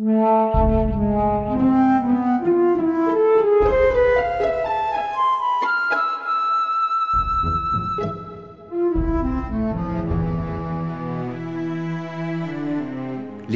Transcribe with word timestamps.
Les 0.00 0.06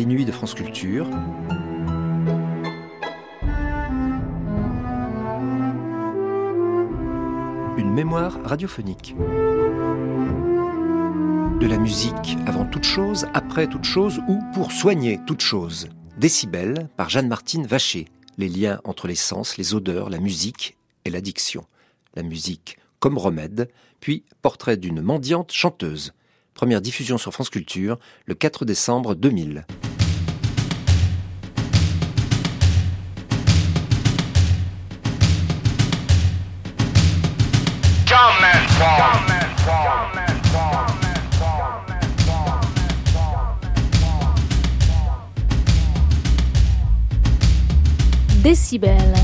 nuits 0.05 0.25
de 0.25 0.33
France 0.33 0.55
Culture. 0.55 1.07
Une 7.77 7.93
mémoire 7.95 8.41
radiophonique. 8.43 9.15
De 11.61 11.67
la 11.69 11.79
musique 11.79 12.37
avant 12.47 12.65
toute 12.65 12.83
chose, 12.83 13.29
après 13.33 13.69
toute 13.69 13.85
chose 13.85 14.21
ou 14.27 14.41
pour 14.53 14.73
soigner 14.73 15.21
toute 15.25 15.41
chose. 15.41 15.89
Décibel 16.23 16.89
par 16.97 17.11
Jeanne-Martine 17.11 17.67
Vacher. 17.67 18.07
Les 18.39 18.49
liens 18.49 18.81
entre 18.85 19.09
les 19.09 19.17
sens, 19.17 19.57
les 19.57 19.75
odeurs, 19.75 20.09
la 20.09 20.21
musique 20.21 20.77
et 21.05 21.11
l'addiction. 21.11 21.67
La 22.15 22.23
musique 22.23 22.79
comme 23.01 23.19
remède, 23.19 23.69
puis 23.99 24.23
portrait 24.41 24.77
d'une 24.77 25.03
mendiante 25.03 25.51
chanteuse. 25.51 26.13
Première 26.55 26.81
diffusion 26.81 27.19
sur 27.19 27.33
France 27.33 27.51
Culture 27.51 27.99
le 28.27 28.35
4 28.35 28.65
décembre 28.65 29.17
2000. 29.17 29.67
Décibel. 48.43 49.22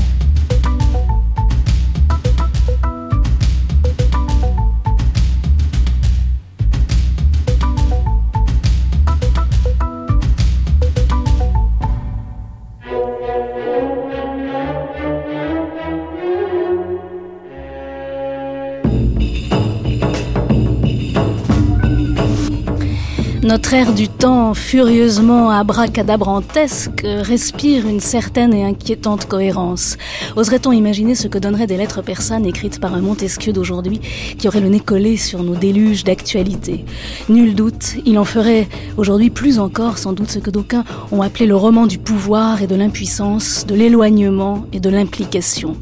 Notre 23.49 23.73
ère 23.73 23.93
du 23.95 24.07
temps, 24.07 24.53
furieusement 24.53 25.49
abracadabrantesque, 25.49 27.01
respire 27.03 27.87
une 27.87 27.99
certaine 27.99 28.53
et 28.53 28.63
inquiétante 28.63 29.25
cohérence. 29.25 29.97
Oserait-on 30.35 30.71
imaginer 30.71 31.15
ce 31.15 31.27
que 31.27 31.39
donneraient 31.39 31.65
des 31.65 31.75
lettres 31.75 32.03
persanes 32.03 32.45
écrites 32.45 32.79
par 32.79 32.93
un 32.93 33.01
Montesquieu 33.01 33.51
d'aujourd'hui 33.51 34.01
qui 34.37 34.47
aurait 34.47 34.59
le 34.59 34.69
nez 34.69 34.79
collé 34.79 35.17
sur 35.17 35.41
nos 35.41 35.55
déluges 35.55 36.03
d'actualité? 36.03 36.85
Nul 37.27 37.55
doute, 37.55 37.95
il 38.05 38.19
en 38.19 38.23
ferait 38.23 38.67
aujourd'hui 38.97 39.31
plus 39.31 39.57
encore 39.57 39.97
sans 39.97 40.13
doute 40.13 40.29
ce 40.29 40.37
que 40.37 40.51
d'aucuns 40.51 40.83
ont 41.11 41.23
appelé 41.23 41.47
le 41.47 41.55
roman 41.55 41.87
du 41.87 41.97
pouvoir 41.97 42.61
et 42.61 42.67
de 42.67 42.75
l'impuissance, 42.75 43.65
de 43.65 43.73
l'éloignement 43.73 44.67
et 44.73 44.79
de 44.79 44.91
l'implication. 44.91 45.75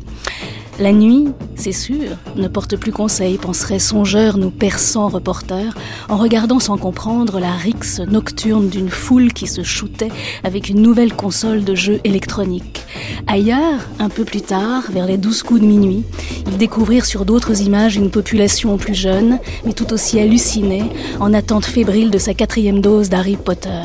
La 0.79 0.91
nuit, 0.91 1.29
c'est 1.55 1.71
sûr, 1.71 2.17
ne 2.35 2.47
porte 2.47 2.77
plus 2.77 2.91
conseil, 2.91 3.39
penseraient 3.39 3.79
songeurs 3.79 4.37
nos 4.37 4.51
persans 4.51 5.07
reporters, 5.07 5.75
en 6.07 6.17
regardant 6.17 6.59
sans 6.59 6.77
comprendre 6.77 7.39
la 7.39 7.51
rixe 7.51 7.99
nocturne 7.99 8.69
d'une 8.69 8.91
foule 8.91 9.33
qui 9.33 9.47
se 9.47 9.63
shootait 9.63 10.11
avec 10.43 10.69
une 10.69 10.83
nouvelle 10.83 11.15
console 11.15 11.63
de 11.63 11.73
jeux 11.73 11.99
électroniques. 12.03 12.85
Ailleurs, 13.25 13.87
un 13.97 14.09
peu 14.09 14.23
plus 14.23 14.41
tard, 14.41 14.83
vers 14.91 15.07
les 15.07 15.17
douze 15.17 15.41
coups 15.41 15.61
de 15.61 15.65
minuit, 15.65 16.03
ils 16.45 16.57
découvrirent 16.57 17.05
sur 17.05 17.25
d'autres 17.25 17.59
images 17.63 17.95
une 17.95 18.11
population 18.11 18.77
plus 18.77 18.95
jeune, 18.95 19.39
mais 19.65 19.73
tout 19.73 19.91
aussi 19.93 20.19
hallucinée, 20.19 20.91
en 21.19 21.33
attente 21.33 21.65
fébrile 21.65 22.11
de 22.11 22.19
sa 22.19 22.35
quatrième 22.35 22.81
dose 22.81 23.09
d'Harry 23.09 23.35
Potter. 23.35 23.81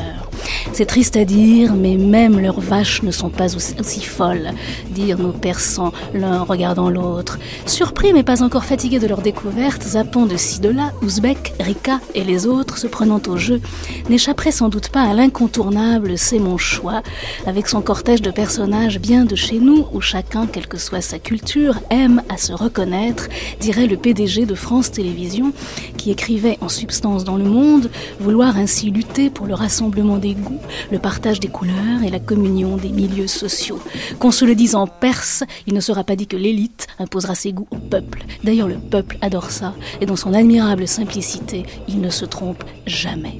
C'est 0.73 0.85
triste 0.85 1.15
à 1.17 1.25
dire, 1.25 1.73
mais 1.75 1.97
même 1.97 2.39
leurs 2.39 2.59
vaches 2.59 3.03
ne 3.03 3.11
sont 3.11 3.29
pas 3.29 3.55
aussi, 3.55 4.01
folles, 4.01 4.51
dirent 4.91 5.19
nos 5.19 5.31
persans 5.31 5.93
l'un 6.13 6.41
regardant 6.41 6.89
l'autre. 6.89 7.39
Surpris 7.65 8.13
mais 8.13 8.23
pas 8.23 8.43
encore 8.43 8.65
fatigués 8.65 8.99
de 8.99 9.07
leur 9.07 9.21
découverte, 9.21 9.83
zappant 9.83 10.25
de 10.25 10.37
ci 10.37 10.59
de 10.59 10.69
là, 10.69 10.91
Ouzbek, 11.01 11.53
Rika 11.59 11.99
et 12.15 12.23
les 12.23 12.47
autres 12.47 12.77
se 12.77 12.87
prenant 12.87 13.21
au 13.27 13.37
jeu, 13.37 13.61
n'échapperaient 14.09 14.51
sans 14.51 14.69
doute 14.69 14.89
pas 14.89 15.03
à 15.03 15.13
l'incontournable 15.13 16.17
C'est 16.17 16.39
mon 16.39 16.57
choix, 16.57 17.03
avec 17.45 17.67
son 17.67 17.81
cortège 17.81 18.21
de 18.21 18.31
personnages 18.31 18.99
bien 18.99 19.25
de 19.25 19.35
chez 19.35 19.59
nous, 19.59 19.85
où 19.93 20.01
chacun, 20.01 20.47
quelle 20.47 20.67
que 20.67 20.77
soit 20.77 21.01
sa 21.01 21.19
culture, 21.19 21.75
aime 21.89 22.21
à 22.29 22.37
se 22.37 22.53
reconnaître, 22.53 23.27
dirait 23.59 23.87
le 23.87 23.97
PDG 23.97 24.45
de 24.45 24.55
France 24.55 24.91
Télévisions, 24.91 25.53
qui 25.97 26.11
écrivait 26.11 26.57
en 26.61 26.69
substance 26.69 27.23
dans 27.23 27.37
le 27.37 27.43
monde, 27.43 27.89
vouloir 28.19 28.57
ainsi 28.57 28.91
lutter 28.91 29.29
pour 29.29 29.45
le 29.45 29.53
rassemblement 29.53 30.17
des 30.17 30.32
goûts, 30.35 30.59
le 30.91 30.99
partage 30.99 31.39
des 31.39 31.47
couleurs 31.47 32.03
et 32.05 32.09
la 32.09 32.19
communion 32.19 32.77
des 32.77 32.89
milieux 32.89 33.27
sociaux. 33.27 33.79
Qu'on 34.19 34.31
se 34.31 34.45
le 34.45 34.55
dise 34.55 34.75
en 34.75 34.87
perse, 34.87 35.43
il 35.67 35.73
ne 35.73 35.79
sera 35.79 36.03
pas 36.03 36.15
dit 36.15 36.27
que 36.27 36.37
l'élite 36.37 36.87
imposera 36.99 37.35
ses 37.35 37.53
goûts 37.53 37.67
au 37.71 37.77
peuple. 37.77 38.23
D'ailleurs, 38.43 38.67
le 38.67 38.77
peuple 38.77 39.17
adore 39.21 39.49
ça, 39.49 39.73
et 40.01 40.05
dans 40.05 40.15
son 40.15 40.33
admirable 40.33 40.87
simplicité, 40.87 41.63
il 41.87 42.01
ne 42.01 42.09
se 42.09 42.25
trompe 42.25 42.63
jamais. 42.85 43.39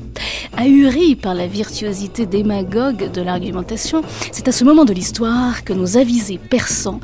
Ahuri 0.56 1.16
par 1.16 1.34
la 1.34 1.48
virtuosité 1.48 2.28
démagogue 2.28 3.12
de 3.12 3.22
l'argumentation, 3.22 4.04
c'est 4.32 4.48
à 4.48 4.52
ce 4.52 4.64
moment 4.64 4.86
de 4.86 4.94
l'histoire 4.94 5.64
que 5.64 5.74
nos 5.74 5.98
avisés 5.98 6.38
persans 6.38 7.00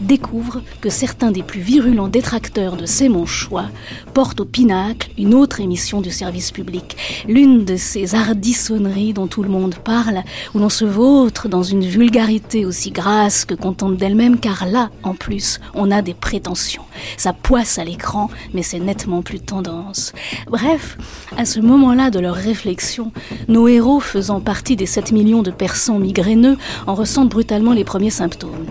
découvrent 0.00 0.62
que 0.80 0.88
certains 0.88 1.30
des 1.30 1.42
plus 1.42 1.60
virulents 1.60 2.08
détracteurs 2.08 2.76
de 2.76 2.86
C'est 2.86 3.10
mon 3.10 3.26
choix 3.26 3.66
portent 4.14 4.40
au 4.40 4.44
pinacle 4.46 5.10
une 5.18 5.34
autre 5.34 5.60
émission 5.60 6.00
du 6.00 6.10
service 6.10 6.50
public, 6.50 6.96
l'une 7.28 7.64
de 7.64 7.76
ces 7.76 8.14
hardissonneries 8.14 9.12
dont 9.12 9.26
tout 9.26 9.42
le 9.42 9.50
monde 9.50 9.74
parle, 9.76 10.22
où 10.54 10.58
l'on 10.58 10.70
se 10.70 10.86
vautre 10.86 11.46
dans 11.48 11.62
une 11.62 11.84
vulgarité 11.84 12.64
aussi 12.64 12.90
grasse 12.90 13.44
que 13.44 13.54
contente 13.54 13.98
d'elle-même, 13.98 14.40
car 14.40 14.66
là, 14.66 14.90
en 15.02 15.14
plus, 15.14 15.60
on 15.74 15.90
a 15.90 16.00
des 16.00 16.14
prétentions. 16.14 16.84
Ça 17.18 17.32
poisse 17.34 17.78
à 17.78 17.84
l'écran, 17.84 18.30
mais 18.54 18.62
c'est 18.62 18.80
nettement 18.80 19.22
plus 19.22 19.40
tendance. 19.40 20.12
Bref, 20.48 20.96
à 21.36 21.44
ce 21.44 21.60
moment-là 21.60 22.10
de 22.10 22.18
leur 22.18 22.34
réflexion, 22.34 22.93
nos 23.48 23.68
héros 23.68 24.00
faisant 24.00 24.40
partie 24.40 24.76
des 24.76 24.86
7 24.86 25.12
millions 25.12 25.42
de 25.42 25.50
persans 25.50 25.98
migraineux 25.98 26.56
en 26.86 26.94
ressentent 26.94 27.30
brutalement 27.30 27.72
les 27.72 27.84
premiers 27.84 28.10
symptômes. 28.10 28.66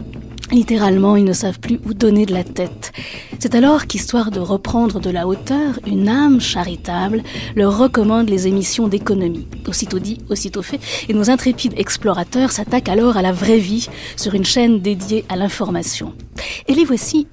Littéralement, 0.51 1.15
ils 1.15 1.23
ne 1.23 1.33
savent 1.33 1.59
plus 1.59 1.79
où 1.83 1.95
donner 1.95 2.27
de 2.27 2.33
la 2.33 2.43
tête. 2.43 2.91
C'est 3.39 3.55
alors 3.55 3.87
qu'histoire 3.87 4.29
de 4.29 4.39
reprendre 4.39 4.99
de 4.99 5.09
la 5.09 5.27
hauteur, 5.27 5.79
une 5.87 6.07
âme 6.07 6.39
charitable 6.39 7.23
leur 7.55 7.77
recommande 7.77 8.29
les 8.29 8.45
émissions 8.45 8.87
d'économie. 8.87 9.47
Aussitôt 9.67 9.97
dit, 9.97 10.19
aussitôt 10.29 10.61
fait, 10.61 10.79
et 11.09 11.13
nos 11.13 11.31
intrépides 11.31 11.73
explorateurs 11.77 12.51
s'attaquent 12.51 12.89
alors 12.89 13.17
à 13.17 13.23
la 13.23 13.31
vraie 13.31 13.57
vie 13.57 13.87
sur 14.15 14.35
une 14.35 14.45
chaîne 14.45 14.79
dédiée 14.79 15.25
à 15.27 15.37
l'information. 15.37 16.13
Et 16.67 16.75
les 16.75 16.85
voici, 16.85 17.27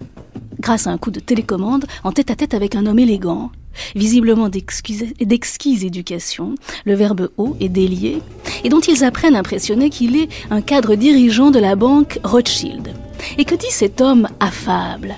grâce 0.58 0.86
à 0.86 0.90
un 0.90 0.96
coup 0.96 1.10
de 1.10 1.20
télécommande, 1.20 1.84
en 2.04 2.12
tête 2.12 2.30
à 2.30 2.36
tête 2.36 2.54
avec 2.54 2.74
un 2.74 2.86
homme 2.86 2.98
élégant, 2.98 3.50
visiblement 3.94 4.48
d'exquise 4.48 5.84
éducation, 5.84 6.54
le 6.84 6.94
verbe 6.94 7.30
haut 7.36 7.56
est 7.60 7.68
délié, 7.68 8.20
et 8.64 8.68
dont 8.68 8.80
ils 8.80 9.04
apprennent 9.04 9.36
à 9.36 9.40
impressionner 9.40 9.90
qu'il 9.90 10.16
est 10.16 10.28
un 10.50 10.60
cadre 10.60 10.94
dirigeant 10.94 11.50
de 11.50 11.58
la 11.58 11.76
banque 11.76 12.18
Rothschild. 12.24 12.92
Et 13.38 13.44
que 13.44 13.54
dit 13.54 13.70
cet 13.70 14.00
homme 14.00 14.28
affable? 14.40 15.14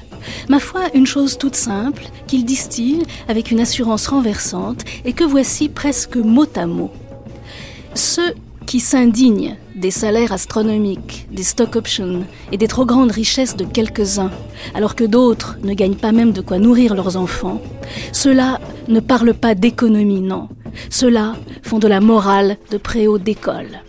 Ma 0.48 0.58
foi, 0.58 0.82
une 0.94 1.06
chose 1.06 1.38
toute 1.38 1.56
simple, 1.56 2.04
qu'il 2.26 2.44
distille 2.44 3.02
avec 3.28 3.50
une 3.50 3.60
assurance 3.60 4.06
renversante, 4.06 4.84
et 5.04 5.12
que 5.12 5.24
voici 5.24 5.68
presque 5.68 6.16
mot 6.16 6.46
à 6.56 6.66
mot. 6.66 6.90
Ceux 7.94 8.34
qui 8.66 8.80
s'indignent 8.80 9.56
des 9.74 9.90
salaires 9.90 10.32
astronomiques, 10.32 11.28
des 11.30 11.42
stock 11.42 11.76
options 11.76 12.24
et 12.50 12.56
des 12.56 12.68
trop 12.68 12.84
grandes 12.84 13.12
richesses 13.12 13.56
de 13.56 13.64
quelques-uns, 13.64 14.30
alors 14.74 14.94
que 14.94 15.04
d'autres 15.04 15.56
ne 15.62 15.74
gagnent 15.74 15.96
pas 15.96 16.12
même 16.12 16.32
de 16.32 16.40
quoi 16.40 16.58
nourrir 16.58 16.94
leurs 16.94 17.16
enfants, 17.16 17.60
ceux-là 18.12 18.60
ne 18.88 19.00
parlent 19.00 19.34
pas 19.34 19.54
d'économie, 19.54 20.20
non. 20.20 20.48
Ceux-là 20.90 21.34
font 21.62 21.78
de 21.78 21.88
la 21.88 22.00
morale 22.00 22.56
de 22.70 22.78
préau 22.78 23.18
d'école. 23.18 23.82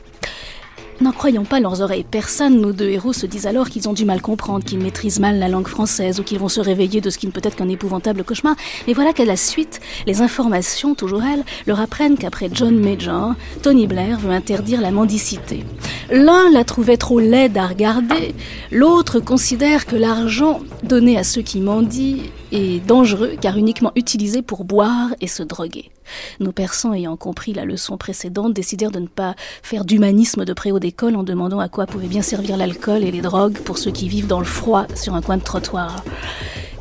N'en 1.02 1.12
croyant 1.12 1.44
pas 1.44 1.60
leurs 1.60 1.82
oreilles 1.82 2.06
persanes, 2.10 2.62
nos 2.62 2.72
deux 2.72 2.90
héros 2.90 3.14
se 3.14 3.26
disent 3.26 3.48
alors 3.48 3.70
qu'ils 3.70 3.90
ont 3.90 3.94
du 3.94 4.06
mal 4.06 4.22
comprendre, 4.22 4.64
qu'ils 4.64 4.80
maîtrisent 4.80 5.20
mal 5.20 5.40
la 5.40 5.48
langue 5.48 5.68
française 5.68 6.20
ou 6.20 6.24
qu'ils 6.24 6.40
vont 6.40 6.50
se 6.50 6.62
réveiller 6.62 7.02
de 7.02 7.10
ce 7.10 7.18
qui 7.18 7.26
ne 7.26 7.32
peut 7.32 7.42
être 7.44 7.56
qu'un 7.56 7.68
épouvantable 7.68 8.24
cauchemar. 8.24 8.56
Mais 8.88 8.94
voilà 8.94 9.12
qu'à 9.12 9.26
la 9.26 9.36
suite, 9.36 9.82
les 10.06 10.22
informations, 10.22 10.96
toujours 10.96 11.24
elles, 11.24 11.44
leur 11.66 11.80
apprennent 11.80 12.18
qu'après 12.18 12.50
John 12.54 12.78
Major, 12.78 13.34
Tony 13.64 13.88
Blair 13.88 14.20
veut 14.20 14.32
interdire 14.32 14.82
la 14.82 14.92
mendicité. 14.92 15.64
L'un 16.12 16.50
la 16.52 16.64
trouvait 16.64 16.98
trop 16.98 17.20
laide 17.20 17.58
à 17.58 17.68
regarder, 17.68 18.36
l'autre 18.72 19.20
considère 19.20 19.86
que 19.86 19.96
l'argent 19.96 20.62
donné 20.84 21.18
à 21.18 21.24
ceux 21.24 21.42
qui 21.42 21.60
mendient 21.60 22.22
et 22.52 22.80
dangereux 22.80 23.34
car 23.42 23.58
uniquement 23.58 23.92
utilisé 23.96 24.42
pour 24.42 24.64
boire 24.64 25.10
et 25.22 25.28
se 25.28 25.44
droguer. 25.44 25.90
Nos 26.40 26.52
persans 26.52 26.94
ayant 26.94 27.16
compris 27.18 27.54
la 27.54 27.66
leçon 27.66 27.98
précédente 27.98 28.54
décidèrent 28.54 28.92
de 28.92 29.00
ne 29.00 29.08
pas 29.08 29.36
faire 29.62 29.86
d'humanisme 29.86 30.46
de 30.46 30.54
préau 30.54 30.80
d'école 30.80 31.16
en 31.16 31.24
demandant 31.24 31.60
à 31.60 31.70
quoi 31.70 31.86
pouvait 31.86 32.08
bien 32.08 32.22
servir 32.22 32.58
l'alcool 32.58 33.04
et 33.04 33.12
les 33.12 33.22
drogues 33.22 33.58
pour 33.60 33.78
ceux 33.78 33.92
qui 33.92 34.08
vivent 34.08 34.28
dans 34.28 34.40
le 34.40 34.46
froid 34.46 34.88
sur 34.96 35.16
un 35.16 35.22
coin 35.22 35.38
de 35.38 35.44
trottoir. 35.44 36.04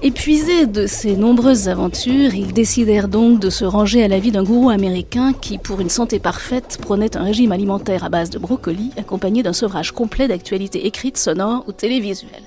Épuisés 0.04 0.66
de 0.66 0.88
ces 0.88 1.14
nombreuses 1.14 1.68
aventures, 1.68 2.34
ils 2.34 2.52
décidèrent 2.52 3.06
donc 3.06 3.38
de 3.38 3.50
se 3.50 3.64
ranger 3.64 4.02
à 4.02 4.08
la 4.08 4.18
vie 4.18 4.32
d'un 4.32 4.42
gourou 4.42 4.68
américain 4.68 5.32
qui, 5.32 5.58
pour 5.58 5.80
une 5.80 5.90
santé 5.90 6.18
parfaite, 6.18 6.78
prônait 6.82 7.16
un 7.16 7.22
régime 7.22 7.52
alimentaire 7.52 8.02
à 8.02 8.08
base 8.08 8.28
de 8.28 8.40
brocolis, 8.40 8.90
accompagné 8.96 9.44
d'un 9.44 9.52
sevrage 9.52 9.92
complet 9.92 10.26
d'actualités 10.26 10.88
écrites, 10.88 11.18
sonores 11.18 11.62
ou 11.68 11.72
télévisuelles. 11.72 12.42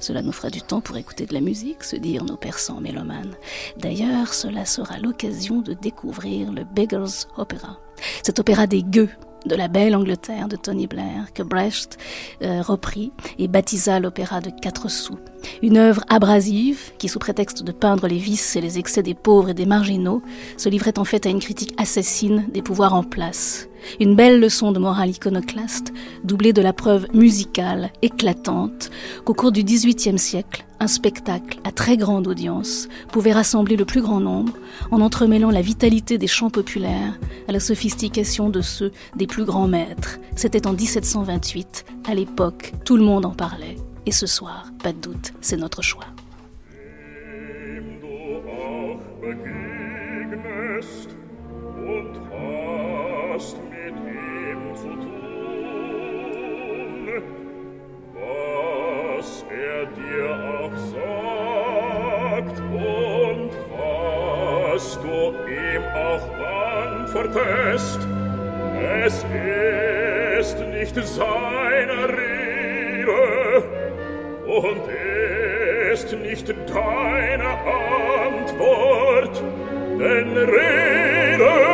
Cela 0.00 0.22
nous 0.22 0.32
fera 0.32 0.48
du 0.48 0.62
temps 0.62 0.80
pour 0.80 0.96
écouter 0.96 1.26
de 1.26 1.34
la 1.34 1.42
musique, 1.42 1.84
se 1.84 1.96
dirent 1.96 2.24
nos 2.24 2.38
persans 2.38 2.80
mélomanes. 2.80 3.34
D'ailleurs, 3.76 4.32
cela 4.32 4.64
sera 4.64 4.96
l'occasion 4.98 5.60
de 5.60 5.74
découvrir 5.74 6.52
le 6.52 6.64
Beggar's 6.64 7.28
Opera. 7.36 7.78
Cet 8.22 8.38
opéra 8.38 8.66
des 8.66 8.82
gueux 8.82 9.10
de 9.46 9.54
la 9.54 9.68
belle 9.68 9.94
Angleterre 9.94 10.48
de 10.48 10.56
Tony 10.56 10.86
Blair 10.86 11.32
que 11.34 11.42
Brecht 11.42 11.98
euh, 12.42 12.62
reprit 12.62 13.12
et 13.38 13.48
baptisa 13.48 14.00
l'opéra 14.00 14.40
de 14.40 14.50
quatre 14.50 14.90
sous. 14.90 15.18
Une 15.62 15.76
œuvre 15.76 16.04
abrasive 16.08 16.92
qui, 16.98 17.08
sous 17.08 17.18
prétexte 17.18 17.62
de 17.62 17.72
peindre 17.72 18.06
les 18.06 18.18
vices 18.18 18.56
et 18.56 18.60
les 18.60 18.78
excès 18.78 19.02
des 19.02 19.14
pauvres 19.14 19.50
et 19.50 19.54
des 19.54 19.66
marginaux, 19.66 20.22
se 20.56 20.68
livrait 20.68 20.98
en 20.98 21.04
fait 21.04 21.26
à 21.26 21.30
une 21.30 21.40
critique 21.40 21.74
assassine 21.78 22.46
des 22.52 22.62
pouvoirs 22.62 22.94
en 22.94 23.02
place. 23.02 23.68
Une 24.00 24.16
belle 24.16 24.40
leçon 24.40 24.72
de 24.72 24.78
morale 24.78 25.10
iconoclaste, 25.10 25.92
doublée 26.24 26.52
de 26.52 26.62
la 26.62 26.72
preuve 26.72 27.06
musicale 27.14 27.90
éclatante 28.02 28.90
qu'au 29.24 29.34
cours 29.34 29.52
du 29.52 29.62
XVIIIe 29.62 30.18
siècle, 30.18 30.64
un 30.80 30.86
spectacle 30.86 31.58
à 31.64 31.72
très 31.72 31.96
grande 31.96 32.26
audience 32.28 32.88
pouvait 33.10 33.32
rassembler 33.32 33.76
le 33.76 33.84
plus 33.84 34.02
grand 34.02 34.20
nombre 34.20 34.52
en 34.90 35.00
entremêlant 35.00 35.50
la 35.50 35.62
vitalité 35.62 36.18
des 36.18 36.26
chants 36.26 36.50
populaires 36.50 37.18
à 37.48 37.52
la 37.52 37.60
sophistication 37.60 38.50
de 38.50 38.60
ceux 38.60 38.92
des 39.16 39.26
plus 39.26 39.44
grands 39.44 39.68
maîtres. 39.68 40.18
C'était 40.36 40.66
en 40.66 40.72
1728, 40.72 41.84
à 42.06 42.14
l'époque, 42.14 42.72
tout 42.84 42.96
le 42.96 43.04
monde 43.04 43.24
en 43.24 43.34
parlait. 43.34 43.76
Et 44.06 44.12
ce 44.12 44.26
soir, 44.26 44.66
pas 44.82 44.92
de 44.92 44.98
doute, 44.98 45.32
c'est 45.40 45.56
notre 45.56 45.82
choix. 45.82 46.04
er 59.54 59.86
dir 59.86 60.30
auch 60.60 60.76
sagt 60.92 62.58
und 62.60 63.50
was 63.70 64.98
du 65.00 65.34
ihm 65.48 65.84
auch 65.94 66.26
antwortest, 66.90 68.00
es 69.04 69.24
ist 70.40 70.58
nicht 70.60 70.96
seine 71.06 72.08
Rede 72.08 73.62
und 74.46 74.82
ist 75.92 76.12
nicht 76.12 76.48
deine 76.48 77.50
Antwort, 78.28 79.42
denn 79.98 80.36
Rede 80.36 81.73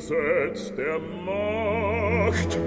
gesetz 0.00 0.72
der 0.76 0.98
macht. 1.26 2.58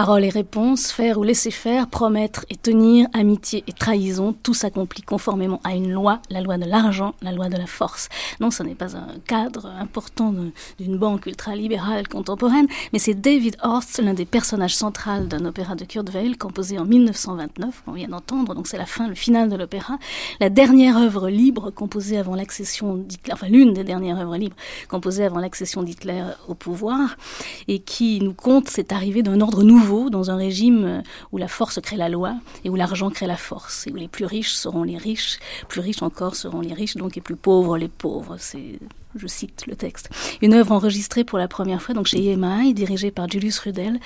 Paroles 0.00 0.24
et 0.24 0.30
réponses, 0.30 0.92
faire 0.92 1.18
ou 1.18 1.24
laisser 1.24 1.50
faire, 1.50 1.86
promettre 1.86 2.46
et 2.48 2.56
tenir, 2.56 3.06
amitié 3.12 3.62
et 3.66 3.72
trahison, 3.74 4.34
tout 4.42 4.54
s'accomplit 4.54 5.02
conformément 5.02 5.60
à 5.62 5.74
une 5.74 5.92
loi, 5.92 6.22
la 6.30 6.40
loi 6.40 6.56
de 6.56 6.64
l'argent, 6.64 7.14
la 7.20 7.32
loi 7.32 7.50
de 7.50 7.58
la 7.58 7.66
force. 7.66 8.08
Non, 8.40 8.50
ce 8.50 8.62
n'est 8.62 8.74
pas 8.74 8.96
un 8.96 9.18
cadre 9.26 9.66
important 9.66 10.34
d'une 10.78 10.96
banque 10.96 11.26
ultralibérale 11.26 12.08
contemporaine, 12.08 12.66
mais 12.94 12.98
c'est 12.98 13.12
David 13.12 13.58
Horst, 13.62 14.00
l'un 14.02 14.14
des 14.14 14.24
personnages 14.24 14.74
centraux 14.74 15.20
d'un 15.28 15.44
opéra 15.44 15.74
de 15.74 15.84
Kurt 15.84 16.08
Weill, 16.08 16.38
composé 16.38 16.78
en 16.78 16.86
1929, 16.86 17.82
qu'on 17.84 17.92
vient 17.92 18.08
d'entendre, 18.08 18.54
donc 18.54 18.68
c'est 18.68 18.78
la 18.78 18.86
fin, 18.86 19.06
le 19.06 19.14
final 19.14 19.50
de 19.50 19.56
l'opéra, 19.56 19.98
la 20.40 20.48
dernière 20.48 20.96
œuvre 20.96 21.28
libre 21.28 21.70
composée 21.70 22.16
avant 22.16 22.36
l'accession 22.36 22.94
d'Hitler, 22.94 23.34
enfin 23.34 23.48
l'une 23.48 23.74
des 23.74 23.84
dernières 23.84 24.18
œuvres 24.18 24.38
libres 24.38 24.56
composées 24.88 25.26
avant 25.26 25.40
l'accession 25.40 25.82
d'Hitler 25.82 26.24
au 26.48 26.54
pouvoir, 26.54 27.18
et 27.68 27.80
qui 27.80 28.22
nous 28.22 28.32
compte 28.32 28.70
cette 28.70 28.92
arrivée 28.92 29.22
d'un 29.22 29.42
ordre 29.42 29.62
nouveau 29.62 29.89
dans 30.10 30.30
un 30.30 30.36
régime 30.36 30.84
euh, 30.84 31.00
où 31.32 31.38
la 31.38 31.48
force 31.48 31.80
crée 31.80 31.96
la 31.96 32.08
loi 32.08 32.34
et 32.64 32.70
où 32.70 32.76
l'argent 32.76 33.10
crée 33.10 33.26
la 33.26 33.36
force 33.36 33.86
et 33.86 33.92
où 33.92 33.96
les 33.96 34.08
plus 34.08 34.24
riches 34.24 34.52
seront 34.52 34.84
les 34.84 34.96
riches, 34.96 35.38
plus 35.68 35.80
riches 35.80 36.02
encore 36.02 36.36
seront 36.36 36.60
les 36.60 36.74
riches, 36.74 36.96
donc 36.96 37.16
et 37.16 37.20
plus 37.20 37.36
pauvres 37.36 37.76
les 37.76 37.88
pauvres. 37.88 38.36
C'est 38.38 38.78
je 39.16 39.26
cite 39.26 39.64
le 39.66 39.76
texte, 39.76 40.10
une 40.42 40.54
œuvre 40.54 40.72
enregistrée 40.72 41.24
pour 41.24 41.38
la 41.38 41.48
première 41.48 41.82
fois 41.82 41.94
donc 41.94 42.06
chez 42.06 42.24
EMI, 42.24 42.74
dirigée 42.74 43.10
par 43.10 43.28
Julius 43.28 43.58
Rudel. 43.58 43.98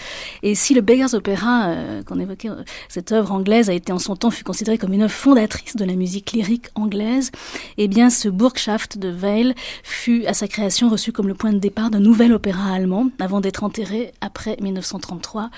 Et 0.42 0.54
si 0.54 0.75
le 0.75 0.80
Beggar's 0.80 1.14
Opera, 1.14 1.68
euh, 1.68 2.02
qu'on 2.02 2.18
évoquait, 2.18 2.50
euh, 2.50 2.62
cette 2.88 3.12
œuvre 3.12 3.32
anglaise 3.32 3.70
a 3.70 3.75
été 3.75 3.92
en 3.92 3.99
son 3.99 4.16
temps 4.16 4.30
fut 4.30 4.44
considérée 4.44 4.78
comme 4.78 4.92
une 4.92 5.02
œuvre 5.02 5.12
fondatrice 5.12 5.76
de 5.76 5.84
la 5.84 5.94
musique 5.94 6.32
lyrique 6.32 6.66
anglaise, 6.75 7.30
eh 7.76 7.88
bien 7.88 8.11
ce 8.11 8.28
Burgschaft 8.28 8.99
de 8.99 9.11
Weil 9.11 9.54
fut 9.82 10.25
à 10.26 10.34
sa 10.34 10.49
création 10.49 10.88
reçu 10.88 11.12
comme 11.12 11.28
le 11.28 11.34
point 11.34 11.52
de 11.52 11.58
départ 11.58 11.90
d'un 11.90 12.00
nouvel 12.00 12.32
opéra 12.32 12.73
allemand, 12.73 13.08
avant 13.18 13.40
d'être 13.40 13.64
enterré 13.64 14.12
après 14.20 14.56
1933, 14.61 15.50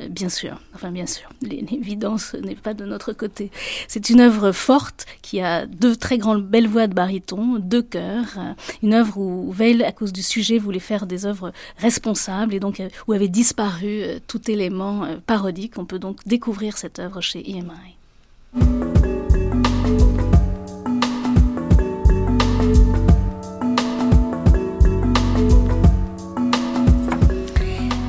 euh, 0.00 0.08
bien 0.08 0.28
sûr. 0.28 0.60
Enfin 0.74 0.90
bien 0.90 1.06
sûr, 1.06 1.28
l'évidence 1.42 2.34
n'est 2.34 2.54
pas 2.54 2.74
de 2.74 2.84
notre 2.84 3.12
côté. 3.12 3.50
C'est 3.88 4.10
une 4.10 4.20
œuvre 4.20 4.52
forte 4.52 5.06
qui 5.22 5.40
a 5.40 5.66
deux 5.66 5.96
très 5.96 6.18
grandes 6.18 6.44
belles 6.44 6.68
voix 6.68 6.86
de 6.86 6.94
baryton, 6.94 7.58
deux 7.58 7.82
chœurs, 7.82 8.38
une 8.82 8.93
œuvre 8.94 9.18
où 9.18 9.52
Veil, 9.52 9.82
à 9.82 9.92
cause 9.92 10.12
du 10.12 10.22
sujet, 10.22 10.58
voulait 10.58 10.78
faire 10.78 11.06
des 11.06 11.26
œuvres 11.26 11.52
responsables 11.78 12.54
et 12.54 12.60
donc 12.60 12.80
euh, 12.80 12.88
où 13.06 13.12
avait 13.12 13.28
disparu 13.28 14.02
euh, 14.02 14.18
tout 14.26 14.50
élément 14.50 15.04
euh, 15.04 15.16
parodique. 15.26 15.78
On 15.78 15.84
peut 15.84 15.98
donc 15.98 16.26
découvrir 16.26 16.78
cette 16.78 16.98
œuvre 16.98 17.20
chez 17.20 17.40
EMI. 17.50 17.96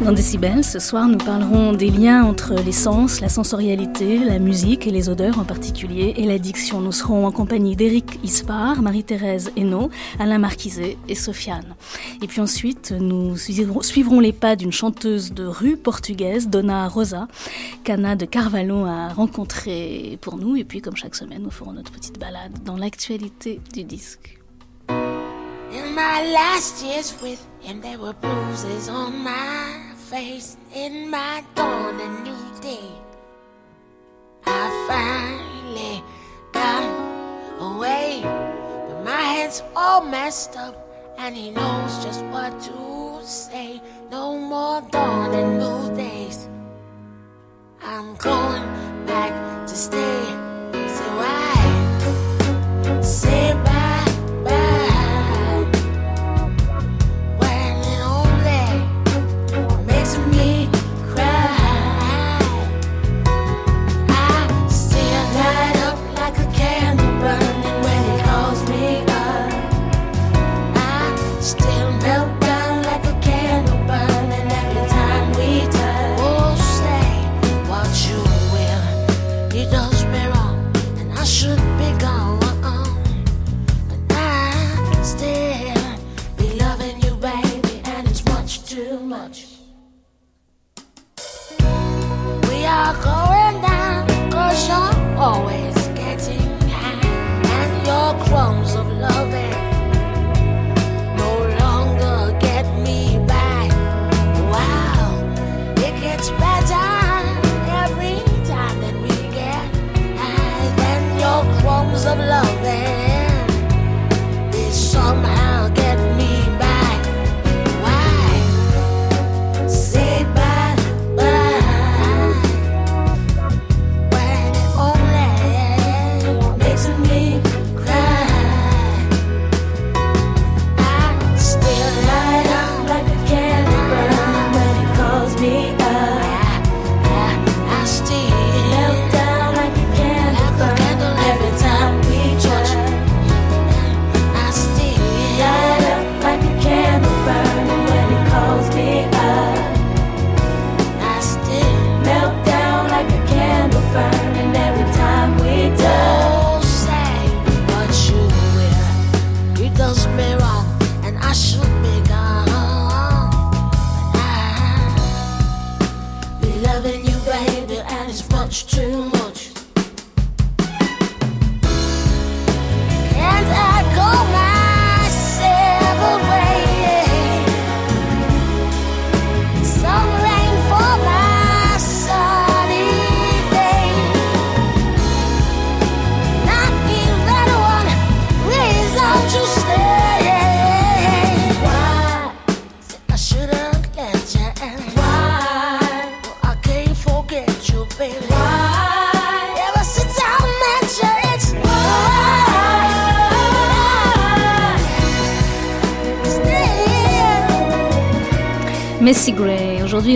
Dans 0.06 0.12
Décibel, 0.12 0.64
ce 0.64 0.78
soir, 0.78 1.08
nous 1.08 1.18
parlerons 1.18 1.74
des 1.74 1.90
liens 1.90 2.24
entre 2.26 2.54
les 2.54 2.72
sens, 2.72 3.22
la 3.22 3.28
sensorialité, 3.28 4.20
la 4.20 4.38
musique 4.38 4.86
et 4.86 4.92
les 4.92 5.10
odeurs 5.10 5.40
en 5.40 5.46
particulier, 5.46 6.14
et 6.18 6.28
l'addiction. 6.28 6.80
Nous 6.80 6.92
serons 6.92 7.26
en 7.26 7.32
compagnie 7.32 7.76
d'Éric 7.76 8.20
Ispar, 8.24 8.84
Marie-Thérèse 8.84 9.52
Hainaut, 9.58 9.90
Alain 10.20 10.38
Marquiset 10.38 10.98
et 11.10 11.16
Sofiane. 11.16 11.74
Et 12.22 12.28
puis 12.28 12.40
ensuite, 12.40 12.92
nous 12.92 13.36
suivrons 13.36 14.20
les 14.20 14.32
pas 14.32 14.56
d'une 14.56 14.72
chanteuse 14.72 15.34
de 15.34 15.44
rue 15.44 15.76
portugaise, 15.76 16.50
Donna 16.50 16.88
Rosa, 16.88 17.28
qu'Anna 17.84 18.16
de 18.16 18.26
Carvalho 18.26 18.86
a 18.86 19.08
rencontrée 19.08 20.20
pour 20.22 20.38
nous. 20.38 20.56
Et 20.56 20.66
puis, 20.66 20.82
comme 20.82 20.96
chaque 20.96 21.16
semaine, 21.16 21.42
nous 21.42 21.50
ferons 21.50 21.74
notre 21.74 21.92
petite 21.92 22.20
balade 22.20 22.60
dans 22.64 22.78
l'actualité 22.78 23.60
du 23.74 23.84
disque. 23.84 24.38
Face. 30.10 30.58
In 30.76 31.10
my 31.10 31.44
dawn, 31.56 32.00
a 32.00 32.08
new 32.24 32.62
day, 32.62 32.92
I 34.46 34.64
finally 34.88 36.04
got 36.52 36.86
away. 37.60 38.22
But 38.88 39.04
my 39.04 39.22
head's 39.34 39.64
all 39.76 40.06
messed 40.06 40.58
up, 40.58 40.76
and 41.18 41.36
he 41.36 41.50
knows 41.50 42.04
just 42.06 42.24
what 42.26 42.52
to 42.62 43.26
say. 43.26 43.82
No 44.12 44.38
more 44.38 44.82
dawn 44.92 45.34
and 45.34 45.58
new 45.58 45.96
days. 45.96 46.50
I'm 47.82 48.16
going 48.16 48.66
back 49.08 49.34
to 49.68 49.76
stay. 49.76 50.22
So 50.98 51.06
I 51.20 53.02
say 53.02 53.54
bye 53.66 53.85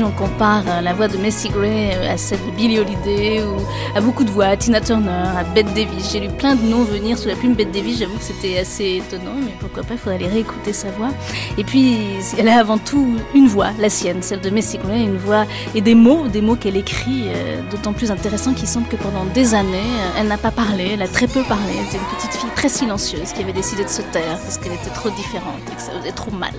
On 0.04 0.12
compare 0.12 0.64
euh, 0.68 0.82
la 0.82 0.94
voix 0.94 1.08
de 1.10 1.18
Messi 1.18 1.50
Gray 1.50 1.92
euh, 1.94 2.14
à 2.14 2.18
celle 2.18 2.40
de 2.46 2.52
Billie 2.52 2.80
Holiday 2.80 3.44
ou 3.44 3.58
à 3.96 4.02
beaucoup 4.02 4.24
de 4.24 4.30
voix, 4.30 4.46
à 4.46 4.58
Tina 4.58 4.80
Turner, 4.80 5.10
à 5.10 5.44
Bette 5.44 5.74
Davis. 5.74 6.12
J'ai 6.12 6.22
lu 6.22 6.30
plein 6.30 6.56
de 6.56 6.62
noms 6.62 6.84
venir 6.84 7.18
sous 7.18 7.28
la 7.28 7.36
plume 7.36 7.54
Bette 7.54 7.72
Davis. 7.72 8.00
J'avoue 8.00 8.18
que 8.18 8.24
c'était 8.24 8.60
assez 8.60 9.02
étonnant, 9.06 9.36
mais 9.36 9.52
pourquoi 9.60 9.84
pas, 9.84 9.96
il 9.96 9.98
faudrait 9.98 10.16
aller 10.16 10.28
réécouter 10.28 10.72
sa 10.72 10.90
voix. 10.92 11.10
Et 11.58 11.64
puis, 11.66 11.98
elle 12.38 12.48
a 12.48 12.60
avant 12.60 12.78
tout 12.78 13.18
une 13.34 13.48
voix, 13.48 13.72
la 13.78 13.90
sienne, 13.90 14.22
celle 14.22 14.40
de 14.40 14.50
Messi 14.50 14.78
Gray, 14.78 15.04
une 15.04 15.18
voix 15.18 15.46
et 15.76 15.82
des 15.82 15.96
mots, 15.96 16.28
des 16.28 16.42
mots 16.42 16.56
qu'elle 16.56 16.78
écrit, 16.78 17.26
euh, 17.28 17.62
d'autant 17.70 17.92
plus 17.92 18.10
intéressants 18.10 18.54
qu'il 18.54 18.68
semble 18.68 18.88
que 18.88 18.96
pendant 18.96 19.26
des 19.26 19.54
années, 19.54 19.80
elle 20.18 20.28
n'a 20.28 20.38
pas 20.38 20.52
parlé, 20.52 20.92
elle 20.94 21.02
a 21.02 21.08
très 21.08 21.28
peu 21.28 21.44
parlé. 21.44 21.74
Elle 21.78 21.86
était 21.86 21.98
une 21.98 22.18
petite 22.18 22.40
fille 22.40 22.52
très 22.56 22.70
silencieuse 22.70 23.34
qui 23.34 23.42
avait 23.42 23.54
décidé 23.54 23.84
de 23.84 23.90
se 23.90 24.02
taire 24.02 24.40
parce 24.44 24.58
qu'elle 24.58 24.74
était 24.74 24.92
trop 24.94 25.10
différente 25.10 25.62
et 25.72 25.76
que 25.76 25.82
ça 25.82 25.92
faisait 26.00 26.14
trop 26.14 26.32
mal. 26.32 26.54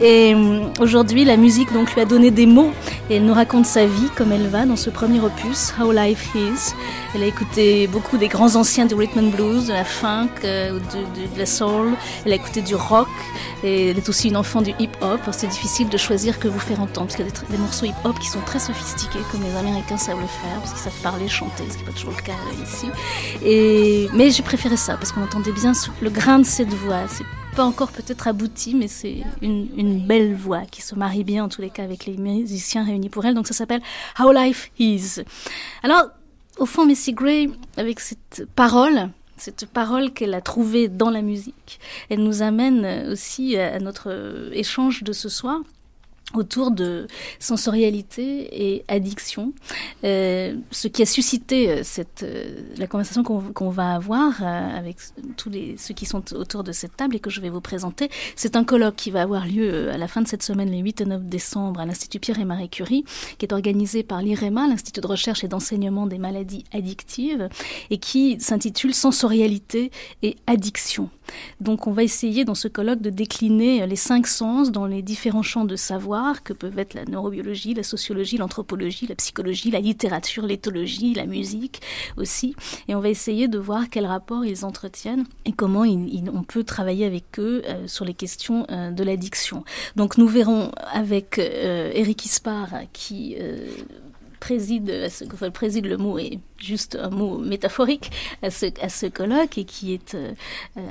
Et 0.00 0.34
euh, 0.34 0.66
aujourd'hui, 0.78 1.24
la 1.24 1.38
musique 1.38 1.72
donc 1.72 1.94
lui 1.94 2.02
a 2.02 2.04
donné 2.04 2.30
des 2.30 2.44
mots 2.44 2.70
et 3.08 3.16
elle 3.16 3.24
nous 3.24 3.32
raconte 3.32 3.64
sa 3.64 3.86
vie 3.86 4.10
comme 4.14 4.30
elle 4.30 4.48
va 4.48 4.66
dans 4.66 4.76
ce 4.76 4.90
premier 4.90 5.20
opus, 5.20 5.72
How 5.80 5.90
Life 5.90 6.28
Is. 6.34 6.74
Elle 7.14 7.22
a 7.22 7.26
écouté 7.26 7.86
beaucoup 7.86 8.18
des 8.18 8.28
grands 8.28 8.56
anciens 8.56 8.84
du 8.84 8.94
rhythm 8.94 9.20
and 9.20 9.30
blues, 9.30 9.68
de 9.68 9.72
la 9.72 9.84
funk, 9.84 10.28
euh, 10.44 10.78
de, 10.78 11.38
la 11.38 11.46
soul. 11.46 11.94
Elle 12.26 12.32
a 12.32 12.34
écouté 12.36 12.60
du 12.60 12.74
rock 12.74 13.08
et 13.64 13.88
elle 13.88 13.96
est 13.96 14.08
aussi 14.08 14.28
une 14.28 14.36
enfant 14.36 14.60
du 14.60 14.72
hip-hop. 14.78 15.20
C'est 15.32 15.46
difficile 15.46 15.88
de 15.88 15.96
choisir 15.96 16.38
que 16.38 16.48
vous 16.48 16.58
faire 16.58 16.80
entendre 16.80 17.06
parce 17.06 17.16
qu'il 17.16 17.24
y 17.24 17.28
a 17.28 17.50
des, 17.50 17.58
morceaux 17.58 17.86
hip-hop 17.86 18.18
qui 18.18 18.28
sont 18.28 18.40
très 18.40 18.58
sophistiqués 18.58 19.20
comme 19.32 19.42
les 19.42 19.56
Américains 19.56 19.96
savent 19.96 20.20
le 20.20 20.26
faire 20.26 20.60
parce 20.60 20.72
qu'ils 20.72 20.82
savent 20.82 21.02
parler, 21.02 21.26
chanter, 21.26 21.64
ce 21.70 21.78
qui 21.78 21.84
n'est 21.84 21.90
pas 21.90 21.96
toujours 21.96 22.12
le 22.16 22.22
cas 22.22 22.32
euh, 22.32 22.64
ici. 22.64 24.10
Mais 24.14 24.30
j'ai 24.30 24.42
préféré 24.42 24.76
ça 24.76 24.94
parce 24.96 25.10
qu'on 25.12 25.22
entendait 25.22 25.52
bien 25.52 25.72
le 26.02 26.10
grain 26.10 26.38
de 26.38 26.44
cette 26.44 26.72
voix. 26.74 27.06
Pas 27.56 27.64
encore 27.64 27.90
peut-être 27.90 28.28
abouti, 28.28 28.74
mais 28.74 28.86
c'est 28.86 29.22
une, 29.40 29.68
une 29.78 30.06
belle 30.06 30.34
voix 30.34 30.66
qui 30.66 30.82
se 30.82 30.94
marie 30.94 31.24
bien 31.24 31.44
en 31.44 31.48
tous 31.48 31.62
les 31.62 31.70
cas 31.70 31.84
avec 31.84 32.04
les 32.04 32.18
musiciens 32.18 32.84
réunis 32.84 33.08
pour 33.08 33.24
elle. 33.24 33.34
Donc 33.34 33.46
ça 33.46 33.54
s'appelle 33.54 33.80
How 34.18 34.30
Life 34.30 34.70
Is. 34.78 35.22
Alors, 35.82 36.10
au 36.58 36.66
fond, 36.66 36.84
Missy 36.84 37.14
Gray, 37.14 37.50
avec 37.78 38.00
cette 38.00 38.46
parole, 38.54 39.08
cette 39.38 39.64
parole 39.64 40.12
qu'elle 40.12 40.34
a 40.34 40.42
trouvée 40.42 40.88
dans 40.88 41.08
la 41.08 41.22
musique, 41.22 41.80
elle 42.10 42.22
nous 42.22 42.42
amène 42.42 43.08
aussi 43.10 43.56
à 43.56 43.78
notre 43.78 44.50
échange 44.52 45.02
de 45.02 45.14
ce 45.14 45.30
soir 45.30 45.60
autour 46.34 46.70
de 46.70 47.06
sensorialité 47.38 48.74
et 48.74 48.84
addiction, 48.88 49.52
euh, 50.04 50.56
ce 50.70 50.88
qui 50.88 51.02
a 51.02 51.06
suscité 51.06 51.70
euh, 51.70 51.80
cette, 51.84 52.24
euh, 52.24 52.62
la 52.76 52.86
conversation 52.86 53.22
qu'on 53.22 53.70
va 53.70 53.94
avoir 53.94 54.42
euh, 54.42 54.76
avec 54.78 54.96
tous 55.36 55.50
ceux 55.76 55.94
qui 55.94 56.04
sont 56.04 56.34
autour 56.34 56.64
de 56.64 56.72
cette 56.72 56.96
table 56.96 57.16
et 57.16 57.20
que 57.20 57.30
je 57.30 57.40
vais 57.40 57.48
vous 57.48 57.60
présenter. 57.60 58.10
C'est 58.34 58.56
un 58.56 58.64
colloque 58.64 58.96
qui 58.96 59.10
va 59.10 59.22
avoir 59.22 59.46
lieu 59.46 59.90
à 59.90 59.98
la 59.98 60.08
fin 60.08 60.20
de 60.20 60.26
cette 60.26 60.42
semaine, 60.42 60.70
les 60.70 60.78
8 60.78 61.02
et 61.02 61.06
9 61.06 61.24
décembre, 61.24 61.80
à 61.80 61.86
l'Institut 61.86 62.18
Pierre 62.18 62.40
et 62.40 62.44
Marie 62.44 62.68
Curie, 62.68 63.04
qui 63.38 63.46
est 63.46 63.52
organisé 63.52 64.02
par 64.02 64.20
l'IREMA, 64.20 64.66
l'Institut 64.66 65.00
de 65.00 65.06
recherche 65.06 65.44
et 65.44 65.48
d'enseignement 65.48 66.06
des 66.06 66.18
maladies 66.18 66.64
addictives, 66.72 67.48
et 67.90 67.98
qui 67.98 68.38
s'intitule 68.40 68.94
Sensorialité 68.94 69.90
et 70.22 70.36
addiction. 70.46 71.08
Donc 71.60 71.86
on 71.86 71.92
va 71.92 72.02
essayer 72.02 72.44
dans 72.44 72.54
ce 72.54 72.68
colloque 72.68 73.00
de 73.00 73.10
décliner 73.10 73.86
les 73.86 73.96
cinq 73.96 74.26
sens 74.26 74.70
dans 74.70 74.86
les 74.86 75.02
différents 75.02 75.42
champs 75.42 75.64
de 75.64 75.76
savoir 75.76 76.42
que 76.42 76.52
peuvent 76.52 76.78
être 76.78 76.94
la 76.94 77.04
neurobiologie, 77.04 77.74
la 77.74 77.82
sociologie, 77.82 78.36
l'anthropologie, 78.36 79.06
la 79.06 79.14
psychologie, 79.14 79.70
la 79.70 79.80
littérature, 79.80 80.46
l'éthologie, 80.46 81.14
la 81.14 81.26
musique 81.26 81.80
aussi. 82.16 82.54
Et 82.88 82.94
on 82.94 83.00
va 83.00 83.08
essayer 83.08 83.48
de 83.48 83.58
voir 83.58 83.88
quel 83.90 84.06
rapport 84.06 84.44
ils 84.44 84.64
entretiennent 84.64 85.24
et 85.44 85.52
comment 85.52 85.84
on 85.84 86.42
peut 86.42 86.64
travailler 86.64 87.06
avec 87.06 87.38
eux 87.38 87.62
euh, 87.66 87.86
sur 87.86 88.04
les 88.04 88.14
questions 88.14 88.66
euh, 88.70 88.90
de 88.90 89.04
l'addiction. 89.04 89.64
Donc 89.96 90.18
nous 90.18 90.28
verrons 90.28 90.70
avec 90.92 91.38
euh, 91.38 91.90
Eric 91.94 92.24
Ispar 92.24 92.68
qui 92.92 93.36
préside, 94.40 95.08
ce, 95.08 95.24
préside 95.50 95.86
le 95.86 95.96
mot 95.96 96.18
est 96.18 96.38
juste 96.58 96.96
un 97.00 97.10
mot 97.10 97.38
métaphorique 97.38 98.10
à 98.42 98.50
ce, 98.50 98.66
à 98.80 98.88
ce 98.88 99.06
colloque 99.06 99.58
et 99.58 99.64
qui 99.64 99.92
est 99.92 100.14
euh, 100.14 100.32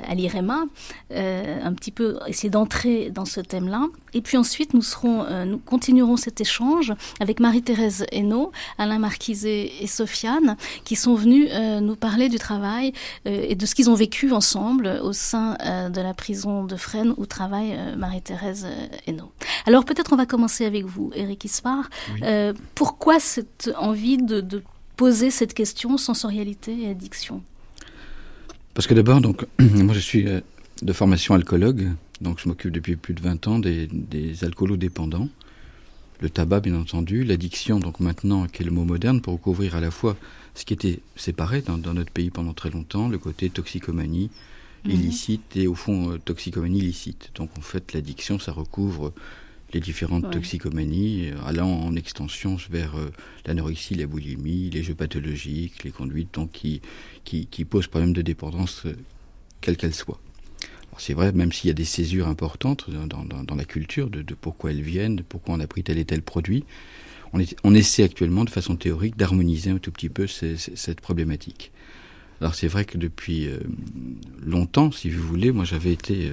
à 0.08 0.14
l'IREMA, 0.14 0.64
euh, 1.12 1.60
un 1.62 1.72
petit 1.72 1.90
peu 1.90 2.18
essayer 2.26 2.50
d'entrer 2.50 3.10
dans 3.10 3.24
ce 3.24 3.40
thème-là. 3.40 3.86
Et 4.14 4.20
puis 4.20 4.36
ensuite, 4.36 4.74
nous, 4.74 4.82
serons, 4.82 5.24
euh, 5.24 5.44
nous 5.44 5.58
continuerons 5.58 6.16
cet 6.16 6.40
échange 6.40 6.94
avec 7.20 7.40
Marie-Thérèse 7.40 8.06
Hainaut, 8.12 8.52
Alain 8.78 8.98
Marquiset 8.98 9.72
et 9.80 9.86
Sofiane, 9.86 10.56
qui 10.84 10.96
sont 10.96 11.14
venus 11.14 11.50
nous 11.80 11.96
parler 11.96 12.28
du 12.28 12.38
travail 12.38 12.92
et 13.24 13.54
de 13.54 13.66
ce 13.66 13.74
qu'ils 13.74 13.90
ont 13.90 13.94
vécu 13.94 14.32
ensemble 14.32 15.00
au 15.02 15.12
sein 15.12 15.56
de 15.90 16.00
la 16.00 16.14
prison 16.14 16.64
de 16.64 16.76
Fresnes 16.76 17.14
où 17.16 17.26
travaille 17.26 17.76
Marie-Thérèse 17.96 18.66
Hainaut. 19.06 19.32
Alors 19.66 19.84
peut-être 19.84 20.12
on 20.12 20.16
va 20.16 20.26
commencer 20.26 20.64
avec 20.64 20.84
vous, 20.84 21.10
Eric 21.14 21.44
Ispar. 21.44 21.88
pourquoi 22.74 23.20
cette 23.36 23.70
envie 23.76 24.16
de, 24.16 24.40
de 24.40 24.62
poser 24.96 25.30
cette 25.30 25.52
question 25.52 25.98
sensorialité 25.98 26.82
et 26.82 26.88
addiction 26.88 27.42
Parce 28.72 28.86
que 28.86 28.94
d'abord, 28.94 29.20
donc, 29.20 29.46
moi 29.58 29.94
je 29.94 30.00
suis 30.00 30.26
euh, 30.26 30.40
de 30.80 30.92
formation 30.94 31.34
alcoologue, 31.34 31.92
donc 32.22 32.40
je 32.40 32.48
m'occupe 32.48 32.72
depuis 32.72 32.96
plus 32.96 33.12
de 33.12 33.20
20 33.20 33.46
ans 33.46 33.58
des, 33.58 33.88
des 33.92 34.42
alcoolodépendants. 34.42 35.28
Le 36.20 36.30
tabac, 36.30 36.60
bien 36.60 36.76
entendu, 36.76 37.24
l'addiction, 37.24 37.78
donc 37.78 38.00
maintenant, 38.00 38.46
qui 38.46 38.62
est 38.62 38.64
le 38.64 38.70
mot 38.70 38.84
moderne, 38.84 39.20
pour 39.20 39.38
couvrir 39.38 39.76
à 39.76 39.80
la 39.80 39.90
fois 39.90 40.16
ce 40.54 40.64
qui 40.64 40.72
était 40.72 41.00
séparé 41.14 41.60
dans, 41.60 41.76
notre 41.76 42.10
pays 42.10 42.30
pendant 42.30 42.54
très 42.54 42.70
longtemps, 42.70 43.08
le 43.08 43.18
côté 43.18 43.50
toxicomanie 43.50 44.30
mhm. 44.86 44.92
illicite 44.92 45.56
et 45.56 45.66
au 45.66 45.74
fond 45.74 46.12
euh, 46.12 46.18
toxicomanie 46.18 46.78
illicite. 46.78 47.32
Donc 47.34 47.50
en 47.58 47.60
fait, 47.60 47.92
l'addiction, 47.92 48.38
ça 48.38 48.52
recouvre 48.52 49.12
les 49.76 49.80
différentes 49.80 50.30
toxicomanies, 50.30 51.28
euh, 51.30 51.36
allant 51.44 51.70
en 51.70 51.94
extension 51.96 52.56
vers 52.70 52.96
euh, 52.96 53.10
l'anorexie, 53.44 53.94
la 53.94 54.06
boulimie, 54.06 54.70
les 54.70 54.82
jeux 54.82 54.94
pathologiques, 54.94 55.84
les 55.84 55.90
conduites 55.90 56.32
donc, 56.32 56.50
qui, 56.50 56.80
qui, 57.24 57.46
qui 57.46 57.64
posent 57.66 57.86
problème 57.86 58.14
de 58.14 58.22
dépendance, 58.22 58.86
euh, 58.86 58.96
quelle 59.60 59.76
qu'elle 59.76 59.94
soit. 59.94 60.18
C'est 60.98 61.12
vrai, 61.12 61.30
même 61.32 61.52
s'il 61.52 61.68
y 61.68 61.70
a 61.70 61.74
des 61.74 61.84
césures 61.84 62.26
importantes 62.26 62.88
dans, 62.88 63.22
dans, 63.22 63.44
dans 63.44 63.54
la 63.54 63.66
culture 63.66 64.08
de, 64.08 64.22
de, 64.22 64.32
pourquoi 64.32 64.70
elles 64.70 64.80
viennent, 64.80 65.16
de 65.16 65.22
pourquoi 65.22 65.54
on 65.54 65.60
a 65.60 65.66
pris 65.66 65.82
tel 65.82 65.98
et 65.98 66.06
tel 66.06 66.22
produit, 66.22 66.64
on, 67.34 67.38
est, 67.38 67.54
on 67.64 67.74
essaie 67.74 68.02
actuellement 68.02 68.46
de 68.46 68.50
façon 68.50 68.76
théorique 68.76 69.14
d'harmoniser 69.14 69.68
un 69.68 69.76
tout 69.76 69.92
petit 69.92 70.08
peu 70.08 70.26
cette 70.26 71.02
problématique. 71.02 71.70
Alors 72.40 72.54
c'est 72.54 72.68
vrai 72.68 72.86
que 72.86 72.96
depuis 72.96 73.50
longtemps, 74.42 74.90
si 74.90 75.10
vous 75.10 75.22
voulez, 75.22 75.52
moi 75.52 75.66
j'avais 75.66 75.92
été 75.92 76.30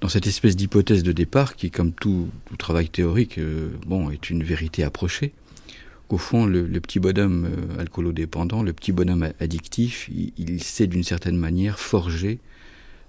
dans 0.00 0.08
cette 0.08 0.26
espèce 0.26 0.56
d'hypothèse 0.56 1.02
de 1.02 1.12
départ 1.12 1.56
qui, 1.56 1.70
comme 1.70 1.92
tout, 1.92 2.28
travail 2.58 2.88
théorique, 2.88 3.38
euh, 3.38 3.70
bon, 3.86 4.10
est 4.10 4.30
une 4.30 4.44
vérité 4.44 4.84
approchée. 4.84 5.32
Qu'au 6.06 6.18
fond, 6.18 6.46
le, 6.46 6.66
petit 6.80 7.00
bonhomme 7.00 7.46
euh, 7.46 7.80
alcoolodépendant, 7.80 8.62
le 8.62 8.72
petit 8.72 8.92
bonhomme 8.92 9.28
addictif, 9.40 10.08
il, 10.38 10.62
sait 10.62 10.86
d'une 10.86 11.02
certaine 11.02 11.36
manière 11.36 11.78
forger 11.78 12.38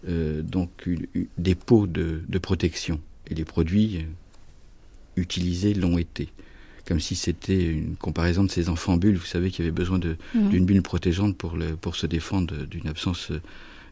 euh, 0.08 0.41
donc 0.41 0.89
des 1.38 1.55
pots 1.55 1.88
de, 1.88 2.22
protection. 2.41 3.00
Et 3.27 3.36
les 3.36 3.46
produits 3.46 4.05
utilisés 5.15 5.75
l'ont 5.75 5.98
été. 5.98 6.29
Comme 6.88 7.00
si 7.00 7.15
c'était 7.15 7.67
une 7.67 7.96
comparaison 7.96 8.43
de 8.43 8.50
ces 8.50 8.67
enfants 8.67 8.98
bulles, 8.98 9.17
vous 9.17 9.25
savez, 9.25 9.51
qui 9.51 9.62
avaient 9.62 9.69
besoin 9.69 10.00
mmh. 10.00 10.50
d'une 10.50 10.65
bulle 10.65 10.81
protégeante 10.81 11.38
pour, 11.38 11.55
le, 11.55 11.75
pour 11.75 11.96
se 11.96 12.08
défendre 12.08 12.65
d'une 12.65 12.88
absence 12.88 13.31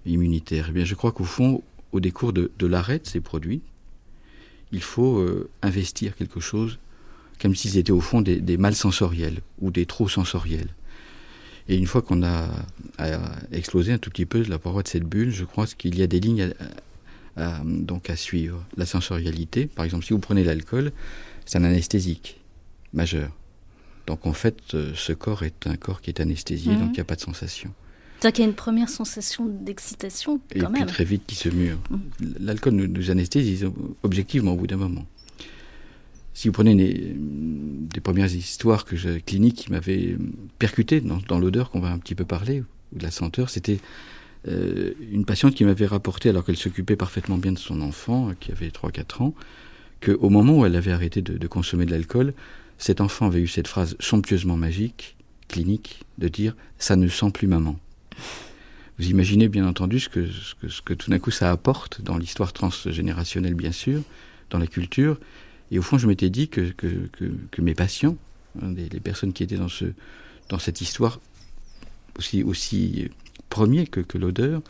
immunitaire. 0.07 0.67
Eh 0.69 0.71
bien, 0.71 0.85
je 0.85 0.95
crois 0.95 1.11
qu'au 1.11 1.25
fond, 1.25 1.61
au 1.91 1.99
décours 1.99 2.33
de, 2.33 2.51
l'arrêt 2.61 2.99
de 2.99 3.07
ces 3.07 3.21
produits, 3.21 3.61
il 4.71 4.81
faut 4.81 5.19
euh, 5.19 5.49
investir 5.61 6.15
quelque 6.15 6.39
chose 6.39 6.79
comme 7.39 7.55
s'ils 7.55 7.77
étaient 7.77 7.91
au 7.91 8.01
fond 8.01 8.21
des, 8.21 8.41
des 8.41 8.57
mal 8.57 8.75
sensoriels 8.75 9.41
ou 9.61 9.71
des 9.71 9.85
trop 9.85 10.07
sensoriels. 10.09 10.69
Et 11.69 11.75
une 11.75 11.85
fois 11.85 12.01
qu'on 12.01 12.23
a, 12.23 12.49
explosé 13.51 13.91
un 13.91 13.97
tout 13.97 14.09
petit 14.09 14.25
peu 14.25 14.43
la 14.43 14.57
paroi 14.57 14.83
de 14.83 14.87
cette 14.87 15.03
bulle, 15.03 15.31
je 15.31 15.43
crois 15.43 15.65
qu'il 15.67 15.97
y 15.97 16.01
a 16.01 16.07
des 16.07 16.19
lignes 16.19 16.53
à, 17.35 17.61
donc 17.63 18.09
à 18.09 18.15
suivre. 18.15 18.65
La 18.77 18.85
sensorialité, 18.85 19.67
par 19.67 19.83
exemple, 19.85 20.05
si 20.05 20.13
vous 20.13 20.19
prenez 20.19 20.43
l'alcool, 20.43 20.91
c'est 21.45 21.57
un 21.57 21.63
anesthésique 21.63 22.39
majeur. 22.93 23.31
Donc 24.07 24.25
en 24.25 24.33
fait, 24.33 24.57
euh, 24.73 24.93
ce 24.95 25.11
corps 25.11 25.43
est 25.43 25.67
un 25.67 25.75
corps 25.75 26.01
qui 26.01 26.09
est 26.09 26.21
anesthésié, 26.21 26.71
mhm. 26.71 26.79
donc 26.79 26.89
il 26.91 26.93
n'y 26.93 26.99
a 27.01 27.05
pas 27.05 27.15
de 27.15 27.21
sensation. 27.21 27.73
C'est-à-dire 28.19 28.35
qu'il 28.35 28.43
y 28.43 28.47
a 28.47 28.49
une 28.49 28.55
première 28.55 28.89
sensation 28.89 29.45
d'excitation, 29.45 30.41
quand 30.59 30.73
Et 30.73 30.73
puis 30.73 30.85
très 30.85 31.03
vite 31.03 31.23
qui 31.27 31.35
se 31.35 31.49
mure. 31.49 31.77
Mm. 31.89 31.97
L'alcool 32.39 32.73
nous, 32.73 33.11
anesthésie 33.11 33.63
objectivement 34.01 34.53
au 34.53 34.55
bout 34.55 34.67
d'un 34.67 34.77
moment. 34.77 35.05
Si 36.33 36.47
vous 36.47 36.51
prenez 36.51 36.75
des 36.75 38.01
premières 38.01 38.33
histoires 38.33 38.85
que 38.85 39.19
cliniques 39.19 39.55
qui 39.55 39.71
m'avaient 39.71 40.17
percuté 40.59 41.01
dans, 41.01 41.39
l'odeur 41.39 41.69
qu'on 41.69 41.79
va 41.79 41.91
un 41.91 41.97
petit 41.97 42.15
peu 42.15 42.25
parler, 42.25 42.63
ou 42.93 42.97
de 42.97 43.03
la 43.03 43.11
senteur, 43.11 43.49
c'était 43.49 43.79
euh, 44.47 44.93
une 45.11 45.25
patiente 45.25 45.55
qui 45.55 45.65
m'avait 45.65 45.87
rapporté, 45.87 46.29
alors 46.29 46.45
qu'elle 46.45 46.57
s'occupait 46.57 46.95
parfaitement 46.95 47.37
bien 47.37 47.51
de 47.51 47.59
son 47.59 47.81
enfant, 47.81 48.31
qui 48.39 48.51
avait 48.51 48.69
3-4 48.69 49.23
ans, 49.23 49.33
qu'au 49.99 50.29
moment 50.29 50.59
où 50.59 50.65
elle 50.65 50.75
avait 50.75 50.91
arrêté 50.91 51.21
de, 51.23 51.37
de 51.37 51.47
consommer 51.47 51.85
de 51.85 51.91
l'alcool, 51.91 52.33
cet 52.77 53.01
enfant 53.01 53.25
avait 53.25 53.41
eu 53.41 53.47
cette 53.47 53.67
phrase 53.67 53.95
somptueusement 53.99 54.57
magique, 54.57 55.15
clinique, 55.47 56.03
de 56.19 56.27
dire⁇ 56.27 56.51
ça 56.77 56.95
ne 56.95 57.07
sent 57.07 57.31
plus 57.31 57.47
maman⁇ 57.47 57.71
vous 58.99 59.09
imaginez 59.09 59.47
bien 59.47 59.67
entendu 59.67 59.99
ce 59.99 60.09
que, 60.09 60.27
ce 60.29 60.81
que, 60.81 60.93
tout 60.93 61.11
d'un 61.11 61.19
coup 61.19 61.31
ça 61.31 61.51
apporte 61.51 62.01
dans 62.01 62.17
l'histoire 62.17 62.51
transgénérationnelle, 62.51 63.53
bien 63.53 63.71
sûr, 63.71 64.01
dans 64.49 64.57
la 64.57 64.67
culture. 64.67 65.19
Et 65.71 65.77
au 65.77 65.81
fond, 65.81 65.97
je 65.97 66.07
m'étais 66.07 66.29
dit 66.29 66.47
que, 66.47 66.71
que, 66.71 67.61
mes 67.61 67.75
patients, 67.75 68.15
hein, 68.61 68.73
les, 68.75 68.99
personnes 68.99 69.33
qui 69.33 69.43
étaient 69.43 69.57
dans, 69.57 69.67
ce, 69.67 69.85
dans 70.49 70.59
cette 70.59 70.81
histoire 70.81 71.19
aussi, 72.17 72.43
aussi 72.43 73.09
premier 73.49 73.85
que, 73.85 74.17
l'odeur, 74.17 74.61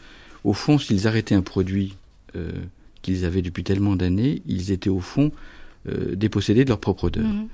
au 0.44 0.54
fond, 0.54 0.78
s'ils 0.78 1.08
arrêtaient 1.08 1.36
un 1.36 1.42
produit 1.42 1.96
euh, 2.36 2.52
qu'ils 3.02 3.24
avaient 3.26 3.42
depuis 3.42 3.64
tellement 3.64 3.96
d'années, 3.96 4.42
ils 4.46 4.72
étaient 4.72 4.90
au 4.90 5.00
fond 5.00 5.32
euh, 5.88 6.16
dépossédés 6.16 6.66
de 6.66 6.70
leur 6.70 6.80
propre 6.80 7.06
odeur. 7.06 7.26
Mmh. 7.26 7.48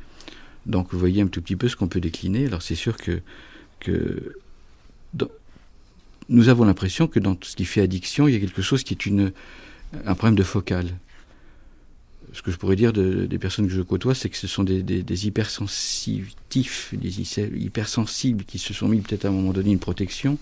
Donc 0.65 0.91
vous 0.91 0.99
voyez 0.99 1.21
un 1.21 1.27
tout 1.27 1.41
petit 1.41 1.55
peu 1.55 1.67
ce 1.67 1.75
qu'on 1.75 1.88
peut 1.88 1.99
décliner. 1.99 2.47
Alors 2.47 2.62
c'est 2.62 2.75
sûr 2.75 2.97
que, 2.97 3.21
que 3.79 4.38
nous 6.29 6.49
avons 6.49 6.65
l'impression 6.65 7.07
que 7.07 7.19
dans 7.19 7.38
ce 7.41 7.55
qui 7.55 7.65
fait 7.65 7.81
addiction, 7.81 8.27
il 8.27 8.33
y 8.33 8.38
a 8.38 8.39
quelque 8.39 8.62
chose 8.62 8.83
qui 8.83 8.93
est 8.93 9.05
une, 9.05 9.31
un 10.05 10.15
problème 10.15 10.36
de 10.36 10.43
focal. 10.43 10.88
Ce 12.31 12.41
que 12.41 12.51
je 12.51 12.57
pourrais 12.57 12.75
dire 12.75 12.93
des 12.93 13.38
personnes 13.38 13.67
que 13.67 13.73
je 13.73 13.81
côtoie, 13.81 14.15
c'est 14.15 14.29
que 14.29 14.38
ce 14.38 14.47
sont 14.47 14.63
des, 14.63 14.81
des, 14.81 15.27
hypersensitifs, 15.27 16.93
des 16.93 17.21
hypersensibles 17.21 18.43
qui 18.43 18.57
se 18.57 18.73
sont 18.73 18.88
mis 18.88 19.01
peut-être 19.01 19.25
à 19.25 19.27
un 19.27 19.31
moment 19.31 19.53
donné 19.53 19.71
une 19.71 19.79
protection, 19.79 20.39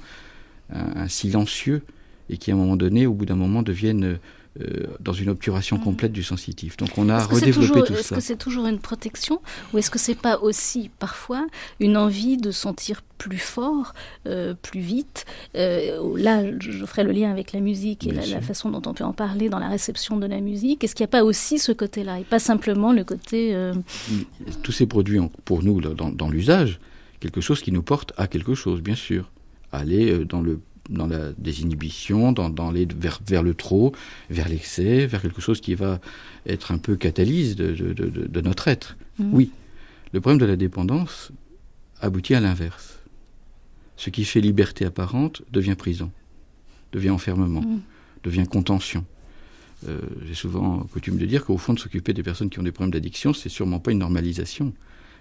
un, 0.71 1.09
silencieux, 1.09 1.81
et 2.29 2.37
qui 2.37 2.49
à 2.49 2.53
un 2.53 2.57
moment 2.57 2.77
donné, 2.77 3.07
au 3.07 3.13
bout 3.13 3.25
d'un 3.25 3.35
moment, 3.35 3.61
deviennent 3.61 4.19
euh, 4.59 4.87
dans 4.99 5.13
une 5.13 5.29
obturation 5.29 5.77
mmh. 5.77 5.83
complète 5.83 6.11
du 6.11 6.23
sensitif. 6.23 6.75
Donc 6.75 6.97
on 6.97 7.07
a 7.07 7.23
redéveloppé 7.23 7.83
tout 7.83 7.93
ça. 7.93 7.99
Est-ce 7.99 8.13
que 8.15 8.19
c'est 8.19 8.35
toujours 8.35 8.67
une 8.67 8.79
protection 8.79 9.41
ou 9.71 9.77
est-ce 9.77 9.89
que 9.89 9.97
c'est 9.97 10.13
pas 10.13 10.39
aussi 10.39 10.89
parfois 10.99 11.47
une 11.79 11.95
envie 11.95 12.35
de 12.35 12.51
sentir 12.51 13.01
plus 13.17 13.37
fort, 13.37 13.93
euh, 14.27 14.53
plus 14.61 14.81
vite? 14.81 15.25
Euh, 15.55 16.17
Là, 16.17 16.43
je 16.59 16.85
ferai 16.85 17.05
le 17.05 17.13
lien 17.13 17.31
avec 17.31 17.53
la 17.53 17.61
musique 17.61 18.05
et 18.05 18.11
la, 18.11 18.41
façon 18.41 18.69
dont 18.69 18.81
on 18.85 18.93
peut 18.93 19.05
en 19.05 19.13
parler 19.13 19.47
dans 19.47 19.59
la 19.59 19.69
réception 19.69 20.17
de 20.17 20.25
la 20.25 20.41
musique. 20.41 20.83
Est-ce 20.83 20.95
qu'il 20.95 21.05
n'y 21.05 21.09
a 21.09 21.15
pas 21.15 21.23
aussi 21.23 21.57
ce 21.57 21.71
côté-là 21.71 22.19
et 22.19 22.25
pas 22.25 22.39
simplement 22.39 22.91
le 22.91 23.05
côté... 23.05 23.55
Tous 24.63 24.73
ces 24.73 24.85
produits, 24.85 25.19
pour 25.45 25.63
nous, 25.63 25.79
dans, 25.79 26.09
dans 26.09 26.29
l'usage, 26.29 26.81
quelque 27.21 27.39
chose 27.39 27.61
qui 27.61 27.71
nous 27.71 27.83
porte 27.83 28.11
à 28.17 28.27
quelque 28.27 28.53
chose, 28.53 28.81
bien 28.81 28.95
sûr. 28.95 29.31
Aller 29.71 30.25
dans 30.25 30.41
le 30.41 30.59
dans 30.89 31.07
la 31.07 31.31
désinhibition, 31.33 32.31
dans, 32.31 32.49
dans 32.49 32.71
les, 32.71 32.87
vers, 32.95 33.43
le 33.43 33.53
trop, 33.53 33.93
vers 34.29 34.49
l'excès, 34.49 35.05
vers 35.05 35.21
quelque 35.21 35.41
chose 35.41 35.61
qui 35.61 35.75
va 35.75 35.99
être 36.45 36.71
un 36.71 36.77
peu 36.77 36.95
catalyse 36.95 37.55
de, 37.55 37.73
de, 37.73 38.41
notre 38.41 38.67
être. 38.67 38.97
Mmh. 39.19 39.29
Oui, 39.33 39.51
le 40.13 40.21
problème 40.21 40.39
de 40.39 40.45
la 40.45 40.55
dépendance 40.55 41.31
aboutit 42.01 42.35
à 42.35 42.39
l'inverse. 42.39 42.99
Ce 43.95 44.09
qui 44.09 44.25
fait 44.25 44.41
liberté 44.41 44.85
apparente 44.85 45.43
devient 45.51 45.75
prison, 45.75 46.11
devient 46.91 47.11
enfermement, 47.11 47.61
mmh. 47.61 47.81
devient 48.23 48.45
contention. 48.49 49.05
Euh, 49.87 49.99
j'ai 50.25 50.33
souvent 50.33 50.79
coutume 50.91 51.17
de 51.17 51.25
dire 51.25 51.45
qu'au 51.45 51.57
fond, 51.57 51.73
de 51.73 51.79
s'occuper 51.79 52.13
des 52.13 52.23
personnes 52.23 52.49
qui 52.49 52.59
ont 52.59 52.63
des 52.63 52.71
problèmes 52.71 52.91
d'addiction, 52.91 53.33
c'est 53.33 53.49
sûrement 53.49 53.79
pas 53.79 53.91
une 53.91 53.99
normalisation. 53.99 54.73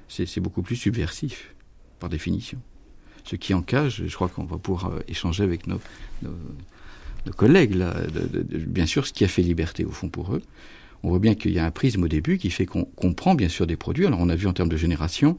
C'est 0.08 0.40
beaucoup 0.40 0.62
plus 0.62 0.74
subversif, 0.74 1.54
par 2.00 2.08
définition 2.08 2.60
ce 3.30 3.36
qui 3.36 3.54
en 3.54 3.62
cage. 3.62 4.02
Je 4.06 4.14
crois 4.14 4.28
qu'on 4.28 4.44
va 4.44 4.58
pouvoir 4.58 4.92
euh, 4.92 5.00
échanger 5.08 5.44
avec 5.44 5.66
nos, 5.66 5.80
collègues, 7.36 7.76
bien 8.66 8.86
sûr, 8.86 9.06
ce 9.06 9.12
qui 9.12 9.24
a 9.24 9.28
fait 9.28 9.42
liberté 9.42 9.84
au 9.84 9.90
fond 9.90 10.08
pour 10.08 10.34
eux. 10.34 10.42
On 11.02 11.10
voit 11.10 11.18
bien 11.18 11.34
qu'il 11.34 11.52
y 11.52 11.58
a 11.58 11.64
un 11.64 11.70
prisme 11.70 12.02
au 12.02 12.08
début 12.08 12.38
qui 12.38 12.50
fait 12.50 12.66
qu'on 12.66 12.84
comprend 12.84 13.34
bien 13.34 13.48
sûr 13.48 13.66
des 13.66 13.76
produits. 13.76 14.06
Alors 14.06 14.20
on 14.20 14.28
a 14.28 14.36
vu 14.36 14.46
en 14.46 14.52
termes 14.52 14.68
de 14.68 14.76
génération, 14.76 15.38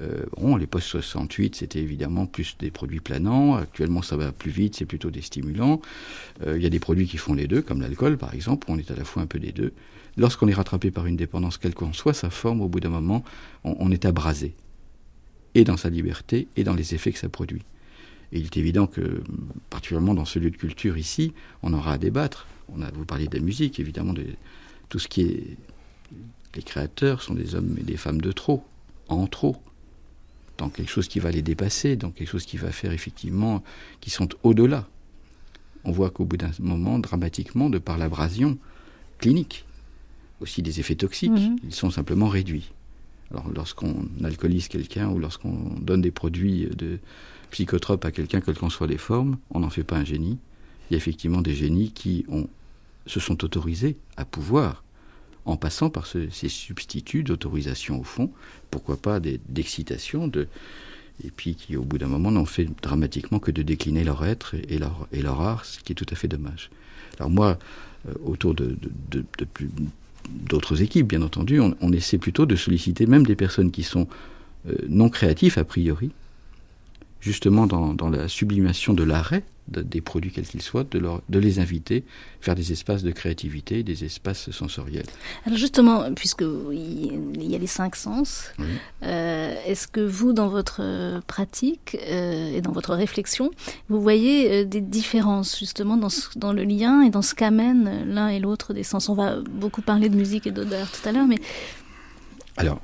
euh, 0.00 0.24
bon, 0.36 0.56
les 0.56 0.66
postes 0.66 0.88
68, 0.88 1.56
c'était 1.56 1.80
évidemment 1.80 2.26
plus 2.26 2.56
des 2.58 2.70
produits 2.70 3.00
planants. 3.00 3.56
Actuellement, 3.56 4.02
ça 4.02 4.16
va 4.16 4.32
plus 4.32 4.50
vite, 4.50 4.76
c'est 4.76 4.86
plutôt 4.86 5.10
des 5.10 5.22
stimulants. 5.22 5.80
Euh, 6.46 6.56
il 6.56 6.62
y 6.62 6.66
a 6.66 6.70
des 6.70 6.80
produits 6.80 7.06
qui 7.06 7.16
font 7.16 7.34
les 7.34 7.46
deux, 7.46 7.62
comme 7.62 7.80
l'alcool, 7.80 8.18
par 8.18 8.34
exemple, 8.34 8.70
où 8.70 8.74
on 8.74 8.78
est 8.78 8.90
à 8.90 8.94
la 8.94 9.04
fois 9.04 9.22
un 9.22 9.26
peu 9.26 9.38
des 9.38 9.52
deux. 9.52 9.72
Lorsqu'on 10.16 10.48
est 10.48 10.54
rattrapé 10.54 10.90
par 10.90 11.06
une 11.06 11.16
dépendance, 11.16 11.58
quelle 11.58 11.74
qu'en 11.74 11.92
soit 11.92 12.14
sa 12.14 12.30
forme, 12.30 12.60
au 12.60 12.68
bout 12.68 12.80
d'un 12.80 12.88
moment, 12.88 13.24
on, 13.64 13.90
est 13.90 14.04
abrasé. 14.04 14.54
Et 15.54 15.64
dans 15.64 15.76
sa 15.76 15.90
liberté, 15.90 16.48
et 16.56 16.64
dans 16.64 16.74
les 16.74 16.94
effets 16.94 17.12
que 17.12 17.18
ça 17.18 17.28
produit. 17.28 17.62
Et 18.32 18.38
il 18.38 18.44
est 18.44 18.56
évident 18.56 18.86
que, 18.86 19.22
particulièrement 19.70 20.14
dans 20.14 20.24
ce 20.24 20.38
lieu 20.38 20.50
de 20.50 20.56
culture 20.56 20.98
ici, 20.98 21.32
on 21.62 21.72
aura 21.72 21.94
à 21.94 21.98
débattre. 21.98 22.46
On 22.68 22.82
a, 22.82 22.90
vous 22.90 23.06
parlez 23.06 23.26
de 23.26 23.36
la 23.36 23.42
musique, 23.42 23.80
évidemment, 23.80 24.12
de, 24.12 24.26
tout 24.88 24.98
ce 24.98 25.08
qui 25.08 25.22
est. 25.22 25.56
Les 26.54 26.62
créateurs 26.62 27.22
sont 27.22 27.34
des 27.34 27.54
hommes 27.54 27.76
et 27.78 27.82
des 27.82 27.96
femmes 27.96 28.20
de 28.20 28.32
trop, 28.32 28.64
en 29.08 29.26
trop 29.26 29.62
dans 30.56 30.68
quelque 30.68 30.90
chose 30.90 31.08
qui 31.08 31.20
va 31.20 31.30
les 31.30 31.42
dépasser, 31.42 31.96
dans 31.96 32.10
quelque 32.10 32.28
chose 32.28 32.44
qui 32.44 32.56
va 32.56 32.72
faire 32.72 32.92
effectivement, 32.92 33.62
qui 34.00 34.10
sont 34.10 34.28
au-delà. 34.42 34.88
On 35.84 35.92
voit 35.92 36.10
qu'au 36.10 36.24
bout 36.24 36.36
d'un 36.36 36.50
moment, 36.58 36.98
dramatiquement, 36.98 37.70
de 37.70 37.78
par 37.78 37.96
l'abrasion 37.96 38.58
clinique, 39.18 39.64
aussi 40.40 40.62
des 40.62 40.80
effets 40.80 40.96
toxiques, 40.96 41.30
mmh. 41.30 41.56
ils 41.64 41.74
sont 41.74 41.90
simplement 41.90 42.28
réduits. 42.28 42.72
Alors 43.30 43.50
lorsqu'on 43.54 44.08
alcoolise 44.24 44.68
quelqu'un 44.68 45.08
ou 45.10 45.18
lorsqu'on 45.18 45.74
donne 45.80 46.00
des 46.00 46.10
produits 46.10 46.66
de 46.66 46.98
psychotropes 47.50 48.04
à 48.04 48.10
quelqu'un, 48.10 48.40
quelles 48.40 48.56
qu'en 48.56 48.70
soient 48.70 48.86
les 48.86 48.98
formes, 48.98 49.38
on 49.50 49.60
n'en 49.60 49.70
fait 49.70 49.84
pas 49.84 49.96
un 49.96 50.04
génie. 50.04 50.38
Il 50.90 50.94
y 50.94 50.96
a 50.96 50.98
effectivement 50.98 51.42
des 51.42 51.54
génies 51.54 51.92
qui 51.92 52.24
se 53.06 53.20
sont 53.20 53.44
autorisés 53.44 53.96
à 54.16 54.24
pouvoir 54.24 54.82
en 55.44 55.56
passant 55.56 55.88
par 55.88 56.06
ce, 56.06 56.28
ces 56.30 56.48
substituts 56.48 57.22
d'autorisation 57.22 58.00
au 58.00 58.04
fond, 58.04 58.30
pourquoi 58.70 58.96
pas 58.96 59.18
d'excitation, 59.18 60.28
de, 60.28 60.46
et 61.24 61.30
puis 61.30 61.54
qui 61.54 61.76
au 61.76 61.82
bout 61.82 61.98
d'un 61.98 62.06
moment 62.06 62.30
n'ont 62.30 62.44
fait 62.44 62.68
dramatiquement 62.82 63.38
que 63.38 63.50
de 63.50 63.62
décliner 63.62 64.04
leur 64.04 64.24
être 64.24 64.54
et 64.68 64.78
leur, 64.78 65.08
et 65.12 65.22
leur 65.22 65.40
art, 65.40 65.64
ce 65.64 65.80
qui 65.80 65.92
est 65.92 65.94
tout 65.94 66.06
à 66.10 66.16
fait 66.16 66.28
dommage. 66.28 66.70
Alors 67.18 67.30
moi, 67.30 67.58
euh, 68.06 68.12
autour 68.24 68.54
de, 68.54 68.66
de, 68.66 68.90
de, 69.10 69.24
de 69.38 69.46
d'autres 70.28 70.82
équipes, 70.82 71.08
bien 71.08 71.22
entendu, 71.22 71.60
on, 71.60 71.92
essaie 71.92 72.18
plutôt 72.18 72.46
de 72.46 72.56
solliciter 72.56 73.06
même 73.06 73.26
des 73.26 73.36
personnes 73.36 73.70
qui 73.70 73.82
sont 73.82 74.06
euh, 74.68 74.74
non 74.88 75.08
créatifs 75.08 75.58
a 75.58 75.64
priori, 75.64 76.10
justement 77.20 77.66
dans 77.66 78.10
la 78.10 78.28
sublimation 78.28 78.94
de 78.94 79.02
l'arrêt 79.02 79.42
de, 79.68 79.82
des 79.82 80.00
produits 80.00 80.30
quels 80.30 80.46
qu'ils 80.46 80.62
soient, 80.62 80.84
de, 80.84 80.98
leur, 80.98 81.22
de 81.28 81.38
les 81.38 81.58
inviter 81.58 82.04
vers 82.42 82.54
des 82.54 82.72
espaces 82.72 83.02
de 83.02 83.10
créativité, 83.10 83.82
des 83.82 84.04
espaces 84.04 84.50
sensoriels. 84.50 85.06
Alors 85.46 85.58
justement, 85.58 86.12
puisque 86.14 86.44
il 86.72 87.50
y 87.50 87.54
a 87.54 87.58
les 87.58 87.66
cinq 87.66 87.96
sens, 87.96 88.52
oui. 88.58 88.66
euh, 89.02 89.54
est-ce 89.66 89.88
que 89.88 90.00
vous, 90.00 90.32
dans 90.32 90.48
votre 90.48 91.20
pratique 91.26 91.96
euh, 92.00 92.56
et 92.56 92.60
dans 92.60 92.72
votre 92.72 92.94
réflexion, 92.94 93.50
vous 93.88 94.00
voyez 94.00 94.50
euh, 94.50 94.64
des 94.64 94.80
différences 94.80 95.58
justement 95.58 95.96
dans, 95.96 96.08
ce, 96.08 96.38
dans 96.38 96.52
le 96.52 96.64
lien 96.64 97.02
et 97.02 97.10
dans 97.10 97.22
ce 97.22 97.34
qu'amènent 97.34 98.04
l'un 98.06 98.28
et 98.28 98.40
l'autre 98.40 98.74
des 98.74 98.84
sens? 98.84 99.08
On 99.08 99.14
va 99.14 99.40
beaucoup 99.40 99.82
parler 99.82 100.08
de 100.08 100.16
musique 100.16 100.46
et 100.46 100.50
d'odeur 100.50 100.90
tout 100.90 101.08
à 101.08 101.12
l'heure, 101.12 101.26
mais... 101.26 101.38
Alors, 102.56 102.80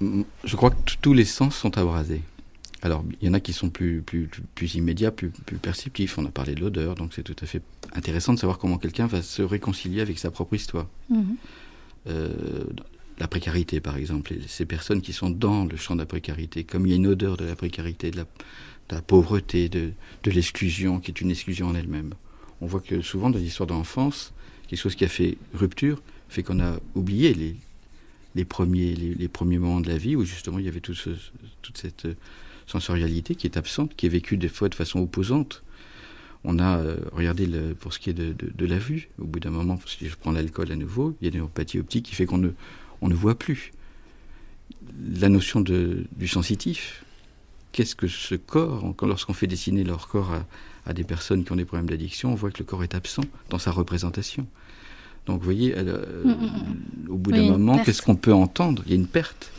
je 0.00 0.56
crois 0.56 0.70
que 0.70 0.76
tous 1.00 1.12
les 1.12 1.24
sens 1.24 1.54
sont 1.54 1.76
abrasés. 1.76 2.22
Alors, 2.84 3.02
il 3.22 3.26
y 3.26 3.30
en 3.30 3.32
a 3.32 3.40
qui 3.40 3.54
sont 3.54 3.70
plus, 3.70 4.02
plus, 4.02 4.28
plus 4.54 4.74
immédiats, 4.74 5.10
plus, 5.10 5.30
plus 5.30 5.56
perceptifs. 5.56 6.18
On 6.18 6.26
a 6.26 6.30
parlé 6.30 6.54
de 6.54 6.60
l'odeur, 6.60 6.94
donc 6.94 7.14
c'est 7.14 7.22
tout 7.22 7.34
à 7.40 7.46
fait 7.46 7.62
intéressant 7.94 8.34
de 8.34 8.38
savoir 8.38 8.58
comment 8.58 8.76
quelqu'un 8.76 9.06
va 9.06 9.22
se 9.22 9.40
réconcilier 9.40 10.02
avec 10.02 10.18
sa 10.18 10.30
propre 10.30 10.52
histoire. 10.54 10.86
-hmm. 11.10 11.24
euh, 12.08 12.64
la 13.18 13.26
précarité, 13.26 13.80
par 13.80 13.96
exemple, 13.96 14.34
ces 14.46 14.66
personnes 14.66 15.00
qui 15.00 15.14
sont 15.14 15.30
dans 15.30 15.64
le 15.64 15.76
champ 15.76 15.94
de 15.94 16.00
la 16.00 16.06
précarité, 16.06 16.64
comme 16.64 16.84
il 16.86 16.90
y 16.90 16.92
a 16.92 16.96
une 16.96 17.06
odeur 17.06 17.36
de 17.38 17.46
la 17.46 17.56
précarité, 17.56 18.10
de 18.10 18.18
la, 18.18 18.24
de 18.88 18.94
la 18.96 19.02
pauvreté, 19.02 19.70
de, 19.70 19.92
de 20.24 20.30
l'exclusion, 20.30 21.00
qui 21.00 21.10
est 21.12 21.20
une 21.22 21.30
exclusion 21.30 21.68
en 21.68 21.74
elle-même. 21.74 22.12
On 22.60 22.66
voit 22.66 22.84
que 22.88 23.00
souvent 23.00 23.30
dans 23.30 23.38
l'histoire 23.38 23.66
de 23.66 23.72
l'enfance, 23.72 24.34
quelque 24.66 24.82
chose 24.84 24.96
qui 24.98 25.06
a 25.06 25.12
fait 25.18 25.38
rupture, 25.54 26.02
fait 26.28 26.42
qu'on 26.42 26.60
a 26.60 26.72
oublié 26.94 27.32
les, 27.32 27.56
les, 28.34 28.44
premiers, 28.44 28.94
les, 29.02 29.14
les, 29.14 29.28
premiers 29.28 29.60
moments 29.64 29.80
de 29.80 29.88
la 29.88 29.96
vie 30.04 30.16
où 30.16 30.24
justement 30.24 30.58
il 30.58 30.66
y 30.66 30.68
avait 30.68 30.84
tout 30.88 30.98
ce, 31.04 31.10
toute 31.62 31.78
cette 31.78 32.06
sensorialité 32.66 33.34
qui 33.34 33.46
est 33.46 33.56
absente, 33.56 33.94
qui 33.96 34.06
est 34.06 34.08
vécue 34.10 34.36
des 34.36 34.48
fois 34.48 34.68
de 34.68 34.74
façon 34.74 35.00
opposante. 35.00 35.62
On 36.44 36.58
a, 36.58 36.78
euh, 36.78 36.96
regardez, 37.12 37.46
le, 37.46 37.74
pour 37.74 37.94
ce 37.94 37.98
qui 37.98 38.10
est 38.10 38.14
de, 38.14 38.32
de, 38.32 38.52
de 38.54 38.66
la 38.66 38.78
vue, 38.78 39.08
au 39.18 39.24
bout 39.24 39.40
d'un 39.40 39.50
moment, 39.50 39.78
si 39.86 40.08
je 40.08 40.14
prends 40.14 40.32
l'alcool 40.32 40.70
à 40.70 40.76
nouveau, 40.76 41.16
il 41.20 41.28
y 41.28 41.30
a 41.32 41.34
une 41.36 41.44
empathie 41.44 41.78
optique 41.78 42.04
qui 42.04 42.14
fait 42.14 42.26
qu'on 42.26 42.38
ne, 42.38 42.50
on 43.00 43.08
ne 43.08 43.14
voit 43.14 43.38
plus. 43.38 43.72
La 45.16 45.28
notion 45.30 45.60
de, 45.62 46.04
du 46.16 46.28
sensitif, 46.28 47.04
qu'est-ce 47.72 47.96
que 47.96 48.08
ce 48.08 48.34
corps, 48.34 48.94
lorsqu'on 49.02 49.32
fait 49.32 49.46
dessiner 49.46 49.84
leur 49.84 50.06
corps 50.08 50.32
à, 50.32 50.46
à, 50.86 50.92
des 50.92 51.04
personnes 51.04 51.44
qui 51.44 51.52
ont 51.52 51.56
des 51.56 51.64
problèmes 51.64 51.88
d'addiction, 51.88 52.32
on 52.32 52.34
voit 52.34 52.50
que 52.50 52.58
le 52.58 52.64
corps 52.64 52.84
est 52.84 52.94
absent 52.94 53.24
dans 53.48 53.58
sa 53.58 53.70
représentation. 53.70 54.46
Donc 55.26 55.38
vous 55.38 55.44
voyez, 55.44 55.70
elle, 55.70 55.88
euh, 55.88 56.24
mmh, 56.24 57.10
au 57.10 57.16
bout 57.16 57.30
oui, 57.30 57.38
d'un 57.38 57.52
moment, 57.52 57.78
qu'est-ce 57.78 58.02
qu'on 58.02 58.16
peut 58.16 58.34
entendre? 58.34 58.82
Il 58.84 58.90
y 58.90 58.92
a 58.92 58.96
une 58.96 59.06
perte. 59.06 59.50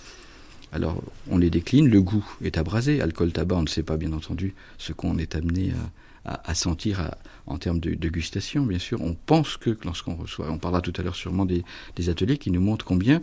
Alors, 0.75 1.01
on 1.29 1.37
les 1.37 1.49
décline, 1.49 1.87
le 1.87 2.01
goût 2.01 2.25
est 2.43 2.57
abrasé. 2.57 2.99
Alcool, 2.99 3.31
tabac, 3.31 3.55
on 3.55 3.61
ne 3.61 3.67
sait 3.67 3.81
pas, 3.81 3.95
bien 3.95 4.11
entendu, 4.11 4.53
ce 4.77 4.91
qu'on 4.91 5.17
est 5.17 5.33
amené 5.33 5.71
à, 6.25 6.49
à, 6.49 6.53
sentir 6.53 7.11
en 7.47 7.57
termes 7.57 7.79
de, 7.79 8.09
gustation, 8.09 8.65
bien 8.65 8.79
sûr. 8.79 9.01
On 9.01 9.15
pense 9.25 9.55
que 9.55 9.77
lorsqu'on 9.85 10.15
reçoit, 10.15 10.51
on 10.51 10.57
parlera 10.57 10.81
tout 10.81 10.91
à 10.97 11.01
l'heure 11.01 11.15
sûrement 11.15 11.45
des, 11.45 11.63
ateliers 12.09 12.37
qui 12.37 12.51
nous 12.51 12.59
montrent 12.59 12.83
combien, 12.83 13.21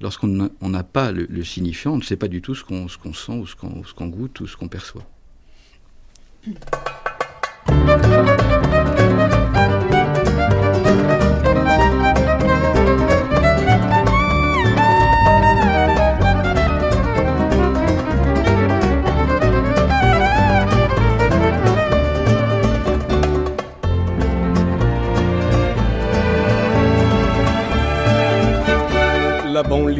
lorsqu'on 0.00 0.48
n'a 0.62 0.82
pas 0.82 1.12
le, 1.12 1.44
signifiant, 1.44 1.92
on 1.92 1.98
ne 1.98 2.02
sait 2.02 2.16
pas 2.16 2.28
du 2.28 2.40
tout 2.40 2.54
ce 2.54 2.64
qu'on 2.64 2.86
qu 2.86 3.12
sent 3.12 3.32
ou 3.32 3.46
ce 3.46 3.54
qu'on 3.56 3.82
qu 3.82 4.16
goûte 4.16 4.40
ou 4.40 4.46
ce 4.46 4.56
qu'on 4.56 4.68
perçoit. 4.68 5.06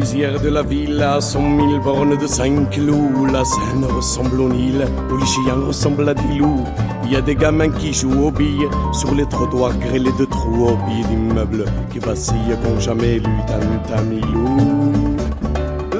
Lisière 0.07 0.40
de 0.40 0.51
la 0.51 0.62
ville 0.62 1.03
à 1.03 1.19
mille 1.40 1.81
bornes 1.81 2.16
de 2.16 2.27
cinq 2.29 2.71
clous. 2.71 3.27
La 3.27 3.45
Seine 3.45 3.85
ressemble 3.85 4.40
au 4.40 4.49
Nil, 4.49 4.87
où 5.11 5.16
les 5.16 5.27
chiens 5.27 5.66
ressemblent 5.66 6.09
à 6.09 6.14
des 6.14 6.35
loups. 6.38 6.64
Il 7.05 7.12
y 7.12 7.16
a 7.16 7.21
des 7.21 7.35
gamins 7.35 7.71
qui 7.71 7.92
jouent 7.92 8.27
aux 8.27 8.31
billes 8.31 8.69
sur 8.92 9.12
les 9.16 9.27
trottoirs 9.27 9.77
grêlés 9.79 10.16
de 10.16 10.25
trous 10.25 10.69
au 10.69 10.77
pied 10.87 11.03
d'immeubles 11.09 11.64
qui 11.90 11.99
vacillent 11.99 12.57
qu'ont 12.62 12.79
jamais 12.79 13.14
lu 13.19 13.37
Tantamilou. 13.49 15.16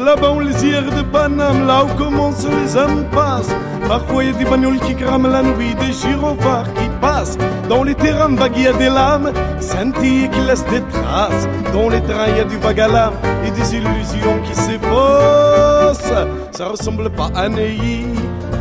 La 0.05 0.15
bonne 0.15 0.47
lisière 0.47 0.85
de 0.85 1.03
Paname, 1.03 1.67
là 1.67 1.85
où 1.85 1.99
commencent 1.99 2.47
les 2.47 2.77
impasses. 2.77 3.51
Parfois 3.89 4.23
il 4.23 4.31
y 4.31 4.35
a 4.35 4.39
des 4.39 4.45
bagnoles 4.45 4.79
qui 4.79 4.95
crament 4.95 5.33
la 5.33 5.43
nuit, 5.43 5.75
des 5.81 5.93
gyrophares 5.93 6.73
qui 6.75 6.89
passent. 7.01 7.39
Dans 7.69 7.83
les 7.83 7.95
terrains 7.95 8.35
vagues, 8.35 8.53
il 8.57 8.63
y 8.63 8.67
a 8.69 8.73
des 8.73 8.89
lames, 8.89 9.33
scintillées 9.61 10.29
qui 10.29 10.41
laissent 10.41 10.67
des 10.67 10.83
traces. 10.83 11.49
Dans 11.73 11.89
les 11.89 12.01
trains, 12.03 12.29
il 12.29 12.37
y 12.37 12.41
a 12.41 12.45
du 12.45 12.57
vague 12.59 12.81
à 12.81 12.89
l'âme 12.89 13.15
et 13.45 13.51
des 13.51 13.77
illusions 13.77 14.41
qui 14.45 14.55
s'effacent. 14.55 16.13
Ça 16.53 16.69
ressemble 16.69 17.11
pas 17.11 17.31
à 17.35 17.49
Neuilly, 17.49 18.07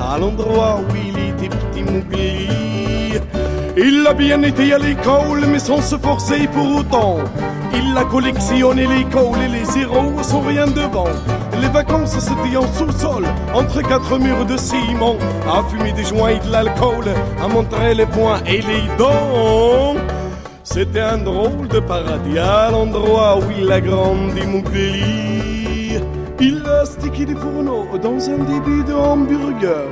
à 0.01 0.17
l'endroit 0.17 0.79
où 0.81 0.95
il 0.95 1.17
était 1.29 1.55
petit 1.55 1.83
mobilier. 1.83 3.21
Il 3.77 4.07
a 4.07 4.13
bien 4.13 4.41
été 4.41 4.73
à 4.73 4.79
l'école, 4.79 5.45
mais 5.47 5.59
sans 5.59 5.81
se 5.81 5.97
forcer 5.97 6.47
pour 6.47 6.77
autant. 6.77 7.17
Il 7.73 7.95
a 7.97 8.05
collectionné 8.05 8.87
l'école 8.87 9.41
et 9.43 9.49
les 9.49 9.65
zéros 9.65 10.13
sans 10.23 10.41
rien 10.41 10.65
devant. 10.65 11.07
Les 11.65 11.71
vacances 11.71 12.19
c'était 12.19 12.57
en 12.57 12.71
sous-sol, 12.73 13.25
entre 13.55 13.81
quatre 13.81 14.19
murs 14.19 14.45
de 14.45 14.55
ciment, 14.55 15.15
à 15.51 15.63
fumer 15.67 15.93
des 15.93 16.03
joints 16.03 16.29
et 16.29 16.39
de 16.39 16.51
l'alcool, 16.51 17.05
à 17.41 17.47
montrer 17.47 17.95
les 17.95 18.05
poings 18.05 18.39
et 18.45 18.61
les 18.61 18.83
dents. 18.99 19.95
C'était 20.63 20.99
un 20.99 21.17
drôle 21.17 21.67
de 21.67 21.79
paradis 21.79 22.37
à 22.37 22.69
l'endroit 22.69 23.39
où 23.39 23.43
il 23.59 23.71
a 23.71 23.81
grandi 23.81 24.45
Montpellier. 24.45 26.01
Il 26.39 26.63
a 26.67 26.85
stické 26.85 27.25
des 27.25 27.35
fourneaux 27.35 27.97
dans 27.97 28.29
un 28.29 28.43
début 28.43 28.83
de 28.83 28.93
hamburger, 28.93 29.87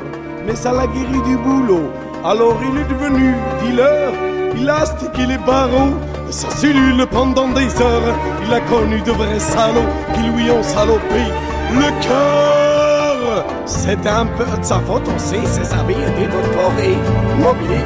mais 0.45 0.55
ça 0.55 0.71
l'a 0.73 0.85
guéri 0.85 1.21
du 1.25 1.37
boulot. 1.37 1.89
Alors 2.23 2.55
il 2.61 2.81
est 2.81 2.87
devenu 2.87 3.33
dealer. 3.63 4.13
Il 4.55 4.69
a 4.69 4.85
stické 4.85 5.25
les 5.25 5.39
barreaux 5.39 5.95
de 6.27 6.31
sa 6.31 6.51
cellule 6.51 7.03
pendant 7.09 7.47
des 7.47 7.81
heures. 7.81 8.15
Il 8.45 8.53
a 8.53 8.59
connu 8.61 9.01
de 9.01 9.11
vrais 9.11 9.39
salauds 9.39 9.91
qui 10.13 10.21
lui 10.29 10.51
ont 10.51 10.61
salopé 10.61 11.23
le 11.73 11.89
cœur. 12.01 13.45
C'est 13.65 14.05
un 14.07 14.25
peu 14.25 14.45
de 14.45 14.63
sa 14.63 14.79
faute 14.79 15.07
aussi, 15.15 15.45
ses 15.45 15.73
amis 15.73 15.93
étaient 15.93 16.31
doctorés. 16.31 16.97
Mobilier. 17.39 17.83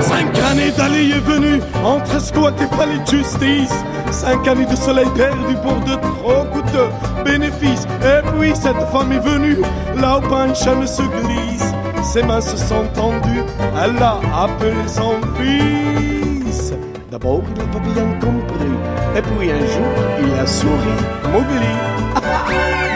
Cinq 0.00 0.26
ans 0.38 0.46
L'allée 0.78 1.10
est 1.10 1.20
venue 1.20 1.60
entre 1.84 2.20
squat 2.20 2.54
et 2.60 2.76
palais 2.76 2.98
de 2.98 3.06
justice. 3.06 3.74
Cinq 4.10 4.46
années 4.46 4.66
de 4.66 4.76
soleil 4.76 5.08
perdu 5.16 5.54
pour 5.62 5.76
de 5.80 5.94
trop 5.94 6.44
coûteux 6.52 6.90
bénéfices. 7.24 7.86
Et 8.02 8.22
puis 8.38 8.54
cette 8.54 8.80
femme 8.92 9.12
est 9.12 9.18
venue 9.18 9.58
là 9.96 10.18
où 10.18 10.20
Pincham 10.28 10.86
se 10.86 11.02
glisse. 11.02 11.72
Ses 12.02 12.22
mains 12.22 12.40
se 12.40 12.56
sont 12.56 12.86
tendues, 12.94 13.44
elle 13.82 14.02
a 14.02 14.20
appelé 14.44 14.86
son 14.86 15.14
fils. 15.36 16.15
D'abord, 17.18 17.42
il 17.48 17.56
n'a 17.56 17.64
pas 17.64 17.78
bien 17.78 18.20
compris. 18.20 18.76
Et 19.16 19.22
puis 19.22 19.50
un 19.50 19.58
jour, 19.58 19.86
il 20.20 20.38
a 20.38 20.46
souri, 20.46 20.96
Mowgli. 21.32 22.92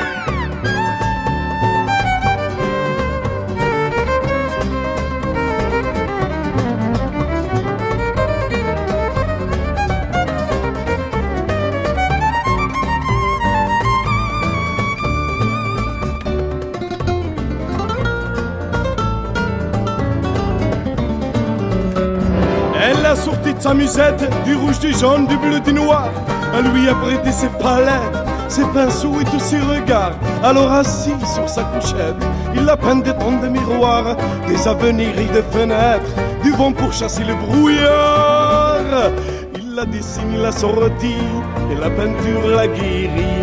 sa 23.60 23.74
musette 23.74 24.28
du 24.44 24.54
rouge, 24.54 24.78
du 24.80 24.92
jaune, 24.92 25.26
du 25.26 25.36
bleu, 25.36 25.60
du 25.60 25.72
noir. 25.72 26.08
Elle 26.54 26.72
lui 26.72 26.88
a 26.88 26.94
prêté 26.94 27.30
ses 27.30 27.48
palettes, 27.48 28.18
ses 28.48 28.64
pinceaux 28.64 29.20
et 29.20 29.24
tous 29.24 29.38
ses 29.38 29.60
regards. 29.60 30.14
Alors 30.42 30.72
assis 30.72 31.14
sur 31.34 31.48
sa 31.48 31.62
couchette, 31.64 32.16
il 32.54 32.68
a 32.68 32.76
peint 32.76 32.96
des 32.96 33.12
tons 33.12 33.38
de 33.40 33.48
miroirs, 33.48 34.16
des 34.48 34.66
avenirs 34.66 35.18
et 35.18 35.32
des 35.32 35.42
fenêtres, 35.42 36.14
du 36.42 36.50
vent 36.52 36.72
pour 36.72 36.92
chasser 36.92 37.24
le 37.24 37.34
brouillard. 37.34 39.10
Il 39.54 39.78
a 39.78 39.84
dessiné 39.84 40.38
la 40.38 40.52
sortie 40.52 41.28
et 41.70 41.74
la 41.74 41.90
peinture 41.90 42.48
la 42.56 42.66
guérit. 42.66 43.40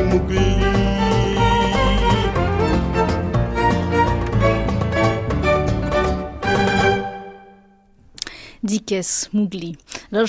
Dickès, 8.67 9.29
Mowgli. 9.31 9.77
Alors, 10.11 10.27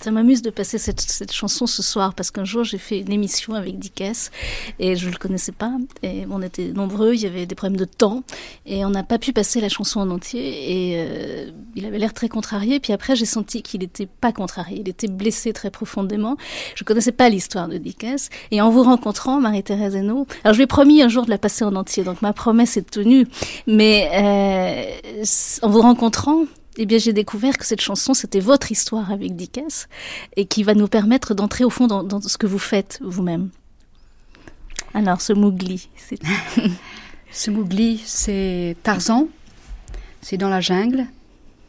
ça 0.00 0.10
m'amuse 0.10 0.42
de 0.42 0.50
passer 0.50 0.78
cette, 0.78 1.00
cette 1.00 1.32
chanson 1.32 1.66
ce 1.66 1.82
soir 1.82 2.14
parce 2.14 2.30
qu'un 2.30 2.44
jour 2.44 2.64
j'ai 2.64 2.78
fait 2.78 3.00
une 3.00 3.12
émission 3.12 3.54
avec 3.54 3.78
Dickès 3.78 4.30
et 4.78 4.94
je 4.94 5.08
le 5.08 5.16
connaissais 5.16 5.52
pas 5.52 5.72
et 6.02 6.26
on 6.30 6.42
était 6.42 6.68
nombreux, 6.68 7.14
il 7.14 7.20
y 7.22 7.26
avait 7.26 7.46
des 7.46 7.54
problèmes 7.54 7.78
de 7.78 7.86
temps 7.86 8.22
et 8.66 8.84
on 8.84 8.90
n'a 8.90 9.02
pas 9.02 9.18
pu 9.18 9.32
passer 9.32 9.60
la 9.60 9.70
chanson 9.70 10.00
en 10.00 10.10
entier 10.10 10.42
et 10.42 10.94
euh, 10.98 11.50
il 11.74 11.86
avait 11.86 11.98
l'air 11.98 12.12
très 12.12 12.28
contrarié 12.28 12.78
puis 12.78 12.92
après 12.92 13.16
j'ai 13.16 13.24
senti 13.24 13.62
qu'il 13.62 13.82
était 13.82 14.06
pas 14.06 14.32
contrarié, 14.32 14.80
il 14.80 14.88
était 14.88 15.08
blessé 15.08 15.54
très 15.54 15.70
profondément. 15.70 16.36
Je 16.74 16.84
connaissais 16.84 17.12
pas 17.12 17.30
l'histoire 17.30 17.68
de 17.68 17.78
Dickès 17.78 18.28
et 18.50 18.60
en 18.60 18.70
vous 18.70 18.82
rencontrant 18.82 19.40
Marie-Thérèse 19.40 19.96
Hainaut, 19.96 20.26
alors 20.44 20.52
je 20.52 20.58
lui 20.58 20.64
ai 20.64 20.68
promis 20.68 21.02
un 21.02 21.08
jour 21.08 21.24
de 21.24 21.30
la 21.30 21.38
passer 21.38 21.64
en 21.64 21.74
entier 21.74 22.04
donc 22.04 22.20
ma 22.20 22.34
promesse 22.34 22.76
est 22.76 22.90
tenue 22.90 23.26
mais 23.66 24.10
euh, 24.12 25.24
en 25.62 25.70
vous 25.70 25.80
rencontrant 25.80 26.44
eh 26.78 26.86
bien, 26.86 26.98
j'ai 26.98 27.12
découvert 27.12 27.56
que 27.56 27.64
cette 27.64 27.80
chanson, 27.80 28.14
c'était 28.14 28.40
votre 28.40 28.70
histoire 28.70 29.10
avec 29.10 29.34
Dickens 29.34 29.88
et 30.36 30.46
qui 30.46 30.62
va 30.62 30.74
nous 30.74 30.88
permettre 30.88 31.34
d'entrer 31.34 31.64
au 31.64 31.70
fond 31.70 31.86
dans, 31.86 32.02
dans 32.02 32.20
ce 32.20 32.38
que 32.38 32.46
vous 32.46 32.58
faites 32.58 32.98
vous-même. 33.02 33.50
Alors, 34.94 35.20
ce 35.20 35.32
Mowgli, 35.32 35.88
c'est 35.96 36.18
Ce 37.30 37.50
Mowgli, 37.50 38.00
c'est 38.04 38.76
Tarzan. 38.82 39.28
C'est 40.22 40.38
dans 40.38 40.48
la 40.48 40.60
jungle, 40.60 41.06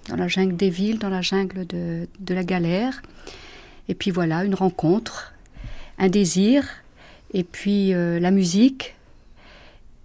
dans 0.09 0.15
la 0.15 0.27
jungle 0.27 0.55
des 0.55 0.69
villes, 0.69 0.97
dans 0.97 1.09
la 1.09 1.21
jungle 1.21 1.67
de, 1.67 2.07
de 2.19 2.33
la 2.33 2.43
galère. 2.43 3.01
Et 3.89 3.95
puis 3.95 4.11
voilà, 4.11 4.43
une 4.43 4.55
rencontre, 4.55 5.33
un 5.97 6.09
désir, 6.09 6.65
et 7.33 7.43
puis 7.43 7.93
euh, 7.93 8.19
la 8.19 8.31
musique. 8.31 8.95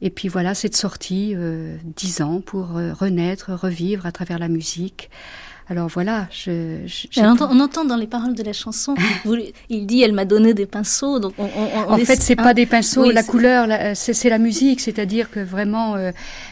Et 0.05 0.11
puis 0.11 0.29
voilà, 0.29 0.53
cette 0.55 0.77
sortie, 0.77 1.33
euh, 1.37 1.77
dix 1.97 2.21
ans 2.23 2.41
pour 2.45 2.77
euh, 2.77 2.93
renaître, 2.93 3.53
revivre 3.53 4.05
à 4.05 4.13
travers 4.13 4.39
la 4.39 4.49
musique. 4.49 5.09
Alors 5.69 5.87
voilà, 5.87 6.27
je. 6.33 6.81
je- 6.87 7.07
on, 7.21 7.25
entend, 7.31 7.49
on 7.53 7.61
entend 7.61 7.85
dans 7.85 7.97
les 7.97 8.09
paroles 8.09 8.35
de 8.35 8.43
la 8.43 8.53
chanson, 8.53 8.95
vous- 9.25 9.37
il 9.71 9.87
dit, 9.87 10.03
elle 10.03 10.13
m'a 10.13 10.25
donné 10.25 10.55
des 10.55 10.67
pinceaux. 10.67 11.21
Donc 11.21 11.35
on, 11.39 11.45
on- 11.45 11.49
on 11.89 11.93
En 11.93 11.99
fait, 11.99 12.21
c'est 12.21 12.39
hein, 12.39 12.43
pas 12.43 12.53
des 12.53 12.67
pinceaux, 12.67 13.03
oui, 13.07 13.15
la 13.15 13.23
couleur, 13.23 13.69
c'est 13.95 14.29
la 14.29 14.39
musique, 14.39 14.81
c'est-à-dire 14.81 15.31
que 15.31 15.39
vraiment, 15.39 15.95
euh, 15.95 16.11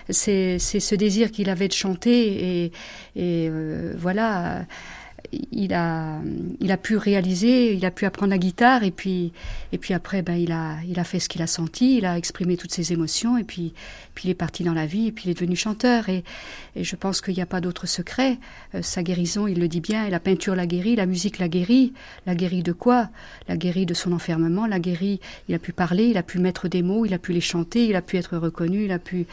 c'est 0.09 0.59
c'est 0.61 0.79
ce 0.81 0.95
désir 0.95 1.33
qu'il 1.33 1.51
avait 1.51 1.67
de 1.69 1.73
chanter 1.73 2.63
et, 2.63 2.73
et 3.17 3.49
euh, 3.51 3.95
voilà, 3.99 4.61
il 5.53 5.73
a 5.75 6.19
il 6.61 6.73
a 6.73 6.77
pu 6.77 6.97
réaliser, 6.97 7.75
il 7.75 7.85
a 7.85 7.91
pu 7.91 8.05
apprendre 8.05 8.31
la 8.31 8.39
guitare 8.39 8.83
et 8.85 8.91
puis 8.91 9.33
et 9.73 9.79
puis 9.79 9.95
après, 9.95 10.23
ben 10.23 10.35
il 10.35 10.53
a 10.53 10.77
il 10.87 10.99
a 10.99 11.05
fait 11.05 11.21
ce 11.21 11.29
qu'il 11.29 11.43
a 11.43 11.47
senti, 11.47 11.99
il 11.99 12.05
a 12.07 12.19
exprimé 12.19 12.57
toutes 12.57 12.73
ses 12.73 12.93
émotions 12.93 13.37
et 13.39 13.45
puis 13.45 13.73
puis 14.15 14.29
il 14.29 14.31
est 14.31 14.35
parti 14.35 14.65
dans 14.65 14.75
la 14.75 14.87
vie 14.87 15.07
et 15.07 15.13
puis 15.13 15.25
il 15.27 15.31
est 15.31 15.35
devenu 15.35 15.57
chanteur 15.57 16.09
et 16.09 16.25
et 16.77 16.85
je 16.85 16.97
pense 16.97 17.21
qu'il 17.21 17.35
n'y 17.35 17.43
a 17.43 17.47
pas 17.47 17.61
d'autre 17.61 17.87
secret. 17.87 18.39
Euh, 18.75 18.83
sa 18.83 19.03
guérison, 19.03 19.47
il 19.47 19.59
le 19.59 19.67
dit 19.67 19.81
bien, 19.81 20.07
et 20.07 20.11
la 20.11 20.21
peinture 20.21 20.55
l'a 20.55 20.67
guéri, 20.67 20.95
la 20.95 21.07
musique 21.07 21.39
l'a 21.39 21.49
guéri. 21.49 21.93
La 22.27 22.35
guéri 22.37 22.63
de 22.63 22.73
quoi? 22.73 23.09
La 23.49 23.57
guéri 23.57 23.87
de 23.87 23.95
son 23.95 24.13
enfermement, 24.13 24.67
la 24.67 24.79
guéri, 24.79 25.19
il 25.49 25.55
a 25.55 25.59
pu 25.59 25.73
parler, 25.73 26.07
il 26.07 26.17
a 26.17 26.23
pu 26.23 26.39
mettre 26.39 26.69
des 26.69 26.83
mots, 26.83 27.05
il 27.07 27.13
a 27.15 27.19
pu 27.19 27.33
les 27.33 27.41
chanter, 27.41 27.87
il 27.87 27.97
a 27.97 28.03
pu 28.03 28.17
être 28.19 28.37
reconnu, 28.37 28.85
il 28.85 28.93
a 28.93 28.99
pu... 29.01 29.27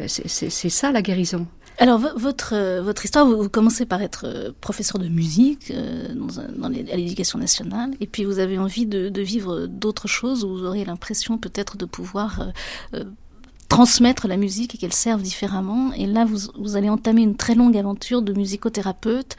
euh, 0.00 0.06
c'est- 0.08 0.68
ça 0.68 0.92
la 0.92 1.02
guérison. 1.02 1.46
Alors, 1.78 1.98
vo- 1.98 2.16
votre, 2.16 2.54
euh, 2.54 2.82
votre 2.82 3.04
histoire, 3.04 3.26
vous, 3.26 3.42
vous 3.42 3.48
commencez 3.48 3.84
par 3.84 4.00
être 4.00 4.26
euh, 4.26 4.52
professeur 4.60 5.00
de 5.00 5.08
musique 5.08 5.72
euh, 5.72 6.14
dans 6.14 6.26
dans 6.56 6.68
les- 6.68 6.90
à 6.92 6.96
l'éducation 6.96 7.38
nationale, 7.38 7.90
et 8.00 8.06
puis 8.06 8.24
vous 8.24 8.38
avez 8.38 8.58
envie 8.58 8.86
de, 8.86 9.08
de 9.08 9.22
vivre 9.22 9.66
d'autres 9.66 10.06
choses, 10.06 10.44
où 10.44 10.50
vous 10.50 10.64
aurez 10.64 10.84
l'impression 10.84 11.36
peut-être 11.36 11.76
de 11.76 11.84
pouvoir 11.84 12.40
euh, 12.40 12.50
euh, 12.94 13.04
transmettre 13.68 14.28
la 14.28 14.36
musique 14.36 14.74
et 14.74 14.78
qu'elle 14.78 14.92
serve 14.92 15.22
différemment. 15.22 15.92
Et 15.92 16.06
là, 16.06 16.24
vous, 16.24 16.38
vous 16.58 16.76
allez 16.76 16.88
entamer 16.88 17.22
une 17.22 17.36
très 17.36 17.54
longue 17.54 17.76
aventure 17.76 18.22
de 18.22 18.32
musicothérapeute, 18.32 19.36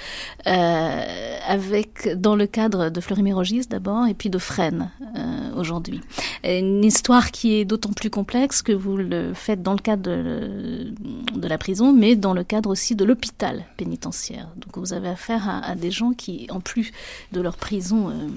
euh, 0.47 1.37
avec, 1.47 2.09
dans 2.17 2.35
le 2.35 2.47
cadre 2.47 2.89
de 2.89 3.01
Fleury 3.01 3.23
Mérogis 3.23 3.67
d'abord, 3.69 4.07
et 4.07 4.13
puis 4.13 4.29
de 4.29 4.37
Fresnes 4.37 4.91
euh, 5.15 5.55
aujourd'hui. 5.55 6.01
Une 6.43 6.83
histoire 6.83 7.31
qui 7.31 7.55
est 7.55 7.65
d'autant 7.65 7.93
plus 7.93 8.09
complexe 8.09 8.61
que 8.61 8.71
vous 8.71 8.97
le 8.97 9.33
faites 9.33 9.61
dans 9.61 9.73
le 9.73 9.79
cadre 9.79 10.03
de, 10.03 10.93
de 11.35 11.47
la 11.47 11.57
prison, 11.57 11.93
mais 11.93 12.15
dans 12.15 12.33
le 12.33 12.43
cadre 12.43 12.69
aussi 12.69 12.95
de 12.95 13.05
l'hôpital 13.05 13.65
pénitentiaire. 13.77 14.49
Donc 14.57 14.77
vous 14.77 14.93
avez 14.93 15.09
affaire 15.09 15.47
à, 15.47 15.59
à 15.59 15.75
des 15.75 15.91
gens 15.91 16.11
qui, 16.11 16.47
en 16.49 16.59
plus 16.59 16.91
de 17.31 17.41
leur 17.41 17.57
prison 17.57 18.09
euh, 18.09 18.27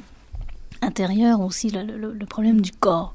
intérieure, 0.83 1.41
aussi 1.41 1.71
le, 1.71 2.27
problème 2.27 2.61
du 2.61 2.73
corps. 2.73 3.15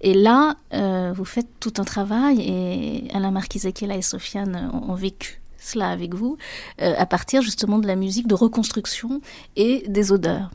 Et 0.00 0.14
là, 0.14 0.56
euh, 0.72 1.12
vous 1.14 1.24
faites 1.24 1.48
tout 1.60 1.72
un 1.78 1.84
travail, 1.84 2.40
et 2.40 3.08
Alain 3.14 3.30
Marquis-Aquila 3.30 3.96
et 3.96 4.02
Sofiane 4.02 4.70
ont, 4.72 4.94
vécu 4.94 5.40
cela 5.58 5.90
avec 5.90 6.14
vous, 6.14 6.36
euh, 6.80 6.94
à 6.96 7.06
partir 7.06 7.42
justement 7.42 7.78
de 7.78 7.86
la 7.86 7.96
musique 7.96 8.26
de 8.26 8.34
reconstruction 8.34 9.20
et 9.56 9.84
des 9.88 10.12
odeurs. 10.12 10.50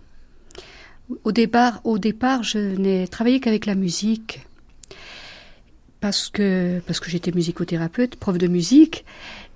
Au 1.23 1.31
départ, 1.31 1.81
au 1.83 1.99
départ 1.99 2.43
je 2.43 2.57
n'ai 2.57 3.07
travaillé 3.07 3.39
qu'avec 3.39 3.65
la 3.65 3.75
musique. 3.75 4.45
Parce 5.99 6.27
que, 6.27 6.81
parce 6.85 6.99
que 6.99 7.09
j'étais 7.09 7.31
musicothérapeute, 7.31 8.17
prof 8.17 8.37
de 8.37 8.47
musique, 8.47 9.05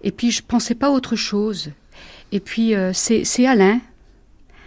et 0.02 0.12
puis 0.12 0.32
je 0.32 0.42
pensais 0.42 0.76
pas 0.76 0.88
à 0.88 0.92
autre 0.92 1.18
chose. 1.18 1.72
Et 2.32 2.40
puis 2.40 2.74
euh, 2.74 2.92
c'est 2.94 3.26
c'est 3.26 3.46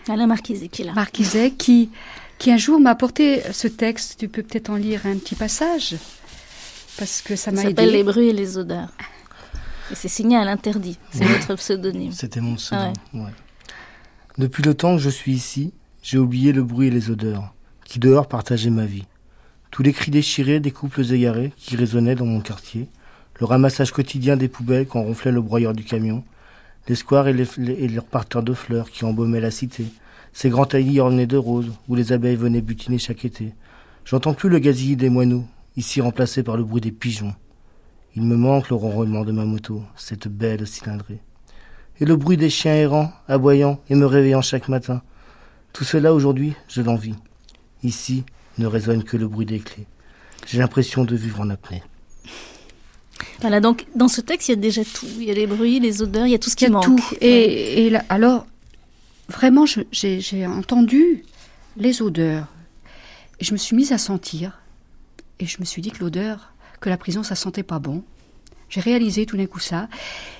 Alain, 0.06 0.14
Alain 0.14 0.26
Marquis-Aquila. 0.26 0.92
Marquiset 0.92 1.52
qui, 1.52 1.90
qui 2.38 2.50
un 2.50 2.56
jour 2.56 2.80
m'a 2.80 2.90
apporté 2.90 3.42
ce 3.52 3.68
texte. 3.68 4.18
Tu 4.18 4.28
peux 4.28 4.42
peut-être 4.42 4.70
en 4.70 4.76
lire 4.76 5.06
un 5.06 5.16
petit 5.16 5.34
passage 5.34 5.96
parce 6.98 7.22
que 7.22 7.36
ça 7.36 7.50
m'a 7.50 7.62
s'appelle 7.62 7.88
aidé. 7.88 7.98
Les 7.98 8.04
bruits 8.04 8.28
et 8.28 8.32
les 8.32 8.58
odeurs. 8.58 8.90
Et 9.90 9.94
c'est 9.94 10.08
signé 10.08 10.36
à 10.36 10.44
l'interdit. 10.44 10.98
C'est 11.10 11.24
votre 11.24 11.54
pseudonyme. 11.56 12.12
C'était 12.12 12.40
mon 12.40 12.54
pseudo. 12.54 12.82
Ah 12.82 13.16
ouais. 13.16 13.30
Depuis 14.38 14.62
le 14.62 14.74
temps 14.74 14.96
que 14.96 15.02
je 15.02 15.10
suis 15.10 15.32
ici, 15.32 15.72
j'ai 16.02 16.18
oublié 16.18 16.52
le 16.52 16.62
bruit 16.62 16.88
et 16.88 16.90
les 16.90 17.10
odeurs, 17.10 17.52
qui 17.84 17.98
dehors 17.98 18.28
partageaient 18.28 18.70
ma 18.70 18.86
vie. 18.86 19.04
Tous 19.70 19.82
les 19.82 19.92
cris 19.92 20.10
déchirés 20.10 20.60
des 20.60 20.70
couples 20.70 21.04
égarés 21.12 21.52
qui 21.56 21.76
résonnaient 21.76 22.14
dans 22.14 22.26
mon 22.26 22.40
quartier, 22.40 22.88
le 23.38 23.46
ramassage 23.46 23.92
quotidien 23.92 24.36
des 24.36 24.48
poubelles 24.48 24.86
quand 24.86 25.02
ronflait 25.02 25.32
le 25.32 25.40
broyeur 25.40 25.74
du 25.74 25.84
camion, 25.84 26.24
les 26.90 26.96
squares 26.96 27.28
et, 27.28 27.32
leurs 27.88 28.04
parterres 28.04 28.42
de 28.42 28.52
fleurs 28.52 28.90
qui 28.90 29.04
embaumaient 29.04 29.40
la 29.40 29.52
cité, 29.52 29.86
ces 30.32 30.50
grands 30.50 30.66
taillis 30.66 30.98
ornés 30.98 31.26
de 31.26 31.36
roses 31.36 31.70
où 31.88 31.94
les 31.94 32.12
abeilles 32.12 32.34
venaient 32.34 32.60
butiner 32.60 32.98
chaque 32.98 33.24
été. 33.24 33.54
J'entends 34.04 34.34
plus 34.34 34.48
le 34.48 34.58
gazillis 34.58 34.96
des 34.96 35.08
moineaux, 35.08 35.44
ici 35.76 36.00
remplacé 36.00 36.42
par 36.42 36.56
le 36.56 36.64
bruit 36.64 36.80
des 36.80 36.90
pigeons. 36.90 37.32
Il 38.16 38.22
me 38.22 38.36
manque 38.36 38.70
le 38.70 38.74
ronronnement 38.74 39.24
de 39.24 39.30
ma 39.30 39.44
moto, 39.44 39.84
cette 39.94 40.26
belle 40.26 40.66
cylindrée 40.66 41.20
et 42.00 42.06
le 42.06 42.16
bruit 42.16 42.36
des 42.36 42.50
chiens 42.50 42.74
errants, 42.74 43.12
aboyant 43.28 43.78
et 43.88 43.94
me 43.94 44.06
réveillant 44.06 44.42
chaque 44.42 44.68
matin. 44.68 45.02
Tout 45.72 45.84
cela 45.84 46.12
aujourd'hui, 46.12 46.54
je 46.66 46.82
l'envie. 46.82 47.14
Ici 47.84 48.24
ne 48.58 48.66
résonne 48.66 49.04
que 49.04 49.16
le 49.16 49.28
bruit 49.28 49.46
des 49.46 49.60
clés. 49.60 49.86
J'ai 50.44 50.58
l'impression 50.58 51.04
de 51.04 51.14
vivre 51.14 51.40
en 51.40 51.50
apnée. 51.50 51.84
Voilà, 53.40 53.60
donc 53.60 53.86
dans 53.94 54.08
ce 54.08 54.20
texte, 54.20 54.48
il 54.48 54.52
y 54.52 54.54
a 54.54 54.56
déjà 54.60 54.82
tout. 54.84 55.06
Il 55.18 55.24
y 55.24 55.30
a 55.30 55.34
les 55.34 55.46
bruits, 55.46 55.80
les 55.80 56.02
odeurs, 56.02 56.26
il 56.26 56.30
y 56.32 56.34
a 56.34 56.38
tout 56.38 56.50
ce 56.50 56.54
Il 56.54 56.58
qui 56.58 56.64
y 56.64 56.68
a 56.68 56.70
manque. 56.70 56.84
tout. 56.84 57.04
Et, 57.20 57.86
et 57.86 57.90
là- 57.90 58.04
alors, 58.08 58.46
vraiment, 59.28 59.64
j'ai 59.66 60.20
j'ai 60.20 60.46
entendu 60.46 61.24
les 61.76 62.02
odeurs. 62.02 62.46
Et 63.38 63.44
je 63.44 63.52
me 63.52 63.58
suis 63.58 63.74
mise 63.76 63.92
à 63.92 63.98
sentir. 63.98 64.60
Et 65.38 65.46
je 65.46 65.56
me 65.60 65.64
suis 65.64 65.80
dit 65.80 65.90
que 65.90 66.00
l'odeur, 66.00 66.52
que 66.80 66.88
la 66.90 66.96
prison, 66.98 67.22
ça 67.22 67.34
sentait 67.34 67.62
pas 67.62 67.78
bon. 67.78 68.02
J'ai 68.68 68.80
réalisé 68.80 69.26
tout 69.26 69.36
d'un 69.36 69.46
coup 69.46 69.58
ça. 69.58 69.88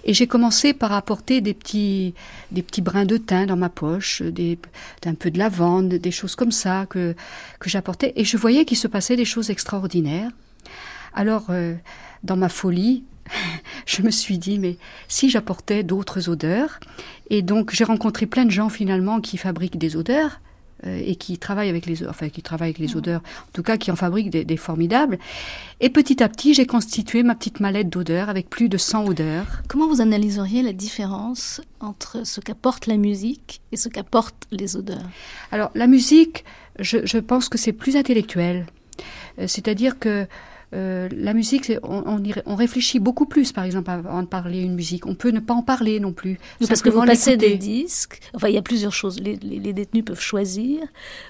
Et 0.05 0.15
j'ai 0.15 0.27
commencé 0.29 0.73
par 0.73 0.93
apporter 0.93 1.41
des 1.41 1.53
petits, 1.55 2.15
des 2.53 2.63
petits 2.63 2.81
brins 2.83 3.05
de 3.07 3.17
thym 3.17 3.47
dans 3.47 3.57
ma 3.57 3.71
poche, 3.71 4.23
des, 4.23 4.57
un 5.05 5.15
peu 5.15 5.31
de 5.33 5.39
lavande, 5.39 5.89
des 5.89 6.11
choses 6.13 6.37
comme 6.37 6.53
ça 6.53 6.87
que, 6.89 7.17
que 7.59 7.69
j'apportais. 7.71 8.13
Et 8.17 8.25
je 8.25 8.37
voyais 8.37 8.65
qu'il 8.65 8.77
se 8.77 8.87
passait 8.87 9.17
des 9.17 9.25
choses 9.25 9.51
extraordinaires. 9.51 10.31
Alors, 11.13 11.47
euh, 11.51 11.75
dans 12.23 12.37
ma 12.37 12.49
folie, 12.49 13.05
je 13.87 14.03
me 14.03 14.11
suis 14.11 14.39
dit, 14.39 14.59
mais 14.59 14.77
si 15.09 15.31
j'apportais 15.31 15.83
d'autres 15.83 16.29
odeurs, 16.29 16.81
et 17.29 17.43
donc 17.43 17.73
j'ai 17.73 17.85
rencontré 17.85 18.27
plein 18.27 18.45
de 18.45 18.51
gens 18.51 18.69
finalement 18.69 19.21
qui 19.21 19.37
fabriquent 19.37 19.79
des 19.79 19.97
odeurs 19.97 20.41
euh, 20.87 21.01
et 21.05 21.17
qui 21.17 21.39
travaillent 21.39 21.69
avec 21.69 21.87
les, 21.87 22.07
enfin 22.09 22.29
qui 22.29 22.43
travaillent 22.43 22.71
avec 22.71 22.79
les 22.79 22.97
odeurs, 22.97 23.21
en 23.21 23.53
tout 23.53 23.63
cas 23.63 23.77
qui 23.77 23.91
en 23.91 23.97
fabriquent 23.97 24.31
des, 24.31 24.45
des 24.45 24.57
formidables. 24.57 25.19
Et 25.81 25.91
petit 25.91 26.23
à 26.23 26.29
petit, 26.29 26.55
j'ai 26.55 26.67
constitué 26.67 27.23
ma 27.23 27.35
petite 27.35 27.61
mallette 27.61 27.89
d'odeurs 27.89 28.29
avec 28.29 28.49
plus 28.51 28.69
de 28.69 28.79
100 28.79 29.07
odeurs. 29.07 29.63
Comment 29.69 29.89
vous 29.89 30.01
analyseriez 30.01 30.63
la 30.63 30.73
différence 30.73 31.61
entre 31.81 32.27
ce 32.27 32.41
qu'apporte 32.41 32.87
la 32.87 32.97
musique 32.97 33.61
et 33.73 33.77
ce 33.77 33.89
qu'apportent 33.89 34.47
les 34.51 34.77
odeurs? 34.77 35.09
Alors 35.53 35.71
la 35.75 35.87
musique, 35.87 36.45
je, 36.79 36.99
je 37.05 37.19
pense 37.19 37.49
que 37.49 37.59
c'est 37.59 37.73
plus 37.73 37.97
intellectuel. 37.97 38.67
Euh, 39.39 39.47
C'est-à-dire 39.47 39.99
que 39.99 40.27
euh, 40.75 41.09
la 41.13 41.35
musique, 41.35 41.73
on, 41.83 42.03
on, 42.07 42.23
y 42.23 42.33
ré- 42.33 42.43
on 42.47 42.55
réfléchit 42.55 43.01
beaucoup 43.01 43.27
plus, 43.27 43.53
par 43.53 43.65
exemple, 43.65 43.91
avant 43.91 44.23
de 44.23 44.29
parler 44.29 44.61
une 44.63 44.75
musique. 44.75 45.07
On 45.07 45.15
peut 45.15 45.31
ne 45.31 45.41
pas 45.41 45.55
en 45.55 45.63
parler 45.63 45.99
non 46.01 46.13
plus. 46.13 46.39
Oui, 46.61 46.67
Parce 46.69 46.81
que 46.83 46.89
vous 46.91 47.05
passez 47.05 47.37
des 47.37 47.57
disques, 47.57 48.21
enfin 48.35 48.49
il 48.49 48.55
y 48.55 48.59
a 48.59 48.63
plusieurs 48.63 48.93
choses. 48.93 49.19
Les, 49.21 49.37
les- 49.37 49.59
les 49.59 49.73
détenus 49.73 50.05
peuvent 50.05 50.21
choisir, 50.21 50.81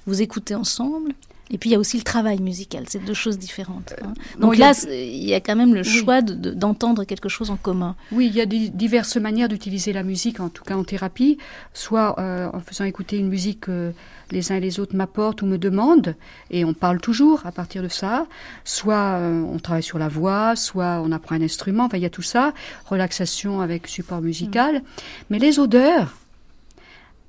vous 0.07 0.21
écoutez 0.21 0.55
ensemble, 0.55 1.13
et 1.51 1.59
puis 1.59 1.71
il 1.71 1.73
y 1.73 1.77
a 1.77 1.79
aussi 1.79 1.97
le 1.97 2.03
travail 2.05 2.41
musical, 2.41 2.85
c'est 2.89 3.05
deux 3.05 3.15
choses 3.15 3.39
différentes. 3.39 3.95
hein. 4.03 4.15
bon, 4.39 4.49
Donc 4.49 4.55
il 4.57 4.61
y 4.61 4.63
a- 4.63 4.73
là, 4.73 4.79
il 4.93 5.25
y 5.25 5.35
a 5.35 5.41
quand 5.41 5.57
même 5.57 5.75
le 5.75 5.81
Oui. 5.81 5.85
choix 5.87 6.23
de- 6.23 6.35
de- 6.35 6.51
d'entendre 6.53 7.05
quelque 7.05 7.29
chose 7.29 7.51
en 7.51 7.57
commun. 7.57 7.97
Oui, 8.13 8.27
il 8.29 8.35
y 8.37 8.41
a 8.41 8.47
des, 8.47 8.69
diverses 8.69 9.17
manières 9.17 9.49
d'utiliser 9.49 9.93
la 9.93 10.03
musique, 10.03 10.41
en 10.41 10.49
tout 10.49 10.63
cas 10.65 10.77
en 10.77 10.85
thérapie, 10.85 11.39
soit 11.75 12.19
euh, 12.21 12.49
en 12.53 12.61
faisant 12.61 12.85
écouter 12.85 13.17
une 13.19 13.29
musique 13.29 13.61
que 13.63 13.93
les 14.31 14.53
uns 14.53 14.57
et 14.57 14.61
les 14.61 14.79
autres 14.79 14.95
m'apportent 14.95 15.43
ou 15.43 15.47
me 15.47 15.59
demandent, 15.59 16.15
et 16.53 16.65
on 16.65 16.73
parle 16.73 17.01
toujours 17.01 17.45
à 17.47 17.51
partir 17.51 17.83
de 17.83 17.89
ça, 17.89 18.27
soit 18.65 18.95
euh, 19.19 19.43
on 19.43 19.59
travaille 19.59 19.83
sur 19.83 19.99
la 19.99 20.07
voix, 20.09 20.55
soit 20.55 21.01
on 21.05 21.11
apprend 21.11 21.35
un 21.35 21.43
instrument, 21.43 21.85
enfin 21.87 21.97
il 21.97 22.05
y 22.05 22.07
a 22.07 22.11
tout 22.11 22.23
ça, 22.23 22.55
relaxation 22.87 23.61
avec 23.61 23.89
support 23.89 24.21
musical, 24.21 24.83
mais 25.31 25.41
les 25.41 25.59
odeurs, 25.59 26.17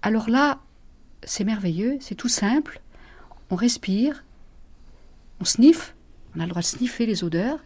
alors 0.03 0.29
là, 0.29 0.59
c'est 1.23 1.43
merveilleux, 1.43 1.97
c'est 2.01 2.15
tout 2.15 2.27
simple, 2.27 2.80
on 3.51 3.55
respire, 3.55 4.23
on 5.39 5.45
sniffe, 5.45 5.93
on 6.35 6.39
a 6.39 6.43
le 6.43 6.49
droit 6.49 6.61
de 6.61 6.67
sniffer 6.67 7.05
les 7.05 7.23
odeurs, 7.23 7.59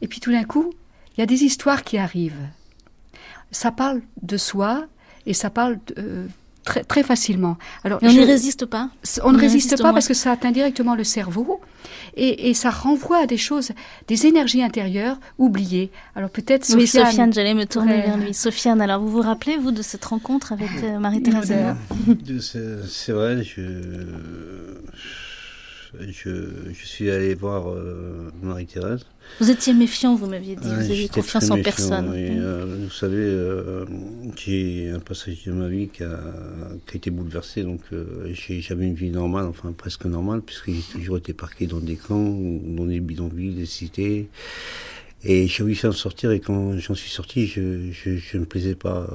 et 0.00 0.06
puis 0.08 0.20
tout 0.20 0.30
d'un 0.30 0.44
coup, 0.44 0.72
il 1.16 1.20
y 1.20 1.22
a 1.22 1.26
des 1.26 1.42
histoires 1.44 1.82
qui 1.82 1.98
arrivent. 1.98 2.46
Ça 3.50 3.70
parle 3.72 4.02
de 4.22 4.36
soi 4.36 4.86
et 5.26 5.34
ça 5.34 5.50
parle 5.50 5.78
de- 5.88 5.94
euh, 5.98 6.26
très, 6.64 6.84
très 6.84 7.02
facilement. 7.02 7.56
Alors, 7.84 7.98
Mais 8.02 8.08
on 8.08 8.12
n'y 8.12 8.24
résiste 8.24 8.66
pas 8.66 8.88
on 9.22 9.32
ne 9.32 9.36
on 9.36 9.40
résiste 9.40 9.52
résiste 9.52 9.76
pas 9.78 9.84
moins. 9.84 9.92
parce 9.94 10.08
que 10.08 10.14
ça 10.14 10.32
atteint 10.32 10.52
directement 10.52 10.94
le 10.94 11.04
cerveau 11.04 11.60
et, 12.16 12.50
et 12.50 12.54
ça 12.54 12.70
renvoie 12.70 13.18
à 13.22 13.26
des 13.26 13.36
choses, 13.36 13.72
des 14.08 14.26
énergies 14.26 14.62
intérieures 14.62 15.18
oubliées. 15.38 15.90
Alors 16.14 16.30
peut-être 16.30 16.66
Oui, 16.74 16.86
Sofiane. 16.86 17.06
Sofiane, 17.06 17.32
j'allais 17.32 17.54
me 17.54 17.66
tourner 17.66 18.00
vers 18.02 18.16
lui. 18.16 18.34
Sofiane, 18.34 18.80
alors 18.80 19.00
vous 19.00 19.08
vous 19.08 19.22
rappelez, 19.22 19.56
vous, 19.56 19.72
de 19.72 19.82
cette 19.82 20.04
rencontre 20.04 20.52
avec 20.52 20.70
euh, 20.82 20.98
Marie-Thérèse 20.98 21.52
c'est 22.88 23.12
vrai, 23.12 23.42
je, 23.42 23.60
je, 26.00 26.30
je 26.72 26.86
suis 26.86 27.10
allé 27.10 27.34
voir 27.34 27.68
euh, 27.70 28.30
Marie-Thérèse. 28.42 29.04
Vous 29.40 29.50
étiez 29.50 29.72
méfiant, 29.74 30.14
vous 30.14 30.26
m'aviez 30.26 30.56
dit, 30.56 30.66
vous 30.68 30.90
aviez 30.90 31.08
confiance 31.08 31.50
en 31.50 31.56
méfiant, 31.56 31.62
personne. 31.62 32.14
et, 32.14 32.36
euh, 32.38 32.76
vous 32.84 32.90
savez, 32.90 33.16
euh, 33.18 33.84
j'ai 34.36 34.90
un 34.90 34.98
passage 34.98 35.44
de 35.44 35.52
ma 35.52 35.68
vie 35.68 35.88
qui 35.88 36.02
a, 36.02 36.18
qui 36.86 36.94
a 36.94 36.96
été 36.96 37.10
bouleversé. 37.10 37.62
Donc, 37.62 37.80
euh, 37.92 38.30
j'ai- 38.32 38.60
j'avais 38.60 38.86
une 38.86 38.94
vie 38.94 39.10
normale, 39.10 39.46
enfin 39.46 39.72
presque 39.72 40.04
normale, 40.06 40.40
puisque 40.42 40.70
j'ai 40.70 40.82
toujours 40.92 41.18
été 41.18 41.32
parqué 41.34 41.66
dans 41.66 41.80
des 41.80 41.96
camps, 41.96 42.16
ou 42.26 42.60
dans 42.76 42.86
des 42.86 43.00
bidonvilles, 43.00 43.54
des 43.54 43.66
cités. 43.66 44.28
Et 45.24 45.46
j'ai 45.46 45.62
réussi 45.62 45.86
à 45.86 45.90
en 45.90 45.92
sortir. 45.92 46.32
Et 46.32 46.40
quand 46.40 46.76
j'en 46.78 46.94
suis 46.94 47.10
sorti, 47.10 47.46
je, 47.46 47.90
je 47.92 48.38
me 48.38 48.44
plaisais 48.44 48.74
pas. 48.74 49.08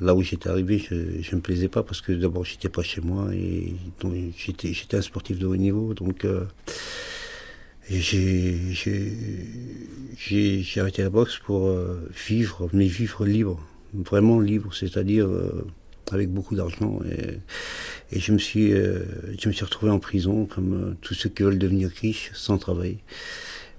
Là 0.00 0.14
où 0.14 0.22
j'étais 0.22 0.48
arrivé, 0.48 0.78
je, 0.78 1.22
je 1.22 1.36
me 1.36 1.40
plaisais 1.40 1.68
pas 1.68 1.82
parce 1.82 2.00
que 2.00 2.12
d'abord 2.12 2.44
j'étais 2.44 2.68
pas 2.68 2.82
chez 2.82 3.00
moi 3.00 3.28
et 3.32 3.74
j'étais 4.36 4.96
un 4.96 5.02
sportif 5.02 5.38
de 5.38 5.46
haut 5.46 5.56
niveau. 5.56 5.94
Donc 5.94 6.24
euh, 6.24 6.44
j'ai 7.88 8.60
arrêté 10.80 11.02
la 11.02 11.10
boxe 11.10 11.38
pour 11.38 11.66
euh, 11.68 12.08
vivre, 12.28 12.68
mais 12.72 12.86
vivre 12.86 13.24
libre, 13.24 13.64
vraiment 13.92 14.40
libre, 14.40 14.74
c'est-à-dire 14.74 15.26
euh, 15.26 15.64
avec 16.10 16.30
beaucoup 16.30 16.56
d'argent. 16.56 17.00
Et, 17.10 17.38
et 18.16 18.20
je 18.20 18.32
me 18.32 18.38
suis 18.38 18.72
euh, 18.72 19.00
je 19.38 19.48
me 19.48 19.52
suis 19.52 19.64
retrouvé 19.64 19.90
en 19.92 19.98
prison 19.98 20.46
comme 20.46 20.74
euh, 20.74 20.94
tous 21.00 21.14
ceux 21.14 21.28
qui 21.28 21.42
veulent 21.42 21.58
devenir 21.58 21.90
riches 22.00 22.30
sans 22.34 22.58
travailler. 22.58 22.98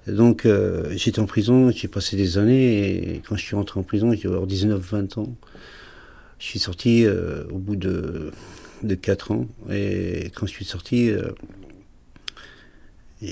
Donc 0.08 0.46
euh, 0.46 0.94
j'étais 0.96 1.20
en 1.20 1.26
prison, 1.26 1.72
j'ai 1.72 1.88
passé 1.88 2.16
des 2.16 2.38
années 2.38 3.16
et 3.16 3.22
quand 3.28 3.36
je 3.36 3.44
suis 3.44 3.56
rentré 3.56 3.80
en 3.80 3.84
prison, 3.84 4.12
j'avais 4.14 4.36
avoir 4.36 4.48
19-20 4.48 5.20
ans. 5.20 5.36
Je 6.40 6.46
suis 6.46 6.60
sorti 6.60 7.06
euh, 7.06 7.46
au 7.50 7.58
bout 7.58 7.76
de, 7.76 8.32
de 8.84 8.96
4 8.96 9.32
ans 9.32 9.48
et 9.72 10.32
quand 10.36 10.46
je 10.46 10.52
suis 10.52 10.66
sorti, 10.66 11.10
euh, 11.10 11.30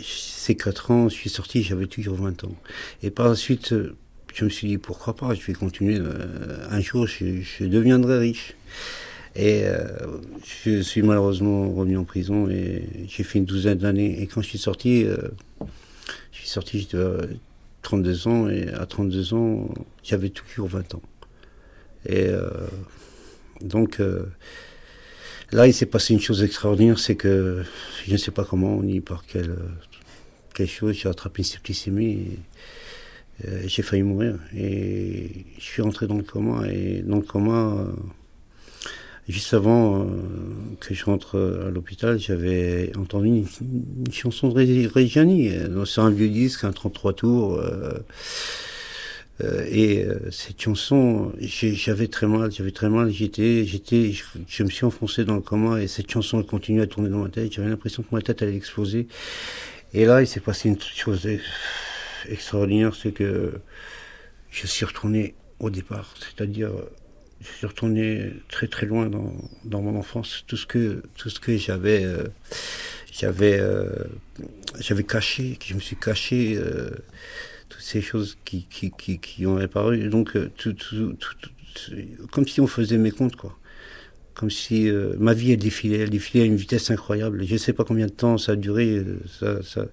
ces 0.03 0.55
4 0.55 0.91
ans, 0.91 1.09
je 1.09 1.13
suis 1.15 1.29
sorti, 1.29 1.63
j'avais 1.63 1.87
toujours 1.87 2.15
20 2.15 2.43
ans. 2.45 2.55
Et 3.01 3.09
par 3.11 3.27
la 3.27 3.35
suite, 3.35 3.73
euh, 3.73 3.95
je 4.33 4.45
me 4.45 4.49
suis 4.49 4.67
dit 4.67 4.77
pourquoi 4.77 5.15
pas, 5.15 5.33
je 5.33 5.41
vais 5.41 5.53
continuer. 5.53 5.97
euh, 5.99 6.65
un 6.69 6.79
jour, 6.81 7.05
je, 7.07 7.41
je 7.41 7.65
deviendrai 7.65 8.17
riche. 8.19 8.55
Et 9.35 9.63
euh, 9.65 9.87
je 10.63 10.81
suis 10.81 11.01
malheureusement 11.01 11.71
revenu 11.71 11.97
en 11.97 12.03
prison 12.03 12.47
et 12.49 12.83
j'ai 13.07 13.23
fait 13.23 13.39
une 13.39 13.45
douzaine 13.45 13.79
d'années. 13.79 14.21
Et 14.21 14.27
quand 14.27 14.41
je 14.41 14.47
suis 14.47 14.59
sorti, 14.59 15.05
euh, 15.05 15.17
je 16.31 16.37
suis 16.39 16.47
sorti, 16.49 16.79
j'étais 16.79 16.97
à 16.97 17.17
32 17.81 18.27
ans 18.27 18.49
et 18.49 18.69
à 18.69 18.85
32 18.85 19.33
ans, 19.33 19.69
j'avais 20.03 20.29
toujours 20.29 20.67
20 20.67 20.95
ans. 20.95 21.01
Et 22.05 22.27
euh, 22.27 22.49
donc 23.61 23.99
euh, 23.99 24.25
là, 25.51 25.67
il 25.67 25.73
s'est 25.73 25.85
passé 25.85 26.13
une 26.13 26.21
chose 26.21 26.43
extraordinaire, 26.43 26.99
c'est 26.99 27.15
que 27.15 27.63
je 28.05 28.11
ne 28.11 28.17
sais 28.17 28.31
pas 28.31 28.43
comment, 28.43 28.81
ni 28.81 28.99
par 28.99 29.25
quelle, 29.25 29.55
quelle 30.53 30.67
chose, 30.67 30.95
j'ai 30.95 31.09
attrapé 31.09 31.41
une 31.41 31.45
septicémie 31.45 32.37
euh, 33.45 33.63
j'ai 33.65 33.81
failli 33.81 34.03
mourir. 34.03 34.37
Et 34.55 35.45
je 35.57 35.63
suis 35.63 35.81
rentré 35.81 36.07
dans 36.07 36.17
le 36.17 36.23
coma 36.23 36.67
et 36.67 37.01
dans 37.05 37.17
le 37.17 37.23
coma, 37.23 37.75
euh, 37.77 37.85
juste 39.27 39.53
avant 39.53 40.01
euh, 40.01 40.05
que 40.79 40.93
je 40.93 41.05
rentre 41.05 41.39
à 41.67 41.69
l'hôpital, 41.71 42.19
j'avais 42.19 42.91
entendu 42.97 43.27
une, 43.27 43.47
chanson 44.11 44.49
de 44.49 44.87
Reggiani 44.87 45.51
sur 45.85 46.03
un 46.03 46.11
vieux 46.11 46.29
disque, 46.29 46.63
un 46.63 46.71
33 46.71 47.13
tours. 47.13 47.61
Euh, 49.41 49.43
euh, 49.43 49.65
et 49.69 50.03
euh, 50.03 50.31
cette 50.31 50.61
chanson, 50.61 51.33
j'avais 51.39 52.07
très 52.07 52.27
mal, 52.27 52.51
j'avais 52.51 52.71
très 52.71 52.89
mal, 52.89 53.09
j'étais, 53.09 53.65
j'étais, 53.65 54.13
je, 54.47 54.63
me 54.63 54.69
suis 54.69 54.85
enfoncé 54.85 55.25
dans 55.25 55.35
le 55.35 55.41
coma 55.41 55.81
et 55.81 55.87
cette 55.87 56.11
chanson 56.11 56.39
elle 56.39 56.45
continuait 56.45 56.83
à 56.83 56.87
tourner 56.87 57.09
dans 57.09 57.23
ma 57.23 57.29
tête. 57.29 57.51
J'avais 57.51 57.69
l'impression 57.69 58.03
que 58.03 58.13
ma 58.13 58.21
tête 58.21 58.41
allait 58.41 58.55
exploser. 58.55 59.07
Et 59.93 60.05
là, 60.05 60.21
il 60.21 60.27
s'est 60.27 60.39
passé 60.39 60.69
une 60.69 60.79
chose 60.79 61.25
ex- 61.25 61.43
extraordinaire, 62.29 62.95
c'est 62.95 63.11
que 63.11 63.53
je 64.51 64.67
suis 64.67 64.85
retourné 64.85 65.35
au 65.59 65.69
départ, 65.69 66.13
c'est-à-dire 66.19 66.69
euh, 66.69 66.91
je 67.41 67.51
suis 67.57 67.67
retourné 67.67 68.33
très 68.49 68.67
très 68.67 68.85
loin 68.85 69.07
dans, 69.07 69.33
dans 69.65 69.81
mon 69.81 69.97
enfance, 69.97 70.43
tout 70.47 70.57
ce 70.57 70.65
que 70.65 71.03
tout 71.15 71.29
ce 71.29 71.39
que 71.39 71.57
j'avais 71.57 72.03
euh, 72.05 72.23
j'avais 73.11 73.59
euh, 73.59 73.89
j'avais 74.79 75.03
caché, 75.03 75.57
que 75.57 75.65
je 75.65 75.73
me 75.73 75.79
suis 75.79 75.95
caché. 75.95 76.59
Toutes 77.73 77.81
ces 77.81 78.01
choses 78.01 78.37
qui, 78.45 79.45
ont 79.45 79.57
apparu. 79.57 80.07
Donc, 80.09 80.35
euh, 80.35 80.49
comme 82.31 82.47
si 82.47 82.61
on 82.61 82.67
faisait 82.67 82.97
mes 82.97 83.11
comptes, 83.11 83.35
quoi. 83.35 83.57
Comme 84.35 84.49
si 84.49 84.89
euh, 84.89 85.15
ma 85.19 85.33
vie, 85.33 85.51
elle 85.51 85.59
défilait, 85.59 85.99
elle 85.99 86.09
défilait 86.09 86.43
à 86.43 86.45
une 86.45 86.55
vitesse 86.55 86.91
incroyable. 86.91 87.45
Je 87.45 87.53
ne 87.53 87.57
sais 87.57 87.73
pas 87.73 87.83
combien 87.83 88.07
de 88.07 88.11
temps 88.11 88.37
ça 88.37 88.53
a 88.53 88.55
duré, 88.55 89.03
euh, 89.41 89.61
ça, 89.63 89.85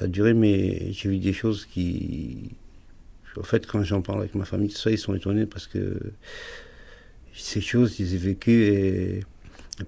a 0.00 0.06
duré, 0.06 0.34
mais 0.34 0.92
j'ai 0.92 1.08
vu 1.08 1.18
des 1.18 1.32
choses 1.32 1.66
qui... 1.66 2.50
En 3.36 3.42
fait, 3.42 3.66
quand 3.66 3.82
j'en 3.84 4.02
parle 4.02 4.20
avec 4.20 4.34
ma 4.34 4.44
famille, 4.44 4.70
ça, 4.70 4.90
ils 4.90 4.98
sont 4.98 5.14
étonnés 5.14 5.46
parce 5.46 5.66
que 5.66 5.98
ces 7.34 7.60
choses, 7.60 8.00
ils 8.00 8.10
les 8.10 8.16
vécues. 8.16 8.64
Et 8.64 9.20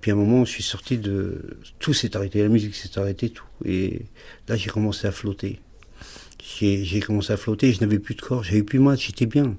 puis 0.01 0.11
à 0.11 0.15
un 0.15 0.17
moment, 0.17 0.45
je 0.45 0.51
suis 0.51 0.63
sorti 0.63 0.99
de... 0.99 1.57
Tout 1.79 1.93
s'est 1.93 2.17
arrêté, 2.17 2.43
la 2.43 2.49
musique 2.49 2.75
s'est 2.75 2.99
arrêtée, 2.99 3.31
tout. 3.31 3.49
Et 3.65 4.03
là, 4.47 4.57
j'ai 4.57 4.71
commencé 4.71 5.07
à 5.07 5.13
flotter 5.13 5.59
j'ai 6.59 6.85
j'ai 6.85 7.01
commencé 7.01 7.33
à 7.33 7.37
flotter, 7.37 7.73
je 7.73 7.81
n'avais 7.81 7.99
plus 7.99 8.15
de 8.15 8.23
corps, 8.23 8.43
j'avais 8.45 8.63
plus 8.63 8.79
mal, 8.79 8.99
j'étais 8.99 9.27
bien. 9.27 9.57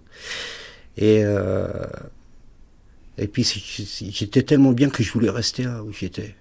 Et, 0.97 1.23
euh, 1.23 1.67
Et 3.17 3.27
puis 3.27 3.43
j'étais 4.11 4.43
tellement 4.43 4.71
bien 4.73 4.89
que 4.89 5.03
je 5.03 5.11
voulais 5.11 5.29
rester 5.29 5.63
là 5.63 5.83
où 5.83 5.91
j'étais. 5.93 6.35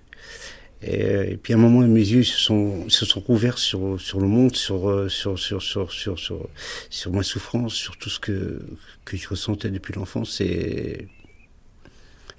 Et, 0.82 1.36
puis 1.42 1.52
à 1.52 1.56
un 1.56 1.60
moment, 1.60 1.80
mes 1.86 2.00
yeux 2.00 2.22
se 2.24 2.38
sont, 2.38 2.88
se 2.88 3.04
sont 3.04 3.22
ouverts 3.28 3.58
sur, 3.58 4.00
sur 4.00 4.18
le 4.20 4.26
monde, 4.28 4.56
sur, 4.56 4.88
euh, 4.88 5.08
sur, 5.08 5.38
sur, 5.38 5.60
sur, 5.62 5.92
sur, 5.92 6.18
sur, 6.18 6.48
sur 6.88 7.12
ma 7.12 7.22
souffrance, 7.22 7.74
sur 7.74 7.96
tout 7.98 8.08
ce 8.08 8.18
que, 8.18 8.62
que 9.04 9.16
je 9.16 9.28
ressentais 9.28 9.70
depuis 9.70 9.92
l'enfance. 9.94 10.40
Et, 10.40 11.08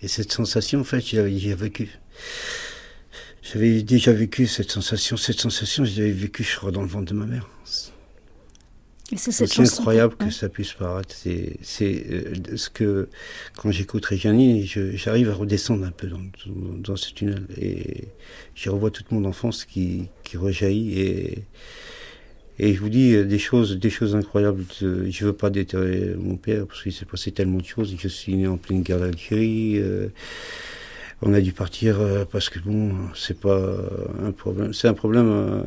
et 0.02 0.08
cette 0.08 0.32
sensation, 0.32 0.80
en 0.82 0.84
fait, 0.84 1.02
j'y 1.02 1.20
avais, 1.20 1.38
j'y 1.38 1.50
ai 1.52 1.56
vécu. 1.56 2.00
J'avais 3.44 3.84
déjà 3.84 4.12
vécu 4.14 4.48
cette 4.48 4.72
sensation. 4.72 5.18
Cette 5.18 5.40
sensation, 5.40 5.86
je 5.86 6.00
l'avais 6.00 6.12
vécue, 6.12 6.44
je 6.44 6.56
crois, 6.58 6.72
dans 6.72 6.82
le 6.82 6.88
ventre 6.88 7.12
de 7.14 7.18
ma 7.18 7.26
mère. 7.26 7.48
C'est 9.48 9.48
incroyable 9.80 10.16
que 10.16 10.30
ça 10.30 10.50
puisse 10.50 10.74
paraître. 10.74 11.14
C'est, 11.16 11.58
euh, 12.10 12.34
ce 12.56 12.70
que 12.70 13.10
quand 13.58 13.72
j'écoute 13.72 14.06
Reggiani, 14.06 14.66
je- 14.66 14.96
j'arrive 14.96 15.30
à 15.30 15.34
redescendre 15.34 15.86
un 15.86 15.92
peu 15.92 16.08
dans, 16.08 16.20
dans, 16.78 16.96
ce 16.96 17.14
tunnel 17.14 17.44
et 17.60 18.06
je 18.56 18.70
revois 18.70 18.92
toute 18.92 19.12
mon 19.12 19.26
enfance 19.26 19.66
qui, 19.66 20.06
qui 20.24 20.38
rejaillit 20.38 21.00
et 21.00 21.38
et 22.60 22.76
je 22.76 22.80
vous 22.80 22.90
dis 22.90 23.14
euh, 23.16 23.24
des 23.26 23.40
choses, 23.40 23.78
des 23.80 23.90
choses 23.90 24.16
incroyables. 24.16 24.64
de- 24.82 25.10
Je 25.10 25.26
veux 25.26 25.34
pas 25.34 25.50
déterrer 25.50 26.14
mon 26.18 26.36
père 26.36 26.68
parce 26.68 26.84
qu'il 26.84 26.94
s'est 26.94 27.06
passé 27.06 27.32
tellement 27.32 27.58
de 27.58 27.66
choses. 27.66 27.96
Je 27.98 28.08
suis 28.08 28.36
né 28.36 28.46
en 28.48 28.58
pleine 28.58 28.84
guerre 28.84 29.00
d'Algérie. 29.00 29.80
euh, 29.80 30.10
on 31.22 31.34
a 31.34 31.42
dû 31.42 31.54
partir 31.54 32.00
euh, 32.00 32.26
parce 32.26 32.50
que 32.50 32.60
bon, 32.60 32.96
c'est 33.16 33.40
pas 33.40 33.62
un 34.24 34.32
problème. 34.32 34.74
C'est 34.74 34.88
un 34.88 34.94
problème, 34.94 35.30
euh, 35.30 35.64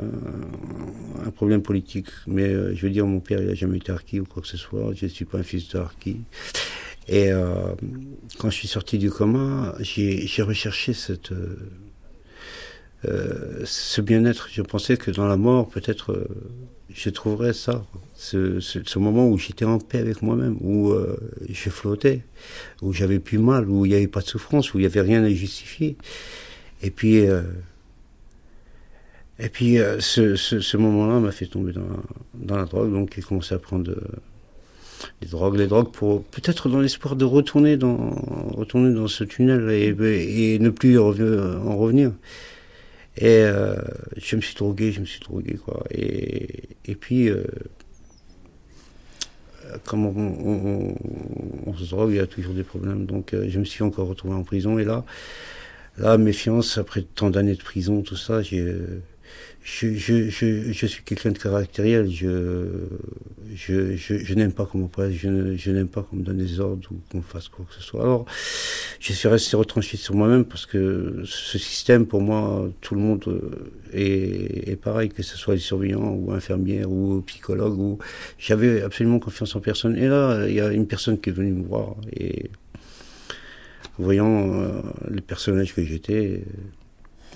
un 1.27 1.31
problème 1.31 1.63
politique. 1.63 2.09
Mais 2.27 2.49
euh, 2.49 2.75
je 2.75 2.83
veux 2.83 2.91
dire, 2.91 3.07
mon 3.07 3.21
père, 3.21 3.41
il 3.41 3.49
a 3.49 3.55
jamais 3.55 3.79
été 3.79 3.93
harki 3.93 4.21
ou 4.21 4.25
quoi 4.25 4.43
que 4.43 4.49
ce 4.49 4.57
soit. 4.57 4.93
Je 4.95 5.07
suis 5.07 5.25
pas 5.25 5.39
un 5.39 5.43
fils 5.43 5.69
de 5.69 5.79
harki. 5.79 6.21
Et 7.07 7.31
euh, 7.31 7.75
quand 8.39 8.51
je 8.51 8.57
suis 8.57 8.69
sorti 8.69 8.99
du 8.99 9.11
coma, 9.11 9.75
j'ai 9.81 10.43
recherché 10.43 10.93
cette 10.93 11.33
euh, 11.33 11.57
euh, 13.07 13.63
ce 13.65 14.01
bien-être. 14.01 14.49
Je 14.51 14.63
pensais 14.63 14.97
que 14.97 15.11
dans 15.11 15.27
la 15.27 15.37
mort, 15.37 15.69
peut-être, 15.69 16.13
euh, 16.13 16.29
je 16.89 17.11
trouverais 17.11 17.53
ça, 17.53 17.85
ce, 18.25 18.99
moment 18.99 19.29
où 19.29 19.39
j'étais 19.39 19.65
en 19.65 19.79
paix 19.79 19.99
avec 19.99 20.23
moi-même, 20.23 20.57
où 20.61 20.91
euh, 20.91 21.17
je 21.49 21.71
flottais, 21.71 22.23
où 22.83 22.93
j'avais 22.93 23.19
plus 23.19 23.39
mal, 23.39 23.69
où 23.69 23.85
il 23.85 23.91
n'y 23.91 23.95
avait 23.95 24.07
pas 24.07 24.21
de 24.21 24.27
souffrance, 24.27 24.73
où 24.73 24.79
il 24.79 24.83
n'y 24.83 24.87
avait 24.87 25.01
rien 25.01 25.23
à 25.25 25.31
justifier. 25.31 25.97
Et 26.83 26.91
puis, 26.91 27.27
euh, 27.27 27.43
et 29.39 29.49
puis 29.49 29.79
euh, 29.79 30.01
ce, 30.01 30.77
moment-là 30.77 31.21
m'a 31.21 31.33
fait 31.33 31.47
tomber 31.47 31.73
dans, 32.35 32.57
la 32.57 32.65
drogue, 32.65 32.93
donc 32.93 33.13
j'ai 33.15 33.23
commencé 33.23 33.55
à 33.55 33.59
prendre 33.59 33.95
les 35.21 35.29
drogues, 35.29 35.57
les 35.57 35.67
drogues 35.67 35.93
pour 35.93 36.25
peut-être 36.25 36.69
dans 36.69 36.81
l'espoir 36.81 37.17
de 37.17 37.25
retourner 37.25 37.77
dans, 37.77 39.09
ce 39.09 39.25
tunnel 39.25 39.71
et, 39.71 40.55
et 40.55 40.59
ne 40.59 40.71
plus 40.71 40.99
en 40.99 41.09
revenir- 41.09 41.61
en 41.67 41.77
revenir. 41.77 42.13
Et 43.17 43.45
je 44.17 44.37
me 44.37 44.41
suis 44.41 44.55
drogué, 44.55 44.91
je 44.93 45.01
me 45.01 45.05
suis 45.05 45.21
drogué, 45.21 45.55
quoi. 45.55 45.85
Et, 45.91 46.69
et 46.87 46.95
puis, 46.97 47.31
comme 49.85 50.07
on, 50.07 50.11
on- 50.17 50.95
on- 51.67 51.75
se 51.77 51.91
drogue, 51.91 52.11
il 52.11 52.17
y 52.17 52.21
a 52.21 52.27
toujours 52.27 52.55
des 52.55 52.63
problèmes. 52.65 53.07
Donc, 53.07 53.35
euh, 53.35 53.47
je 53.49 53.59
me 53.59 53.65
suis 53.65 53.83
encore 53.83 54.09
retrouvé 54.09 54.35
en 54.35 54.45
prison. 54.45 54.79
Et 54.79 54.85
là, 54.85 55.05
là, 55.99 56.19
méfiance, 56.19 56.79
après 56.79 57.03
tant 57.03 57.31
d'années 57.31 57.55
de 57.55 57.63
prison, 57.63 58.03
tout 58.03 58.17
ça, 58.17 58.43
j'ai, 58.43 58.65
je, 59.65 59.95
je, 59.95 60.29
je, 60.29 60.73
je 60.73 60.87
suis 60.87 61.03
quelqu'un 61.03 61.31
de 61.31 61.39
caractériel. 61.39 62.11
Je, 62.11 62.67
je, 63.55 63.97
je, 63.97 64.35
n'aime 64.35 64.53
pas 64.53 64.67
qu'on 64.67 64.77
me 64.79 65.11
je, 65.11 65.57
je 65.57 65.71
n'aime 65.71 65.89
pas 65.89 66.03
qu'on 66.03 66.17
me 66.17 66.23
donne 66.23 66.37
des 66.37 66.61
ordres 66.61 66.87
ou 66.93 66.97
qu'on 67.11 67.23
fasse 67.23 67.49
quoi 67.49 67.65
que 67.67 67.75
ce 67.75 67.81
soit. 67.81 68.03
Alors, 68.03 68.27
je 69.01 69.13
suis 69.15 69.27
resté 69.27 69.57
retranché 69.57 69.97
sur 69.97 70.15
moi-même 70.15 70.45
parce 70.45 70.67
que 70.67 71.23
ce 71.25 71.57
système, 71.57 72.05
pour 72.05 72.21
moi, 72.21 72.69
tout 72.83 72.95
le 72.95 73.01
monde 73.01 73.25
euh, 73.27 73.73
est, 73.95 74.69
est 74.73 74.77
pareil, 74.77 75.09
que 75.09 75.23
ce 75.23 75.39
soit 75.39 75.55
les 75.55 75.61
surveillants 75.61 76.13
ou 76.13 76.33
infirmières 76.33 76.91
ou 76.91 77.23
psychologues. 77.23 77.79
Ou... 77.79 77.99
J'avais 78.39 78.83
absolument 78.83 79.19
confiance 79.19 79.57
en 79.57 79.61
personne. 79.61 79.97
Et 79.97 80.09
là, 80.09 80.47
il 80.47 80.55
y 80.55 80.61
a 80.61 80.71
une 80.73 80.87
personne 80.87 81.19
qui 81.19 81.31
est 81.31 81.33
venue 81.33 81.53
me 81.53 81.65
voir 81.65 81.97
et 82.13 82.51
voyant 83.99 84.61
euh, 84.61 84.83
le 85.09 85.23
personnage 85.23 85.75
que 85.75 85.83
j'étais, 85.83 86.43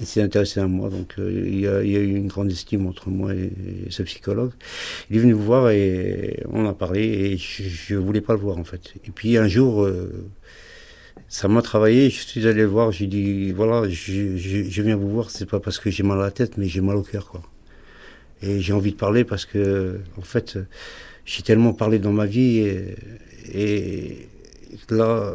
il 0.00 0.06
s'est 0.06 0.22
intéressé 0.22 0.60
à 0.60 0.66
moi. 0.66 0.90
Donc 0.90 1.14
euh, 1.18 1.44
il, 1.46 1.60
y 1.60 1.66
a, 1.66 1.82
il 1.82 1.90
y 1.90 1.96
a 1.96 2.00
eu 2.00 2.14
une 2.14 2.28
grande 2.28 2.50
estime 2.50 2.86
entre 2.86 3.10
moi 3.10 3.34
et, 3.34 3.50
et 3.86 3.90
ce 3.90 4.02
psychologue. 4.02 4.52
Il 5.10 5.16
est 5.16 5.20
venu 5.20 5.34
me 5.34 5.42
voir 5.42 5.70
et 5.70 6.42
on 6.50 6.66
a 6.66 6.74
parlé 6.74 7.02
et 7.02 7.36
je 7.36 7.94
ne 7.94 8.00
voulais 8.00 8.20
pas 8.20 8.34
le 8.34 8.40
voir 8.40 8.58
en 8.58 8.64
fait. 8.64 8.94
Et 9.06 9.10
puis 9.10 9.36
un 9.36 9.48
jour... 9.48 9.84
euh, 9.84 10.28
ça 11.30 11.46
m'a 11.46 11.60
travaillé, 11.60 12.08
je 12.08 12.22
suis 12.22 12.46
allé 12.46 12.62
le 12.62 12.68
voir, 12.68 12.90
j'ai 12.90 13.06
dit, 13.06 13.52
voilà, 13.52 13.86
je, 13.86 14.36
je, 14.38 14.62
je 14.62 14.82
viens 14.82 14.96
vous 14.96 15.10
voir, 15.10 15.30
c'est 15.30 15.44
pas 15.44 15.60
parce 15.60 15.78
que 15.78 15.90
j'ai 15.90 16.02
mal 16.02 16.18
à 16.20 16.22
la 16.22 16.30
tête, 16.30 16.56
mais 16.56 16.68
j'ai 16.68 16.80
mal 16.80 16.96
au 16.96 17.02
cœur, 17.02 17.28
quoi. 17.28 17.42
Et 18.40 18.60
j'ai 18.60 18.72
envie 18.72 18.92
de 18.92 18.96
parler 18.96 19.24
parce 19.24 19.44
que, 19.44 20.00
en 20.16 20.22
fait, 20.22 20.58
j'ai 21.26 21.42
tellement 21.42 21.74
parlé 21.74 21.98
dans 21.98 22.12
ma 22.12 22.24
vie 22.24 22.58
et, 22.60 22.94
et 23.52 24.28
là, 24.90 25.32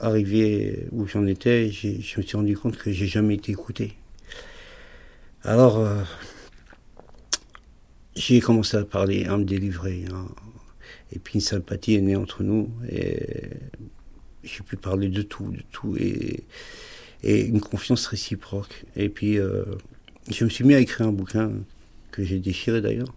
arrivé 0.00 0.86
où 0.92 1.06
j'en 1.06 1.26
étais, 1.26 1.70
je 1.70 1.88
me 2.18 2.22
suis 2.22 2.36
rendu 2.36 2.56
compte 2.56 2.76
que 2.76 2.92
j'ai 2.92 3.06
jamais 3.06 3.34
été 3.34 3.52
écouté. 3.52 3.94
Alors, 5.42 5.78
euh, 5.78 6.02
j'ai 8.14 8.40
commencé 8.40 8.76
à 8.76 8.84
parler, 8.84 9.24
à 9.24 9.36
me 9.36 9.44
délivrer. 9.44 10.04
hein. 10.12 10.26
Et 11.12 11.18
puis 11.18 11.34
une 11.34 11.40
sympathie 11.40 11.94
est 11.94 12.00
née 12.00 12.16
entre 12.16 12.42
nous. 12.42 12.70
Et 12.90 13.18
j'ai 14.44 14.62
pu 14.62 14.76
parler 14.76 15.08
de 15.08 15.22
tout, 15.22 15.50
de 15.50 15.62
tout. 15.72 15.96
Et, 15.96 16.44
et 17.22 17.44
une 17.46 17.60
confiance 17.60 18.06
réciproque. 18.06 18.84
Et 18.96 19.08
puis, 19.08 19.38
euh, 19.38 19.64
je 20.30 20.44
me 20.44 20.50
suis 20.50 20.64
mis 20.64 20.74
à 20.74 20.80
écrire 20.80 21.06
un 21.06 21.12
bouquin 21.12 21.50
que 22.10 22.22
j'ai 22.24 22.38
déchiré 22.38 22.80
d'ailleurs. 22.80 23.14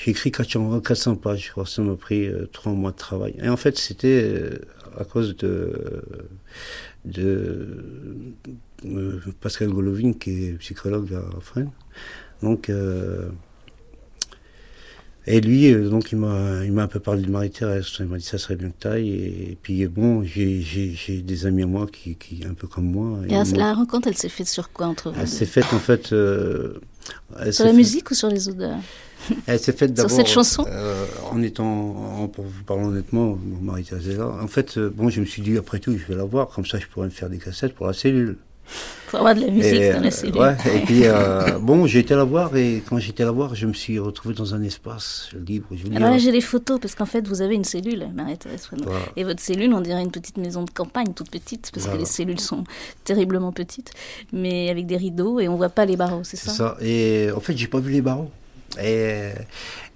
J'ai 0.00 0.12
écrit 0.12 0.30
400, 0.30 0.80
400 0.80 1.16
pages, 1.16 1.46
je 1.46 1.50
crois. 1.50 1.66
Ça 1.66 1.82
m'a 1.82 1.96
pris 1.96 2.26
euh, 2.26 2.46
trois 2.52 2.72
mois 2.72 2.92
de 2.92 2.96
travail. 2.96 3.34
Et 3.42 3.48
en 3.48 3.56
fait, 3.56 3.76
c'était 3.78 4.22
euh, 4.22 4.50
à 4.96 5.04
cause 5.04 5.36
de, 5.36 5.72
de 7.04 7.68
euh, 8.86 9.18
Pascal 9.40 9.70
Golovin, 9.70 10.12
qui 10.12 10.44
est 10.44 10.52
psychologue 10.58 11.12
à 11.14 11.40
Fresnes. 11.40 11.72
Donc, 12.42 12.70
euh, 12.70 13.28
et 15.26 15.40
lui, 15.42 15.74
donc, 15.74 16.12
il 16.12 16.18
m'a, 16.18 16.64
il 16.64 16.72
m'a 16.72 16.84
un 16.84 16.86
peu 16.86 17.00
parlé 17.00 17.22
de 17.22 17.30
Marie-Thérèse. 17.30 17.86
Il 17.98 18.06
m'a 18.06 18.16
dit 18.18 18.24
ça 18.24 18.38
serait 18.38 18.56
bien 18.56 18.70
que 18.70 18.78
t'ailles. 18.78 19.10
Et, 19.10 19.50
et 19.52 19.58
puis, 19.60 19.86
bon, 19.88 20.22
j'ai, 20.22 20.62
j'ai, 20.62 20.92
j'ai 20.94 21.20
des 21.22 21.44
amis 21.44 21.64
à 21.64 21.66
moi 21.66 21.86
qui, 21.92 22.14
qui, 22.14 22.44
un 22.48 22.54
peu 22.54 22.66
comme 22.66 22.86
moi. 22.90 23.18
Et 23.26 23.30
la, 23.30 23.44
moi- 23.44 23.58
la 23.58 23.74
rencontre, 23.74 24.08
elle 24.08 24.16
s'est 24.16 24.28
faite 24.30 24.46
sur 24.48 24.72
quoi 24.72 24.86
entre 24.86 25.10
vous 25.10 25.18
elle 25.20 25.28
s'est 25.28 25.44
faite, 25.44 25.66
en 25.74 25.78
fait. 25.80 26.12
euh, 26.12 26.74
Sur 27.50 27.64
la 27.66 27.72
musique 27.72 28.10
ou 28.10 28.14
sur 28.14 28.28
les 28.28 28.48
odeurs? 28.48 28.78
elle 29.46 29.58
s'est 29.58 29.72
faite 29.72 29.90
Sur 29.96 30.04
d'abord. 30.06 30.10
cette 30.16 30.28
chanson 30.28 30.64
euh, 30.68 31.04
En 31.30 31.42
étant, 31.42 31.66
en- 31.66 32.28
pour 32.28 32.44
vous 32.44 32.62
parler 32.64 32.84
honnêtement, 32.84 33.38
mon 33.42 33.60
mari 33.60 33.82
était 33.82 33.96
là. 34.14 34.26
En 34.42 34.48
fait, 34.48 34.78
euh, 34.78 34.90
bon, 34.94 35.08
je 35.10 35.20
me 35.20 35.26
suis 35.26 35.42
dit, 35.42 35.56
après 35.58 35.78
tout, 35.78 35.92
je 35.96 36.04
vais 36.06 36.16
la 36.16 36.24
voir, 36.24 36.48
comme 36.48 36.64
ça 36.66 36.78
je 36.78 36.86
pourrais 36.86 37.06
me 37.06 37.10
faire 37.12 37.28
des 37.30 37.38
cassettes 37.38 37.74
pour 37.74 37.86
la 37.86 37.92
cellule. 37.92 38.36
Pour 39.08 39.20
avoir 39.20 39.34
de 39.34 39.40
la 39.40 39.46
musique 39.50 39.72
Et, 39.80 39.92
dans 39.94 40.00
la 40.00 40.08
euh, 40.08 40.10
cellule. 40.10 40.36
ouais, 40.36 40.54
et 40.76 40.80
puis, 40.84 41.00
euh, 41.06 41.58
bon, 41.58 41.86
j'ai 41.86 42.00
été 42.00 42.14
la 42.14 42.24
voir, 42.24 42.54
et 42.54 42.82
quand 42.86 42.98
j'étais 42.98 43.24
la 43.24 43.30
voir, 43.30 43.54
je 43.54 43.66
me 43.66 43.72
suis 43.72 43.98
retrouvé 43.98 44.34
dans 44.34 44.54
un 44.54 44.62
espace 44.62 45.30
libre. 45.46 45.66
Je 45.70 45.84
dire, 45.88 45.96
Alors 45.96 46.10
là, 46.10 46.18
j'ai 46.18 46.30
les 46.30 46.42
photos, 46.42 46.78
parce 46.78 46.94
qu'en 46.94 47.06
fait, 47.06 47.26
vous 47.26 47.40
avez 47.40 47.54
une 47.54 47.64
cellule, 47.64 48.06
Marie-Thérèse 48.14 48.66
Fresneau. 48.66 48.84
Voilà. 48.84 49.06
Et 49.16 49.24
votre 49.24 49.40
cellule, 49.40 49.72
on 49.72 49.80
dirait 49.80 50.02
une 50.02 50.10
petite 50.10 50.36
maison 50.36 50.62
de 50.64 50.70
campagne, 50.70 51.14
toute 51.14 51.30
petite, 51.30 51.70
parce 51.74 51.86
que 51.86 51.96
les 51.96 52.04
cellules 52.04 52.40
sont 52.40 52.64
terriblement 53.04 53.52
petites, 53.52 53.90
mais 54.34 54.68
avec 54.68 54.84
des 54.86 54.98
rideaux, 54.98 55.40
et 55.40 55.48
on 55.48 55.56
voit 55.56 55.70
pas 55.70 55.86
les 55.86 55.96
barreaux, 55.96 56.20
c'est 56.24 56.36
C'est 56.36 56.50
ça? 56.50 56.52
ça. 56.54 56.76
Et 56.82 57.30
en 57.34 57.40
fait, 57.40 57.56
j'ai 57.56 57.68
pas 57.68 57.80
vu 57.80 57.90
les 57.92 58.02
barreaux. 58.02 58.30
Et, 58.80 59.32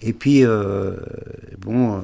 et 0.00 0.12
puis, 0.12 0.44
euh, 0.44 0.96
bon, 1.58 1.96
euh, 1.96 2.00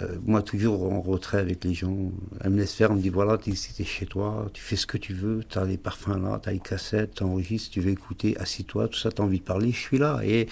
euh, 0.00 0.16
moi, 0.24 0.42
toujours 0.42 0.92
en 0.92 1.00
retrait 1.00 1.38
avec 1.38 1.64
les 1.64 1.74
gens. 1.74 2.10
Elle 2.40 2.50
me 2.50 2.58
laisse 2.58 2.74
faire, 2.74 2.90
elle 2.90 2.96
me 2.96 3.02
dit 3.02 3.10
voilà, 3.10 3.38
t'es 3.38 3.54
chez 3.54 4.06
toi, 4.06 4.50
tu 4.52 4.62
fais 4.62 4.76
ce 4.76 4.86
que 4.86 4.98
tu 4.98 5.12
veux, 5.12 5.44
t'as 5.48 5.64
les 5.64 5.76
parfums 5.76 6.20
là, 6.20 6.40
t'as 6.42 6.52
les 6.52 6.58
cassettes, 6.58 7.14
t'enregistres, 7.16 7.70
tu 7.70 7.80
veux 7.80 7.90
écouter, 7.90 8.36
assis-toi, 8.38 8.88
tout 8.88 8.98
ça, 8.98 9.12
t'as 9.12 9.22
envie 9.22 9.38
de 9.38 9.44
parler, 9.44 9.70
je 9.70 9.78
suis 9.78 9.98
là. 9.98 10.20
Et 10.24 10.48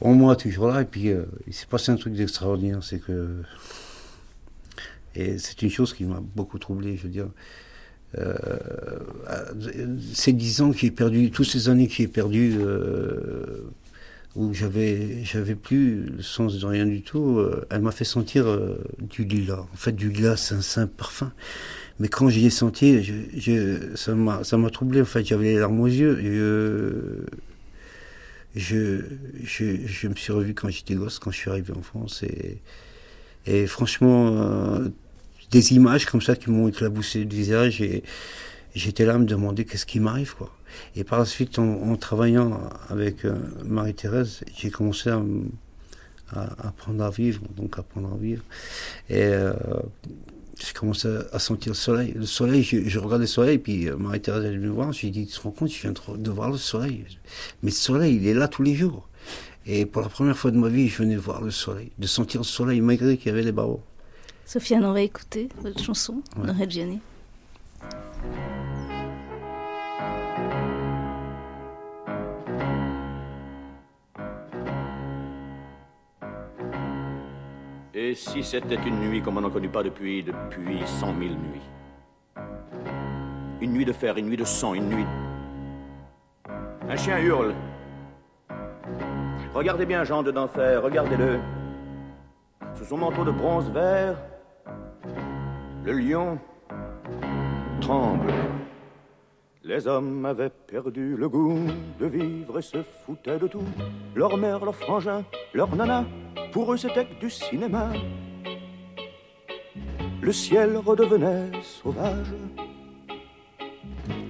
bon, 0.00 0.14
moi, 0.14 0.36
toujours 0.36 0.68
là. 0.68 0.82
Et 0.82 0.84
puis, 0.84 1.10
il 1.46 1.54
s'est 1.54 1.66
passé 1.66 1.90
un 1.90 1.96
truc 1.96 2.14
d'extraordinaire, 2.14 2.84
c'est 2.84 3.00
que. 3.00 3.42
Et 5.16 5.38
c'est 5.38 5.60
une 5.62 5.70
chose 5.70 5.92
qui 5.92 6.04
m'a 6.04 6.20
beaucoup 6.20 6.58
troublé, 6.60 6.96
je 6.96 7.04
veux 7.04 7.08
dire. 7.08 7.28
Ces 10.14 10.32
dix 10.32 10.60
ans 10.60 10.70
que 10.70 10.78
j'ai 10.78 10.90
perdu, 10.90 11.30
toutes 11.30 11.46
ces 11.46 11.68
années 11.68 11.88
que 11.88 11.94
j'ai 11.94 12.08
perdu, 12.08 12.58
où 14.36 14.54
j'avais, 14.54 15.24
j'avais 15.24 15.54
plus 15.54 16.04
le 16.04 16.22
sens 16.22 16.58
de 16.58 16.66
rien 16.66 16.86
du 16.86 17.02
tout, 17.02 17.38
euh, 17.38 17.66
elle 17.70 17.80
m'a 17.82 17.90
fait 17.90 18.04
sentir 18.04 18.46
euh, 18.46 18.78
du 18.98 19.24
lilas. 19.24 19.66
En 19.72 19.76
fait, 19.76 19.92
du 19.92 20.10
lilas, 20.10 20.36
c'est 20.36 20.54
un 20.54 20.62
simple 20.62 20.92
parfum. 20.96 21.32
Mais 21.98 22.08
quand 22.08 22.28
j'y 22.28 22.46
ai 22.46 22.50
senti, 22.50 23.02
je, 23.02 23.12
je, 23.36 23.96
ça 23.96 24.14
m'a, 24.14 24.44
ça 24.44 24.56
m'a 24.56 24.70
troublé. 24.70 25.02
En 25.02 25.04
fait, 25.04 25.24
j'avais 25.24 25.52
les 25.52 25.58
larmes 25.58 25.80
aux 25.80 25.86
yeux. 25.86 26.18
Euh, 26.22 27.26
je, 28.56 29.02
je, 29.44 29.86
je 29.86 30.08
me 30.08 30.14
suis 30.14 30.32
revu 30.32 30.54
quand 30.54 30.68
j'étais 30.70 30.94
gosse, 30.94 31.18
quand 31.18 31.30
je 31.30 31.36
suis 31.36 31.50
arrivé 31.50 31.72
en 31.76 31.82
France. 31.82 32.22
Et, 32.22 32.58
et 33.46 33.66
franchement, 33.66 34.28
euh, 34.28 34.88
des 35.50 35.72
images 35.72 36.06
comme 36.06 36.22
ça 36.22 36.36
qui 36.36 36.50
m'ont 36.50 36.68
éclaboussé 36.68 37.24
le 37.24 37.30
visage 37.30 37.80
et 37.80 38.02
j'étais 38.74 39.04
là 39.04 39.14
à 39.14 39.18
me 39.18 39.26
demander 39.26 39.64
qu'est-ce 39.64 39.86
qui 39.86 40.00
m'arrive 40.00 40.34
quoi. 40.34 40.54
Et 40.96 41.04
par 41.04 41.18
la 41.18 41.24
suite, 41.24 41.58
en, 41.58 41.96
travaillant 41.96 42.60
avec 42.88 43.24
euh, 43.24 43.34
Marie-Thérèse, 43.64 44.40
j'ai 44.56 44.70
commencé 44.70 45.10
à, 45.10 45.20
apprendre 46.62 47.04
à 47.04 47.10
vivre, 47.10 47.42
donc 47.56 47.78
apprendre 47.78 48.12
à 48.12 48.16
vivre. 48.16 48.42
Et 49.08 49.22
euh, 49.22 49.52
j'ai 50.58 50.72
commencé 50.72 51.08
à 51.32 51.38
sentir 51.38 51.72
le 51.72 51.76
soleil. 51.76 52.12
Le 52.14 52.26
soleil, 52.26 52.62
je, 52.62 52.98
regardais 52.98 53.24
le 53.24 53.28
soleil, 53.28 53.58
puis 53.58 53.88
euh, 53.88 53.96
Marie-Thérèse 53.96 54.44
est 54.44 54.50
venue 54.50 54.66
me 54.66 54.72
voir, 54.72 54.92
j'ai 54.92 55.10
dit, 55.10 55.26
tu 55.26 55.36
te 55.36 55.40
rends 55.42 55.50
compte, 55.50 55.70
je 55.70 55.80
viens 55.80 55.92
de, 56.16 56.30
voir 56.30 56.50
le 56.50 56.58
soleil. 56.58 57.04
Mais 57.62 57.70
le 57.70 57.76
soleil, 57.76 58.16
il 58.16 58.26
est 58.26 58.34
là 58.34 58.48
tous 58.48 58.62
les 58.62 58.74
jours. 58.74 59.08
Et 59.66 59.86
pour 59.86 60.02
la 60.02 60.08
première 60.08 60.36
fois 60.36 60.50
de 60.50 60.56
ma 60.56 60.68
vie, 60.68 60.88
je 60.88 60.98
venais 60.98 61.16
voir 61.16 61.42
le 61.42 61.50
soleil, 61.50 61.92
de 61.98 62.06
sentir 62.06 62.40
le 62.40 62.46
soleil 62.46 62.80
malgré 62.80 63.16
qu'il 63.16 63.28
y 63.28 63.30
avait 63.30 63.42
les 63.42 63.52
barreaux. 63.52 63.82
Sofiane, 64.46 64.84
on 64.84 64.92
va 64.92 65.02
écouter 65.02 65.48
votre 65.62 65.82
chanson, 65.82 66.22
ouais. 66.36 66.50
Reggiani. 66.50 67.00
Et 78.02 78.14
si 78.14 78.42
c'était 78.42 78.76
une 78.86 78.98
nuit 78.98 79.20
comme 79.20 79.36
on 79.36 79.42
n'en 79.42 79.50
connaît 79.50 79.68
pas 79.68 79.82
depuis, 79.82 80.22
depuis 80.22 80.80
cent 80.86 81.12
mille 81.12 81.36
nuits? 81.36 81.60
Une 83.60 83.74
nuit 83.74 83.84
de 83.84 83.92
fer, 83.92 84.16
une 84.16 84.24
nuit 84.24 84.38
de 84.38 84.44
sang, 84.44 84.72
une 84.72 84.88
nuit... 84.88 85.04
Un 86.88 86.96
chien 86.96 87.18
hurle. 87.18 87.52
Regardez 89.52 89.84
bien 89.84 90.02
Jean 90.04 90.22
de 90.22 90.30
d'enfer, 90.30 90.82
regardez-le. 90.82 91.40
Sous 92.74 92.86
son 92.86 92.96
manteau 92.96 93.22
de 93.22 93.32
bronze 93.32 93.70
vert, 93.70 94.16
le 95.84 95.92
lion 95.92 96.38
tremble. 97.82 98.32
Les 99.62 99.86
hommes 99.86 100.24
avaient 100.24 100.48
perdu 100.48 101.16
le 101.16 101.28
goût 101.28 101.58
de 101.98 102.06
vivre 102.06 102.58
et 102.58 102.62
se 102.62 102.82
foutaient 102.82 103.38
de 103.38 103.46
tout. 103.46 103.62
Leur 104.14 104.38
mère, 104.38 104.64
leur 104.64 104.74
frangin, 104.74 105.22
leur 105.52 105.76
nana, 105.76 106.06
pour 106.50 106.72
eux 106.72 106.78
c'était 106.78 107.04
que 107.04 107.20
du 107.20 107.28
cinéma. 107.28 107.90
Le 110.22 110.32
ciel 110.32 110.78
redevenait 110.78 111.50
sauvage. 111.62 112.32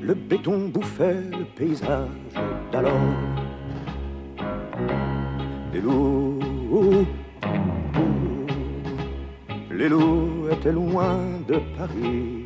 Le 0.02 0.14
béton 0.14 0.68
bouffait 0.68 1.22
le 1.30 1.44
paysage 1.44 2.08
d'alors. 2.72 2.92
Les 5.72 5.80
loups, 5.80 6.40
les 9.70 9.88
loups 9.88 10.48
étaient 10.50 10.72
loin 10.72 11.18
de 11.46 11.60
Paris 11.76 12.39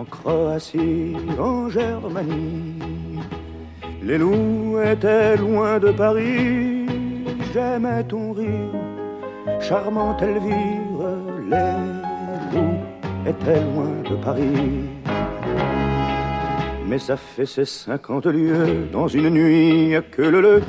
en 0.00 0.04
Croatie, 0.04 1.14
en 1.38 1.68
Germanie. 1.68 3.18
Les 4.02 4.16
loups 4.16 4.80
étaient 4.80 5.36
loin 5.36 5.78
de 5.78 5.90
Paris, 5.90 6.86
j'aimais 7.52 8.02
ton 8.04 8.32
rire, 8.32 8.80
charmante 9.60 10.22
Elvire. 10.22 11.02
Les 11.52 11.76
loups 12.52 12.80
étaient 13.26 13.62
loin 13.68 13.92
de 14.10 14.16
Paris. 14.24 14.88
Mais 16.86 16.98
ça 16.98 17.16
fait 17.16 17.46
ces 17.46 17.66
cinquante 17.66 18.26
lieues 18.26 18.88
dans 18.90 19.06
une 19.06 19.28
nuit 19.28 19.94
que 20.10 20.22
le 20.22 20.40
le, 20.40 20.62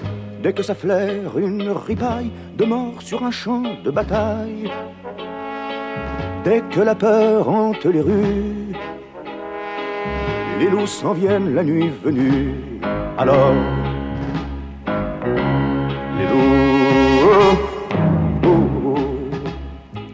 dès 0.43 0.51
que 0.51 0.61
ça 0.61 0.75
flaire 0.75 1.37
une 1.37 1.69
ripaille 1.69 2.31
de 2.57 2.65
mort 2.65 3.01
sur 3.01 3.23
un 3.23 3.31
champ 3.31 3.63
de 3.85 3.91
bataille. 3.91 4.69
Dès 6.43 6.61
que 6.73 6.81
la 6.81 6.95
peur 6.95 7.47
hante 7.47 7.85
les 7.85 8.01
rues, 8.01 8.71
les 10.61 10.69
loups 10.69 10.85
s'en 10.85 11.13
viennent 11.13 11.55
la 11.55 11.63
nuit 11.63 11.91
venue. 12.03 12.53
Alors, 13.17 13.53
les 16.17 16.27
loups, 16.31 17.31
oh, 17.33 17.55
oh, 18.45 18.95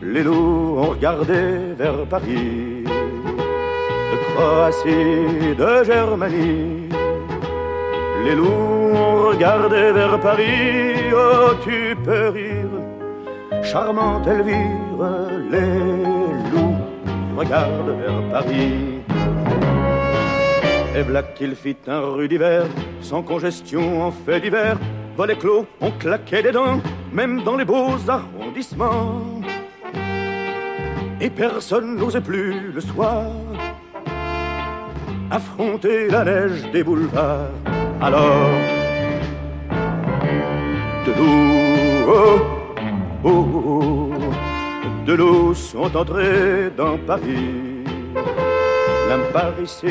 les 0.01 0.23
loups 0.23 0.75
ont 0.81 0.89
regardé 0.95 1.39
vers 1.77 2.05
Paris, 2.05 2.85
de 4.11 4.17
Croatie, 4.27 5.55
de 5.61 5.83
Germanie. 5.83 6.89
Les 8.23 8.35
loups 8.35 8.93
ont 9.03 9.27
regardé 9.31 9.91
vers 9.91 10.17
Paris, 10.19 11.11
oh 11.13 11.51
tu 11.61 11.95
peux 12.05 12.29
rire, 12.29 12.75
charmante 13.63 14.27
Elvire, 14.27 15.01
les 15.51 15.75
loups 16.51 16.79
regardent 17.35 17.95
vers 18.01 18.21
Paris. 18.31 18.96
Et 20.97 21.03
qu'il 21.35 21.55
fit 21.55 21.77
un 21.87 21.99
rue 21.99 22.27
d'hiver, 22.27 22.65
sans 23.01 23.21
congestion 23.21 24.01
en 24.01 24.11
fait 24.11 24.39
d'hiver. 24.39 24.79
Volets 25.15 25.35
clos, 25.35 25.67
on 25.79 25.91
claquait 25.91 26.41
des 26.41 26.51
dents, 26.51 26.81
même 27.13 27.43
dans 27.43 27.55
les 27.55 27.65
beaux 27.65 27.99
arrondissements. 28.07 29.21
Et 31.21 31.29
personne 31.29 31.97
n'osait 31.97 32.21
plus 32.21 32.71
le 32.73 32.81
soir 32.81 33.29
affronter 35.29 36.07
la 36.07 36.23
neige 36.23 36.63
des 36.71 36.83
boulevards. 36.83 37.51
Alors, 38.01 38.49
de 41.05 41.11
l'eau, 41.11 42.09
oh, 42.09 42.39
oh, 43.23 43.45
oh, 43.63 44.13
de 45.05 45.13
l'eau 45.13 45.53
sont 45.53 45.95
entrés 45.95 46.71
dans 46.75 46.97
Paris 46.97 47.77
L'un 49.09 49.31
par 49.31 49.53
ici, 49.63 49.87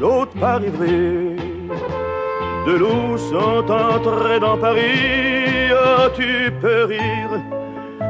l'autre 0.00 0.32
par 0.38 0.62
Ivry. 0.62 1.36
De 2.66 2.72
loups 2.78 3.18
sont 3.18 3.70
entrés 3.70 4.40
dans 4.40 4.56
Paris, 4.56 5.70
oh, 5.72 6.08
tu 6.14 6.50
peux 6.62 6.84
rire, 6.84 7.42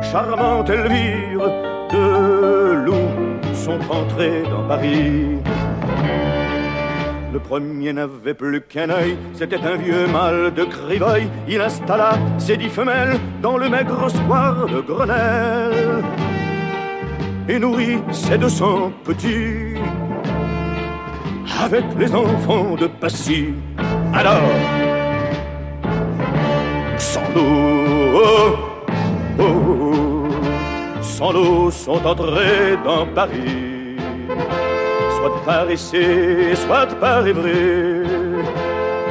charmante 0.00 0.70
Elvire? 0.70 1.48
De 1.90 2.72
loups 2.84 3.54
sont 3.54 3.80
entrés 3.90 4.42
dans 4.42 4.68
Paris. 4.68 5.38
Le 7.32 7.40
premier 7.40 7.92
n'avait 7.92 8.34
plus 8.34 8.60
qu'un 8.60 8.90
œil, 8.90 9.16
c'était 9.32 9.58
un 9.58 9.74
vieux 9.74 10.06
mâle 10.06 10.54
de 10.54 10.62
Crivoy. 10.64 11.26
Il 11.48 11.60
installa 11.60 12.12
ses 12.38 12.56
dix 12.56 12.68
femelles 12.68 13.18
dans 13.42 13.56
le 13.56 13.68
maigre 13.68 14.08
square 14.08 14.66
de 14.66 14.80
Grenelle 14.80 16.04
et 17.48 17.58
nourrit 17.58 17.98
ses 18.12 18.38
deux 18.38 18.48
cents 18.48 18.92
petits 19.02 19.74
avec 21.62 21.84
les 21.98 22.14
enfants 22.14 22.74
de 22.74 22.86
Passy. 22.86 23.54
Alors, 24.12 24.50
sans 26.98 27.20
l'eau, 27.34 28.22
oh, 28.24 29.40
oh, 29.40 30.28
sans 31.02 31.32
l'eau 31.32 31.70
sont 31.70 32.04
entrés 32.04 32.76
dans 32.84 33.06
Paris, 33.06 33.96
soit 35.16 35.44
par 35.44 35.70
ici, 35.70 36.54
soit 36.54 36.86
par 37.00 37.26
Évry. 37.26 38.04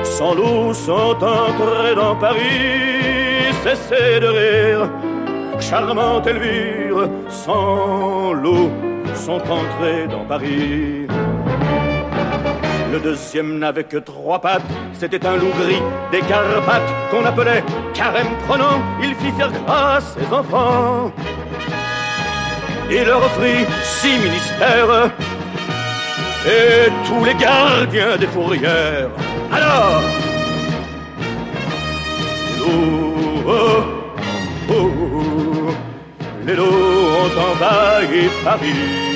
Sans 0.04 0.36
l'eau 0.36 0.74
sont 0.74 1.16
entrés 1.22 1.96
dans 1.96 2.16
Paris, 2.16 3.54
cessez 3.64 4.20
de 4.20 4.28
rire, 4.28 4.89
charmante 5.60 6.28
Elvire, 6.28 7.10
sans 7.30 8.34
l'eau 8.34 8.70
sont 9.16 9.41
entrés 9.41 10.08
dans 10.10 10.26
Paris. 10.26 11.03
Le 12.94 13.00
deuxième 13.00 13.58
n'avait 13.58 13.86
que 13.86 13.98
trois 13.98 14.39
pattes, 14.39 14.62
c'était 14.94 15.26
un 15.26 15.36
loup 15.36 15.50
gris 15.60 15.82
des 16.12 16.20
Carpates 16.20 16.94
qu'on 17.10 17.26
appelait 17.26 17.64
carême 17.91 18.28
prenant. 18.48 18.80
Il 19.02 19.16
fit 19.16 19.32
faire 19.32 19.52
grâce 19.66 20.16
ses 20.16 20.32
enfants 20.32 21.12
et 22.91 23.04
leur 23.04 23.24
offrit 23.26 23.66
six 23.82 24.20
ministères 24.20 25.10
et 26.46 26.91
tous 27.08 27.26
les 27.26 27.34
gardiens 27.34 28.16
des 28.16 28.28
fourrières. 28.28 29.10
Alors, 29.52 30.02
les 32.60 32.74
oh, 33.48 33.72
oh, 34.70 34.89
les 36.46 36.56
loups 36.56 36.64
ont 36.64 37.54
envahi 37.54 38.30
Paris 38.44 39.12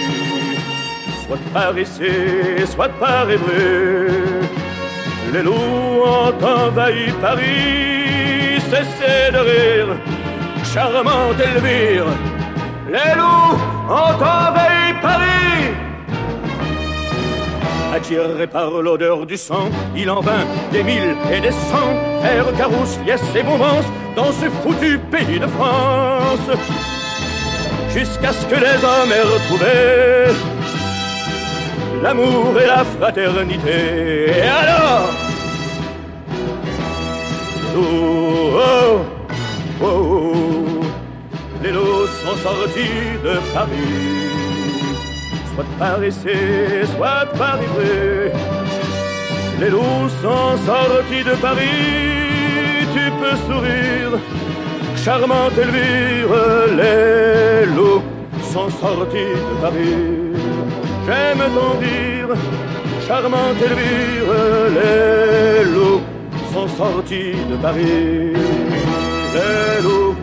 soit 1.28 1.38
par 1.54 1.78
ici, 1.78 2.66
soit 2.66 2.90
par 3.00 3.30
Évreux. 3.30 4.42
Les 5.34 5.44
loups 5.44 5.54
ont 5.54 6.34
envahi 6.42 7.12
Paris, 7.22 8.62
cessez 8.62 9.32
de 9.34 9.38
rire, 9.38 9.98
charmante 10.64 11.40
Elvire. 11.40 12.06
Les 12.88 13.14
loups 13.16 13.58
ont 13.90 14.16
envahi 14.16 14.94
Paris. 15.02 15.74
Attiré 17.94 18.48
par 18.48 18.70
l'odeur 18.70 19.26
du 19.26 19.38
sang, 19.38 19.70
il 19.96 20.10
en 20.10 20.22
vint 20.22 20.46
des 20.72 20.84
mille 20.84 21.16
et 21.34 21.42
des 21.42 21.52
cents, 21.52 21.94
faire 22.22 22.46
carousse, 22.58 23.00
liesse 23.06 23.36
et 23.36 23.44
mouvance 23.44 23.86
dans 24.16 24.32
ce 24.32 24.50
foutu 24.62 25.00
pays 25.12 25.40
de 25.40 25.48
France. 25.48 26.58
jusqu'à 27.94 28.32
ce 28.32 28.46
que 28.46 28.56
les 28.56 28.78
hommes 28.86 29.12
aient 29.12 29.30
retrouvé 29.36 30.57
l'amour 32.02 32.54
et 32.62 32.68
la 32.68 32.84
fraternité. 32.84 34.30
Et 34.38 34.42
alors, 34.42 35.10
oh, 37.76 37.82
oh, 38.56 39.00
oh, 39.82 39.86
oh, 39.86 40.82
les 41.64 41.72
loups 41.72 42.08
sont 42.24 42.38
sortis 42.44 43.18
de 43.24 43.34
Paris, 43.54 44.30
soit 45.54 45.66
par 45.80 46.04
essai, 46.04 46.86
soit 46.96 47.26
par. 47.38 47.58
Les 49.60 49.70
loups 49.72 50.10
sont 50.22 50.56
sortis 50.66 51.24
de 51.24 51.36
Paris, 51.42 52.86
tu 52.94 53.12
peux 53.20 53.36
sourire, 53.48 54.20
charmante 55.04 55.58
Elvire, 55.58 56.36
les 56.78 57.66
loups 57.76 58.04
sont 58.54 58.70
sortis 58.70 59.34
de 59.34 59.62
Paris. 59.62 60.37
J'aime 61.08 61.40
ton 61.56 61.80
rire, 61.80 62.36
charmante 63.08 63.62
Elvire, 63.62 64.34
les 64.76 65.64
loups 65.64 66.02
sont 66.52 66.68
sortis 66.68 67.32
de 67.50 67.56
Paris. 67.56 68.34
Les 69.34 69.82
loups, 69.84 70.16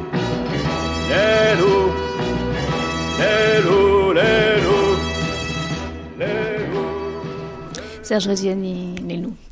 les 1.09 1.57
loups, 1.59 1.91
les 3.19 3.63
loups, 3.65 4.13
les 4.13 4.61
loups, 4.67 4.99
les 6.19 6.67
loups. 6.71 7.73
Serge 8.03 8.29
Reggiani, 8.29 8.95
les 9.09 9.17
loups. 9.17 9.44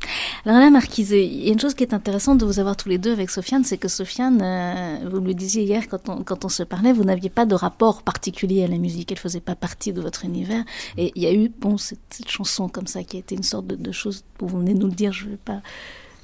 Alors 0.45 0.59
là, 0.59 0.69
Marquise, 0.69 1.11
il 1.11 1.45
y 1.45 1.49
a 1.49 1.53
une 1.53 1.59
chose 1.59 1.73
qui 1.73 1.83
est 1.83 1.93
intéressante 1.93 2.39
de 2.39 2.45
vous 2.45 2.59
avoir 2.59 2.75
tous 2.75 2.89
les 2.89 2.97
deux 2.97 3.13
avec 3.13 3.29
Sofiane, 3.29 3.63
c'est 3.63 3.77
que 3.77 3.87
Sofiane, 3.87 4.41
euh, 4.41 5.09
vous 5.09 5.21
le 5.21 5.33
disiez 5.33 5.63
hier 5.63 5.87
quand 5.87 6.09
on, 6.09 6.21
quand 6.23 6.43
on 6.43 6.49
se 6.49 6.63
parlait, 6.63 6.91
vous 6.91 7.05
n'aviez 7.05 7.29
pas 7.29 7.45
de 7.45 7.55
rapport 7.55 8.03
particulier 8.03 8.61
à 8.65 8.67
la 8.67 8.77
musique, 8.77 9.13
elle 9.13 9.19
faisait 9.19 9.39
pas 9.39 9.55
partie 9.55 9.93
de 9.93 10.01
votre 10.01 10.25
univers. 10.25 10.65
Et 10.97 11.13
il 11.15 11.23
y 11.23 11.27
a 11.27 11.33
eu, 11.33 11.47
bon, 11.47 11.77
cette, 11.77 11.99
chanson 12.27 12.67
comme 12.67 12.87
ça 12.87 13.05
qui 13.05 13.15
a 13.15 13.19
été 13.19 13.35
une 13.35 13.43
sorte 13.43 13.67
de, 13.67 13.91
chose, 13.93 14.25
vous 14.39 14.59
venez 14.59 14.73
nous 14.73 14.87
le 14.87 14.93
dire, 14.93 15.13
je 15.13 15.25
ne 15.25 15.31
vais 15.31 15.37
pas 15.37 15.61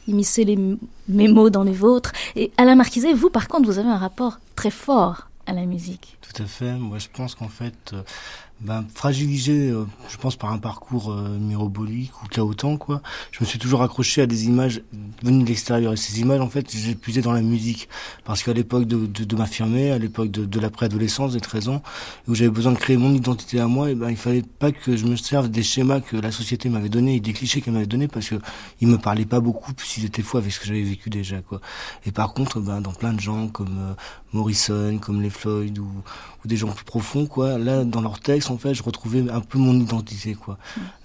immiscer 0.06 0.44
mes 1.08 1.28
mots 1.30 1.50
dans 1.50 1.64
les 1.64 1.72
vôtres. 1.72 2.12
Et 2.36 2.52
Alain 2.58 2.76
Marquiset, 2.76 3.14
vous 3.14 3.30
par 3.30 3.48
contre, 3.48 3.68
vous 3.68 3.80
avez 3.80 3.90
un 3.90 3.98
rapport 3.98 4.40
très 4.56 4.72
fort 4.72 5.30
à 5.46 5.54
la 5.54 5.66
musique. 5.66 6.18
Tout 6.22 6.44
à 6.44 6.46
fait. 6.46 6.74
Moi, 6.74 7.00
je 7.00 7.08
pense 7.12 7.36
qu'en 7.36 7.48
fait, 7.48 7.94
euh, 7.94 8.04
ben, 8.62 8.86
fragilisé, 8.94 9.70
euh, 9.70 9.86
je 10.10 10.18
pense, 10.18 10.36
par 10.36 10.52
un 10.52 10.58
parcours 10.58 11.12
euh, 11.12 11.38
mirobolique 11.40 12.12
ou 12.22 12.28
chaotant, 12.28 12.76
quoi, 12.76 13.02
je 13.32 13.40
me 13.42 13.46
suis 13.46 13.58
toujours 13.58 13.82
accroché 13.82 14.22
à 14.22 14.26
des 14.26 14.48
images 14.48 14.82
venues 15.24 15.44
de 15.44 15.48
l'extérieur. 15.48 15.94
Et 15.94 15.98
ces 15.98 16.20
images, 16.20 16.42
en 16.42 16.50
fait, 16.50 16.70
j'ai 16.70 16.96
puisé 16.96 17.22
dans 17.22 17.32
la 17.32 17.42
musique. 17.42 17.88
Parce 18.26 18.44
qu'à 18.44 18.54
l'époque 18.54 18.86
de, 18.86 19.06
de, 19.06 19.24
de 19.24 19.36
m'affirmer, 19.36 19.92
à 19.92 19.98
l'époque 19.98 20.30
de, 20.32 20.46
de 20.46 20.60
la 20.60 20.70
préadolescence, 20.70 21.34
des 21.34 21.40
13 21.40 21.70
ans, 21.70 21.82
où 22.28 22.36
j'avais 22.36 22.50
besoin 22.50 22.74
de 22.74 22.78
créer 22.78 22.98
mon 22.98 23.14
identité 23.14 23.60
à 23.62 23.68
moi, 23.68 23.92
et 23.92 23.96
ben, 23.96 24.10
il 24.10 24.18
fallait 24.18 24.44
pas 24.44 24.72
que 24.72 24.98
je 24.98 25.06
me 25.06 25.16
serve 25.16 25.50
des 25.50 25.64
schémas 25.64 26.02
que 26.02 26.18
la 26.18 26.32
société 26.32 26.68
m'avait 26.68 26.90
donnés 26.90 27.16
et 27.16 27.20
des 27.22 27.34
clichés 27.34 27.62
qu'elle 27.62 27.74
m'avait 27.74 27.86
donnés 27.86 28.08
parce 28.08 28.30
que 28.30 28.36
ils 28.82 28.88
me 28.88 28.98
parlaient 28.98 29.26
pas 29.26 29.40
beaucoup, 29.40 29.72
s'ils 29.84 30.06
étaient 30.06 30.22
faux 30.22 30.38
avec 30.38 30.52
ce 30.52 30.60
que 30.60 30.66
j'avais 30.66 30.84
vécu 30.84 31.10
déjà, 31.10 31.42
quoi. 31.42 31.62
Et 32.06 32.12
par 32.12 32.34
contre, 32.34 32.60
ben, 32.60 32.82
dans 32.82 32.94
plein 32.94 33.14
de 33.14 33.20
gens 33.20 33.48
comme 33.48 33.78
euh, 33.80 33.94
Morrison, 34.34 35.00
comme 35.00 35.22
les 35.22 35.30
Floyd 35.30 35.80
ou, 35.80 35.88
ou 36.44 36.48
des 36.48 36.56
gens 36.58 36.70
plus 36.70 36.86
profonds, 36.86 37.26
quoi, 37.26 37.58
là, 37.58 37.84
dans 37.84 38.02
leurs 38.02 38.20
textes, 38.20 38.50
en 38.52 38.58
fait, 38.58 38.74
je 38.74 38.84
retrouvais 38.84 39.24
un 39.30 39.42
peu 39.42 39.58
mon 39.58 39.74
identité, 39.80 40.34
quoi. 40.36 40.58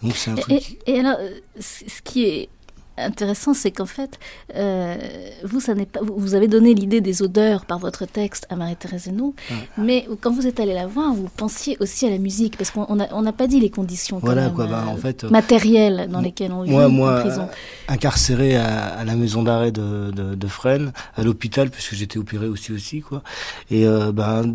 Donc 0.03 0.14
c'est 0.16 0.30
un 0.30 0.35
truc. 0.37 0.78
Et, 0.87 0.93
et 0.93 1.01
alors, 1.01 1.16
euh, 1.20 1.30
ce 1.61 2.03
qui 2.03 2.24
est 2.24 2.49
intéressant, 2.97 3.55
c'est 3.55 3.72
qu'en 3.72 3.87
fait, 3.87 4.20
euh, 4.55 4.97
vous, 5.43 5.59
ça 5.59 5.74
n'est 5.74 5.85
pas, 5.85 5.99
vous- 6.01 6.35
avez 6.37 6.47
donné 6.47 6.74
l'idée 6.74 7.01
des 7.01 7.22
odeurs 7.22 7.64
par 7.64 7.80
votre 7.80 8.07
texte 8.07 8.47
à 8.51 8.55
Marie-Thérèse 8.55 9.09
Henault, 9.09 9.35
mais 9.76 10.07
quand 10.20 10.30
vous 10.32 10.47
êtes 10.47 10.61
allé 10.61 10.74
la 10.74 10.87
voir, 10.87 11.12
vous 11.12 11.28
pensiez 11.37 11.76
aussi 11.80 12.07
à 12.07 12.11
la 12.11 12.18
musique, 12.18 12.57
parce 12.57 12.70
qu'on 12.70 12.95
n'a 12.95 13.09
on 13.11 13.24
pas 13.32 13.49
dit 13.49 13.59
les 13.59 13.68
conditions 13.70 14.20
Voilà, 14.22 14.49
quoi, 14.51 14.66
ben, 14.68 14.85
euh, 14.87 14.93
en 14.93 14.97
fait, 14.97 15.24
matérielles 15.24 16.09
dans 16.09 16.20
lesquelles 16.20 16.53
on 16.53 16.62
vit 16.62 16.70
moi, 16.70 16.87
en 16.87 16.89
moi, 16.91 17.18
prison. 17.18 17.49
incarcéré 17.89 18.55
à, 18.57 18.85
à 19.01 19.05
la 19.05 19.16
maison 19.16 19.43
d'arrêt 19.43 19.72
de, 19.72 20.12
de, 20.12 20.37
de 20.37 20.47
Fresnes, 20.47 20.93
à 21.16 21.24
l'hôpital, 21.24 21.70
puisque 21.70 21.95
j'étais 21.95 22.18
opéré 22.18 22.47
aussi 22.47 22.70
aussi, 22.72 23.01
quoi. 23.01 23.24
Et 23.72 23.89
euh, 23.89 24.12
ben, 24.12 24.55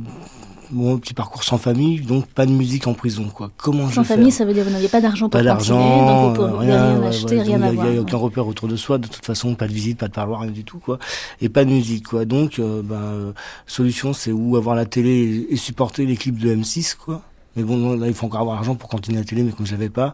mon 0.72 0.98
petit 0.98 1.14
parcours 1.14 1.44
sans 1.44 1.58
famille, 1.58 2.02
donc 2.02 2.28
pas 2.28 2.46
de 2.46 2.52
musique 2.52 2.88
en 2.88 2.94
prison, 2.94 3.26
quoi. 3.34 3.52
Comment 3.58 3.90
je 3.90 3.96
Sans 3.96 4.02
vais 4.02 4.08
faire 4.08 4.18
famille, 4.18 4.32
ça 4.32 4.46
veut 4.46 4.54
dire 4.54 4.64
vous 4.64 4.72
n'aviez 4.72 4.88
pas 4.88 5.02
d'argent 5.02 5.30
pour 5.30 5.40
pas 5.40 5.44
d'argent, 5.44 6.34
euh, 6.36 6.56
rien 6.58 7.00
ouais, 7.00 7.08
acheter, 7.08 7.38
ouais, 7.38 7.44
rien 7.44 7.60
donc 7.60 7.70
avoir. 7.70 7.86
Il 7.88 7.92
n'y 7.92 7.98
a 7.98 8.02
aucun 8.02 8.18
repère 8.18 8.48
autour 8.48 8.68
de 8.68 8.76
soi, 8.76 8.98
de 8.98 9.08
toute 9.08 9.26
façon, 9.26 9.56
pas 9.56 9.68
de 9.68 9.74
visite, 9.74 9.98
pas 9.98 10.08
de 10.08 10.14
parloir, 10.14 10.42
rien 10.42 10.52
du 10.52 10.64
tout, 10.64 10.80
quoi. 10.80 11.00
Et 11.42 11.50
pas 11.50 11.66
de 11.66 11.72
musique, 11.72 12.08
quoi. 12.08 12.26
Donc, 12.26 12.60
euh, 12.60 12.82
ben, 12.84 12.96
euh, 12.96 13.32
solution, 13.68 14.14
c'est 14.14 14.32
ou 14.32 14.58
avoir 14.58 14.76
la 14.76 14.86
télé 14.86 15.10
et, 15.50 15.54
et 15.54 15.58
supporter 15.58 16.06
les 16.06 16.18
clips 16.18 16.40
de 16.40 16.56
M6, 16.56 16.96
quoi. 16.96 17.22
Mais 17.56 17.64
bon, 17.64 17.96
là, 17.98 18.08
il 18.08 18.14
faut 18.14 18.28
encore 18.28 18.42
avoir 18.42 18.56
l'argent 18.56 18.76
pour 18.76 18.90
continuer 18.90 19.18
la 19.18 19.26
télé, 19.26 19.44
mais 19.44 19.52
comme 19.52 19.66
je 19.66 19.72
l'avais 19.72 19.90
pas. 19.90 20.14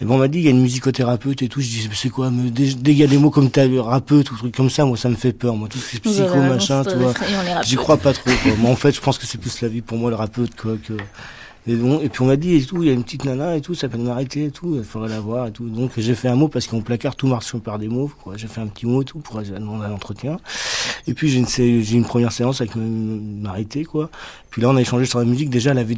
Et 0.00 0.04
bon, 0.04 0.16
on 0.16 0.18
m'a 0.18 0.28
dit, 0.28 0.38
il 0.38 0.44
y 0.44 0.48
a 0.48 0.50
une 0.50 0.60
musicothérapeute 0.60 1.42
et 1.42 1.48
tout. 1.48 1.60
Je 1.60 1.68
dis, 1.68 1.88
c'est 1.94 2.10
quoi, 2.10 2.30
mais 2.30 2.50
dès, 2.50 2.74
dès 2.74 2.92
qu'il 2.92 3.00
y 3.00 3.04
a 3.04 3.06
des 3.06 3.18
mots 3.18 3.30
comme 3.30 3.50
thérapeute 3.50 4.30
ou 4.30 4.36
trucs 4.36 4.54
comme 4.54 4.70
ça, 4.70 4.84
moi, 4.84 4.96
ça 4.96 5.08
me 5.08 5.14
fait 5.14 5.32
peur. 5.32 5.56
Moi, 5.56 5.68
tout 5.68 5.78
ce 5.78 5.90
qui 5.90 5.96
est 5.96 6.00
psycho, 6.00 6.36
machin, 6.36 6.84
tu 6.84 6.96
vois. 6.96 7.14
J'y 7.62 7.76
crois 7.76 7.96
pas 7.96 8.12
trop, 8.12 8.30
quoi. 8.42 8.52
Moi, 8.58 8.70
en 8.70 8.76
fait, 8.76 8.92
je 8.92 9.00
pense 9.00 9.18
que 9.18 9.26
c'est 9.26 9.38
plus 9.38 9.60
la 9.60 9.68
vie 9.68 9.82
pour 9.82 9.98
moi, 9.98 10.10
le 10.10 10.16
rapeute, 10.16 10.54
quoi, 10.56 10.76
que, 10.76 10.94
et, 11.66 11.76
bon, 11.76 11.98
et 12.00 12.10
puis 12.10 12.20
on 12.20 12.26
m'a 12.26 12.36
dit 12.36 12.56
et 12.56 12.62
tout, 12.62 12.82
il 12.82 12.88
y 12.88 12.90
a 12.90 12.92
une 12.92 13.04
petite 13.04 13.24
nana 13.24 13.56
et 13.56 13.62
tout, 13.62 13.74
ça 13.74 13.82
s'appelle 13.82 14.02
m'arrêter 14.02 14.44
et 14.44 14.50
tout, 14.50 14.74
il 14.76 14.84
faudrait 14.84 15.08
la 15.08 15.20
voir 15.20 15.46
et 15.46 15.50
tout. 15.50 15.66
Donc 15.70 15.92
j'ai 15.96 16.14
fait 16.14 16.28
un 16.28 16.34
mot 16.34 16.48
parce 16.48 16.66
qu'en 16.66 16.82
placard 16.82 17.16
tout 17.16 17.26
marche 17.26 17.56
par 17.56 17.78
des 17.78 17.88
mots, 17.88 18.10
quoi. 18.22 18.36
J'ai 18.36 18.48
fait 18.48 18.60
un 18.60 18.66
petit 18.66 18.84
mot 18.84 19.00
et 19.00 19.04
tout 19.06 19.20
pour 19.20 19.40
demander 19.40 19.86
un 19.86 19.92
entretien. 19.92 20.36
Et 21.06 21.14
puis 21.14 21.30
j'ai 21.30 21.38
une, 21.38 21.98
une 21.98 22.04
première 22.04 22.32
séance 22.32 22.60
avec 22.60 22.74
m'arrêter, 22.76 23.84
quoi. 23.84 24.10
Puis 24.50 24.60
là 24.60 24.68
on 24.68 24.76
a 24.76 24.80
échangé 24.82 25.06
sur 25.06 25.18
la 25.20 25.24
musique. 25.24 25.48
Déjà 25.48 25.70
elle 25.70 25.78
avait 25.78 25.96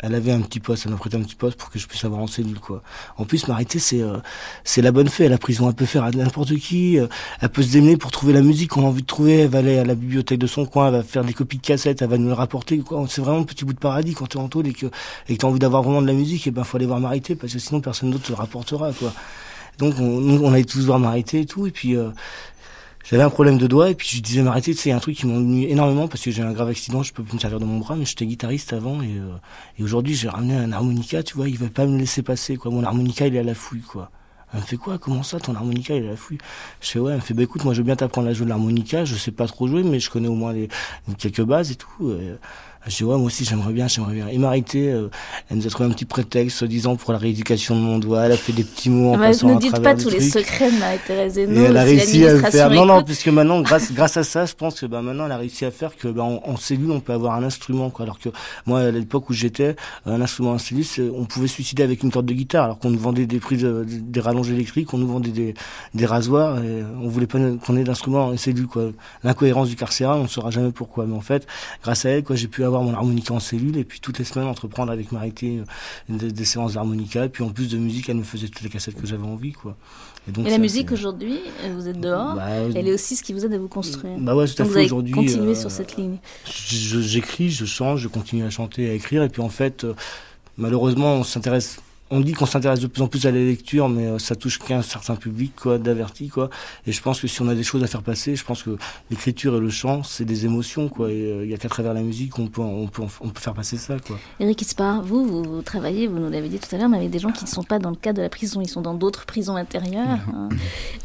elle 0.00 0.14
avait 0.14 0.32
un 0.32 0.40
petit 0.40 0.60
poste, 0.60 0.84
elle 0.86 0.92
m'a 0.92 0.98
prêté 0.98 1.16
un 1.16 1.22
petit 1.22 1.34
poste 1.34 1.56
pour 1.56 1.70
que 1.70 1.78
je 1.78 1.86
puisse 1.86 2.04
avoir 2.04 2.20
en 2.20 2.26
cellule, 2.26 2.58
quoi. 2.58 2.82
En 3.16 3.24
plus, 3.24 3.48
m'arrêter, 3.48 3.78
c'est 3.78 4.02
euh, 4.02 4.18
c'est 4.64 4.82
la 4.82 4.92
bonne 4.92 5.08
fée. 5.08 5.28
La 5.28 5.38
prison, 5.38 5.68
elle 5.68 5.74
peut 5.74 5.86
faire 5.86 6.04
à 6.04 6.10
n'importe 6.10 6.56
qui. 6.56 6.98
euh, 6.98 7.06
elle 7.40 7.48
peut 7.48 7.62
se 7.62 7.72
démener 7.72 7.96
pour 7.96 8.10
trouver 8.10 8.32
la 8.32 8.42
musique 8.42 8.70
qu'on 8.70 8.82
a 8.82 8.88
envie 8.88 9.02
de 9.02 9.06
trouver. 9.06 9.40
Elle 9.40 9.48
va 9.50 9.58
aller 9.58 9.78
à 9.78 9.84
la 9.84 9.94
bibliothèque 9.94 10.38
de 10.38 10.46
son 10.46 10.66
coin, 10.66 10.88
elle 10.88 10.94
va 10.94 11.02
faire 11.02 11.24
des 11.24 11.32
copies 11.32 11.56
de 11.58 11.62
cassettes, 11.62 12.02
elle 12.02 12.08
va 12.08 12.18
nous 12.18 12.28
les 12.28 12.34
rapporter. 12.34 12.78
quoi. 12.78 13.04
C'est 13.08 13.20
vraiment 13.20 13.38
un 13.40 13.44
petit 13.44 13.64
bout 13.64 13.72
de 13.72 13.78
paradis 13.78 14.14
quand 14.14 14.26
t'es 14.26 14.38
en 14.38 14.48
taule 14.48 14.66
et 14.66 14.72
que 14.72 14.86
et 15.28 15.36
que 15.36 15.40
t'as 15.40 15.46
envie 15.48 15.58
d'avoir 15.58 15.82
vraiment 15.82 16.02
de 16.02 16.06
la 16.06 16.12
musique. 16.12 16.46
Et 16.46 16.50
ben, 16.50 16.64
faut 16.64 16.76
aller 16.76 16.86
voir 16.86 17.00
m'arrêter 17.00 17.34
parce 17.36 17.52
que 17.52 17.58
sinon 17.58 17.80
personne 17.80 18.10
d'autre 18.10 18.24
te 18.24 18.32
le 18.32 18.36
rapportera, 18.36 18.92
quoi. 18.92 19.12
Donc, 19.78 19.94
on, 19.98 20.04
on 20.40 20.52
allait 20.52 20.64
tous 20.64 20.84
voir 20.86 21.00
m'arrêter 21.00 21.40
et 21.40 21.46
tout. 21.46 21.66
Et 21.66 21.72
puis, 21.72 21.96
euh, 21.96 22.10
j'avais 23.04 23.22
un 23.22 23.30
problème 23.30 23.58
de 23.58 23.66
doigt 23.66 23.90
et 23.90 23.94
puis 23.94 24.08
je 24.08 24.22
disais 24.22 24.42
m'arrêter, 24.42 24.72
c'est 24.72 24.90
un 24.90 24.98
truc 24.98 25.16
qui 25.16 25.26
m'ennuie 25.26 25.66
énormément 25.66 26.08
parce 26.08 26.22
que 26.22 26.30
j'ai 26.30 26.42
un 26.42 26.52
grave 26.52 26.68
accident, 26.68 27.02
je 27.02 27.12
peux 27.12 27.22
plus 27.22 27.34
me 27.34 27.38
servir 27.38 27.60
de 27.60 27.66
mon 27.66 27.78
bras, 27.78 27.96
mais 27.96 28.06
j'étais 28.06 28.24
guitariste 28.24 28.72
avant 28.72 29.02
et, 29.02 29.18
euh, 29.18 29.36
et 29.78 29.82
aujourd'hui 29.82 30.14
j'ai 30.14 30.28
ramené 30.28 30.56
un 30.56 30.72
harmonica, 30.72 31.22
tu 31.22 31.34
vois, 31.36 31.48
il 31.48 31.58
va 31.58 31.68
pas 31.68 31.86
me 31.86 31.98
laisser 31.98 32.22
passer 32.22 32.56
quoi. 32.56 32.70
Mon 32.70 32.82
harmonica 32.82 33.26
il 33.26 33.36
est 33.36 33.40
à 33.40 33.42
la 33.42 33.54
fouille 33.54 33.82
quoi. 33.82 34.10
Elle 34.54 34.60
me 34.60 34.64
fait 34.64 34.76
quoi? 34.76 34.98
Comment 34.98 35.22
ça 35.22 35.38
ton 35.38 35.54
harmonica 35.54 35.94
il 35.94 36.04
est 36.04 36.08
à 36.08 36.10
la 36.12 36.16
fouille? 36.16 36.38
Je 36.80 36.88
fais 36.88 36.98
ouais, 36.98 37.12
elle 37.12 37.18
me 37.18 37.22
fait 37.22 37.34
bah 37.34 37.42
écoute 37.42 37.64
moi 37.64 37.74
je 37.74 37.78
veux 37.80 37.84
bien 37.84 37.96
t'apprendre 37.96 38.28
à 38.28 38.32
jouer 38.32 38.46
de 38.46 38.50
l'harmonica, 38.50 39.04
je 39.04 39.16
sais 39.16 39.32
pas 39.32 39.46
trop 39.46 39.66
jouer 39.66 39.82
mais 39.82 40.00
je 40.00 40.08
connais 40.08 40.28
au 40.28 40.34
moins 40.34 40.54
les, 40.54 40.68
quelques 41.18 41.42
bases 41.42 41.72
et 41.72 41.76
tout. 41.76 42.10
Et, 42.10 42.32
je 42.86 42.96
dis 42.96 43.04
ouais 43.04 43.16
moi 43.16 43.26
aussi 43.26 43.44
j'aimerais 43.44 43.72
bien, 43.72 43.88
j'aimerais 43.88 44.14
bien. 44.14 44.28
Et 44.28 44.38
m'arrêter, 44.38 44.90
euh, 44.90 45.08
elle 45.50 45.58
nous 45.58 45.66
a 45.66 45.70
trouvé 45.70 45.88
un 45.88 45.92
petit 45.92 46.04
prétexte 46.04 46.58
soi-disant 46.58 46.96
pour 46.96 47.12
la 47.12 47.18
rééducation 47.18 47.74
de 47.74 47.80
mon 47.80 47.98
doigt, 47.98 48.26
elle 48.26 48.32
a 48.32 48.36
fait 48.36 48.52
des 48.52 48.64
petits 48.64 48.90
mots 48.90 49.14
en 49.14 49.18
Bah, 49.18 49.26
passant 49.26 49.48
ne 49.48 49.54
à 49.54 49.56
dites 49.56 49.72
travers 49.72 49.94
pas 49.96 50.02
tous 50.02 50.10
les 50.10 50.20
secrets 50.20 50.70
de 50.70 50.78
Marie-Thérèse 50.78 51.38
Et 51.38 51.42
elle 51.42 51.76
a 51.76 51.86
si 51.86 51.96
réussi 51.96 52.26
à 52.26 52.50
faire. 52.50 52.70
Non, 52.70 52.84
non, 52.86 53.02
puisque 53.02 53.28
maintenant, 53.28 53.60
grâce, 53.62 53.92
grâce 53.92 54.16
à 54.16 54.24
ça, 54.24 54.46
je 54.46 54.54
pense 54.54 54.80
que 54.80 54.86
bah, 54.86 55.02
maintenant, 55.02 55.26
elle 55.26 55.32
a 55.32 55.36
réussi 55.36 55.64
à 55.64 55.70
faire 55.70 55.96
que 55.96 56.08
bah, 56.08 56.22
en, 56.22 56.40
en 56.44 56.56
cellule, 56.56 56.90
on 56.90 57.00
peut 57.00 57.12
avoir 57.12 57.34
un 57.34 57.42
instrument. 57.42 57.90
Quoi. 57.90 58.04
Alors 58.04 58.18
que 58.18 58.28
moi, 58.66 58.80
à 58.80 58.90
l'époque 58.90 59.30
où 59.30 59.32
j'étais, 59.32 59.76
un 60.06 60.20
instrument 60.20 60.52
en 60.52 60.58
cellule, 60.58 60.84
on 61.16 61.24
pouvait 61.24 61.46
se 61.46 61.54
suicider 61.54 61.82
avec 61.82 62.02
une 62.02 62.10
corde 62.10 62.26
de 62.26 62.34
guitare, 62.34 62.64
alors 62.64 62.78
qu'on 62.78 62.90
nous 62.90 62.98
vendait 62.98 63.26
des 63.26 63.40
prises, 63.40 63.64
euh, 63.64 63.84
des 63.86 64.20
rallonges 64.20 64.50
électriques, 64.50 64.92
on 64.92 64.98
nous 64.98 65.08
vendait 65.08 65.30
des, 65.30 65.54
des 65.94 66.06
rasoirs, 66.06 66.62
et 66.62 66.82
on 67.02 67.08
voulait 67.08 67.26
pas 67.26 67.38
qu'on 67.64 67.76
ait 67.76 67.84
d'instruments 67.84 68.26
en 68.26 68.36
cellule. 68.36 68.66
quoi. 68.66 68.90
L'incohérence 69.22 69.68
du 69.68 69.76
carcéral, 69.76 70.18
on 70.18 70.24
ne 70.24 70.28
saura 70.28 70.50
jamais 70.50 70.72
pourquoi. 70.72 71.06
Mais 71.06 71.16
en 71.16 71.20
fait, 71.20 71.46
grâce 71.82 72.04
à 72.04 72.10
elle, 72.10 72.24
quoi, 72.24 72.36
j'ai 72.36 72.48
pu 72.48 72.64
avoir 72.64 72.73
mon 72.82 72.94
harmonica 72.94 73.32
en 73.34 73.40
cellule, 73.40 73.76
et 73.76 73.84
puis 73.84 74.00
toutes 74.00 74.18
les 74.18 74.24
semaines, 74.24 74.48
entreprendre 74.48 74.90
avec 74.92 75.12
Marité 75.12 75.58
euh, 75.60 75.64
des, 76.16 76.32
des 76.32 76.44
séances 76.44 76.74
d'harmonica, 76.74 77.24
et 77.24 77.28
puis 77.28 77.44
en 77.44 77.50
plus 77.50 77.68
de 77.68 77.78
musique, 77.78 78.08
elle 78.08 78.16
me 78.16 78.22
faisait 78.24 78.48
toutes 78.48 78.62
les 78.62 78.68
cassettes 78.70 79.00
que 79.00 79.06
j'avais 79.06 79.22
envie. 79.26 79.52
Quoi. 79.52 79.76
Et 80.28 80.32
donc, 80.32 80.46
Et 80.46 80.50
la 80.50 80.58
musique 80.58 80.90
aujourd'hui, 80.92 81.38
euh, 81.64 81.72
vous 81.74 81.86
êtes 81.88 82.00
dehors, 82.00 82.34
Bah, 82.36 82.48
elle 82.74 82.88
est 82.88 82.92
aussi 82.94 83.14
ce 83.16 83.22
qui 83.22 83.32
vous 83.32 83.44
aide 83.44 83.52
à 83.52 83.58
vous 83.58 83.68
construire. 83.68 84.18
Bah 84.18 84.34
ouais, 84.34 84.46
tout 84.48 84.62
à 84.62 84.64
Donc 84.64 84.72
fait. 84.74 84.84
Aujourd'hui, 84.86 85.12
continué 85.12 85.50
euh, 85.52 85.54
sur 85.54 85.70
cette 85.70 85.96
ligne. 85.96 86.16
je- 86.46 87.00
j'écris, 87.00 87.50
je 87.50 87.64
chante, 87.66 87.98
je 87.98 88.08
continue 88.08 88.44
à 88.44 88.50
chanter, 88.50 88.88
à 88.90 88.94
écrire, 88.94 89.22
et 89.22 89.28
puis 89.28 89.42
en 89.42 89.48
fait, 89.50 89.86
malheureusement, 90.56 91.14
on 91.16 91.24
s'intéresse 91.24 91.78
on 92.10 92.20
dit 92.20 92.32
qu'on 92.32 92.46
s'intéresse 92.46 92.80
de 92.80 92.86
plus 92.86 93.02
en 93.02 93.08
plus 93.08 93.26
à 93.26 93.30
la 93.30 93.38
lecture, 93.38 93.88
mais 93.88 94.06
euh, 94.06 94.18
ça 94.18 94.36
touche 94.36 94.58
qu'un 94.58 94.82
certain 94.82 95.16
public, 95.16 95.52
quoi, 95.56 95.78
d'averti, 95.78 96.28
quoi. 96.28 96.50
Et 96.86 96.92
je 96.92 97.00
pense 97.02 97.20
que 97.20 97.26
si 97.26 97.40
on 97.42 97.48
a 97.48 97.54
des 97.54 97.62
choses 97.62 97.82
à 97.82 97.86
faire 97.86 98.02
passer, 98.02 98.36
je 98.36 98.44
pense 98.44 98.62
que 98.62 98.76
l'écriture 99.10 99.56
et 99.56 99.60
le 99.60 99.70
chant, 99.70 100.02
c'est 100.02 100.24
des 100.24 100.44
émotions, 100.44 100.88
quoi. 100.88 101.10
Et 101.10 101.14
euh, 101.32 101.44
il 101.44 101.50
y 101.50 101.54
a 101.54 101.56
qu'à 101.56 101.68
travers 101.68 101.94
la 101.94 102.02
musique 102.02 102.30
qu'on 102.32 102.46
peut, 102.46 102.60
on 102.60 102.86
peut, 102.88 103.02
on 103.20 103.28
peut 103.30 103.40
faire 103.40 103.54
passer 103.54 103.76
ça, 103.78 103.96
quoi. 104.06 104.18
Eric 104.38 104.60
Ispar, 104.62 105.02
vous, 105.02 105.24
vous, 105.26 105.42
vous 105.42 105.62
travaillez, 105.62 106.06
vous 106.06 106.18
nous 106.18 106.30
l'avez 106.30 106.48
dit 106.48 106.58
tout 106.58 106.72
à 106.74 106.78
l'heure, 106.78 106.88
mais 106.88 106.98
avec 106.98 107.10
des 107.10 107.18
gens 107.18 107.32
qui 107.32 107.44
ne 107.44 107.48
sont 107.48 107.62
pas 107.64 107.78
dans 107.78 107.90
le 107.90 107.96
cadre 107.96 108.18
de 108.18 108.22
la 108.22 108.28
prison, 108.28 108.60
ils 108.60 108.68
sont 108.68 108.82
dans 108.82 108.94
d'autres 108.94 109.24
prisons 109.26 109.56
intérieures. 109.56 110.20
Hein. 110.32 110.48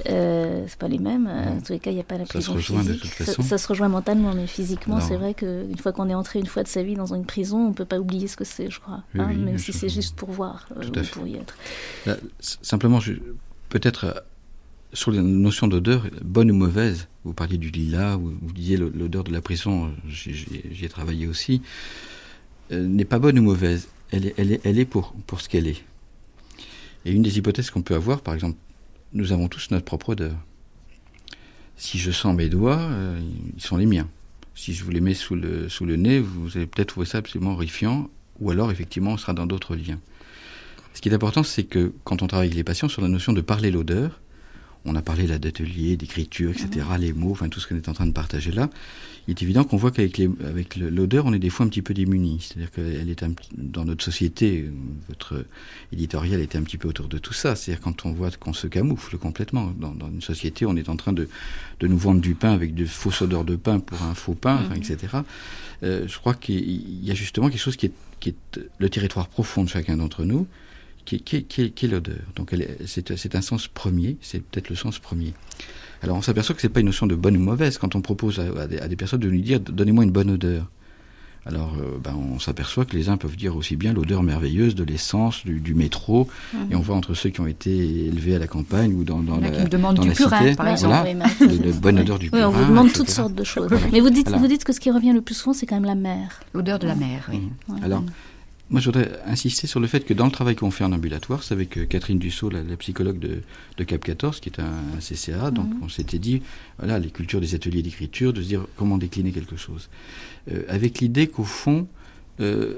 Euh, 0.10 0.66
c'est 0.68 0.78
pas 0.78 0.88
les 0.88 1.00
mêmes. 1.00 1.28
Euh, 1.28 1.58
En 1.58 1.62
tous 1.62 1.74
les 1.74 1.80
cas, 1.80 1.92
il 1.92 1.96
n'y 1.96 2.00
a 2.02 2.04
pas 2.04 2.18
la 2.18 2.26
Ça 2.26 2.34
se 2.34 2.52
prison 2.52 2.54
rejoint 2.54 2.84
de 2.84 2.94
physique. 2.94 3.02
toute 3.02 3.12
Ça- 3.12 3.26
façon. 3.26 3.42
Ça, 3.44 3.58
se 3.58 3.68
rejoint 3.68 3.90
mentalement, 3.90 4.34
mais 4.34 4.48
physiquement, 4.48 4.96
Non. 4.98 5.02
c'est 5.08 5.16
vrai 5.16 5.34
qu'une 5.34 5.78
fois 5.82 5.92
qu'on 5.92 6.10
est 6.10 6.14
entré 6.14 6.40
une 6.40 6.46
fois 6.46 6.64
de 6.64 6.68
sa 6.68 6.84
vie 6.84 6.96
dans 6.96 7.14
une 7.14 7.26
prison, 7.26 7.68
on 7.68 7.74
peut 7.74 7.86
pas 7.86 8.00
oublier 8.00 8.28
ce 8.28 8.36
que 8.38 8.44
c'est, 8.46 8.70
je 8.70 8.80
crois. 8.80 9.02
Oui, 9.16 9.22
hein, 9.22 9.28
oui, 9.30 9.38
même 9.38 9.58
si 9.58 9.74
c'est 9.74 9.90
juste 9.90 10.16
pour 10.16 10.30
voir 10.32 10.68
euh, 10.78 10.89
Tout 10.92 11.00
à 11.00 11.02
ou 11.02 11.06
fait. 11.06 11.12
pour 11.12 11.28
y 11.28 11.36
être. 11.36 11.56
Là, 12.06 12.18
s- 12.40 12.58
simplement, 12.62 13.00
peut-être 13.70 14.04
euh, 14.06 14.14
sur 14.94 15.12
la 15.12 15.22
notion 15.22 15.68
d'odeur, 15.68 16.08
bonne 16.24 16.52
ou 16.52 16.56
mauvaise, 16.56 17.08
vous 17.24 17.34
parliez 17.34 17.58
du 17.58 17.70
lilas, 17.70 18.18
ou 18.18 18.34
vous 18.42 18.54
disiez 18.54 18.78
l'odeur 18.78 19.24
de 19.24 19.32
la 19.32 19.42
prison, 19.42 19.92
j'y- 20.08 20.46
ai 20.84 20.90
travaillé 20.90 21.28
aussi, 21.28 21.62
euh, 22.72 22.88
n'est 22.88 23.06
pas 23.06 23.20
bonne 23.20 23.38
ou 23.40 23.44
mauvaise, 23.44 23.88
elle 24.12 24.26
est, 24.28 24.34
elle 24.38 24.52
est, 24.52 24.62
elle 24.66 24.80
est 24.80 24.86
pour, 24.86 25.14
pour 25.28 25.42
ce 25.42 25.50
qu'elle 25.50 25.68
est. 25.68 25.84
Et 27.06 27.12
une 27.12 27.22
des 27.22 27.38
hypothèses 27.38 27.70
qu'on 27.70 27.82
peut 27.82 27.96
avoir, 27.96 28.22
par 28.22 28.34
exemple, 28.34 28.58
nous 29.14 29.32
avons 29.32 29.48
tous 29.48 29.72
notre 29.72 29.86
propre 29.86 30.10
odeur. 30.10 30.36
Si 31.78 31.98
je 31.98 32.12
sens 32.12 32.36
mes 32.36 32.50
doigts, 32.50 32.80
euh, 32.80 33.20
ils 33.56 33.62
sont 33.62 33.78
les 33.78 33.86
miens. 33.86 34.08
Si 34.56 34.74
je 34.74 34.84
vous 34.84 34.92
les 34.92 35.00
mets 35.00 35.14
sous 35.14 35.36
le, 35.36 35.70
sous 35.70 35.86
le 35.86 35.96
nez, 35.96 36.20
vous 36.20 36.58
allez 36.58 36.66
peut-être 36.66 36.90
trouver 36.90 37.06
ça 37.06 37.20
absolument 37.20 37.54
horrifiant, 37.54 38.10
ou 38.42 38.52
alors 38.52 38.72
effectivement 38.72 39.12
on 39.14 39.18
sera 39.18 39.34
dans 39.34 39.46
d'autres 39.46 39.76
liens. 39.76 40.00
Ce 40.94 41.02
qui 41.02 41.10
est 41.10 41.14
important, 41.14 41.44
c'est 41.44 41.64
que 41.64 41.94
quand 42.04 42.22
on 42.22 42.28
travaille 42.28 42.48
avec 42.48 42.58
les 42.58 42.64
patients 42.64 42.90
sur 42.90 43.02
la 43.02 43.08
notion 43.08 43.34
de 43.34 43.42
parler 43.42 43.72
l'odeur, 43.72 44.20
on 44.86 44.96
a 44.96 45.02
parlé 45.02 45.28
là 45.28 45.40
d'atelier, 45.40 45.98
d'écriture, 45.98 46.52
etc., 46.52 46.86
les 46.98 47.14
mots, 47.14 47.32
enfin 47.32 47.50
tout 47.50 47.60
ce 47.60 47.68
qu'on 47.68 47.76
est 47.76 47.90
en 47.90 47.94
train 47.94 48.08
de 48.08 48.14
partager 48.14 48.52
là, 48.52 48.70
il 49.28 49.32
est 49.32 49.44
évident 49.44 49.64
qu'on 49.64 49.78
voit 49.78 49.92
qu'avec 49.92 50.20
avec 50.44 50.76
l'odeur, 50.76 51.26
on 51.28 51.34
est 51.34 51.40
des 51.40 51.52
fois 51.52 51.66
un 51.66 51.70
petit 51.70 51.84
peu 51.84 51.94
démunis. 51.94 52.40
C'est-à-dire 52.42 52.72
qu'elle 52.72 53.10
est 53.10 53.22
un 53.22 53.34
dans 53.56 53.86
notre 53.86 54.04
société, 54.04 54.72
votre 55.08 55.46
éditorial 55.94 56.42
était 56.42 56.58
un 56.58 56.64
petit 56.64 56.78
peu 56.78 56.88
autour 56.88 57.08
de 57.08 57.20
tout 57.20 57.34
ça. 57.34 57.56
C'est-à-dire 57.56 57.82
quand 57.82 58.08
on 58.08 58.12
voit 58.12 58.32
qu'on 58.32 58.54
se 58.54 58.66
camoufle 58.66 59.20
complètement. 59.20 59.72
Dans, 59.80 59.92
dans 59.92 60.08
une 60.08 60.24
société, 60.24 60.66
on 60.66 60.76
est 60.76 60.90
en 60.90 60.96
train 60.96 61.14
de, 61.14 61.30
de 61.80 61.88
nous 61.88 61.98
vendre 61.98 62.22
du 62.22 62.34
pain 62.34 62.52
avec 62.52 62.74
de 62.74 62.86
fausses 62.86 63.22
odeurs 63.22 63.46
de 63.46 63.56
pain 63.56 63.80
pour 63.80 64.02
un 64.02 64.16
faux 64.16 64.34
pain, 64.34 64.62
enfin, 64.66 64.74
etc. 64.74 64.98
Euh, 65.84 66.08
je 66.08 66.18
crois 66.18 66.34
qu'il 66.34 67.06
y 67.06 67.12
a 67.12 67.14
justement 67.14 67.50
quelque 67.50 67.62
chose 67.62 67.76
qui 67.76 67.86
est, 67.86 67.94
qui 68.20 68.30
est 68.30 68.60
le 68.80 68.90
territoire 68.90 69.28
profond 69.28 69.64
de 69.64 69.70
chacun 69.70 69.98
d'entre 69.98 70.24
nous, 70.24 70.48
qui 71.06 71.16
est, 71.16 71.20
qui 71.20 71.36
est- 71.38 71.42
qui 71.44 71.62
est- 71.64 71.70
qui 71.72 71.86
est 71.86 71.90
l'odeur. 71.90 72.18
Donc 72.36 72.50
elle 72.54 72.62
est- 72.62 72.78
c'est 72.86 73.18
c'est 73.18 73.36
un 73.36 73.42
sens 73.42 73.68
premier, 73.68 74.18
c'est 74.22 74.42
peut-être 74.44 74.70
le 74.70 74.76
sens 74.76 75.00
premier. 75.00 75.34
Alors 76.02 76.16
on 76.18 76.22
s'aperçoit 76.22 76.56
que 76.56 76.62
c'est 76.62 76.70
pas 76.70 76.80
une 76.80 76.86
notion 76.88 77.08
de 77.08 77.16
bonne 77.16 77.36
ou 77.38 77.42
mauvaise 77.42 77.78
quand 77.78 77.96
on 77.96 78.02
propose 78.02 78.40
à, 78.40 78.62
à 78.62 78.68
des, 78.68 78.80
à 78.80 78.88
des 78.88 78.96
personnes 78.96 79.20
de 79.22 79.28
lui 79.28 79.42
dire 79.42 79.60
donnez-moi 79.60 80.04
une 80.06 80.12
bonne 80.12 80.32
odeur. 80.32 80.66
Alors 81.46 81.74
euh, 81.80 81.98
ben, 82.04 82.14
on 82.16 82.38
s'aperçoit 82.38 82.84
que 82.86 82.96
les 82.96 83.08
uns 83.08 83.16
peuvent 83.18 83.38
dire 83.38 83.56
aussi 83.56 83.78
bien 83.78 83.94
l'odeur 83.94 84.22
merveilleuse 84.24 84.76
de 84.76 84.84
l'essence, 84.84 85.46
du, 85.46 85.62
du 85.62 85.74
métro, 85.74 86.28
et 86.70 86.76
on 86.76 86.82
voit 86.82 86.96
entre 86.98 87.14
ceux 87.14 87.30
qui 87.30 87.40
ont 87.40 87.48
été 87.48 87.72
élevés 88.08 88.36
à 88.36 88.40
la 88.40 88.46
campagne 88.48 88.94
ou 88.94 89.06
dans, 89.06 89.20
dans 89.20 89.38
la, 89.40 89.50
qui 89.50 89.62
me 89.62 89.70
demandent 89.70 89.96
dans 89.96 90.04
du 90.04 90.10
la 90.10 90.16
purin, 90.16 90.38
cité, 90.40 90.56
par 90.56 90.68
exemple. 90.68 90.94
voilà, 90.94 91.26
oui, 91.40 91.48
de, 91.58 91.64
de 91.64 91.72
bonne 91.72 91.98
odeur 92.00 92.20
du 92.20 92.26
Oui, 92.26 92.32
purin. 92.32 92.48
on 92.48 92.52
vous 92.52 92.66
demande 92.66 92.88
etc. 92.88 92.98
toutes 93.00 93.10
sortes 93.10 93.34
de 93.36 93.44
choses. 93.46 93.72
Mais 93.94 94.02
vous 94.02 94.10
dites, 94.10 94.28
Alors- 94.28 94.42
vous 94.42 94.48
dites 94.48 94.66
que 94.66 94.74
ce 94.74 94.82
qui 94.82 94.92
revient 94.92 95.14
le 95.14 95.22
plus 95.22 95.34
souvent, 95.34 95.54
c'est 95.54 95.66
quand 95.66 95.76
même 95.76 95.86
la 95.86 95.96
mer. 95.96 96.42
L'odeur 96.54 96.78
de 96.78 96.88
la 96.88 96.96
mer, 96.96 97.28
oui. 97.32 97.40
Ouais. 97.70 97.80
Alors, 97.84 98.04
moi, 98.70 98.80
je 98.80 98.86
voudrais 98.86 99.10
insister 99.26 99.66
sur 99.68 99.80
le 99.80 99.88
fait 99.88 100.06
que 100.06 100.14
dans 100.14 100.26
le 100.26 100.32
travail 100.32 100.56
qu'on 100.56 100.70
fait 100.72 100.84
en 100.84 100.92
ambulatoire, 100.92 101.42
c'est 101.44 101.54
avec 101.54 101.78
euh, 101.78 101.86
Catherine 101.86 102.20
Dussault, 102.20 102.50
la, 102.50 102.62
la 102.64 102.78
psychologue 102.78 103.18
de, 103.20 103.42
de 103.78 103.84
Cap 103.84 104.04
14, 104.04 104.40
qui 104.40 104.50
est 104.50 104.60
un, 104.60 104.66
un 104.96 105.00
CCA, 105.00 105.50
donc 105.52 105.68
on 105.82 105.90
s'était 105.90 106.20
dit, 106.20 106.42
voilà, 106.78 107.00
les 107.00 107.10
cultures 107.10 107.42
des 107.42 107.56
ateliers 107.56 107.82
d'écriture, 107.82 108.32
de 108.34 108.42
se 108.42 108.48
dire 108.48 108.66
comment 108.76 108.98
décliner 108.98 109.32
quelque 109.32 109.58
chose. 109.58 109.90
Euh, 110.52 110.64
avec 110.68 111.00
l'idée 111.00 111.28
qu'au 111.28 111.44
fond, 111.44 111.88
euh, 112.42 112.76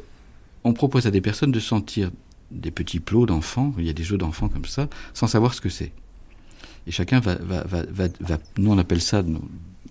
on 0.63 0.73
propose 0.73 1.07
à 1.07 1.11
des 1.11 1.21
personnes 1.21 1.51
de 1.51 1.59
sentir 1.59 2.09
des 2.51 2.71
petits 2.71 2.99
plots 2.99 3.25
d'enfants, 3.25 3.73
il 3.77 3.85
y 3.85 3.89
a 3.89 3.93
des 3.93 4.03
jeux 4.03 4.17
d'enfants 4.17 4.49
comme 4.49 4.65
ça, 4.65 4.87
sans 5.13 5.27
savoir 5.27 5.53
ce 5.53 5.61
que 5.61 5.69
c'est. 5.69 5.91
Et 6.87 6.91
chacun 6.91 7.19
va, 7.19 7.35
va, 7.35 7.63
va, 7.63 7.83
va, 7.89 8.07
va- 8.19 8.39
nous 8.57 8.71
on 8.71 8.77
appelle 8.77 9.01
ça 9.01 9.23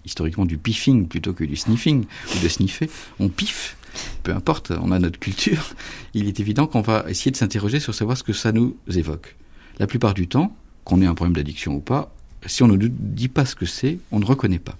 historiquement 0.05 0.44
du 0.46 0.59
piffing 0.59 1.07
plutôt 1.09 1.32
que 1.34 1.44
du 1.44 1.57
sniffing, 1.57 2.05
ou 2.34 2.42
de 2.42 2.48
sniffer. 2.48 2.88
On 3.18 3.28
piffe, 3.28 3.76
peu 4.22 4.32
importe, 4.32 4.72
on 4.82 4.93
a 4.93 4.99
notre 4.99 5.18
culture. 5.18 5.74
Il 6.14 6.28
est 6.28 6.41
évident 6.41 6.66
qu'on 6.66 6.82
va 6.82 7.05
essayer 7.09 7.30
de 7.30 7.36
s'interroger 7.36 7.80
sur 7.80 7.95
savoir 7.95 8.16
ce 8.16 8.22
que 8.22 8.32
ça 8.32 8.53
nous 8.53 8.76
évoque. 8.88 9.36
La 9.78 9.86
plupart 9.86 10.14
du 10.14 10.28
temps, 10.28 10.55
qu'on 10.84 11.03
ait 11.03 11.07
un 11.07 11.14
problème 11.14 11.34
d'addiction 11.34 11.74
ou 11.74 11.80
pas, 11.80 12.14
si 12.47 12.62
on 12.62 12.68
ne 12.68 12.76
nous 12.76 12.88
dit 12.91 13.28
pas 13.28 13.45
ce 13.45 13.55
que 13.55 13.66
c'est, 13.66 13.99
on 14.11 14.18
ne 14.18 14.24
reconnaît 14.24 14.59
pas. 14.59 14.76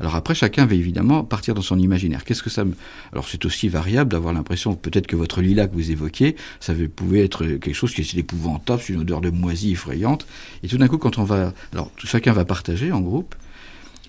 Alors 0.00 0.14
après, 0.14 0.34
chacun 0.34 0.64
va 0.64 0.74
évidemment 0.74 1.24
partir 1.24 1.54
dans 1.54 1.62
son 1.62 1.78
imaginaire. 1.78 2.24
Qu'est-ce 2.24 2.42
que 2.42 2.50
ça 2.50 2.64
me... 2.64 2.74
Alors 3.12 3.28
c'est 3.28 3.44
aussi 3.44 3.68
variable 3.68 4.12
d'avoir 4.12 4.32
l'impression 4.32 4.76
peut-être 4.76 5.08
que 5.08 5.16
votre 5.16 5.40
lilas 5.40 5.66
que 5.66 5.74
vous 5.74 5.90
évoquez, 5.90 6.36
ça 6.60 6.72
pouvait 6.94 7.24
être 7.24 7.44
quelque 7.44 7.72
chose 7.72 7.92
qui 7.92 8.02
est 8.02 8.14
épouvantable, 8.14 8.80
c'est 8.80 8.92
une 8.92 9.00
odeur 9.00 9.20
de 9.20 9.30
moisie 9.30 9.72
effrayante. 9.72 10.26
Et 10.62 10.68
tout 10.68 10.78
d'un 10.78 10.86
coup, 10.86 10.98
quand 10.98 11.18
on 11.18 11.24
va... 11.24 11.52
Alors 11.72 11.90
chacun 11.98 12.32
va 12.32 12.44
partager 12.44 12.92
en 12.92 13.00
groupe, 13.00 13.34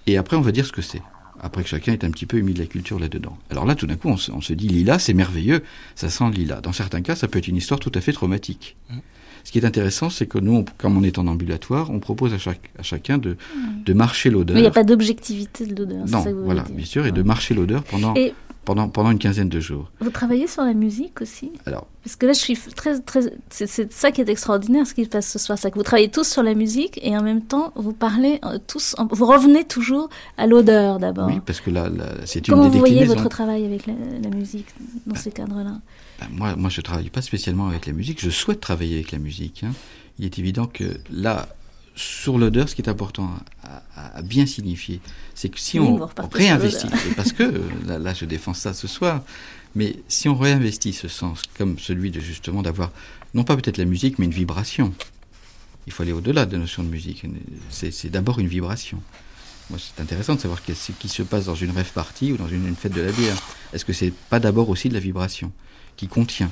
et 0.05 0.17
après 0.17 0.37
on 0.37 0.41
va 0.41 0.51
dire 0.51 0.65
ce 0.65 0.71
que 0.71 0.83
c'est. 0.83 1.01
Après 1.41 1.63
que 1.63 1.69
chacun 1.69 1.93
est 1.93 2.03
un 2.03 2.11
petit 2.11 2.25
peu 2.25 2.37
émis 2.37 2.53
de 2.53 2.59
la 2.59 2.65
culture 2.65 2.99
là-dedans. 2.99 3.37
Alors 3.49 3.65
là, 3.65 3.75
tout 3.75 3.87
d'un 3.87 3.95
coup, 3.95 4.09
on 4.09 4.17
se, 4.17 4.31
on 4.31 4.41
se 4.41 4.53
dit 4.53 4.67
lilas, 4.67 4.99
c'est 4.99 5.13
merveilleux, 5.13 5.63
ça 5.95 6.09
sent 6.09 6.25
le 6.25 6.31
lilas. 6.33 6.61
Dans 6.61 6.73
certains 6.73 7.01
cas, 7.01 7.15
ça 7.15 7.27
peut 7.27 7.39
être 7.39 7.47
une 7.47 7.55
histoire 7.57 7.79
tout 7.79 7.91
à 7.95 8.01
fait 8.01 8.11
traumatique. 8.13 8.75
Ce 9.45 9.51
qui 9.51 9.57
est 9.59 9.65
intéressant, 9.65 10.09
c'est 10.09 10.27
que 10.27 10.37
nous, 10.37 10.53
on- 10.53 10.65
comme 10.77 10.97
on 10.97 11.03
est 11.03 11.17
en 11.17 11.25
ambulatoire, 11.27 11.91
on 11.91 11.99
propose 11.99 12.33
à, 12.33 12.37
chaque, 12.37 12.69
à 12.77 12.83
chacun 12.83 13.17
de, 13.17 13.37
de 13.85 13.93
marcher 13.93 14.29
l'odeur. 14.29 14.53
Mais 14.55 14.59
il 14.59 14.63
n'y 14.63 14.67
a 14.67 14.71
pas 14.71 14.83
d'objectivité 14.83 15.65
de 15.65 15.75
l'odeur. 15.75 16.03
c'est 16.05 16.11
Non, 16.11 16.23
ça 16.23 16.29
que 16.31 16.35
vous 16.35 16.43
voilà, 16.43 16.61
voulez 16.63 16.73
dire. 16.73 16.77
bien 16.77 16.85
sûr, 16.85 17.05
et 17.05 17.11
de 17.13 17.21
marcher 17.23 17.53
l'odeur 17.53 17.83
pendant, 17.85 18.13
Et 18.15 18.33
pendant, 18.65 18.87
pendant 18.89 19.11
une 19.11 19.17
quinzaine 19.19 19.49
de 19.49 19.59
jours. 19.59 19.89
vous 19.99 20.09
travaillez 20.11 20.47
sur 20.47 20.63
la 20.63 20.73
musique 20.73 21.21
aussi 21.21 21.51
Alors, 21.65 21.87
Parce 22.03 22.15
que 22.15 22.25
là, 22.27 22.33
je 22.33 22.39
suis 22.39 22.55
très, 22.75 22.99
très. 23.01 23.21
C'est 23.49 23.65
c'est 23.67 23.91
ça 23.91 24.11
qui 24.11 24.21
est 24.21 24.29
extraordinaire, 24.29 24.85
ce 24.85 24.93
qui 24.93 25.05
se 25.05 25.09
passe 25.09 25.27
ce 25.31 25.39
soir, 25.39 25.57
c'est 25.57 25.71
que 25.71 25.75
vous 25.75 25.83
travaillez 25.83 26.11
tous 26.11 26.27
sur 26.27 26.43
la 26.43 26.53
musique 26.53 26.99
et 27.01 27.17
en 27.17 27.23
même 27.23 27.41
temps, 27.41 27.71
vous 27.75 27.93
parlez 27.93 28.39
euh, 28.45 28.59
tous. 28.67 28.95
Vous 29.11 29.25
revenez 29.25 29.63
toujours 29.63 30.09
à 30.37 30.45
l'odeur 30.45 30.99
d'abord. 30.99 31.27
oui, 31.27 31.39
parce 31.45 31.61
que 31.61 31.71
là, 31.71 31.89
c'est 32.25 32.47
une 32.47 32.53
Comment 32.53 32.65
des 32.67 32.73
vous 32.73 32.79
voyez 32.79 33.05
votre 33.05 33.27
travail 33.29 33.65
avec 33.65 33.87
la, 33.87 33.93
la 34.21 34.29
musique 34.29 34.67
dans 35.07 35.15
ces 35.15 35.31
cadres-là 35.31 35.79
Ben, 36.19 36.27
moi, 36.31 36.55
moi, 36.55 36.69
je 36.69 36.81
travaille 36.81 37.09
pas 37.09 37.21
spécialement 37.21 37.67
avec 37.69 37.85
la 37.87 37.93
musique. 37.93 38.21
Je 38.21 38.29
souhaite 38.29 38.59
travailler 38.61 38.95
avec 38.95 39.11
la 39.11 39.19
musique. 39.19 39.63
hein. 39.63 39.71
Il 40.19 40.25
est 40.25 40.37
évident 40.37 40.67
que 40.67 40.83
là, 41.11 41.47
sur 41.99 42.37
l'odeur, 42.37 42.69
ce 42.69 42.75
qui 42.75 42.81
est 42.81 42.89
important 42.89 43.29
à, 43.63 43.83
à- 43.95 44.17
à 44.17 44.21
bien 44.21 44.45
signifier, 44.45 45.01
c'est 45.35 45.49
que 45.49 45.59
si 45.59 45.79
Oui, 45.79 45.87
on 45.87 46.27
réinvestit, 46.31 46.87
et 47.09 47.13
parce 47.15 47.33
que 47.33 47.43
euh, 47.43 47.59
là, 47.85 47.99
là, 47.99 48.13
je 48.13 48.25
défends 48.25 48.53
ça 48.53 48.73
ce 48.73 48.87
soir, 48.87 49.21
mais 49.75 49.97
si 50.07 50.29
on 50.29 50.35
réinvestit 50.35 50.93
ce 50.93 51.07
sens, 51.07 51.43
comme 51.57 51.77
celui 51.77 52.09
de 52.11 52.19
justement 52.21 52.61
d'avoir, 52.61 52.91
non 53.33 53.43
pas 53.43 53.55
peut-être 53.57 53.77
la 53.77 53.85
musique, 53.85 54.17
mais 54.17 54.25
une 54.25 54.31
vibration. 54.31 54.93
Il 55.87 55.93
faut 55.93 56.03
aller 56.03 56.11
au-delà 56.13 56.45
de 56.45 56.53
la 56.53 56.59
notion 56.59 56.83
de 56.83 56.87
musique. 56.89 57.25
C'est 57.69 58.09
d'abord 58.09 58.39
une 58.39 58.47
vibration. 58.47 59.01
Moi, 59.69 59.79
c'est 59.79 60.01
intéressant 60.01 60.35
de 60.35 60.39
savoir 60.39 60.61
qu'est-ce 60.63 60.91
qui 60.93 61.09
se 61.09 61.23
passe 61.23 61.45
dans 61.45 61.55
une 61.55 61.71
rêve 61.71 61.91
partie 61.93 62.31
ou 62.31 62.37
dans 62.37 62.47
une, 62.47 62.67
une 62.67 62.75
fête 62.75 62.93
de 62.93 63.01
la 63.01 63.11
bière. 63.11 63.35
Est-ce 63.73 63.85
que 63.85 63.93
c'est 63.93 64.13
pas 64.29 64.39
d'abord 64.39 64.69
aussi 64.69 64.87
de 64.89 64.93
la 64.93 64.99
vibration 64.99 65.51
qui 65.97 66.07
contient 66.07 66.49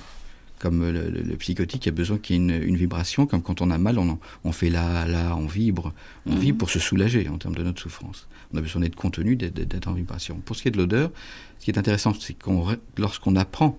comme 0.60 0.82
le, 0.92 1.10
le- 1.10 1.22
le 1.22 1.36
psychotique 1.38 1.88
a 1.88 1.92
besoin 1.92 2.18
qu'il 2.18 2.36
y 2.36 2.40
ait 2.40 2.42
une, 2.42 2.64
une 2.64 2.76
vibration, 2.78 3.26
comme 3.28 3.42
quand 3.42 3.62
on 3.62 3.70
a 3.72 3.78
mal, 3.78 4.00
on, 4.00 4.52
fait 4.52 4.70
là, 4.70 5.06
là, 5.06 5.36
on 5.38 5.46
vibre. 5.46 5.94
On 6.26 6.36
vibre 6.36 6.58
pour 6.58 6.70
se 6.70 6.80
soulager 6.80 7.28
en 7.30 7.38
termes 7.38 7.56
de 7.56 7.64
notre 7.64 7.82
souffrance. 7.82 8.28
On 8.54 8.58
a 8.58 8.62
besoin 8.62 8.82
d'être 8.82 8.96
contenu, 8.96 9.36
d'être- 9.36 9.88
en 9.88 9.94
vibration. 9.94 10.42
Pour 10.46 10.56
ce 10.56 10.62
qui 10.64 10.68
est 10.70 10.72
de 10.72 10.78
l'odeur, 10.78 11.12
ce 11.60 11.66
qui 11.66 11.72
est 11.72 11.78
intéressant, 11.78 12.14
c'est 12.20 12.34
qu'on, 12.34 12.66
lorsqu'on 12.98 13.36
apprend 13.36 13.78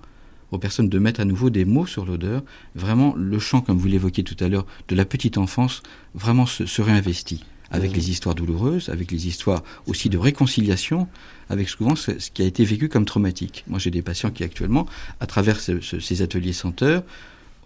aux 0.51 0.59
personnes 0.59 0.89
de 0.89 0.99
mettre 0.99 1.21
à 1.21 1.25
nouveau 1.25 1.51
des 1.51 1.65
mots 1.65 1.85
sur 1.87 2.07
l'odeur, 2.07 2.43
vraiment 2.75 3.15
le 3.17 3.39
chant, 3.39 3.61
comme 3.61 3.77
vous 3.79 3.89
l'évoquiez 3.89 4.25
tout 4.25 4.37
à 4.43 4.49
l'heure, 4.49 4.65
de 4.89 4.95
la 4.95 5.05
petite 5.05 5.37
enfance, 5.37 5.83
vraiment 6.15 6.47
se, 6.47 6.65
se 6.65 6.81
réinvestit 6.81 7.45
avec 7.71 7.95
les 7.95 8.11
histoires 8.11 8.35
douloureuses, 8.35 8.89
avec 8.89 9.11
les 9.11 9.27
histoires 9.29 9.63
aussi 9.87 10.09
de 10.09 10.17
réconciliation, 10.17 11.07
avec 11.49 11.69
souvent 11.69 11.97
ce, 11.97 12.19
ce 12.19 12.31
qui 12.31 12.43
a 12.43 12.47
été 12.47 12.65
vécu 12.65 12.89
comme 12.89 13.05
traumatique. 13.05 13.65
Moi, 13.69 13.79
j'ai 13.79 13.91
des 13.91 14.03
patients 14.03 14.31
qui 14.31 14.45
actuellement, 14.45 14.87
à 15.21 15.27
travers 15.27 15.61
ce- 15.61 15.81
ce- 15.81 16.01
ces 16.01 16.23
ateliers 16.23 16.53
senteurs, 16.53 17.03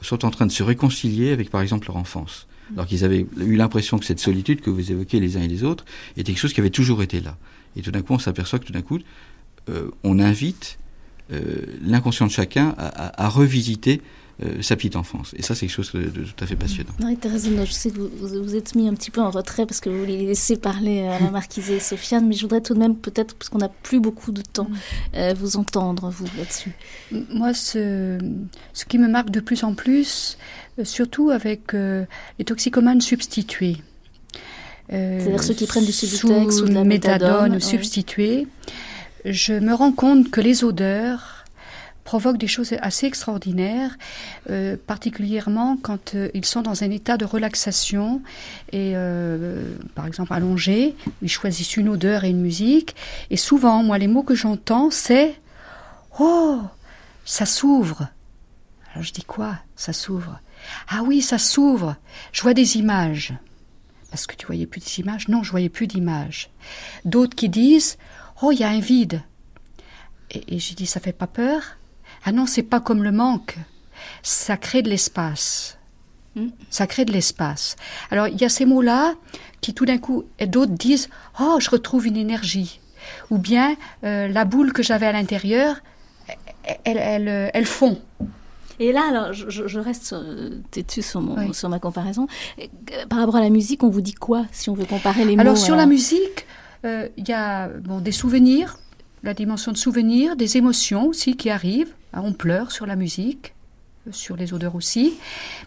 sont 0.01 0.25
en 0.25 0.31
train 0.31 0.47
de 0.47 0.53
se 0.53 0.63
réconcilier 0.65 1.31
avec, 1.33 1.51
par 1.51 1.61
exemple, 1.63 1.87
leur 1.87 1.97
enfance. 1.97 2.49
Alors 2.75 2.87
qu'ils 2.87 3.05
avaient 3.05 3.27
eu 3.39 3.57
l'impression 3.57 3.99
que 3.99 4.05
cette 4.05 4.19
solitude 4.19 4.61
que 4.61 4.71
vous 4.71 4.91
évoquez 4.91 5.21
les 5.21 5.37
uns 5.37 5.43
et 5.43 5.49
les 5.49 5.63
autres 5.63 5.85
était 6.17 6.33
quelque 6.33 6.41
chose 6.41 6.53
qui 6.53 6.61
avait 6.61 6.71
toujours 6.71 7.03
été 7.03 7.21
là. 7.21 7.37
Et 7.77 7.83
tout 7.83 7.91
d'un 7.93 8.03
coup, 8.03 8.13
on 8.15 8.19
s'aperçoit 8.19 8.59
que 8.59 8.65
tout 8.65 8.73
d'un 8.73 8.83
coup, 8.83 8.99
euh, 9.69 9.91
on 10.03 10.19
invite 10.19 10.79
euh, 11.33 11.63
l'inconscient 11.85 12.27
de 12.27 12.33
chacun 12.33 12.75
à, 12.79 12.87
à- 12.89 13.25
à 13.27 13.29
revisiter 13.29 14.03
euh, 14.45 14.63
sa 14.63 14.77
petite 14.77 14.97
enfance. 14.97 15.35
Et 15.37 15.43
ça, 15.43 15.55
c'est 15.55 15.67
quelque 15.67 15.75
chose 15.75 15.93
de, 15.93 16.05
de 16.05 16.25
tout 16.25 16.45
à 16.45 16.47
fait 16.47 16.57
passionnant. 16.57 16.93
Hinault, 17.01 17.65
je 17.67 17.73
sais 17.73 17.91
que 17.91 17.99
vous, 17.99 18.11
vous 18.43 18.57
êtes 18.57 18.75
mis 18.75 18.89
un 18.89 18.95
petit 18.95 19.11
peu 19.11 19.21
en 19.21 19.31
retrait 19.31 19.67
parce 19.67 19.81
que 19.81 19.91
vous 19.91 19.99
voulez 19.99 20.27
laisser 20.27 20.57
parler 20.57 21.01
euh, 21.01 21.11
Alain 21.13 21.31
Marquise 21.31 21.71
et 21.71 21.81
Sofiane, 21.81 22.27
mais 22.27 22.35
je 22.35 22.43
voudrais 22.43 22.61
tout 22.61 22.75
de 22.75 22.79
même, 22.79 22.97
peut-être, 22.97 23.35
parce 23.35 23.49
qu'on 23.49 23.59
n'a 23.59 23.69
plus 23.69 24.01
beaucoup 24.01 24.33
de 24.33 24.43
temps, 24.43 24.69
euh, 25.15 25.35
vous 25.39 25.57
entendre, 25.57 26.11
vous, 26.11 26.27
là-dessus. 26.39 26.73
Moi, 27.31 27.53
ce, 27.55 28.19
ce 28.73 28.85
qui 28.85 28.99
me 28.99 29.09
marque 29.09 29.31
de 29.31 29.41
plus 29.41 29.65
en 29.65 29.75
plus, 29.75 30.39
euh, 30.79 30.85
surtout 30.85 31.31
avec 31.31 31.75
euh, 31.75 32.05
les 32.39 32.45
toxicomanes 32.45 33.01
substitués. 33.01 33.77
euh, 34.93 35.21
C'est-à-dire 35.21 35.43
ceux 35.43 35.55
qui 35.55 35.67
prennent 35.67 35.85
du 35.85 35.93
Subutex 35.93 36.61
ou 36.61 36.65
de 36.67 36.73
la 36.75 36.85
méthadone, 36.85 37.53
ouais. 37.53 37.61
substituée, 37.61 38.47
je 39.25 39.53
me 39.53 39.73
rends 39.75 39.93
compte 39.93 40.31
que 40.31 40.41
les 40.41 40.65
odeurs 40.65 41.42
provoquent 42.05 42.39
des 42.39 42.49
choses 42.49 42.75
assez 42.81 43.07
extraordinaires, 43.07 43.97
euh, 44.51 44.77
particulièrement 44.87 45.77
quand 45.81 46.15
euh, 46.15 46.29
ils 46.35 46.45
sont 46.45 46.63
dans 46.63 46.83
un 46.83 46.91
état 46.91 47.17
de 47.17 47.25
relaxation 47.25 48.23
et, 48.73 48.93
euh, 48.95 49.75
par 49.95 50.07
exemple, 50.07 50.33
allongés, 50.33 50.97
ils 51.23 51.29
choisissent 51.29 51.77
une 51.77 51.89
odeur 51.89 52.25
et 52.25 52.31
une 52.31 52.41
musique. 52.41 52.97
Et 53.31 53.37
souvent, 53.37 53.83
moi, 53.83 53.99
les 53.99 54.09
mots 54.09 54.23
que 54.23 54.35
j'entends, 54.35 54.91
c'est 54.91 55.41
Oh, 56.19 56.61
ça 57.25 57.47
s'ouvre. 57.47 58.09
Alors 58.93 59.05
je 59.05 59.13
dis 59.13 59.25
quoi? 59.25 59.57
Ça 59.77 59.93
s'ouvre. 59.93 60.41
Ah 60.89 61.03
oui, 61.03 61.23
ça 61.23 61.39
s'ouvre. 61.39 61.97
Je 62.33 62.43
vois 62.43 62.55
des 62.55 62.77
images. 62.77 63.33
Parce 64.11 64.27
que 64.27 64.37
tu 64.37 64.45
voyais 64.45 64.67
plus 64.67 64.81
d'images 64.81 65.29
Non, 65.29 65.43
je 65.43 65.51
voyais 65.51 65.71
plus 65.71 65.87
d'images. 65.87 66.51
D'autres 67.07 67.35
qui 67.35 67.49
disent 67.49 67.97
Oh, 68.43 68.53
il 68.53 68.59
y 68.59 68.65
a 68.65 68.69
un 68.69 68.81
vide. 68.81 69.23
Et, 70.31 70.57
et 70.57 70.59
je 70.59 70.75
dis 70.75 70.87
Ça 70.87 71.01
fait 71.01 71.13
pas 71.13 71.27
peur? 71.27 71.63
Ah 72.25 72.33
non, 72.33 72.47
c'est 72.47 72.63
pas 72.63 72.81
comme 72.81 73.03
le 73.03 73.13
manque. 73.13 73.57
Ça 74.23 74.57
crée 74.57 74.83
de 74.83 74.89
l'espace. 74.89 75.79
Mm. 76.37 76.49
Ça 76.71 76.87
crée 76.87 77.05
de 77.05 77.13
l'espace. 77.13 77.77
Alors 78.11 78.29
il 78.29 78.41
y 78.41 78.45
a 78.45 78.49
ces 78.49 78.65
mots-là 78.65 79.15
qui 79.61 79.75
tout 79.75 79.85
d'un 79.87 79.99
coup, 79.99 80.25
et 80.39 80.47
d'autres 80.47 80.73
disent 80.73 81.09
Oh, 81.41 81.59
je 81.61 81.71
retrouve 81.71 82.07
une 82.07 82.17
énergie. 82.17 82.81
Ou 83.31 83.39
bien 83.39 83.77
euh, 84.05 84.29
la 84.29 84.45
boule 84.45 84.73
que 84.73 84.83
j'avais 84.83 85.07
à 85.07 85.13
l'intérieur, 85.13 85.77
elle, 86.65 86.77
elle, 86.85 86.99
elle, 86.99 87.51
elle 87.53 87.67
fond. 87.67 88.01
Et 88.79 88.91
là, 88.91 89.03
alors, 89.09 89.33
je, 89.33 89.79
reste 89.79 90.07
sur- 90.07 90.23
têtue 90.71 91.03
sur, 91.03 91.21
mon, 91.21 91.37
Oui. 91.37 91.55
sur 91.55 91.69
ma 91.69 91.79
comparaison. 91.79 92.27
Euh, 92.59 92.65
Par 93.09 93.19
rapport 93.19 93.37
à 93.37 93.41
la 93.41 93.51
musique, 93.51 93.85
on 93.85 93.91
vous 93.91 94.01
dit 94.01 94.15
quoi 94.15 94.45
si 94.51 94.71
on 94.71 94.75
veut 94.75 94.87
comparer 94.87 95.25
les 95.25 95.39
Alors 95.39 95.55
mots 95.55 95.61
sur 95.61 95.75
euh, 95.75 95.77
la 95.77 95.87
musique, 95.87 96.47
euh, 96.85 97.09
il 97.17 97.29
y 97.29 97.33
a 97.33 97.69
bon, 97.69 98.01
des 98.01 98.11
souvenirs, 98.13 98.79
la 99.23 99.35
dimension 99.35 99.73
de 99.73 99.77
souvenirs, 99.77 100.37
des 100.37 100.57
émotions 100.57 101.07
aussi 101.07 101.37
qui 101.37 101.51
arrivent. 101.51 101.93
Hein, 102.13 102.23
On 102.25 102.33
pleure 102.33 102.73
sur 102.73 102.87
la 102.87 102.97
musique, 102.97 103.55
euh, 104.07 104.11
sur 104.13 104.37
les 104.37 104.53
odeurs 104.53 104.75
aussi, 104.75 105.15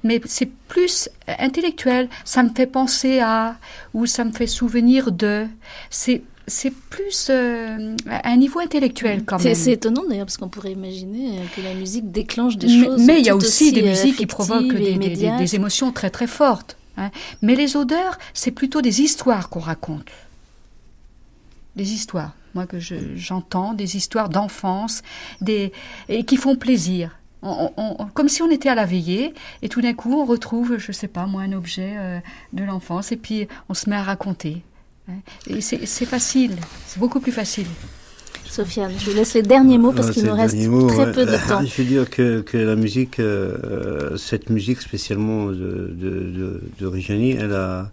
mais 0.03 0.21
c'est 0.25 0.51
plus 0.67 1.09
euh, 1.29 1.33
intellectuel. 1.39 2.09
Ça 2.25 2.43
me 2.43 2.49
fait 2.49 2.67
penser 2.67 3.19
à, 3.19 3.57
ou 3.93 4.05
ça 4.05 4.23
me 4.25 4.31
fait 4.31 4.47
souvenir 4.47 5.11
de. 5.11 5.47
C'est 5.89 6.21
c'est 6.47 6.71
plus 6.91 7.29
euh, 7.31 7.95
à 8.07 8.29
un 8.29 8.37
niveau 8.37 8.59
intellectuel 8.59 9.23
quand 9.25 9.43
même. 9.43 9.55
c'est 9.55 9.71
étonnant 9.71 10.03
d'ailleurs 10.07 10.27
parce 10.27 10.37
qu'on 10.37 10.47
pourrait 10.47 10.73
imaginer 10.73 11.39
que 11.55 11.61
la 11.61 11.73
musique 11.73 12.11
déclenche 12.11 12.57
des 12.57 12.67
Mais- 12.67 12.85
choses. 12.85 13.01
Mais 13.01 13.19
il 13.19 13.25
y 13.25 13.29
a 13.29 13.35
aussi 13.35 13.71
des 13.71 13.81
musiques 13.81 14.17
qui 14.17 14.27
provoquent 14.27 14.61
et 14.65 14.67
des, 14.73 14.77
des- 14.77 14.83
des- 14.83 14.91
immédiates. 14.91 15.39
des 15.39 15.55
émotions 15.55 15.91
très 15.91 16.11
très 16.11 16.27
fortes. 16.27 16.77
hein. 16.97 17.09
Mais 17.41 17.55
les 17.55 17.75
odeurs, 17.75 18.19
c'est 18.35 18.51
plutôt 18.51 18.83
des 18.83 19.01
histoires 19.01 19.49
qu'on 19.49 19.59
raconte. 19.59 20.05
Des 21.75 21.93
histoires, 21.93 22.33
moi 22.55 22.65
que 22.65 22.79
je- 22.79 22.95
j'entends, 23.15 23.73
des 23.73 23.95
histoires 23.97 24.29
d'enfance, 24.29 25.03
des 25.41 25.71
et 26.09 26.23
qui 26.23 26.37
font 26.37 26.55
plaisir. 26.55 27.17
On- 27.43 27.69
on- 27.77 27.95
on- 27.99 28.05
comme 28.07 28.27
si 28.29 28.41
on 28.41 28.49
était 28.49 28.69
à 28.69 28.75
la 28.75 28.85
veillée 28.85 29.33
et 29.61 29.69
tout 29.69 29.81
d'un 29.81 29.93
coup 29.93 30.13
on 30.19 30.25
retrouve, 30.25 30.77
je 30.79 30.91
sais 30.91 31.07
pas 31.07 31.27
moi, 31.27 31.43
un 31.43 31.53
objet 31.53 31.93
euh, 31.97 32.19
de 32.53 32.63
l'enfance 32.63 33.11
et 33.11 33.17
puis 33.17 33.47
on 33.69 33.73
se 33.75 33.87
met 33.89 33.95
à 33.97 34.01
raconter. 34.03 34.63
hein. 35.07 35.13
Et 35.47 35.61
c'est 35.61 35.85
c'est 35.85 36.05
facile, 36.07 36.55
c'est 36.87 36.99
beaucoup 36.99 37.19
plus 37.19 37.31
facile. 37.33 37.67
Sofiane, 38.47 38.91
je 38.97 39.09
vous 39.09 39.15
laisse 39.17 39.33
les 39.33 39.41
derniers 39.41 39.77
mots 39.77 39.91
parce 39.91 40.11
qu'il 40.11 40.23
nous 40.23 40.33
reste 40.33 40.55
mot, 40.67 40.87
très 40.87 41.05
ouais. 41.07 41.11
peu 41.11 41.25
de 41.25 41.35
temps. 41.49 41.61
Je 41.65 41.81
veux 41.81 41.87
dire 41.87 42.09
que, 42.09 42.41
que 42.41 42.57
la 42.57 42.75
musique, 42.75 43.19
euh, 43.19 44.15
cette 44.17 44.49
musique 44.49 44.81
spécialement 44.81 45.47
de, 45.47 45.53
de, 45.55 46.09
de, 46.31 46.63
de 46.79 46.85
Reggiani, 46.85 47.31
elle 47.31 47.53
a, 47.53 47.91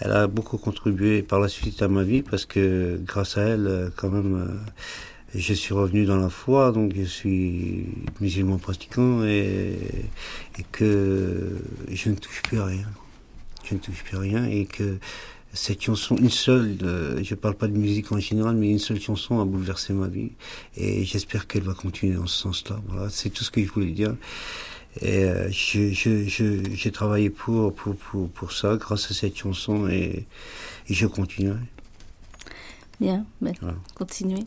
elle 0.00 0.12
a 0.12 0.26
beaucoup 0.26 0.56
contribué 0.58 1.22
par 1.22 1.40
la 1.40 1.48
suite 1.48 1.82
à 1.82 1.88
ma 1.88 2.02
vie 2.02 2.22
parce 2.22 2.46
que 2.46 2.98
grâce 3.04 3.36
à 3.36 3.42
elle, 3.42 3.66
euh, 3.66 3.90
quand 3.94 4.10
même, 4.10 4.34
euh, 4.36 5.38
je 5.38 5.54
suis 5.54 5.74
revenu 5.74 6.06
dans 6.06 6.16
la 6.16 6.30
foi, 6.30 6.72
donc 6.72 6.92
je 6.96 7.04
suis 7.04 7.86
musulman 8.20 8.58
pratiquant 8.58 9.24
et, 9.24 9.78
et 10.58 10.64
que 10.72 11.58
je 11.90 12.10
ne 12.10 12.14
touche 12.14 12.42
plus 12.42 12.58
à 12.58 12.64
rien. 12.64 12.88
Je 13.64 13.74
ne 13.74 13.78
touche 13.78 14.02
plus 14.02 14.16
à 14.16 14.20
rien 14.20 14.46
et 14.46 14.64
que 14.64 14.98
cette 15.52 15.82
chanson, 15.82 16.16
une 16.16 16.30
seule, 16.30 16.78
euh, 16.82 17.20
je 17.22 17.34
parle 17.34 17.54
pas 17.54 17.66
de 17.66 17.76
musique 17.76 18.12
en 18.12 18.18
général, 18.18 18.56
mais 18.56 18.70
une 18.70 18.78
seule 18.78 19.00
chanson 19.00 19.40
a 19.40 19.44
bouleversé 19.44 19.92
ma 19.92 20.06
vie. 20.06 20.30
Et 20.76 21.04
j'espère 21.04 21.46
qu'elle 21.46 21.62
va 21.62 21.74
continuer 21.74 22.14
dans 22.14 22.26
ce 22.26 22.38
sens-là. 22.38 22.80
Voilà, 22.88 23.10
c'est 23.10 23.30
tout 23.30 23.44
ce 23.44 23.50
que 23.50 23.62
je 23.62 23.70
voulais 23.70 23.90
dire. 23.90 24.14
Et 25.00 25.24
euh, 25.24 25.48
je, 25.50 25.92
je, 25.92 26.26
je, 26.26 26.62
j'ai 26.74 26.90
travaillé 26.90 27.30
pour, 27.30 27.72
pour, 27.74 27.94
pour, 27.96 28.28
pour 28.30 28.52
ça, 28.52 28.76
grâce 28.76 29.10
à 29.10 29.14
cette 29.14 29.36
chanson, 29.36 29.88
et, 29.88 30.26
et 30.88 30.94
je 30.94 31.06
continuerai. 31.06 31.60
Bien, 33.00 33.24
ben, 33.40 33.54
Voilà. 33.60 33.76
continuez. 33.94 34.44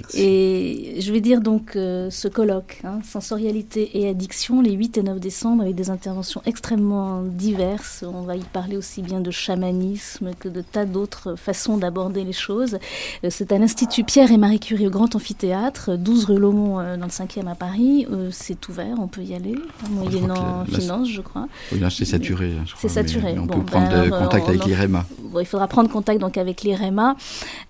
Merci. 0.00 0.20
Et 0.20 1.00
je 1.00 1.12
vais 1.12 1.20
dire 1.20 1.40
donc 1.40 1.76
euh, 1.76 2.10
ce 2.10 2.28
colloque, 2.28 2.80
hein, 2.84 3.00
sensorialité 3.04 3.90
et 3.98 4.08
addiction, 4.08 4.60
les 4.62 4.72
8 4.72 4.98
et 4.98 5.02
9 5.02 5.20
décembre, 5.20 5.62
avec 5.62 5.74
des 5.74 5.90
interventions 5.90 6.42
extrêmement 6.46 7.22
diverses. 7.22 8.04
On 8.06 8.22
va 8.22 8.36
y 8.36 8.42
parler 8.42 8.76
aussi 8.76 9.02
bien 9.02 9.20
de 9.20 9.30
chamanisme 9.30 10.30
que 10.38 10.48
de 10.48 10.60
tas 10.62 10.84
d'autres 10.84 11.34
façons 11.36 11.76
d'aborder 11.76 12.24
les 12.24 12.32
choses. 12.32 12.78
Euh, 13.24 13.28
C'est 13.30 13.52
à 13.52 13.58
l'Institut 13.58 14.04
Pierre 14.04 14.30
et 14.32 14.36
Marie 14.38 14.60
Curie 14.60 14.86
au 14.86 14.90
Grand 14.90 15.14
Amphithéâtre, 15.14 15.96
12 15.96 16.24
rue 16.26 16.38
Laumont 16.38 16.80
euh, 16.80 16.96
dans 16.96 17.06
le 17.06 17.10
5e 17.10 17.46
à 17.48 17.54
Paris. 17.54 18.06
Euh, 18.10 18.30
C'est 18.32 18.68
ouvert, 18.68 18.96
on 18.98 19.08
peut 19.08 19.22
y 19.22 19.34
aller, 19.34 19.54
moyennant 19.90 20.64
finance, 20.66 21.08
je 21.08 21.20
crois. 21.20 21.48
Oui, 21.72 21.78
là, 21.80 21.90
c'est 21.90 22.04
saturé. 22.04 22.52
C'est 22.76 22.84
mais 22.88 22.94
saturé. 22.94 23.34
On 23.38 23.42
Bon, 23.46 23.58
peut 23.60 23.64
prendre 23.66 23.88
ben, 23.88 24.10
contact 24.10 24.44
on 24.46 24.48
avec 24.50 24.64
l'IREMA. 24.64 25.04
Bon, 25.24 25.40
il 25.40 25.46
faudra 25.46 25.66
prendre 25.68 25.90
contact 25.90 26.20
donc 26.20 26.36
avec 26.38 26.62
l'IREMA. 26.62 27.16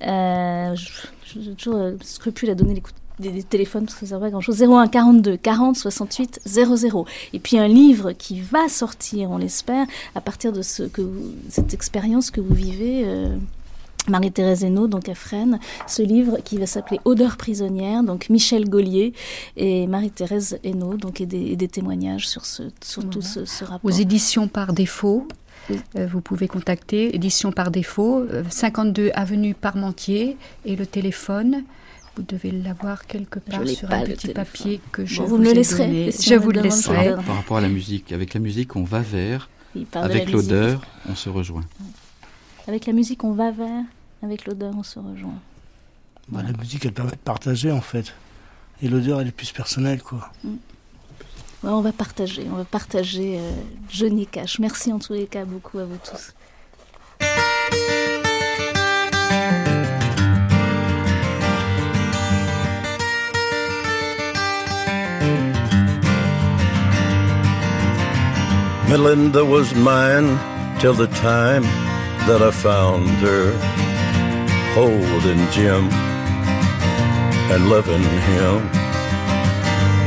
Je- 0.01 0.89
J'ai 1.41 1.55
toujours 1.55 1.79
euh, 1.79 1.93
scrupule 2.03 2.51
à 2.51 2.55
donner 2.55 2.75
les, 2.75 2.81
coups- 2.81 2.95
des, 3.19 3.31
des 3.31 3.43
téléphones 3.43 3.85
parce 3.87 3.99
que 3.99 4.07
ça 4.07 4.19
va 4.19 4.31
grand-chose. 4.31 4.63
01 4.63 4.87
42 4.89 5.37
40 5.37 5.77
68 5.77 6.41
00. 6.47 7.07
Et 7.33 7.39
puis 7.39 7.59
un 7.59 7.69
livre 7.69 8.13
qui 8.13 8.41
va 8.41 8.69
sortir, 8.69 9.31
on 9.31 9.39
l'espère, 9.39 9.87
à 10.15 10.21
partir 10.21 10.53
de 10.53 10.63
ce 10.63 10.85
que 10.85 11.03
vous- 11.03 11.33
cette 11.49 11.75
expérience 11.75 12.31
que 12.31 12.41
vous 12.41 12.55
vivez. 12.55 13.03
euh, 13.07 13.37
Marie-Thérèse 14.09 14.65
Hainaut, 14.65 14.87
donc 14.89 15.07
à 15.11 15.15
Fresnes, 15.15 15.59
ce 15.87 16.01
livre 16.01 16.39
qui 16.43 16.57
va 16.57 16.65
s'appeler 16.67 16.99
Odeur 17.05 17.37
prisonnière, 17.37 18.03
donc 18.03 18.31
Michel 18.31 18.67
Gaulier 18.67 19.13
et 19.59 19.87
Marie-Thérèse 19.87 20.59
Hainaut, 20.65 20.97
donc 20.97 21.21
et 21.21 21.27
des, 21.27 21.49
et 21.49 21.57
des 21.57 21.69
témoignages 21.69 22.27
sur, 22.27 22.47
ce, 22.47 22.63
sur 22.83 23.07
tout 23.11 23.21
ce, 23.21 23.45
ce 23.45 23.65
rapport. 23.65 23.85
Aux 23.91 23.95
éditions 23.95 24.49
par 24.49 24.73
défaut, 24.73 25.29
Oui. 25.71 25.81
euh, 25.97 26.07
vous 26.07 26.21
pouvez 26.21 26.49
contacter 26.49 27.15
éditions 27.15 27.53
par 27.53 27.71
défaut, 27.71 28.21
euh, 28.21 28.43
52 28.49 29.11
avenue 29.15 29.55
Parmentier 29.55 30.37
et 30.65 30.77
le 30.77 30.87
téléphone. 30.87 31.65
Vous 32.17 32.23
devez 32.23 32.51
l'avoir 32.51 33.07
quelque 33.07 33.39
part 33.39 33.67
sur 33.69 33.91
un 33.93 34.01
petit 34.03 34.17
téléphone. 34.17 34.35
papier 34.35 34.81
que 34.91 35.05
je 35.07 35.19
Bon, 35.21 35.25
vous 35.29 35.37
vous 35.37 35.43
me 35.43 35.51
ai 35.51 35.55
laisserez, 35.55 35.87
donné. 35.87 36.07
et 36.09 36.13
si 36.13 36.31
Je 36.31 36.35
vous 36.35 36.51
le 36.51 36.55
Par, 36.57 36.65
laisserai. 36.65 37.15
par 37.25 37.37
rapport 37.37 37.57
à 37.59 37.61
la 37.61 37.69
musique, 37.69 38.11
avec 38.13 38.35
la 38.35 38.41
musique, 38.41 38.75
on 38.77 38.83
va 38.85 39.01
vers. 39.01 39.49
Avec 39.93 40.33
l'odeur, 40.33 40.81
on 41.09 41.15
se 41.15 41.29
rejoint. 41.29 41.65
Avec 42.67 42.87
la 42.87 42.93
musique, 42.93 43.23
on 43.23 43.33
va 43.33 43.51
vers. 43.53 43.85
Avec 44.23 44.47
l'odeur, 44.47 44.73
on 44.77 44.83
se 44.83 44.99
rejoint. 44.99 45.39
Bah, 46.29 46.43
la 46.43 46.53
musique, 46.59 46.85
elle 46.85 46.93
permet 46.93 47.13
de 47.13 47.17
partager, 47.17 47.71
en 47.71 47.81
fait. 47.81 48.13
Et 48.83 48.89
l'odeur, 48.89 49.21
elle 49.21 49.29
est 49.29 49.33
plus 49.33 49.53
personnelle, 49.53 50.03
quoi. 50.03 50.33
On 51.65 51.81
va 51.81 51.93
partager. 51.93 52.47
On 52.53 52.57
va 52.57 52.65
partager 52.65 53.39
euh, 53.39 53.51
Johnny 53.89 54.27
Cash. 54.27 54.59
Merci 54.59 54.93
en 54.93 54.99
tous 54.99 55.13
les 55.13 55.27
cas 55.27 55.45
beaucoup 55.45 55.79
à 55.79 55.85
vous 55.85 55.99
tous. 55.99 56.35
Melinda 68.89 69.45
was 69.45 69.75
mine 69.75 70.39
till 70.81 70.95
the 70.95 71.09
time 71.21 71.63
that 72.27 72.41
I 72.41 72.51
found 72.51 73.07
her 73.21 73.53
holding 74.73 75.47
Jim 75.51 75.91
and 77.53 77.69
loving 77.69 78.03
him. 78.03 78.78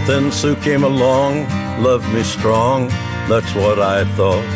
Then 0.07 0.31
Sue 0.31 0.55
came 0.55 0.83
along, 0.83 1.47
loved 1.81 2.07
me 2.13 2.23
strong, 2.23 2.87
that's 3.29 3.53
what 3.55 3.79
I 3.79 4.03
thought. 4.17 4.47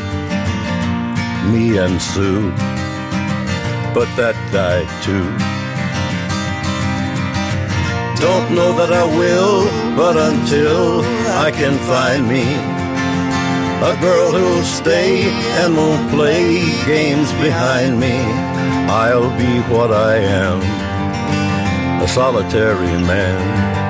Me 1.51 1.77
and 1.77 2.01
Sue, 2.01 2.51
but 3.93 4.09
that 4.17 4.35
died 4.51 4.89
too. 5.03 5.27
Don't 8.19 8.55
know 8.55 8.71
that 8.79 8.91
I 8.91 9.05
will, 9.19 9.65
but 9.95 10.17
until 10.17 11.01
I 11.45 11.51
can 11.51 11.77
find 11.87 12.27
me 12.27 12.43
A 13.83 13.95
girl 14.01 14.31
who'll 14.31 14.63
stay 14.63 15.29
and 15.61 15.75
won't 15.75 16.09
play 16.09 16.61
games 16.87 17.29
behind 17.33 17.99
me. 17.99 18.15
I'll 18.89 19.29
be 19.37 19.59
what 19.69 19.91
I 19.91 20.15
am, 20.15 20.59
a 22.01 22.07
solitary 22.07 22.97
man, 23.03 23.84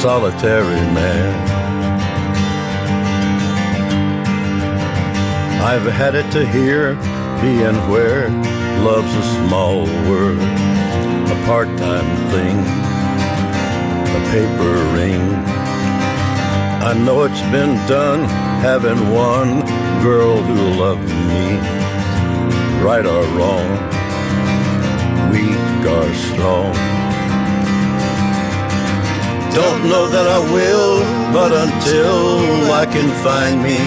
solitary 0.00 0.80
man. 0.94 1.34
I've 5.60 5.92
had 5.92 6.14
it 6.14 6.30
to 6.32 6.46
hear, 6.46 6.94
being 7.42 7.76
where 7.90 8.30
love's 8.82 9.14
a 9.14 9.22
small 9.46 9.84
word, 10.08 10.38
a 10.38 11.44
part-time 11.44 12.10
thing, 12.32 12.56
a 14.16 14.20
paper 14.32 14.72
ring. 14.96 15.20
I 16.82 16.94
know 17.04 17.24
it's 17.24 17.42
been 17.52 17.76
done 17.86 18.20
having 18.62 19.10
one 19.12 19.60
girl 20.02 20.38
who 20.40 20.80
loved 20.80 21.10
me, 21.28 21.58
right 22.82 23.04
or 23.04 23.22
wrong, 23.36 23.68
weak 25.30 25.86
or 25.86 26.14
strong. 26.14 26.89
Don't 29.54 29.88
know 29.88 30.06
that 30.06 30.26
I 30.26 30.38
will, 30.52 31.00
but 31.32 31.50
until 31.52 32.70
I 32.72 32.86
can 32.86 33.10
find 33.24 33.62
me 33.62 33.78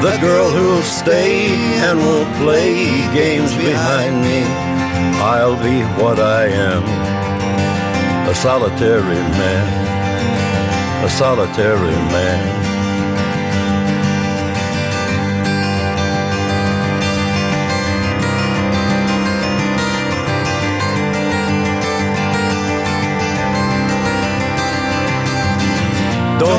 the 0.00 0.16
girl 0.20 0.48
who'll 0.48 0.82
stay 0.82 1.48
and 1.86 1.98
won't 1.98 2.32
play 2.36 2.74
games 3.12 3.52
behind 3.56 4.22
me, 4.22 4.44
I'll 5.20 5.56
be 5.56 5.82
what 6.00 6.20
I 6.20 6.46
am, 6.46 6.84
a 8.28 8.34
solitary 8.34 9.22
man, 9.42 11.04
a 11.04 11.10
solitary 11.10 11.96
man. 12.14 12.67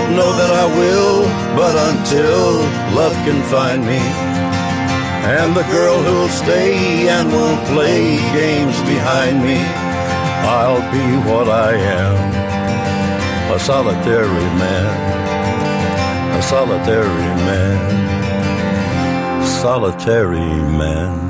Know 0.10 0.34
that 0.34 0.51
I 0.51 0.66
will, 0.76 1.22
but 1.55 1.76
until 1.89 2.66
love 2.97 3.14
can 3.24 3.41
find 3.43 3.86
me, 3.86 4.01
and 5.38 5.55
the 5.55 5.64
girl 5.72 6.01
who'll 6.01 6.28
stay 6.30 7.07
and 7.07 7.32
won't 7.32 7.64
play 7.68 8.18
games 8.34 8.78
behind 8.89 9.43
me, 9.43 9.62
I'll 10.49 10.82
be 10.91 11.05
what 11.30 11.47
I 11.47 11.74
am, 11.76 12.18
a 13.53 13.60
solitary 13.60 14.49
man, 14.57 14.89
a 16.38 16.41
solitary 16.41 17.30
man, 17.45 17.78
solitary 19.62 20.49
man. 20.76 21.28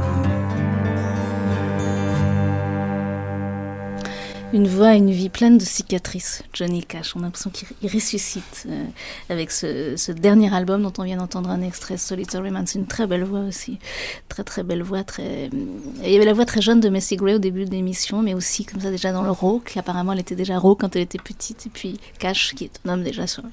Une 4.60 4.68
voix, 4.68 4.94
une 4.94 5.10
vie 5.10 5.30
pleine 5.30 5.58
de 5.58 5.64
cicatrices. 5.64 6.44
Johnny 6.54 6.84
Cash, 6.84 7.16
on 7.16 7.20
a 7.20 7.22
l'impression 7.22 7.50
qu'il 7.50 7.90
ressuscite 7.90 8.66
euh, 8.68 8.84
avec 9.30 9.52
ce, 9.52 10.12
dernier 10.12 10.54
album 10.54 10.84
dont 10.84 10.92
on 10.98 11.04
vient 11.04 11.16
d'entendre 11.16 11.50
un 11.50 11.62
extrait, 11.62 11.96
Solitary 11.96 12.52
Man. 12.52 12.68
C'est 12.68 12.78
une 12.78 12.86
très 12.86 13.08
belle 13.08 13.24
voix 13.24 13.40
aussi, 13.40 13.80
très 14.28 14.44
très 14.44 14.64
belle 14.64 14.84
voix. 14.84 15.04
Il 15.18 16.12
y 16.12 16.16
avait 16.18 16.26
la 16.26 16.34
voix 16.34 16.44
très 16.44 16.60
jeune 16.60 16.82
de 16.82 16.90
Messi 16.90 17.16
Gray 17.16 17.36
au 17.36 17.40
début 17.40 17.64
de 17.64 17.72
l'émission, 17.72 18.22
mais 18.22 18.34
aussi 18.34 18.66
comme 18.66 18.82
ça 18.82 18.92
déjà 18.92 19.14
dans 19.14 19.22
le 19.22 19.32
rock. 19.32 19.78
Apparemment, 19.78 20.12
elle 20.12 20.20
était 20.20 20.36
déjà 20.36 20.60
rock 20.60 20.82
quand 20.82 20.94
elle 20.94 21.04
était 21.04 21.20
petite. 21.20 21.68
Et 21.68 21.70
puis 21.70 21.98
Cash, 22.20 22.54
qui 22.54 22.66
est 22.66 22.82
un 22.86 22.96
homme 22.96 23.04
déjà 23.04 23.28
sur 23.28 23.44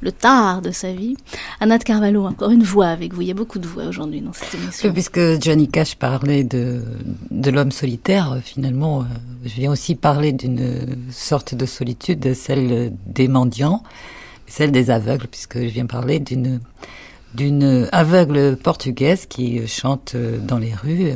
le 0.00 0.12
tard 0.12 0.62
de 0.62 0.70
sa 0.70 0.94
vie. 0.94 1.18
Anna 1.60 1.76
de 1.76 1.84
Carvalho, 1.84 2.24
encore 2.24 2.52
une 2.52 2.62
voix 2.62 2.86
avec 2.86 3.12
vous. 3.12 3.20
Il 3.20 3.28
y 3.28 3.32
a 3.32 3.34
beaucoup 3.34 3.58
de 3.58 3.68
voix 3.68 3.84
aujourd'hui 3.84 4.22
dans 4.22 4.32
cette 4.32 4.54
émission. 4.54 4.90
Puisque 4.94 5.42
Johnny 5.42 5.68
Cash 5.68 5.96
parlait 5.96 6.42
de, 6.42 6.82
de 7.30 7.50
l'homme 7.50 7.70
solitaire, 7.70 8.38
finalement, 8.42 9.04
je 9.44 9.54
viens 9.54 9.70
aussi 9.70 9.94
parler 9.94 10.37
d'une 10.38 10.96
sorte 11.10 11.54
de 11.54 11.66
solitude, 11.66 12.34
celle 12.34 12.92
des 13.06 13.28
mendiants, 13.28 13.82
celle 14.46 14.72
des 14.72 14.90
aveugles, 14.90 15.26
puisque 15.26 15.58
je 15.58 15.68
viens 15.68 15.86
parler 15.86 16.18
d'une 16.18 16.60
d'une 17.34 17.86
aveugle 17.92 18.56
portugaise 18.56 19.26
qui 19.26 19.66
chante 19.66 20.16
dans 20.16 20.56
les 20.56 20.74
rues 20.74 21.12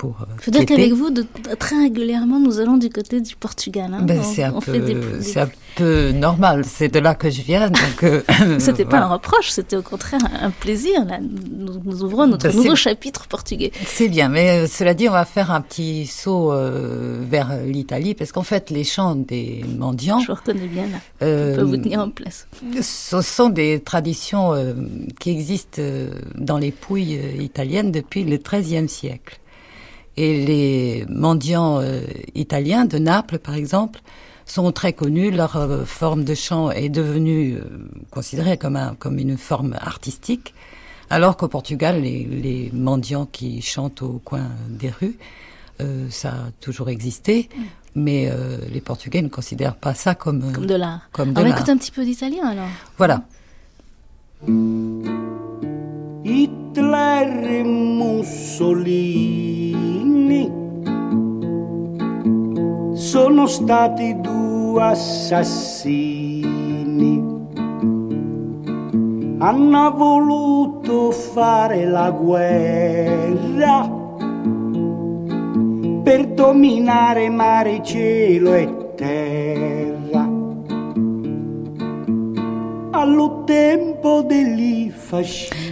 pour. 0.00 0.26
Il 0.38 0.44
faut 0.44 0.50
dire 0.50 0.64
qu'avec 0.64 0.92
vous, 0.94 1.10
de, 1.10 1.26
très 1.58 1.76
régulièrement, 1.76 2.40
nous 2.40 2.58
allons 2.58 2.78
du 2.78 2.88
côté 2.88 3.20
du 3.20 3.36
Portugal. 3.36 3.92
Hein. 3.92 4.00
Ben, 4.02 4.22
c'est 4.22 4.42
un, 4.42 4.58
peu, 4.58 4.78
des, 4.78 4.96
un 5.38 5.48
peu 5.76 6.12
normal. 6.12 6.64
C'est 6.66 6.88
de 6.88 6.98
là 6.98 7.14
que 7.14 7.28
je 7.28 7.42
viens. 7.42 7.68
Donc, 7.68 8.02
euh, 8.04 8.22
c'était 8.58 8.84
voilà. 8.84 9.00
pas 9.00 9.04
un 9.04 9.08
reproche, 9.08 9.50
c'était 9.50 9.76
au 9.76 9.82
contraire 9.82 10.22
un 10.40 10.50
plaisir. 10.50 11.04
Là. 11.04 11.18
Nous, 11.20 11.82
nous 11.84 12.02
ouvrons 12.02 12.26
notre 12.26 12.48
ben, 12.48 12.56
nouveau 12.56 12.76
chapitre 12.76 13.26
portugais. 13.28 13.72
C'est 13.84 14.08
bien, 14.08 14.30
mais 14.30 14.64
euh, 14.64 14.66
cela 14.66 14.94
dit, 14.94 15.06
on 15.06 15.12
va 15.12 15.26
faire 15.26 15.50
un 15.50 15.60
petit 15.60 16.06
saut 16.06 16.50
euh, 16.50 17.20
vers 17.22 17.58
l'Italie, 17.66 18.14
parce 18.14 18.32
qu'en 18.32 18.42
fait, 18.42 18.70
les 18.70 18.84
chants 18.84 19.16
des 19.16 19.62
mendiants. 19.76 20.20
Je 20.20 20.28
vous 20.28 20.34
reconnais 20.34 20.66
bien 20.66 20.86
là. 20.86 20.98
Euh, 21.22 21.52
on 21.52 21.56
peut 21.56 21.62
vous 21.64 21.76
tenir 21.76 22.00
en 22.00 22.08
place. 22.08 22.46
Ce 22.80 23.20
sont 23.20 23.50
des 23.50 23.80
traditions 23.80 24.54
euh, 24.54 24.72
qui 25.18 25.28
existent 25.28 25.82
dans 26.36 26.56
les 26.56 26.70
pouilles 26.70 27.20
italiennes 27.38 27.92
depuis 27.92 28.24
le 28.24 28.38
XIIIe 28.38 28.88
siècle. 28.88 29.39
Et 30.22 30.44
les 30.44 31.06
mendiants 31.08 31.80
euh, 31.80 32.02
italiens 32.34 32.84
de 32.84 32.98
Naples, 32.98 33.38
par 33.38 33.54
exemple, 33.54 34.02
sont 34.44 34.70
très 34.70 34.92
connus. 34.92 35.30
Leur 35.30 35.56
euh, 35.56 35.86
forme 35.86 36.24
de 36.24 36.34
chant 36.34 36.70
est 36.70 36.90
devenue 36.90 37.54
euh, 37.54 37.64
considérée 38.10 38.58
comme, 38.58 38.76
un, 38.76 38.94
comme 38.98 39.18
une 39.18 39.38
forme 39.38 39.74
artistique, 39.80 40.52
alors 41.08 41.38
qu'au 41.38 41.48
Portugal, 41.48 42.02
les, 42.02 42.24
les, 42.24 42.70
mendiants 42.74 43.24
qui 43.24 43.62
chantent 43.62 44.02
au 44.02 44.20
coin 44.22 44.48
des 44.68 44.90
rues, 44.90 45.16
euh, 45.80 46.08
ça 46.10 46.28
a 46.28 46.50
toujours 46.60 46.90
existé. 46.90 47.48
Mais 47.94 48.28
euh, 48.30 48.58
les 48.70 48.82
Portugais 48.82 49.22
ne 49.22 49.28
considèrent 49.28 49.74
pas 49.74 49.94
ça 49.94 50.14
comme, 50.14 50.52
comme 50.52 50.66
de 50.66 50.74
l'art. 50.74 51.08
Comme 51.12 51.30
On 51.30 51.42
va 51.42 51.48
écouter 51.48 51.72
un 51.72 51.78
petit 51.78 51.92
peu 51.92 52.04
d'italien 52.04 52.46
alors. 52.46 52.68
Voilà. 52.98 53.22
Hitler 56.24 57.24
e 57.24 57.64
Mussolini 57.64 59.49
sono 62.92 63.46
stati 63.46 64.20
due 64.20 64.82
assassini. 64.82 66.48
Hanno 69.38 69.90
voluto 69.96 71.10
fare 71.10 71.86
la 71.86 72.10
guerra 72.10 73.98
per 76.02 76.26
dominare 76.34 77.28
mare, 77.30 77.82
cielo 77.82 78.54
e 78.54 78.94
terra. 78.94 79.69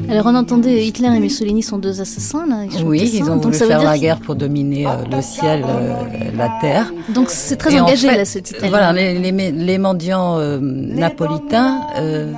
Alors 0.09 0.27
on 0.27 0.35
entendait 0.35 0.87
Hitler 0.87 1.09
et 1.17 1.21
Mussolini 1.21 1.63
sont 1.63 1.79
deux 1.79 2.01
assassins 2.01 2.47
là. 2.47 2.65
Ils 2.65 2.85
oui, 2.85 3.11
ils 3.13 3.25
ont 3.25 3.35
Donc, 3.35 3.45
voulu 3.45 3.57
faire 3.57 3.83
la 3.83 3.99
guerre 3.99 4.21
pour 4.21 4.37
dominer 4.37 4.87
euh, 4.87 5.05
le 5.11 5.21
ciel, 5.21 5.65
euh, 5.69 5.95
la 6.37 6.49
terre. 6.61 6.93
Donc 7.09 7.31
c'est 7.31 7.57
très 7.57 7.75
Et 7.75 7.81
en 7.81 7.85
engagé 7.85 8.09
fait, 8.09 8.17
là 8.17 8.25
cet 8.25 8.51
italien. 8.51 8.69
Voilà, 8.69 8.93
les, 8.93 9.19
les, 9.19 9.51
les 9.53 9.79
mendiants 9.79 10.39
euh, 10.39 10.59
napolitains 10.61 11.81
euh, 11.97 12.33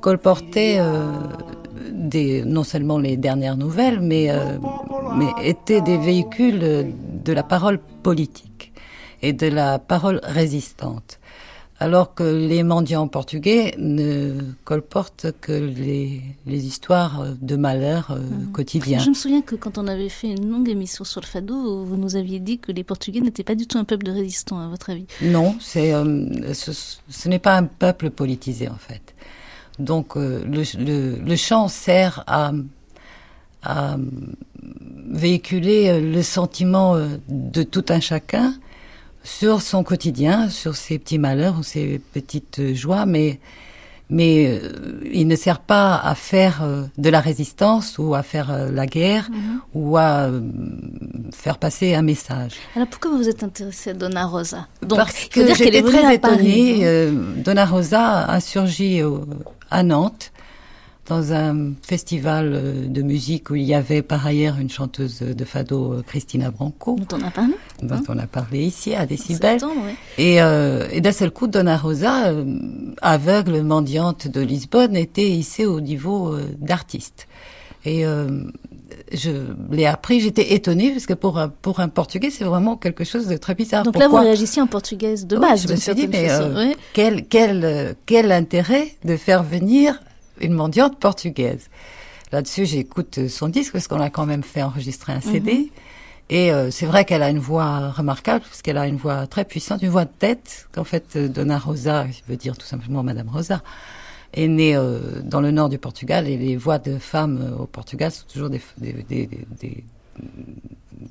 colportaient 0.00 0.76
euh, 0.78 1.10
des, 1.92 2.42
non 2.44 2.64
seulement 2.64 2.98
les 2.98 3.16
dernières 3.16 3.56
nouvelles, 3.56 4.00
mais, 4.00 4.30
euh, 4.30 4.58
mais 5.16 5.28
étaient 5.44 5.80
des 5.82 5.98
véhicules 5.98 6.92
de 7.24 7.32
la 7.32 7.42
parole 7.42 7.78
politique 8.02 8.72
et 9.22 9.32
de 9.32 9.48
la 9.48 9.78
parole 9.78 10.20
résistante. 10.22 11.18
Alors 11.78 12.14
que 12.14 12.22
les 12.24 12.62
mendiants 12.62 13.06
portugais 13.06 13.74
ne 13.76 14.32
colportent 14.64 15.26
que 15.42 15.52
les, 15.52 16.22
les 16.46 16.66
histoires 16.66 17.26
de 17.40 17.56
malheur 17.56 18.12
euh, 18.12 18.18
Mhm. 18.20 18.52
quotidiens. 18.52 18.98
Je 18.98 19.10
me 19.10 19.14
souviens 19.14 19.42
que 19.42 19.56
quand 19.56 19.76
on 19.76 19.86
avait 19.86 20.08
fait 20.08 20.28
une 20.30 20.50
longue 20.50 20.70
émission 20.70 21.04
sur 21.04 21.20
le 21.20 21.26
fado, 21.26 21.84
vous 21.84 21.96
nous 21.98 22.16
aviez 22.16 22.40
dit 22.40 22.58
que 22.58 22.72
les 22.72 22.82
Portugais 22.82 23.20
n'étaient 23.20 23.44
pas 23.44 23.54
du 23.54 23.66
tout 23.66 23.76
un 23.76 23.84
peuple 23.84 24.06
de 24.06 24.12
résistants, 24.12 24.58
à 24.58 24.68
votre 24.68 24.88
avis. 24.88 25.04
Non, 25.20 25.54
c'est 25.60 25.92
euh, 25.92 26.54
ce, 26.54 26.72
ce 27.08 27.28
n'est 27.28 27.38
pas 27.38 27.56
un 27.58 27.64
peuple 27.64 28.08
politisé 28.08 28.68
en 28.70 28.76
fait. 28.78 29.14
Donc 29.78 30.16
euh, 30.16 30.42
le, 30.46 30.62
le, 30.82 31.16
le 31.18 31.36
chant 31.36 31.68
sert 31.68 32.24
à, 32.26 32.52
à 33.62 33.98
véhiculer 35.08 36.00
le 36.00 36.22
sentiment 36.22 36.94
euh, 36.96 37.08
de 37.28 37.62
tout 37.62 37.84
un 37.90 38.00
chacun 38.00 38.54
sur 39.26 39.60
son 39.60 39.82
quotidien, 39.82 40.48
sur 40.48 40.76
ses 40.76 40.98
petits 40.98 41.18
malheurs 41.18 41.56
ou 41.58 41.62
ses 41.62 42.00
petites 42.14 42.74
joies, 42.74 43.04
mais 43.06 43.40
mais 44.08 44.46
euh, 44.62 45.00
il 45.12 45.26
ne 45.26 45.34
sert 45.34 45.58
pas 45.58 45.96
à 45.96 46.14
faire 46.14 46.62
euh, 46.62 46.84
de 46.96 47.08
la 47.10 47.18
résistance 47.20 47.98
ou 47.98 48.14
à 48.14 48.22
faire 48.22 48.52
euh, 48.52 48.70
la 48.70 48.86
guerre 48.86 49.28
Mhm. 49.32 49.60
ou 49.74 49.96
à 49.96 50.26
euh, 50.28 50.40
faire 51.34 51.58
passer 51.58 51.94
un 51.94 52.02
message. 52.02 52.52
Alors 52.76 52.86
pourquoi 52.86 53.10
vous 53.10 53.16
vous 53.18 53.28
êtes 53.28 53.42
intéressé 53.42 53.90
à 53.90 53.94
Donna 53.94 54.26
Rosa? 54.26 54.68
Donc 54.82 54.98
Parce 54.98 55.24
que 55.24 55.40
dire 55.40 55.56
qu'elle 55.56 55.72
j'étais 55.72 55.78
est 55.78 55.82
venue 55.82 55.92
très 56.04 56.18
Paris. 56.20 56.34
étonnée. 56.36 56.80
euh, 56.86 57.10
Donna 57.44 57.66
Rosa 57.66 58.26
a 58.26 58.38
surgi 58.38 59.02
au- 59.02 59.24
à 59.72 59.82
Nantes 59.82 60.30
dans 61.08 61.32
un 61.32 61.72
festival 61.82 62.52
euh, 62.54 62.86
de 62.88 63.02
musique 63.02 63.50
où 63.50 63.54
il 63.54 63.62
y 63.64 63.74
avait 63.74 64.02
par 64.02 64.26
ailleurs 64.26 64.58
une 64.58 64.70
chanteuse 64.70 65.20
de 65.20 65.44
fado, 65.44 65.92
euh, 65.92 66.02
Christina 66.06 66.50
Branco. 66.50 66.96
Dont 66.96 67.16
on 67.18 67.22
a 67.26 67.30
parlé. 67.30 67.54
Dont 67.82 68.02
on 68.08 68.18
a 68.18 68.26
parlé 68.26 68.60
ici, 68.64 68.94
à 68.94 69.06
Décibel. 69.06 69.58
oui. 69.62 69.92
Et, 70.18 70.42
euh, 70.42 70.88
et 70.90 71.00
d'un 71.00 71.12
seul 71.12 71.30
coup, 71.30 71.46
Donna 71.46 71.76
Rosa, 71.76 72.32
aveugle, 73.02 73.62
mendiante 73.62 74.28
de 74.28 74.40
Lisbonne, 74.40 74.96
était 74.96 75.28
hissée 75.30 75.66
au 75.66 75.80
niveau 75.80 76.32
euh, 76.32 76.44
d'artiste. 76.58 77.28
Et 77.84 78.04
euh, 78.04 78.42
je 79.12 79.30
l'ai 79.70 79.86
appris, 79.86 80.18
j'étais 80.20 80.54
étonnée, 80.54 80.90
parce 80.90 81.06
que 81.06 81.14
pour 81.14 81.38
un, 81.38 81.48
pour 81.48 81.78
un 81.78 81.88
Portugais, 81.88 82.30
c'est 82.30 82.42
vraiment 82.42 82.76
quelque 82.76 83.04
chose 83.04 83.28
de 83.28 83.36
très 83.36 83.54
bizarre. 83.54 83.84
Donc 83.84 83.96
là, 83.96 84.08
vous 84.08 84.16
réagissiez 84.16 84.60
en 84.60 84.66
portugaise 84.66 85.26
de 85.26 85.36
Oui, 85.36 85.42
base. 85.42 85.62
je 85.68 85.72
me 85.72 85.76
suis 85.76 85.94
dit, 85.94 86.08
mais 86.08 86.28
euh, 86.30 86.66
Oui. 86.70 86.76
quel, 86.94 87.26
quel, 87.28 87.94
quel 88.06 88.32
intérêt 88.32 88.88
de 89.04 89.16
faire 89.16 89.44
venir 89.44 90.00
une 90.40 90.52
mendiante 90.52 90.98
portugaise 90.98 91.68
Là-dessus, 92.32 92.66
j'écoute 92.66 93.18
euh, 93.18 93.28
son 93.28 93.48
disque 93.48 93.72
parce 93.72 93.86
qu'on 93.86 94.00
a 94.00 94.10
quand 94.10 94.26
même 94.26 94.42
fait 94.42 94.62
enregistrer 94.62 95.12
un 95.12 95.20
CD. 95.20 95.54
Mhm. 95.54 95.66
Et 96.28 96.50
euh, 96.52 96.72
c'est 96.72 96.86
vrai 96.86 97.04
qu'elle 97.04 97.22
a 97.22 97.30
une 97.30 97.38
voix 97.38 97.90
remarquable 97.90 98.40
parce 98.44 98.60
qu'elle 98.62 98.78
a 98.78 98.88
une 98.88 98.96
voix 98.96 99.28
très 99.28 99.44
puissante, 99.44 99.80
une 99.82 99.90
voix 99.90 100.04
de 100.06 100.10
tête. 100.18 100.66
Qu'en 100.72 100.82
fait, 100.82 101.04
euh, 101.14 101.28
Donna 101.28 101.56
Rosa, 101.56 102.04
je 102.08 102.18
veux 102.28 102.36
dire 102.36 102.56
tout 102.58 102.66
simplement 102.66 103.04
Madame 103.04 103.28
Rosa, 103.28 103.62
est 104.34 104.48
née 104.48 104.74
euh, 104.74 105.20
dans 105.22 105.40
le 105.40 105.52
nord 105.52 105.68
du 105.68 105.78
Portugal 105.78 106.26
et 106.26 106.36
les 106.36 106.56
voix 106.56 106.78
de 106.80 106.98
femmes 106.98 107.54
au 107.60 107.66
Portugal 107.66 108.10
sont 108.10 108.24
toujours 108.26 108.50
des, 108.50 108.60
des, 108.78 108.92
des- 108.92 109.26
des- 109.26 109.46
des- 109.60 109.84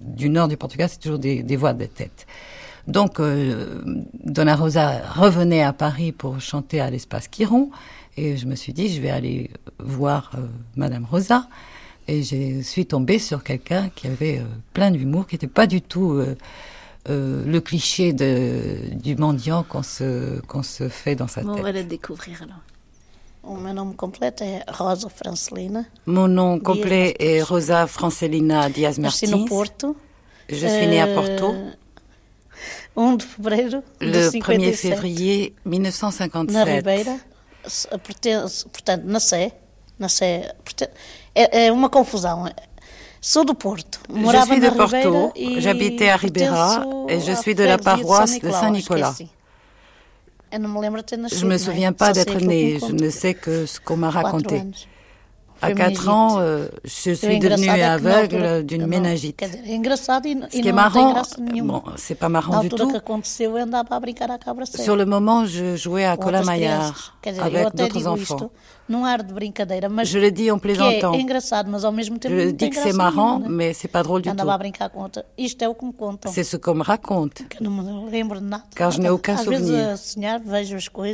du 0.02 0.30
nord 0.30 0.48
du 0.48 0.58
Portugal, 0.58 0.90
c'est 0.90 1.00
toujours 1.00 1.20
des, 1.20 1.44
des 1.44 1.56
voix 1.56 1.74
de 1.74 1.86
tête. 1.86 2.26
Donc, 2.88 3.20
euh, 3.20 3.82
Donna 4.24 4.56
Rosa 4.56 5.02
revenait 5.14 5.64
à 5.64 5.74
Paris 5.74 6.12
pour 6.12 6.40
chanter 6.42 6.80
à 6.82 6.90
l'espace 6.90 7.28
Quiron. 7.28 7.70
Et 8.18 8.38
je 8.38 8.46
me 8.46 8.56
suis 8.56 8.74
dit, 8.74 8.90
je 8.90 9.02
vais 9.02 9.10
aller 9.10 9.50
voir 9.80 10.32
euh, 10.36 10.48
Madame 10.76 11.06
Rosa. 11.06 11.48
Et 12.08 12.22
je 12.24 12.62
suis 12.62 12.86
tombée 12.86 13.20
sur 13.20 13.44
quelqu'un 13.44 13.90
qui 13.96 14.08
avait 14.08 14.38
euh, 14.40 14.44
plein 14.74 14.92
d'humour, 14.92 15.28
qui 15.28 15.36
n'était 15.36 15.48
pas 15.48 15.66
du 15.68 15.82
tout 15.82 16.12
euh, 16.14 16.38
euh, 17.10 17.44
le 17.46 17.62
cliché 17.62 18.14
de, 18.14 18.94
du 18.94 19.16
mendiant 19.16 19.64
qu'on 19.64 19.84
se, 19.84 20.40
qu'on 20.42 20.64
se 20.64 20.88
fait 20.88 21.16
dans 21.16 21.28
sa 21.28 21.42
Bon, 21.42 21.52
on 21.52 21.56
tête. 21.56 21.64
va 21.64 21.72
le 21.72 21.84
découvrir 21.84 22.42
alors. 22.44 22.62
O 23.48 23.58
meu 23.58 23.74
nome 23.74 23.94
completo 23.96 24.44
é 24.44 24.64
Rosa 24.68 25.08
Francelina. 25.08 25.86
Mon 26.08 26.28
nom 26.28 26.60
complet 26.60 27.16
est 27.20 27.44
Rosa 27.44 27.86
Francelina 27.86 28.70
Diaz 28.72 28.98
Martins. 28.98 29.46
Porto. 29.46 29.96
Je 30.50 30.66
suis 30.66 30.88
née 30.88 31.00
à 31.00 31.06
Porto 31.06 31.54
1 32.98 33.14
de 33.18 33.22
fevereiro 33.22 33.84
de 34.02 34.06
le 34.08 34.30
1er 34.30 34.74
57, 34.74 34.76
février 34.76 35.54
Na 35.64 35.72
1957. 35.72 37.08
Ribeira. 37.68 37.88
Pertence- 38.00 38.66
Portanto, 38.70 39.04
na 39.06 39.20
Sé. 39.20 39.52
Na 39.98 40.10
Sé 40.10 40.54
porta- 40.64 40.90
é, 41.34 41.68
é 41.68 41.72
uma 41.72 41.90
confusão. 41.90 42.46
Sou 43.22 43.44
do 43.46 43.56
Porto. 43.56 44.00
Je 44.10 44.20
Morava 44.20 44.46
suis 44.46 44.60
de 44.60 44.68
Ribeira 44.70 44.88
Porto, 45.10 45.32
e 45.36 45.60
j'habitais 45.62 46.10
à 46.10 46.16
Ribera 46.18 46.80
pertenço 46.80 47.08
et 47.10 47.20
je 47.22 47.34
suis 47.36 47.56
de 47.56 47.64
la 47.64 47.78
paroisse 47.78 48.40
de 48.40 48.52
Saint-Nicolas. 48.52 49.16
me. 50.52 51.28
Je 51.30 51.44
me 51.44 51.50
não 51.50 51.56
é? 51.56 51.58
souviens 51.58 51.92
pas 51.94 52.14
d'être 52.14 52.36
me 52.36 52.46
née, 52.48 52.80
je 52.80 52.92
ne 52.94 53.10
sais 53.10 53.34
que 53.34 53.66
ce 53.66 53.80
qu'on 53.80 53.98
m'a 53.98 54.10
raconté. 54.12 54.62
À 55.62 55.68
Foi 55.68 55.76
4 55.76 56.10
ans, 56.10 56.38
euh, 56.40 56.68
je 56.84 57.12
suis 57.14 57.40
devenue 57.40 57.70
aveugle 57.82 58.66
d'une 58.66 58.86
méningite. 58.88 59.42
Ce 60.52 60.62
qui 60.62 60.68
est 60.68 60.72
marrant, 60.74 61.14
bon, 61.64 61.82
c'est 61.96 62.16
pas 62.16 62.30
marrant 62.30 62.60
du 62.62 62.70
tout. 62.70 62.76
Sur 64.84 64.96
le 64.96 65.06
moment, 65.06 65.46
je 65.46 65.76
jouais 65.76 66.06
à 66.06 66.18
eu 66.18 66.20
avec 67.40 67.64
d'autres 67.76 68.08
enfants. 68.08 68.52
Je 70.04 70.20
le 70.20 70.30
dis 70.32 70.52
en 70.52 70.60
plaisantant. 70.60 71.14
Je 72.30 72.52
dis 72.52 72.70
que 72.70 72.76
c'est 72.76 72.94
marrant, 72.94 73.40
mais 73.50 73.74
c'est 73.74 73.88
pas 73.88 74.04
drôle 74.04 74.22
du 74.22 74.30
tout. 74.36 74.36
C'est 76.32 76.44
ce 76.44 76.58
qu'on 76.58 76.76
me 76.76 76.84
raconte. 76.84 77.42
Car 78.76 78.92
je 78.92 79.00
n'ai 79.02 79.10
aucun 79.10 79.38
souvenir. 79.38 79.96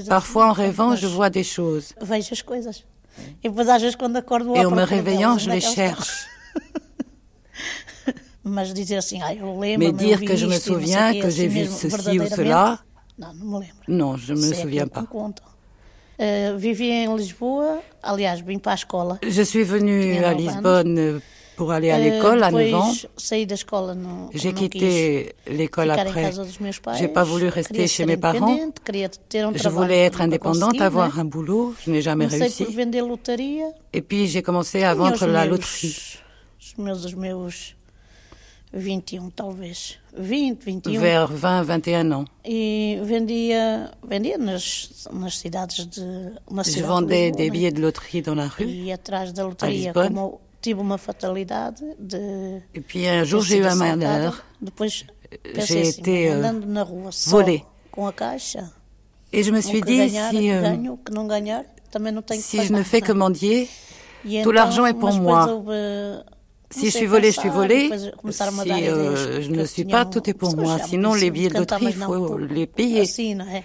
Parfois, 0.09 0.47
en 0.49 0.51
rêvant, 0.51 0.95
je 0.95 1.07
vois 1.07 1.29
des 1.29 1.43
choses. 1.43 1.93
Vejo 3.21 3.29
as 3.29 3.33
coisas. 3.33 3.43
E 3.43 3.49
depois 3.49 3.69
às 3.69 3.81
vezes 3.81 3.95
quando 3.95 4.17
acordo 4.17 4.55
Et 4.55 4.65
me 4.65 5.01
delas, 5.01 5.41
je 5.41 5.49
les 5.49 5.61
cherche. 5.61 6.25
Mas 8.43 8.73
dizer 8.73 8.97
assim, 8.97 9.21
ah, 9.21 9.35
eu 9.35 9.55
Mais 9.55 9.93
dire 9.93 10.19
que 10.25 10.35
je 10.35 10.47
me 10.47 10.59
souviens 10.59 11.13
que 11.13 11.29
j'ai 11.29 11.47
vu 11.47 11.67
ceci 11.67 12.19
ou 12.19 12.27
cela, 12.27 12.79
Não, 13.17 13.33
não 13.33 13.45
me 13.45 13.65
lembro. 13.65 13.83
non, 13.87 14.17
je 14.17 14.33
me 14.33 14.53
souviens 14.55 14.87
pas. 14.87 15.01
me 15.01 15.07
contam. 15.07 15.45
Vivi 16.57 16.89
em 16.91 17.15
Lisboa, 17.15 17.81
aliás, 18.01 18.41
vim 18.41 18.59
para 18.59 18.73
a 18.73 18.75
escola. 18.75 19.19
Je 19.23 19.43
suis 19.45 19.63
venue 19.63 20.23
à 20.23 20.33
Lisbonne 20.33 20.97
euh, 20.97 21.19
pour 21.61 21.71
aller 21.73 21.91
à 21.91 21.99
Eh, 21.99 22.09
l'école 22.09 22.41
à 22.41 22.49
9 22.49 22.65
depois 22.65 22.79
ans. 22.79 22.91
J'ai 24.33 24.51
quitté 24.53 25.35
l'école 25.45 25.91
après. 25.91 26.31
J'ai 26.97 27.07
pas 27.07 27.23
voulu 27.23 27.49
rester 27.49 27.85
chez 27.85 28.05
mes 28.07 28.17
parents. 28.17 28.57
um 28.57 29.53
Je 29.63 29.69
voulais 29.69 29.99
être 30.09 30.21
indépendante, 30.21 30.81
avoir 30.81 31.19
un 31.19 31.25
boulot. 31.33 31.75
Je 31.85 31.91
n'ai 31.91 32.01
jamais 32.01 32.25
réussi. 32.25 32.65
Et 33.93 34.01
puis 34.01 34.25
j'ai 34.31 34.41
commencé 34.41 34.81
à 34.81 34.95
vendre 34.95 35.23
la 35.27 35.45
loterie. 35.45 36.17
Os 36.59 36.77
meus, 36.79 37.05
os 37.05 37.15
meus 37.15 37.75
21, 38.73 39.29
talvez. 39.35 39.99
20, 40.17 40.63
21. 40.65 40.99
Vers 40.99 41.27
20, 41.27 41.63
21 41.63 42.11
ans. 42.11 42.25
E 42.45 43.03
Je 46.65 46.83
vendais 46.83 47.31
des 47.31 47.49
billets 47.51 47.71
de 47.71 47.81
loterie 47.81 48.21
dans 48.23 48.35
la 48.35 48.47
rue. 48.47 48.65
E 48.65 49.43
lotaria, 49.43 49.91
Lisbonne. 49.93 50.31
Tive 50.61 50.79
uma 50.79 50.97
fatalidade 50.97 51.81
de. 51.99 52.61
Et 52.73 52.81
puis 52.81 53.07
un 53.07 53.23
jour, 53.23 53.41
j'ai 53.41 53.57
eu 53.57 53.65
assaltada, 53.65 53.95
malheur. 53.95 54.43
Depois 54.61 54.87
J'ai 54.87 55.05
pensei 55.53 55.81
assim, 55.81 55.99
été, 56.01 56.29
euh, 56.29 56.37
andando 56.37 56.65
na 56.67 56.83
rua 56.83 57.11
só 57.11 57.31
volée. 57.31 57.63
com 57.91 58.05
a 58.07 58.13
caixa. 58.13 58.69
Et 59.33 59.43
je 59.43 59.51
me 59.51 59.61
suis 59.61 59.81
dit, 59.81 59.97
ganhar, 59.97 60.29
si, 60.31 60.51
euh, 60.51 60.61
ganho, 60.61 60.93
o 60.93 60.97
que 60.97 61.11
não 61.13 61.25
ganhar, 61.27 61.63
também 61.89 62.11
não 62.11 62.21
tenho 62.21 62.41
que 62.41 62.45
si 62.47 62.57
pagar. 62.57 62.67
je 62.67 62.73
ne 62.73 62.83
fais 62.83 63.01
que 63.01 63.13
mendier, 63.13 63.63
E 63.63 64.43
tout 64.43 64.49
então, 64.49 64.51
l'argent 64.51 64.85
est 64.85 64.93
pour 64.93 65.13
moi. 65.13 65.47
houve, 65.47 65.71
Si 66.69 66.85
je 66.89 66.97
suis 66.97 67.05
a 67.05 67.09
volée, 67.09 67.31
je 67.31 67.39
suis 67.39 67.49
a 67.49 67.51
Si 67.53 68.87
euh, 68.87 69.41
je 69.41 69.49
ne 69.51 69.65
suis 69.65 69.83
pas, 69.85 70.03
um- 70.05 70.09
tout 70.09 70.29
est 70.29 70.33
pour 70.33 70.55
moi. 70.55 70.77
Sinon, 70.79 71.13
les 71.15 71.29
billets 71.31 71.49
de 71.49 71.57
loterie, 71.59 71.85
il 71.87 71.93
faut 71.95 72.37
les 72.37 72.65
payer. 72.67 73.03
E 73.03 73.61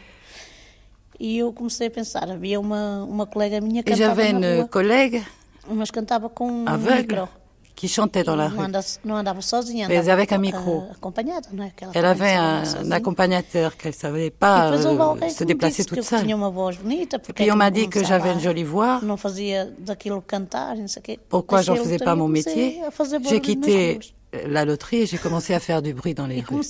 Et 3.87 3.95
j'avais 3.95 4.31
une 4.31 4.67
collègue 4.69 5.23
mas 5.69 5.91
cantava 5.91 6.29
com 6.29 6.51
um 6.51 6.65
aveugle 6.69 7.21
micro. 7.23 7.29
qui 7.77 7.89
chantait 7.89 8.25
dans 8.25 8.37
la 8.37 8.49
não, 8.49 8.65
rue. 8.65 8.73
não 9.05 9.17
andava 9.17 9.43
sozinha, 9.43 9.87
Mais 9.87 10.09
avec 10.09 10.33
un 10.33 10.39
micro. 10.39 10.89
acompanhada, 10.91 11.49
não 11.53 11.65
é? 11.65 11.71
Que 11.77 11.85
ela 11.85 11.93
Elle 11.95 12.07
avait 12.07 12.35
un, 12.35 12.91
accompagnateur 12.91 13.77
qu'elle 13.77 13.93
ne 13.93 13.97
savait 13.97 14.31
pas 14.31 14.73
euh, 14.73 15.29
se 15.29 15.45
déplacer 15.45 15.85
toute 15.85 15.99
eu 15.99 16.03
seule. 16.03 16.23
tinha 16.23 16.35
uma 16.35 16.51
voz 16.51 16.79
bonita, 16.79 17.19
porque 17.19 17.43
Puis 17.43 17.53
on 17.53 17.57
m'a 17.57 17.71
dit 17.71 17.89
que 17.89 18.03
j'avais 18.03 18.33
une 18.33 18.41
jolie 18.41 18.65
voix. 18.65 19.01
Não 19.03 19.19
fazia 19.19 19.71
daquilo 19.79 20.23
cantar, 20.23 20.77
não 20.77 20.89
sei 20.89 21.03
quê. 21.03 21.19
Pourquoi 21.29 21.61
j'en 21.61 21.77
faisais 21.77 21.99
pas 21.99 22.15
mon 22.15 22.29
métier 22.29 22.81
J'ai 23.29 23.41
quitté 23.41 23.99
la 24.47 24.65
loterie 24.65 25.03
et 25.03 25.07
j'ai 25.07 25.19
commencé 25.19 25.53
à 25.55 25.61
faire 25.61 25.83
du 25.83 25.93
bruit 25.93 26.15
dans 26.15 26.27
les 26.27 26.41
E 26.41 26.45
rues. 26.49 26.65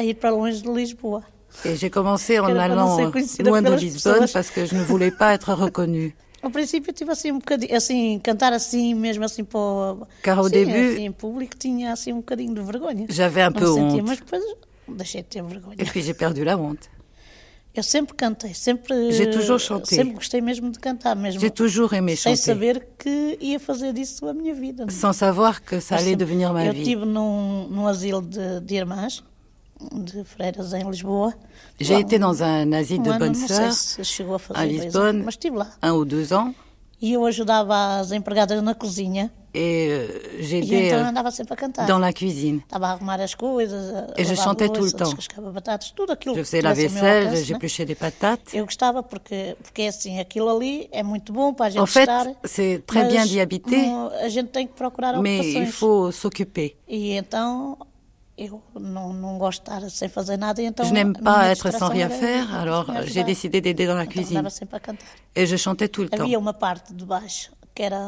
ir 0.00 0.14
para 0.16 0.30
longe 0.30 0.62
de 0.62 0.70
Lisboa. 0.74 1.20
Et 1.64 1.76
j'ai 1.76 1.90
commencé 1.90 2.40
en 2.40 2.56
allant 2.56 2.98
loin 3.40 3.62
de 3.62 3.74
Lisbonne 3.74 4.26
parce 4.32 4.50
que 4.50 4.66
je 4.66 4.74
ne 4.74 4.82
voulais 4.82 5.10
pas 5.10 5.34
être 5.34 5.52
reconnue. 5.52 6.16
Ao 6.44 6.50
princípio 6.50 6.92
tive 6.92 7.10
assim 7.10 7.32
um 7.32 7.38
bocadinho, 7.38 7.74
assim, 7.76 8.20
cantar 8.22 8.52
assim, 8.52 8.94
mesmo 8.94 9.24
assim 9.24 9.42
para 9.44 9.58
o... 9.58 10.06
Car 10.22 10.38
au 10.38 10.48
début, 10.48 10.72
assim, 10.92 11.06
em 11.06 11.12
público 11.12 11.56
tinha 11.56 11.92
assim 11.92 12.12
um 12.12 12.16
bocadinho 12.16 12.54
de 12.54 12.60
vergonha. 12.60 13.06
J'avais 13.08 13.46
un 13.48 13.50
Não 13.50 13.60
peu 13.60 13.72
sentia, 13.74 13.84
honte. 13.86 14.02
mas 14.02 14.18
depois 14.18 14.42
deixei 14.88 15.22
de 15.22 15.28
ter 15.28 15.42
vergonha. 15.42 15.76
Et 15.78 15.84
puis 15.86 16.02
j'ai 16.02 16.14
perdu 16.14 16.44
la 16.44 16.56
honte. 16.56 16.88
Eu 17.76 17.82
sempre 17.82 18.14
cantei, 18.14 18.54
sempre... 18.54 19.10
J'ai 19.10 19.28
toujours 19.30 19.58
chanté. 19.58 19.96
Sempre 19.96 20.14
gostei 20.14 20.40
mesmo 20.40 20.70
de 20.70 20.78
cantar, 20.78 21.16
mesmo 21.16 21.40
J'ai 21.40 21.50
toujours 21.50 21.92
aimé 21.92 22.14
sem 22.14 22.36
chanter, 22.36 22.44
saber 22.52 22.86
que 22.96 23.36
ia 23.40 23.58
fazer 23.58 23.92
disso 23.92 24.28
a 24.28 24.32
minha 24.32 24.54
vida. 24.54 24.86
sans 24.90 25.12
savoir 25.16 25.60
que 25.60 25.80
ça 25.80 25.96
allait 25.96 26.14
devenir 26.14 26.52
ma 26.52 26.64
Eu 26.66 26.72
vie. 26.72 26.82
estive 26.82 27.04
num, 27.04 27.66
num 27.68 27.86
asilo 27.88 28.22
de, 28.22 28.60
de 28.60 28.74
irmãs, 28.76 29.24
de 29.92 30.24
freiras 30.24 30.72
em 30.74 30.90
Lisboa. 30.90 31.32
J'ai 31.80 31.98
été 32.00 32.16
um- 32.16 32.20
dans 32.20 32.42
un 32.42 32.72
asile 32.72 33.00
um 33.00 33.02
de 33.02 33.18
bonnes 33.18 33.34
sœurs 33.34 33.74
à 34.54 34.66
Lisbonne, 34.66 35.24
un 35.82 35.92
ou 35.92 36.04
deux 36.04 36.32
ans, 36.32 36.52
E 37.02 37.12
eu 37.12 37.26
ajudava 37.26 37.98
as 38.00 38.12
empregadas 38.12 38.62
na 38.62 38.74
cozinha. 38.74 39.30
et 39.52 39.88
euh, 39.90 40.08
E 40.40 40.92
euh, 40.92 41.86
dans 41.86 41.98
la 41.98 42.12
cuisine. 42.12 42.60
Et 44.16 44.24
je 44.24 44.34
chantais 44.34 44.68
tout 44.68 44.82
le 44.82 44.90
temps. 44.92 45.10
Je 46.34 46.42
faisais 46.42 46.62
la 46.62 46.72
vaisselle, 46.72 47.36
j'épluchais 47.44 47.84
des 47.84 47.94
patates. 47.94 48.54
En 51.78 51.86
fait, 51.86 52.10
c'est 52.44 52.82
très 52.86 53.06
bien 53.08 53.24
d'y 53.24 53.38
habiter, 53.38 53.86
mais 55.20 55.52
il 55.52 55.66
faut 55.66 56.10
s'occuper. 56.10 56.76
E 56.88 57.16
então 57.18 57.76
eu 58.36 58.60
não, 58.74 59.12
não 59.12 59.38
gosto 59.38 59.64
de 59.64 59.70
estar 59.70 59.90
sem 59.90 60.08
fazer 60.08 60.36
nada, 60.36 60.60
então 60.60 60.84
Je 60.84 60.92
n'aime 60.92 61.12
pas 61.12 61.46
être 61.46 61.70
sans 61.72 61.88
rien 61.88 62.08
era 62.08 62.18
faire, 62.18 62.54
alors 62.54 62.90
euh, 62.90 63.02
j'ai 63.04 63.22
décidé 63.22 63.60
d'aider 63.60 63.86
dans 63.86 63.94
la 63.94 64.06
cuisine. 64.06 64.42
Et 65.36 65.46
je 65.46 65.56
chantais 65.56 65.88
tout 65.88 66.02
le 66.02 66.08
temps. 66.08 66.24
Havia 66.24 66.38
uma 66.38 66.52
parte 66.52 66.92
de 66.92 67.04
baixo 67.04 67.50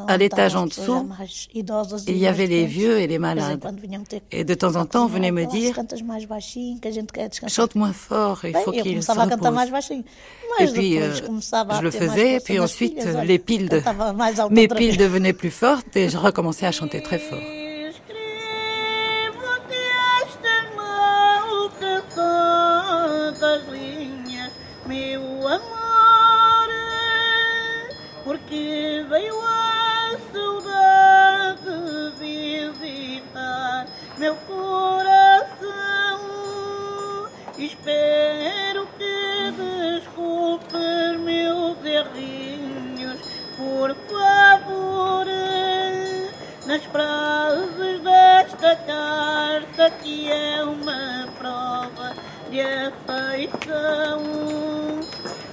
À 0.07 0.17
l'étage 0.17 0.55
en 0.55 0.67
dessous, 0.67 1.09
idosas 1.53 2.05
e 2.07 2.11
il 2.13 2.19
y 2.19 2.29
avait 2.29 2.47
les 2.47 2.67
vieux 2.67 3.01
et 3.01 3.09
les 3.09 3.19
malades. 3.19 3.61
Et 4.31 4.45
de 4.45 4.55
temps 4.55 4.77
en 4.77 4.85
temps, 4.87 5.07
on 5.07 5.09
venait 5.09 5.33
me 5.33 5.45
dire 5.45 5.75
chante 7.49 7.75
moins 7.75 7.93
fort, 7.93 8.45
il 8.45 8.57
faut 8.57 8.73
eu 8.73 8.83
qu'il 8.83 9.03
se 9.03 9.09
começava 9.09 9.23
a 9.25 9.29
cantar 9.29 9.53
mais 9.53 9.59
repose. 9.65 9.73
baixinho. 9.73 10.05
Et 10.61 10.67
puis, 10.69 11.03
euh, 11.03 11.13
je 11.15 11.83
le 11.83 11.91
faisais, 11.91 12.39
puis 12.41 12.61
ensuite, 12.61 12.99
olha, 13.05 13.25
les 13.25 13.41
piles, 13.41 13.69
de, 13.69 13.83
mes 14.51 14.69
piles 14.69 14.97
devenaient 14.97 15.33
plus 15.33 15.51
fortes 15.51 15.97
et 15.97 16.09
je 16.09 16.17
recommençais 16.17 16.67
à 16.67 16.73
chanter 16.73 17.03
très 17.03 17.19
fort. 17.19 17.43
Meu 24.87 25.49
amor, 25.49 26.69
porque 28.25 29.05
veio 29.09 29.35
a 29.45 30.17
saudade 30.33 31.69
visitar 32.19 33.87
meu 34.17 34.35
coração. 34.37 35.67
Espero 37.59 38.89
que 38.99 39.53
desculpes 39.53 41.21
meus 41.21 41.85
errinhos, 41.85 43.21
por 43.57 43.95
favor 43.95 45.27
nas 46.67 46.83
frases 46.87 48.01
desta 48.03 48.75
carta 48.77 49.89
que 50.03 50.31
é 50.31 50.65
uma 50.65 51.29
prova 51.39 52.13
de 52.51 52.61
afeição. 52.61 54.21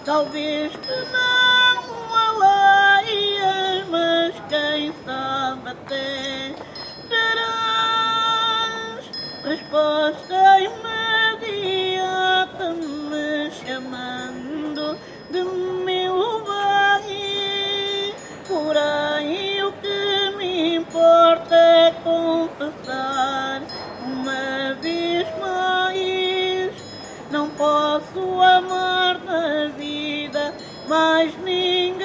Talvez 0.06 0.72
tu 0.74 0.95
não 1.11 1.84
a 2.15 2.32
leias, 3.02 3.88
mas 3.90 4.36
quem 4.49 4.94
sabe 5.06 5.70
até 5.70 6.56
terás 7.10 7.64
resposta 9.44 10.60
imediata 10.60 11.94
me 12.74 13.52
chamando 13.52 14.98
de 15.32 15.44
meu 15.86 16.44
bem. 16.44 18.14
Porém, 18.48 19.64
o 19.64 19.72
que 19.74 20.32
me 20.38 20.76
importa 20.76 21.56
é 21.56 21.91
confessar 22.03 23.61
uma 24.06 24.74
vez 24.82 25.28
mais. 25.40 26.12
Não 27.34 27.49
posso 27.49 28.39
amar 28.41 29.19
na 29.26 29.68
vida 29.69 30.53
mais 30.88 31.34
ninguém. 31.39 32.03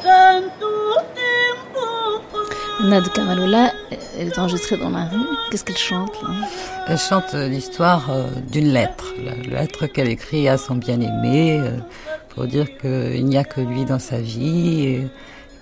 Tanto 0.00 0.94
tempo 1.12 2.84
Nad 2.84 3.08
Kamaloula, 3.08 3.72
elle 4.16 4.28
est 4.28 4.38
enregistrée 4.38 4.76
dans 4.76 4.90
la 4.90 5.06
rue. 5.06 5.26
Qu'est-ce 5.50 5.64
qu'elle 5.64 5.76
chante 5.76 6.22
là? 6.22 6.28
Elle 6.86 6.98
chante 6.98 7.34
l'histoire 7.34 8.08
euh, 8.12 8.28
d'une 8.52 8.72
lettre, 8.72 9.12
la 9.24 9.34
lettre 9.34 9.88
qu'elle 9.88 10.08
écrit 10.08 10.48
à 10.48 10.56
son 10.56 10.76
bien-aimé 10.76 11.62
euh, 11.64 11.78
pour 12.28 12.44
dire 12.46 12.78
qu'il 12.78 13.26
n'y 13.26 13.36
a 13.36 13.42
que 13.42 13.60
lui 13.60 13.84
dans 13.86 13.98
sa 13.98 14.20
vie 14.20 14.86
et 14.86 15.08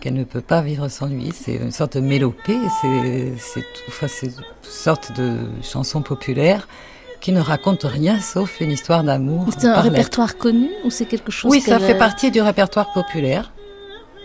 qu'elle 0.05 0.15
ne 0.15 0.25
peut 0.25 0.43
pas 0.43 0.61
vivre 0.61 0.89
sans 0.89 1.07
lui. 1.07 1.33
C'est 1.35 1.55
une 1.55 1.71
sorte 1.73 1.97
de 1.97 2.01
mélopée, 2.01 2.59
c'est 2.81 3.65
enfin, 3.89 4.07
une 4.23 4.33
sorte 4.63 5.13
de 5.17 5.39
chanson 5.63 6.03
populaire 6.03 6.69
qui 7.23 7.33
ne 7.33 7.41
raconte 7.41 7.85
rien 7.85 8.21
sauf 8.21 8.61
une 8.61 8.71
histoire 8.71 9.03
d'amour. 9.03 9.47
C'est 9.57 9.67
un 9.67 9.81
répertoire 9.81 10.37
connu 10.37 10.69
ou 10.85 10.91
c'est 10.91 11.07
quelque 11.07 11.33
chose 11.33 11.51
Oui, 11.51 11.63
ça 11.63 11.79
fait 11.79 11.97
partie 11.97 12.31
du 12.31 12.43
répertoire 12.43 12.93
populaire. 12.93 13.51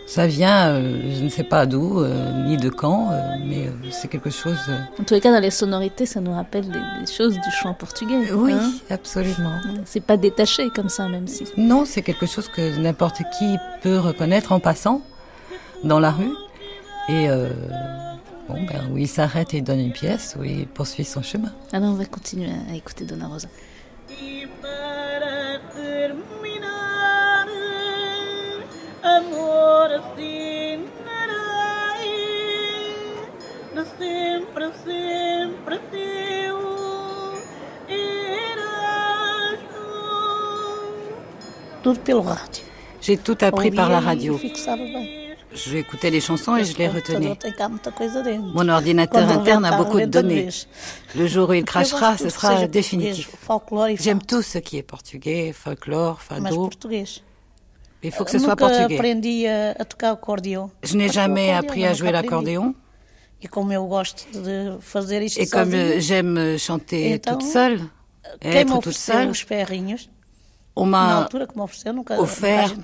Ça 0.05 0.25
vient, 0.27 0.69
euh, 0.69 0.99
je 1.17 1.23
ne 1.23 1.29
sais 1.29 1.43
pas 1.43 1.65
d'où, 1.67 2.01
euh, 2.01 2.31
ni 2.47 2.57
de 2.57 2.69
quand, 2.69 3.11
euh, 3.11 3.21
mais 3.45 3.67
euh, 3.67 3.71
c'est 3.91 4.07
quelque 4.09 4.31
chose. 4.31 4.57
euh, 4.67 4.79
En 4.99 5.03
tous 5.03 5.13
les 5.13 5.21
cas, 5.21 5.31
dans 5.31 5.39
les 5.39 5.51
sonorités, 5.51 6.07
ça 6.07 6.19
nous 6.19 6.33
rappelle 6.33 6.65
des, 6.67 6.79
des 7.05 7.11
choses 7.11 7.35
du 7.35 7.51
chant 7.61 7.75
portugais. 7.75 8.31
Oui, 8.33 8.51
hein 8.53 8.71
absolument. 8.89 9.53
C'est 9.85 10.03
pas 10.03 10.17
détaché 10.17 10.69
comme 10.75 10.89
ça, 10.89 11.07
même 11.07 11.27
si. 11.27 11.45
Non, 11.57 11.85
c'est 11.85 12.01
quelque 12.01 12.25
chose 12.25 12.47
que 12.49 12.79
n'importe 12.79 13.17
qui 13.37 13.55
peut 13.83 13.99
reconnaître 13.99 14.51
en 14.51 14.59
passant 14.59 15.03
dans 15.83 15.99
la 15.99 16.11
rue. 16.11 16.33
Et 17.07 17.29
euh, 17.29 17.49
bon, 18.47 18.63
ben, 18.65 18.91
où 18.91 18.97
il 18.97 19.07
s'arrête 19.07 19.53
et 19.53 19.57
il 19.57 19.63
donne 19.63 19.79
une 19.79 19.91
pièce, 19.91 20.35
où 20.39 20.43
il 20.43 20.67
poursuit 20.67 21.05
son 21.05 21.21
chemin. 21.21 21.51
Alors, 21.71 21.89
on 21.89 21.95
va 21.95 22.05
continuer 22.05 22.49
à 22.71 22.75
écouter 22.75 23.05
Donna 23.05 23.27
Rosa. 23.27 23.47
J'ai 43.01 43.17
tout 43.17 43.37
appris 43.41 43.71
par 43.71 43.89
la 43.89 43.99
radio. 43.99 44.39
J'écoutais 45.53 46.11
les 46.11 46.21
chansons 46.21 46.55
et 46.55 46.63
je 46.63 46.77
les 46.77 46.87
retenais. 46.87 47.37
Mon 48.53 48.69
ordinateur 48.69 49.27
interne 49.29 49.65
a 49.65 49.77
beaucoup 49.77 49.99
de 49.99 50.05
données. 50.05 50.49
Le 51.15 51.27
jour 51.27 51.49
où 51.49 51.53
il 51.53 51.65
crachera, 51.65 52.17
ce 52.17 52.29
sera 52.29 52.67
définitif. 52.67 53.29
J'aime 53.99 54.21
tout 54.21 54.41
ce 54.41 54.59
qui 54.59 54.77
est 54.77 54.83
portugais, 54.83 55.51
folklore, 55.53 56.21
fado. 56.21 56.69
Il 58.01 58.11
faut 58.11 58.23
que 58.23 58.31
ce 58.31 58.39
soit 58.39 58.55
Nunca 58.55 58.87
portugais. 58.87 58.97
acordeão. 60.01 60.71
Je 60.83 60.95
n'ai 60.95 61.09
jamais 61.09 61.51
appris 61.51 61.85
à 61.85 61.93
jouer 61.93 62.11
l'accordéon. 62.11 62.73
E 63.41 63.47
Et 65.37 65.47
comme 65.47 65.73
euh, 65.73 65.99
j'aime 65.99 66.57
chanter 66.57 67.13
Então, 67.13 67.37
toute 67.37 67.43
seule, 67.47 67.79
et 68.41 68.49
être 68.49 68.79
toute 68.81 68.93
seule, 68.93 69.31
on 70.75 70.85
m'a 70.85 71.27
offert- 72.17 72.75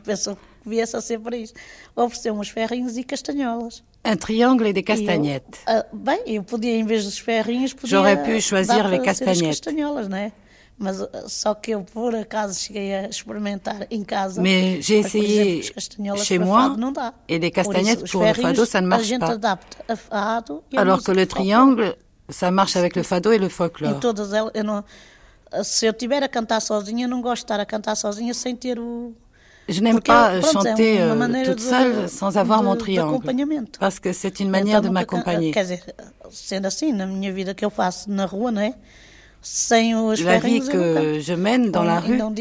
a 0.66 0.70
viesse 0.70 0.96
a 0.96 1.02
ser 1.02 1.20
para 1.20 1.36
isto, 1.38 1.60
ofereceu-me 1.96 2.40
os 2.42 2.50
ferrinhos 2.50 2.98
e 2.98 3.04
castanholas. 3.04 3.84
un 4.06 4.18
triangle 4.18 4.68
et 4.68 4.74
des 4.74 4.82
E 4.82 4.84
eu, 4.84 4.86
castagnettes. 4.86 5.62
ah, 5.68 5.86
bem, 5.92 6.22
eu 6.28 6.44
podia, 6.44 6.76
em 6.78 6.86
vez 6.86 7.06
dos 7.06 7.18
ferrinhos, 7.18 7.74
podia 7.74 7.90
J'aurais 7.98 8.18
pu 8.24 8.40
choisir 8.42 8.84
les 8.88 9.00
castagnettes. 9.02 9.60
castanholas, 9.62 10.08
não 10.08 10.18
é? 10.18 10.32
Mas 10.78 11.02
ah, 11.02 11.10
só 11.28 11.56
que 11.56 11.72
eu, 11.72 11.84
por 11.84 12.14
acaso, 12.14 12.60
cheguei 12.60 12.94
a 12.94 13.08
experimentar 13.08 13.88
em 13.90 14.04
casa. 14.04 14.44
J'ai 14.44 15.02
Mas, 15.02 15.16
exemplo, 15.16 15.24
essayé 15.24 15.62
chez 16.24 16.38
moi, 16.40 16.76
não 16.78 16.92
dá. 16.92 17.14
et 17.28 17.40
les 17.40 17.50
Por 17.52 17.62
isso, 17.62 17.72
castagnettes 17.72 18.12
pour 18.12 18.22
le 18.24 18.34
fado, 18.34 18.66
ça 18.66 18.82
ne 18.82 18.86
A 18.88 18.90
marche 18.90 19.08
gente 19.08 19.22
pas. 19.22 19.32
adapta 19.32 19.78
a 19.88 19.96
fado 19.96 20.64
e 20.72 20.78
a 20.78 20.82
Alors 20.82 21.02
que 21.02 21.12
le 21.14 21.26
triangle, 21.26 21.96
ça 22.30 22.52
marche 22.52 22.76
avec 22.76 22.96
le 22.96 23.04
fado 23.04 23.32
et 23.32 23.40
le 23.40 23.50
folklore. 23.50 24.00
todas 24.00 24.34
elas, 24.34 24.52
eu 24.54 24.64
não, 24.64 24.84
se 25.64 25.86
eu 25.88 25.92
estiver 25.92 26.22
a 26.24 26.28
cantar 26.28 26.60
sozinha, 26.62 27.06
eu 27.06 27.10
não 27.10 27.22
gosto 27.22 27.42
de 27.42 27.46
estar 27.46 27.60
a 27.60 27.66
cantar 27.66 27.96
sozinha 27.96 28.34
sem 28.34 28.56
ter 28.56 28.78
o. 28.78 29.16
Je 29.68 29.82
n'aime 29.82 30.00
pas 30.00 30.36
é 30.36 30.42
chanter 30.42 31.02
euh, 31.02 31.44
toute 31.44 31.56
de- 31.56 31.62
seule 31.62 32.10
sans 32.10 32.38
avoir 32.38 32.62
de- 32.62 32.66
mon 32.66 32.76
triangle. 32.76 33.20
Parce 33.80 34.00
que 34.00 34.14
c'est 34.14 34.40
une 34.40 34.50
manière 34.50 34.82
de 34.82 34.88
Então, 34.88 34.94
m'accompagner. 34.94 35.52
La 40.24 40.40
vie 40.40 40.60
que 40.62 41.20
je 41.20 41.34
mène 41.34 41.72
dans 41.72 41.84
la 41.84 42.00
rue, 42.00 42.20
um 42.22 42.34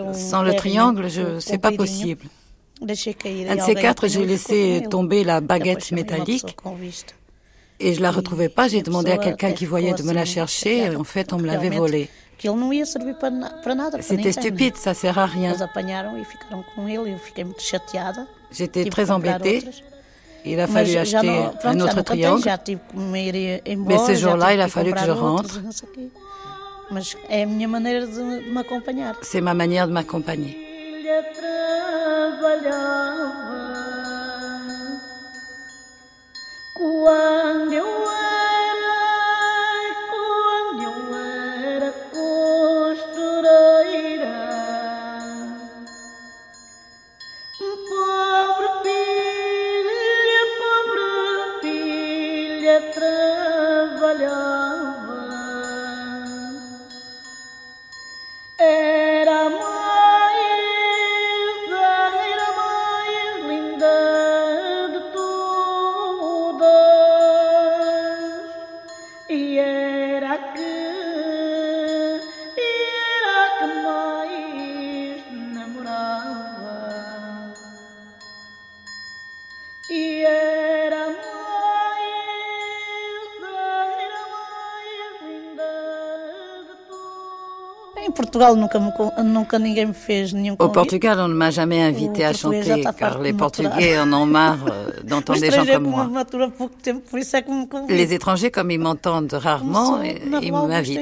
um 0.00 0.14
sans 0.14 0.42
le 0.42 0.54
triangle, 0.54 1.04
um 1.04 1.08
je, 1.08 1.38
c'est 1.40 1.58
pas 1.58 1.72
possible. 1.72 2.26
Un 2.80 2.86
e 2.86 2.88
de 2.88 2.94
ces 2.94 3.14
alguém 3.70 3.74
quatre, 3.82 4.08
j'ai 4.08 4.22
e 4.22 4.26
laissé 4.26 4.82
tomber 4.90 5.24
la 5.24 5.40
baguette 5.40 5.92
métallique 5.92 6.56
et 7.80 7.94
je 7.94 8.00
la 8.00 8.10
retrouvais 8.10 8.48
pas. 8.48 8.68
J'ai 8.68 8.82
demandé 8.82 9.10
à 9.12 9.18
quelqu'un 9.18 9.52
qui 9.52 9.66
voyait 9.66 9.94
de 9.94 10.02
me 10.02 10.12
la 10.12 10.24
chercher. 10.24 10.78
Et 10.92 10.96
en 10.96 11.04
fait, 11.04 11.32
on 11.32 11.38
me 11.38 11.46
l'avait 11.46 11.70
volée. 11.70 12.08
Que 12.44 12.48
ele 12.50 12.58
não 12.60 12.74
ia 12.74 12.84
servir 12.84 13.14
para, 13.14 13.30
na- 13.30 13.48
para 13.48 13.74
nada. 13.74 14.02
C'était 14.02 14.30
stupide, 14.30 14.76
ça 14.78 14.92
sert 14.92 15.18
à 15.18 15.24
rien. 15.24 15.48
Eles 15.48 15.62
apanharam 15.62 16.18
e 16.20 16.24
ficaram 16.26 16.62
com 16.74 16.86
ele. 16.86 17.10
Eu 17.12 17.18
fiquei 17.18 17.42
muito 17.42 17.62
chateada. 17.62 18.28
J'étais 18.52 18.84
très 18.90 19.10
embêtée. 19.10 19.66
Il 20.44 20.60
a 20.60 20.66
fallu 20.68 20.94
acheter 20.98 21.22
não- 21.26 21.46
un 21.46 21.52
pronto, 21.56 21.84
autre 21.84 22.02
triangle. 22.02 22.42
embora. 23.66 23.96
Mais 23.96 23.98
ce 24.06 24.14
jour-là, 24.14 24.52
il 24.52 24.60
a 24.60 24.68
fallu 24.68 24.92
que 24.92 25.00
je 25.06 25.10
rentre. 25.10 25.58
C'est 29.22 29.40
ma 29.40 29.54
manière 29.54 29.86
de 29.88 29.92
m'accompagner. 29.94 30.54
quando 36.74 37.72
eu 37.72 38.03
Portugal 88.34 88.56
nunca, 88.56 88.80
me, 88.80 88.90
con- 88.92 89.12
nunca 89.32 89.58
ninguém 89.58 89.86
me 89.86 89.92
fez 89.94 90.32
nenhum 90.32 90.56
Au. 90.58 90.68
Portugal, 90.68 91.20
on 91.20 91.28
ne 91.28 91.34
m'a 91.34 91.50
jamais 91.50 91.80
invité 91.82 92.24
à 92.24 92.32
chanter, 92.32 92.82
car 92.98 93.20
les 93.20 93.32
Portugais 93.32 93.98
en 93.98 94.12
ont 94.12 94.26
marre 94.26 94.58
euh, 94.68 94.90
d'entendre 95.04 95.40
des 95.40 95.50
gens 95.50 95.64
comme 95.64 95.86
moi. 95.88 96.08
Les 97.88 98.12
étrangers, 98.12 98.50
comme 98.50 98.70
ils 98.72 98.80
m'entendent 98.80 99.32
rarement, 99.34 100.00
ils 100.02 100.52
m'invitent. 100.52 101.00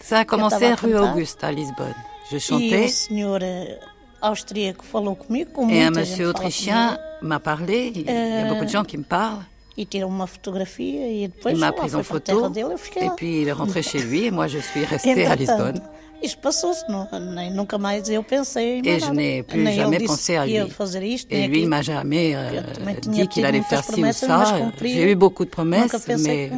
Ça 0.00 0.18
a 0.20 0.24
commencé 0.24 0.72
rue. 0.74 0.96
Auguste, 0.96 1.42
à 1.42 1.50
Lisbonne. 1.50 1.94
Je 2.30 2.36
E 2.36 2.38
chantais 2.40 2.88
senhor 2.88 3.38
eh, 3.42 3.78
et 5.70 5.82
un 5.82 5.90
monsieur 5.90 6.28
autrichien 6.28 6.98
m'a 7.22 7.38
parlé. 7.40 7.92
Il 7.94 8.02
y 8.02 8.08
a 8.08 8.12
Euh, 8.12 8.48
beaucoup 8.48 8.64
de 8.64 8.70
gens 8.70 8.84
qui 8.84 8.98
me 8.98 9.04
parlent. 9.04 9.44
e 9.78 9.82
e 9.82 11.28
Il 11.50 11.56
m'a 11.58 11.72
pris 11.72 11.94
en 11.94 12.02
photo 12.02 12.50
et 12.96 13.10
puis 13.16 13.42
il 13.42 13.48
est 13.48 13.52
rentré 13.52 13.82
chez 13.82 13.98
lui 13.98 14.24
et 14.24 14.30
moi 14.30 14.46
je 14.48 14.58
suis 14.58 14.84
restée 14.94 15.26
à 15.26 15.34
Lisbonne. 15.36 15.80
Isto 16.22 16.38
passou-se, 16.40 16.82
não- 16.88 17.06
nem, 17.34 17.50
nunca 17.50 17.76
mais 17.78 18.08
eu 18.08 18.22
pensei 18.22 18.78
em 18.78 18.78
Et 18.78 18.82
mais 18.82 19.00
je 19.00 19.06
nada. 19.06 19.12
n'ai 19.56 19.74
jamais 19.74 20.00
pensé 20.00 20.36
à 20.36 20.46
lui. 20.46 20.70
fazer 20.70 21.02
isto, 21.02 21.28
Et 21.34 21.46
lui, 21.46 21.66
m'a 21.66 21.82
jamais 21.82 22.34
euh, 22.34 22.62
dit 23.02 23.28
qu'il 23.28 23.44
allait 23.44 23.62
faire 23.62 23.84
ci 23.84 24.02
ou 24.02 24.12
ça. 24.12 24.44
J'ai 24.80 25.12
eu 25.12 25.14
beaucoup 25.14 25.44
de 25.44 25.50
Nunca 25.50 25.56
promesses, 25.56 25.92
pensei 25.92 26.16
mais, 26.16 26.50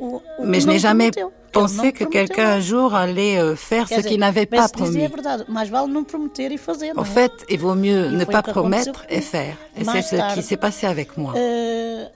o, 0.00 0.20
o 0.38 0.44
je 0.60 0.66
n'ai 0.66 0.78
jamais 0.78 1.10
prometeu. 1.10 1.32
Pensé 1.52 1.92
que 1.92 2.04
quelqu'un 2.04 2.48
un 2.56 2.60
jour 2.60 2.94
allait 2.96 3.38
euh, 3.38 3.54
faire 3.54 3.86
Quer 3.86 4.02
ce 4.02 4.08
qu'il 4.08 4.18
n'avait 4.18 4.46
pas 4.46 4.68
promis. 4.68 5.06
vale 5.70 5.90
e 6.52 6.58
fazer, 6.58 6.90
En 6.96 7.04
fait, 7.04 7.30
il 7.48 7.58
vaut 7.60 7.76
mieux 7.76 8.06
E 8.06 8.10
ne 8.10 8.24
pas 8.24 8.42
promettre 8.42 9.06
et 9.08 9.20
faire. 9.20 9.56
Et 9.78 9.84
c'est 9.84 10.02
ce 10.02 10.34
qui 10.34 10.42
s'est 10.42 10.56
passé 10.56 10.86
avec 10.86 11.16
moi. 11.16 11.32
eh, 11.36 12.06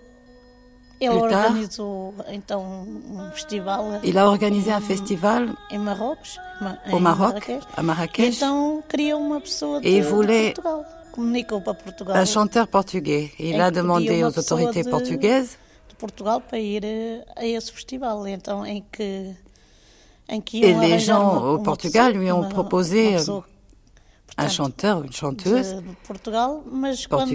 ele 1.00 1.18
Plus 1.18 1.30
tard, 1.30 1.46
organizou 1.46 2.14
então 2.28 2.62
um 2.62 3.30
festival 3.32 4.00
Il 4.02 4.18
a 4.18 4.28
organisé 4.28 4.72
un 4.74 4.80
festival 4.80 5.48
em 5.70 5.78
Marrocos, 5.78 6.38
ma- 6.60 6.78
au 6.92 6.98
Maroc, 7.00 7.34
Marrakech. 7.34 7.66
à 7.76 7.80
E 7.80 7.84
Marrakech, 7.84 8.36
então 8.36 8.82
criou 8.88 9.20
uma 9.20 9.40
pessoa 9.40 9.80
de, 9.80 9.86
Et 9.88 9.98
il 9.98 10.02
de 10.04 10.08
voulait 10.08 10.54
Portugal, 10.54 10.84
un 12.16 12.24
chanteur 12.26 12.66
portugais. 12.68 13.32
Il 13.38 13.60
a 13.60 13.70
demandé 13.70 14.22
aux 14.24 14.36
autorités 14.38 14.82
de- 14.82 14.90
portugaises 14.90 15.56
de 15.88 15.94
Portugal 15.94 16.40
para 16.40 16.58
ir 16.58 16.82
eh, 16.84 17.24
a 17.36 17.44
esse 17.46 17.72
festival, 17.72 18.26
então 18.26 18.64
em 18.66 18.84
que 18.90 19.34
em 20.28 20.40
que 20.40 20.58
Et 20.58 20.74
les 20.74 20.98
gens 20.98 21.22
uma, 21.38 21.52
au 21.52 21.58
Portugal 21.60 22.12
lui 22.12 22.30
ont 22.30 22.40
uma- 22.40 22.48
proposé 22.50 23.12
pessoa, 23.12 23.44
un 24.36 24.48
chanteur, 24.48 25.02
une 25.04 25.12
chanteuse. 25.12 25.74
de, 25.74 25.82
Portugal, 26.06 26.60
mas 26.70 27.06
quando 27.06 27.30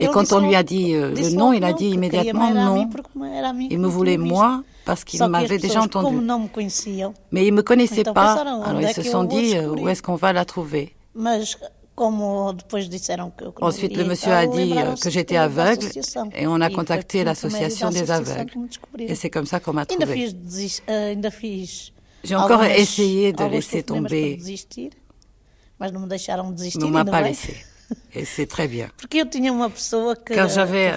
Et 0.00 0.06
quand 0.06 0.32
on 0.32 0.40
lui 0.40 0.54
a 0.54 0.62
dit 0.62 0.94
euh, 0.94 1.10
le 1.10 1.30
nom, 1.36 1.52
il 1.52 1.64
a 1.64 1.72
dit 1.72 1.84
immédiatement 1.94 2.50
non. 2.66 2.74
me- 3.14 3.26
Il 3.70 3.78
me 3.78 3.82
me 3.84 3.88
voulait 3.88 4.16
moi 4.16 4.62
parce 4.84 5.04
qu'il 5.04 5.18
m'avait 5.28 5.46
déjà 5.58 5.80
entendu. 5.82 6.16
me 6.38 6.48
conheciam, 6.48 7.12
Mais 7.32 7.46
ils 7.46 7.52
me 7.52 7.62
connaissaient 7.62 8.00
Então 8.02 8.14
pas, 8.14 8.34
alors 8.64 8.80
ils 8.80 8.94
se 8.94 9.02
sont 9.10 9.24
dit 9.24 9.56
euh, 9.56 9.68
où 9.82 9.88
est-ce 9.88 10.02
qu'on 10.02 10.14
va 10.16 10.32
la 10.32 10.44
trouver? 10.44 10.94
Ensuite, 13.66 13.96
le 13.96 14.04
monsieur 14.10 14.32
a 14.32 14.46
dit 14.46 14.72
euh, 14.78 14.94
que 14.94 15.10
j'étais 15.10 15.36
aveugle 15.36 15.86
et 16.36 16.46
on 16.46 16.60
a 16.60 16.70
contacté 16.70 17.24
l'association 17.24 17.90
des 17.90 18.10
aveugles. 18.12 18.40
me. 18.40 19.04
Et 19.10 19.14
c'est 19.16 19.30
comme 19.30 19.46
ça 19.46 19.58
qu'on 19.58 19.72
m'a 19.72 19.84
trouvé. 20.04 20.14
eh, 20.86 21.16
J'ai 22.22 22.36
encore 22.36 22.60
essayé 22.82 23.32
de 23.32 23.38
laisser 23.50 23.82
tomber. 23.82 24.36
me. 24.38 24.90
Mais 26.78 26.84
on 26.84 26.90
m'a 26.90 27.00
ainda 27.00 27.10
pas 27.12 27.20
laissé. 27.30 27.56
Et 28.14 28.24
c'est 28.24 28.46
très 28.46 28.68
bien. 28.68 28.88
Porque 28.98 29.18
eu 29.18 29.26
tinha 29.26 29.52
uma 29.52 29.70
pessoa 29.70 30.14
que 30.16 30.34
Car 30.34 30.48
j'avais 30.48 30.92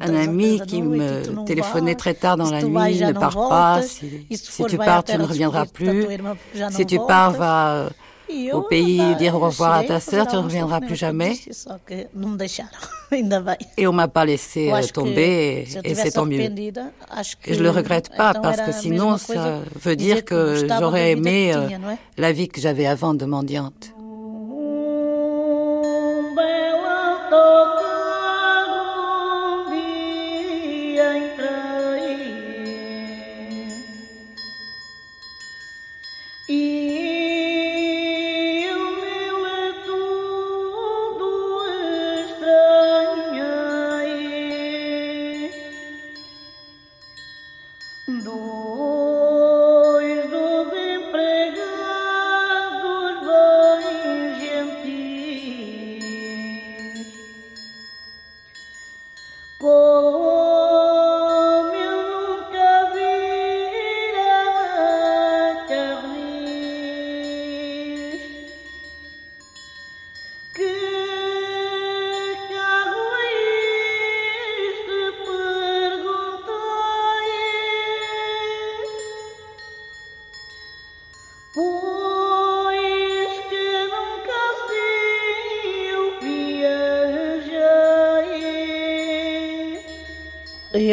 Un 0.00 0.14
ami 0.14 0.60
qui 0.66 0.82
me 0.82 1.22
e 1.22 1.30
não 1.30 1.44
téléphonait 1.44 1.94
très 1.94 2.14
tard 2.14 2.36
dans 2.36 2.46
se 2.46 2.52
la 2.52 2.62
nuit, 2.62 3.00
ne 3.00 3.12
pars 3.12 3.48
pas, 3.48 3.82
si, 3.82 4.26
e 4.30 4.36
si 4.36 4.64
tu 4.64 4.78
pars, 4.78 4.98
à 4.98 5.02
tu 5.02 5.16
ne 5.18 5.24
reviendras 5.24 5.66
plus. 5.66 6.06
Si 6.70 6.86
tu 6.86 6.98
pars, 7.06 7.32
va 7.32 7.90
E 8.30 8.52
au 8.52 8.62
pays 8.62 9.14
dire 9.16 9.34
au 9.34 9.40
revoir 9.40 9.72
à 9.72 9.84
ta 9.84 10.00
sœur, 10.00 10.26
tu 10.26 10.36
ne 10.36 10.42
reviendras 10.42 10.80
plus 10.80 10.96
jamais. 10.96 11.34
me. 12.14 12.38
Et 13.76 13.86
on 13.86 13.92
m'a 13.92 14.08
pas 14.08 14.24
laissé 14.24 14.68
Eu 14.68 14.72
euh, 14.72 14.82
tomber 14.92 15.66
et, 15.84 15.90
et 15.90 15.94
c'est 15.94 16.12
tant 16.12 16.24
mieux. 16.24 16.40
Et 16.40 17.54
je 17.54 17.62
le 17.62 17.68
regrette 17.68 18.10
pas 18.16 18.32
parce 18.32 18.60
que 18.62 18.72
sinon 18.72 19.18
ça 19.18 19.60
veut 19.84 19.96
dire 19.96 20.24
que 20.24 20.66
j'aurais 20.78 21.12
aimé 21.12 21.52
euh, 21.54 21.68
la 22.16 22.32
vie 22.32 22.48
que 22.48 22.60
j'avais 22.60 22.86
avant 22.86 23.12
de 23.12 23.26
mendiante. 23.26 23.92
todo. 27.32 27.61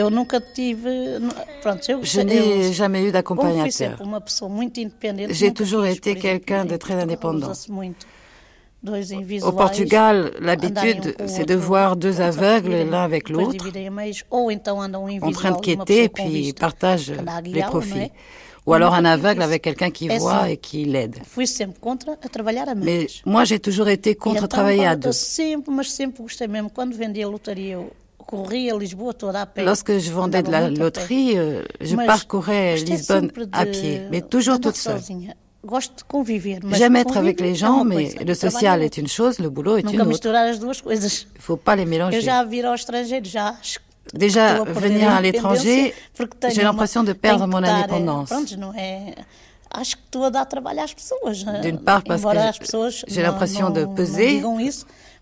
Eu 0.09 0.11
nunca 0.11 0.41
tive. 0.41 0.89
Pronto, 1.61 1.91
eu, 1.91 2.03
Je 2.03 2.21
n'ai 2.21 2.73
jamais 2.73 3.03
eu 3.03 3.11
d'accompagnateur. 3.11 3.97
J'ai 5.29 5.53
toujours 5.53 5.85
été 5.85 6.15
quelqu'un 6.15 6.65
de 6.65 6.73
em 6.73 6.77
très 6.77 6.95
indépendant. 6.95 7.51
Au 9.43 9.51
Portugal, 9.51 10.31
l'habitude, 10.39 11.15
um 11.19 11.27
c'est 11.27 11.45
de 11.45 11.53
voir 11.53 11.97
deux 11.97 12.21
aveugles 12.21 12.89
l'un 12.89 13.03
avec 13.03 13.27
l'autre 13.27 13.67
en 15.21 15.31
train 15.31 15.51
de 15.51 15.57
e 15.57 15.61
quêter, 15.61 16.07
puis 16.09 16.53
partagent 16.53 17.11
les 17.43 17.61
profits. 17.61 18.11
Ou 18.65 18.73
alors 18.73 18.93
un 18.93 19.05
aveugle 19.05 19.41
avec 19.41 19.63
quelqu'un 19.63 19.91
qui 19.91 20.07
voit 20.07 20.49
et 20.49 20.57
qui 20.57 20.85
l'aide. 20.85 21.17
Mais 22.77 23.07
moi, 23.25 23.43
j'ai 23.43 23.59
toujours 23.59 23.89
été 23.89 24.15
contre 24.15 24.45
E 24.45 24.47
travailler 24.47 24.85
à 24.85 24.95
eu 24.95 24.95
deux. 24.95 25.11
Lisboa 28.79 29.13
toda 29.13 29.41
a 29.41 29.45
pé. 29.45 29.63
Lorsque 29.63 29.97
je 29.97 30.11
vendais 30.11 30.43
de 30.43 30.51
la 30.51 30.69
loterie, 30.69 31.37
euh, 31.37 31.63
je 31.81 31.95
parcourais 31.95 32.75
Lisbonne 32.77 33.31
à 33.51 33.65
pied, 33.65 34.01
mais 34.11 34.21
toujours 34.21 34.59
toute 34.59 34.75
seule. 34.75 35.01
J'aime 36.71 36.95
être 36.95 37.17
avec 37.17 37.41
les 37.41 37.55
gens, 37.55 37.83
mais 37.83 38.15
le 38.25 38.33
social 38.33 38.81
est 38.81 38.97
une 38.97 39.07
chose, 39.07 39.39
le 39.39 39.49
boulot 39.49 39.77
est 39.77 39.81
une 39.81 40.01
autre. 40.01 40.19
Il 41.35 41.41
faut 41.41 41.57
pas 41.57 41.75
les 41.75 41.85
mélanger. 41.85 42.21
Déjà, 44.13 44.63
venir 44.63 45.11
à 45.11 45.21
l'étranger, 45.21 45.93
j'ai 46.49 46.63
l'impression 46.63 47.03
de 47.03 47.13
perdre 47.13 47.45
mon 47.47 47.63
indépendance. 47.63 48.29
D'une 51.61 51.77
part, 51.79 52.03
parce 52.03 52.23
que 52.23 52.67
j'ai 53.07 53.21
l'impression 53.21 53.69
de 53.69 53.85
peser. 53.85 54.41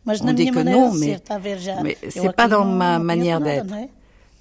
On 0.05 0.25
na 0.25 0.33
dit 0.33 0.43
minha 0.43 0.51
que 0.51 0.57
maneira 0.57 0.79
non, 0.79 0.91
de 0.91 0.97
ser, 0.99 1.05
mais- 1.05 1.15
está 1.15 1.35
a 1.35 1.39
ver 1.39 1.57
já. 1.59 1.81
mais 1.83 1.97
eu 2.01 2.11
c'est 2.11 2.25
aqui 2.27 2.35
pas 2.35 2.47
dans 2.47 2.63
ma 2.65 2.97
manière 2.99 3.41
d'être. 3.41 3.65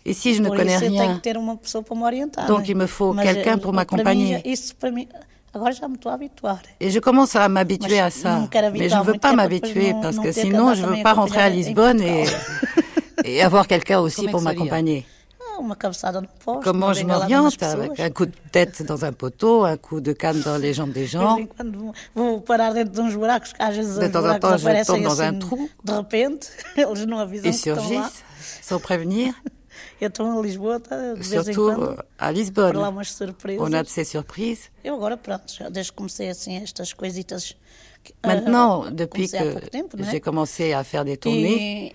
Ici, 0.04 0.34
je 0.34 0.42
ne 0.42 0.48
connais 0.50 0.76
rien. 0.78 1.16
que 1.16 1.20
ter 1.20 1.36
uma 1.36 1.56
pessoa 1.56 1.82
para 1.82 1.96
me 1.96 2.04
orientar. 2.04 2.46
Donc, 2.46 2.68
il 2.68 2.76
me 2.76 2.86
faut 2.86 3.12
quelqu'un 3.12 3.56
eh, 3.56 3.60
pour 3.60 3.72
mim, 3.72 3.76
m'accompagner. 3.78 4.34
já- 4.44 4.50
Isso 4.50 4.74
para 4.76 4.92
mim, 4.92 5.08
agora 5.52 5.72
já 5.72 5.88
me 5.88 5.94
estou 5.96 6.10
a 6.10 6.14
habituar. 6.14 6.60
Et 6.78 6.90
je 6.90 7.00
commence 7.00 7.34
à 7.34 7.48
m'habituer 7.48 7.98
à 7.98 8.10
ça. 8.10 8.48
Mais 8.72 8.88
je 8.88 8.94
ne 8.96 9.02
veux 9.02 9.18
pas 9.18 9.32
m'habituer 9.32 9.94
parce 10.00 10.18
que 10.20 10.30
sinon, 10.30 10.74
je 10.74 10.82
ne 10.82 10.86
veux 10.88 11.02
pas 11.02 11.12
rentrer 11.14 11.40
à 11.40 11.48
Lisbonne 11.48 12.00
et, 13.24 13.42
avoir 13.42 13.66
quelqu'un 13.66 13.98
aussi 14.00 14.28
pour 14.28 14.40
m'accompagner. 14.40 15.04
Comment 16.62 16.92
je 16.92 17.04
m'oriente 17.04 17.62
avec 17.62 18.00
un 18.00 18.10
coup 18.10 18.26
de 18.26 18.32
tête 18.52 18.82
dans 18.82 19.04
un 19.04 19.12
poteau, 19.12 19.64
un 19.64 19.76
coup 19.76 20.00
de 20.00 20.12
canne 20.12 20.40
dans 20.42 20.58
les 20.58 20.74
jambes 20.74 20.92
des 20.92 21.02
De 21.06 21.06
gens. 21.06 21.38
de 21.38 21.44
temps 24.12 24.28
en 24.28 24.38
temps, 24.38 24.56
je 24.56 24.86
tombe 24.86 25.02
dans 25.02 25.22
un 25.22 25.38
trou. 25.38 25.68
de 25.84 25.92
repente, 25.92 26.50
Ils 27.44 27.54
surgissent 27.54 28.24
sans 28.62 28.78
prévenir. 28.78 29.34
Em 30.00 30.10
Surtout 31.22 31.72
quando. 31.74 31.96
à 32.18 32.32
Lisbonne. 32.32 32.76
On 33.58 33.72
a 33.72 33.82
de 33.82 33.88
ces 33.88 34.04
surprises. 34.04 34.70
Eu 34.84 34.94
agora, 34.94 35.16
pronto, 35.16 35.52
já 35.52 35.68
desde 35.70 35.90
que 35.90 35.96
comecei 35.96 36.28
assim 36.28 36.56
estas 36.56 36.92
coisitas. 36.92 37.54
que, 38.04 38.12
ah, 38.22 38.28
Maintenant, 38.28 38.90
depuis 38.90 39.28
que 39.28 39.60
j'ai 40.10 40.20
commencé 40.20 40.72
à 40.72 40.84
faire 40.84 41.04
des 41.04 41.16
tournées, 41.16 41.92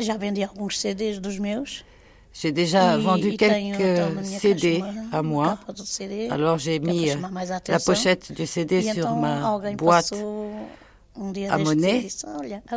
Já 0.00 0.16
vendi 0.16 0.42
alguns 0.42 0.78
CDs 0.78 1.20
dos 1.20 1.38
meus. 1.38 1.84
j'ai 2.32 2.52
déjà 2.52 2.96
E- 2.96 3.00
vendu 3.00 3.30
e 3.30 3.36
quelques 3.36 4.24
CD 4.24 4.82
à 5.12 5.22
moi. 5.22 5.58
CD, 5.84 6.28
Alors 6.30 6.58
j'ai 6.58 6.78
mis 6.78 7.10
a 7.10 7.16
la 7.68 7.78
pochette 7.80 8.32
du 8.32 8.46
CD 8.46 8.78
E 8.78 8.82
sur 8.82 9.06
então 9.06 9.16
ma 9.16 9.58
boîte 9.76 10.12
um 10.12 11.32
à 11.50 11.58
e 11.58 11.64
monnaie 11.64 12.02
disse, 12.02 12.24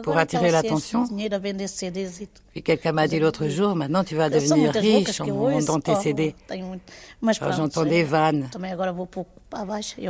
pour 0.04 0.18
attirer 0.18 0.50
l'attention. 0.50 1.06
e. 1.06 2.28
Puis 2.52 2.64
quelqu'un 2.64 2.92
m'a 2.92 3.08
dit 3.08 3.20
l'autre 3.20 3.48
jour, 3.48 3.76
maintenant 3.76 4.04
tu 4.04 4.16
vas 4.16 4.30
devenir 4.30 4.72
riche 4.74 5.22
en 5.22 5.26
vendant 5.26 5.80
tes 5.80 5.96
CD. 5.96 6.36
Alors, 7.40 7.54
j'entends 7.54 7.86
des 7.86 8.04
vannes. 8.04 8.50
Eu, 8.56 10.10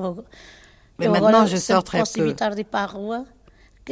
Mais 0.99 1.07
maintenant, 1.09 1.45
je 1.45 1.57
sors 1.57 1.83
très 1.83 2.03
peu. 2.03 2.35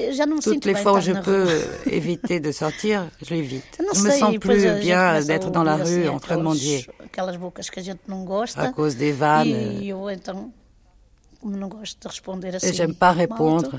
Me 0.08 0.42
Toutes 0.42 0.66
les 0.66 0.76
fois 0.76 0.94
où 0.94 1.02
je 1.02 1.12
peux 1.12 1.48
éviter 1.92 2.40
de 2.40 2.52
sortir, 2.52 3.06
je 3.22 3.34
l'évite. 3.34 3.80
Não 3.80 3.94
Je 3.94 4.02
me 4.02 4.12
sei, 4.12 4.20
sens 4.20 4.38
plus 4.38 4.66
bien 4.80 5.22
d'être 5.22 5.52
dans 5.52 5.64
la 5.64 5.76
rue 5.76 6.08
en 6.08 6.20
train 6.20 6.38
de 6.38 6.44
mendier. 6.44 6.86
À 8.56 8.70
cause 8.70 8.96
des 8.96 9.12
vannes. 9.12 9.52
E 9.52 9.82
assim. 12.56 12.74
j'aime 12.74 12.96
pas 12.96 13.12
répondre. 13.12 13.72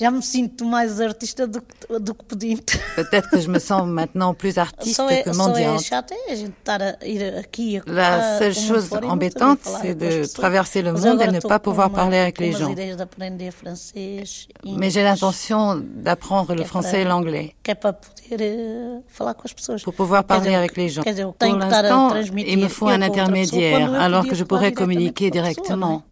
Já 0.00 0.10
me 0.10 0.22
sinto 0.22 0.64
mais 0.64 1.00
artista 1.00 1.46
do 1.46 1.60
que, 1.60 1.98
do 1.98 2.14
que 2.14 2.24
pedinte. 2.24 2.78
Peut-être 2.94 3.30
que 3.30 3.40
je 3.40 3.48
me 3.48 3.58
sens 3.58 3.84
maintenant 3.86 4.32
plus 4.32 4.56
artiste 4.56 5.00
é, 5.00 5.22
que 5.24 5.34
só 5.34 5.42
é 5.42 5.46
mendiante. 5.48 5.84
chato 5.84 6.14
é 6.14 6.32
a 6.32 6.34
gente 6.36 6.54
estar 6.56 6.80
a 6.80 6.96
ir 7.04 7.36
aqui 7.36 7.78
a 7.78 7.82
La 7.86 8.38
seule 8.38 8.54
chose 8.54 8.94
e 8.94 9.04
embêtante, 9.06 9.60
c'est 9.64 9.94
de 9.96 10.24
traverser 10.32 10.82
le 10.82 10.92
monde 10.92 11.20
et 11.20 11.32
ne 11.32 11.40
pas 11.40 11.58
pouvoir 11.58 11.90
parler 11.90 12.18
avec 12.18 12.38
les 12.38 12.52
gens. 12.52 12.72
Mais 14.64 14.90
j'ai 14.90 15.02
l'intention 15.02 15.82
d'apprendre 15.84 16.54
le 16.54 16.64
français 16.64 17.02
et 17.02 17.04
l'anglais 17.04 17.54
Que 17.64 17.72
é 17.72 17.74
para 17.74 17.92
poder 17.92 19.02
falar 19.08 19.34
com 19.34 19.42
as 19.44 19.52
pessoas. 19.52 19.82
pour 19.82 19.94
pouvoir 19.94 20.22
parler 20.22 20.54
avec 20.54 20.76
les 20.76 20.88
gens. 20.88 21.02
Pour 21.02 21.56
l'instant, 21.56 22.14
il 22.36 22.58
me 22.58 22.68
faut 22.68 22.86
un 22.86 22.98
pessoa, 22.98 23.06
intermédiaire, 23.06 23.92
alors 23.94 24.26
que 24.26 24.36
je 24.36 24.44
pourrais 24.44 24.72
communiquer 24.72 25.30
directement. 25.30 26.04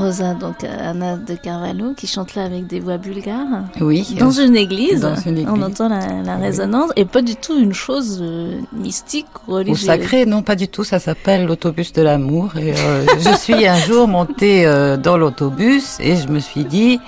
Rosa, 0.00 0.34
donc 0.34 0.64
euh, 0.64 0.90
Anna 0.90 1.16
de 1.16 1.34
Carvalho, 1.34 1.94
qui 1.94 2.06
chante 2.06 2.34
là 2.34 2.44
avec 2.44 2.66
des 2.66 2.80
voix 2.80 2.96
bulgares. 2.98 3.64
Oui. 3.80 4.16
Dans 4.18 4.30
une 4.30 4.56
église. 4.56 5.00
dans 5.00 5.14
une 5.16 5.48
On 5.48 5.60
entend 5.62 5.88
la, 5.88 6.00
la 6.24 6.36
Oui. 6.36 6.42
résonance 6.42 6.90
et 6.96 7.04
pas 7.04 7.22
du 7.22 7.36
tout 7.36 7.58
une 7.58 7.72
chose 7.74 8.18
euh, 8.22 8.58
mystique 8.72 9.26
ou 9.46 9.52
Ou 9.52 9.54
religieuse. 9.56 9.86
sacré, 9.86 10.26
non, 10.26 10.42
pas 10.42 10.56
du 10.56 10.68
tout. 10.68 10.84
Ça 10.84 10.98
s'appelle 10.98 11.46
l'autobus 11.46 11.92
de 11.92 12.02
l'amour. 12.02 12.56
Et 12.56 12.72
euh, 12.76 13.04
je 13.20 13.36
suis 13.36 13.66
un 13.66 13.76
jour 13.76 14.08
montée 14.08 14.66
euh, 14.66 14.96
dans 14.96 15.16
l'autobus 15.16 15.98
et 16.00 16.16
je 16.16 16.28
me 16.28 16.38
suis 16.40 16.64
dit, 16.64 16.98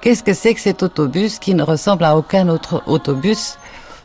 qu'est-ce 0.00 0.22
que 0.22 0.34
c'est 0.34 0.54
que 0.54 0.60
cet 0.60 0.82
autobus 0.82 1.38
qui 1.38 1.54
ne 1.54 1.62
ressemble 1.62 2.04
à 2.04 2.16
aucun 2.16 2.48
autre 2.48 2.82
autobus 2.86 3.56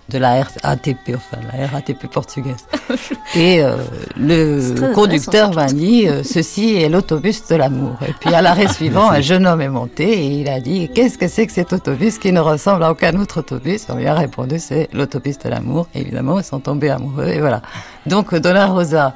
de 0.09 0.17
la 0.17 0.43
RATP, 0.63 1.15
enfin 1.15 1.37
la 1.57 1.67
RATP 1.67 2.07
portugaise. 2.07 2.65
Et 3.35 3.61
euh, 3.61 3.75
le 4.17 4.93
conducteur 4.93 5.53
m'a 5.53 5.67
dit, 5.67 6.07
euh, 6.07 6.23
ceci 6.23 6.75
est 6.75 6.89
l'autobus 6.89 7.47
de 7.47 7.55
l'amour. 7.55 7.97
Et 8.07 8.13
puis 8.13 8.33
à 8.33 8.41
l'arrêt 8.41 8.67
suivant, 8.73 9.09
un 9.09 9.21
jeune 9.21 9.45
homme 9.45 9.61
est 9.61 9.69
monté 9.69 10.03
et 10.03 10.41
il 10.41 10.49
a 10.49 10.59
dit, 10.59 10.89
qu'est-ce 10.93 11.17
que 11.17 11.27
c'est 11.27 11.45
que 11.45 11.53
cet 11.53 11.73
autobus 11.73 12.17
qui 12.19 12.31
ne 12.31 12.39
ressemble 12.39 12.83
à 12.83 12.91
aucun 12.91 13.19
autre 13.19 13.39
autobus? 13.39 13.85
On 13.89 13.95
lui 13.95 14.07
a 14.07 14.13
répondu, 14.13 14.59
c'est 14.59 14.89
l'autobus 14.93 15.37
de 15.39 15.49
l'amour. 15.49 15.87
Évidemment, 15.93 16.39
ils 16.39 16.45
sont 16.45 16.59
tombés 16.59 16.89
amoureux 16.89 17.27
et 17.27 17.39
voilà. 17.39 17.61
Donc 18.05 18.33
Donna 18.33 18.67
Rosa 18.67 19.13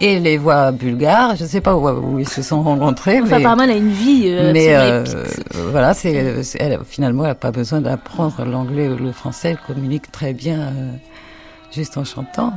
et 0.00 0.20
les 0.20 0.36
voix 0.38 0.70
bulgares, 0.72 1.36
je 1.36 1.42
ne 1.44 1.48
sais 1.48 1.60
pas 1.60 1.74
où, 1.76 1.88
où 1.88 2.18
ils 2.18 2.28
se 2.28 2.42
sont 2.42 2.62
rencontrés. 2.62 3.20
Enfin, 3.20 3.30
mais... 3.38 3.44
apparemment, 3.44 3.62
elle 3.64 3.70
a 3.70 3.76
une 3.76 3.88
vie 3.90 4.24
euh, 4.26 4.52
Mais 4.52 4.74
euh, 4.74 5.04
voilà, 5.70 5.94
c'est 5.94 6.42
c'est- 6.42 6.58
elle, 6.60 6.78
finalement, 6.84 7.24
elle 7.24 7.30
n'a 7.30 7.34
pas 7.34 7.50
besoin 7.50 7.80
d'apprendre 7.80 8.44
l'anglais 8.44 8.88
ou 8.88 8.96
le 8.96 9.12
français. 9.12 9.50
Elle 9.50 9.74
communique 9.74 10.10
très 10.12 10.32
bien 10.32 10.58
euh, 10.60 10.90
juste 11.72 11.96
en 11.98 12.04
chantant. 12.04 12.52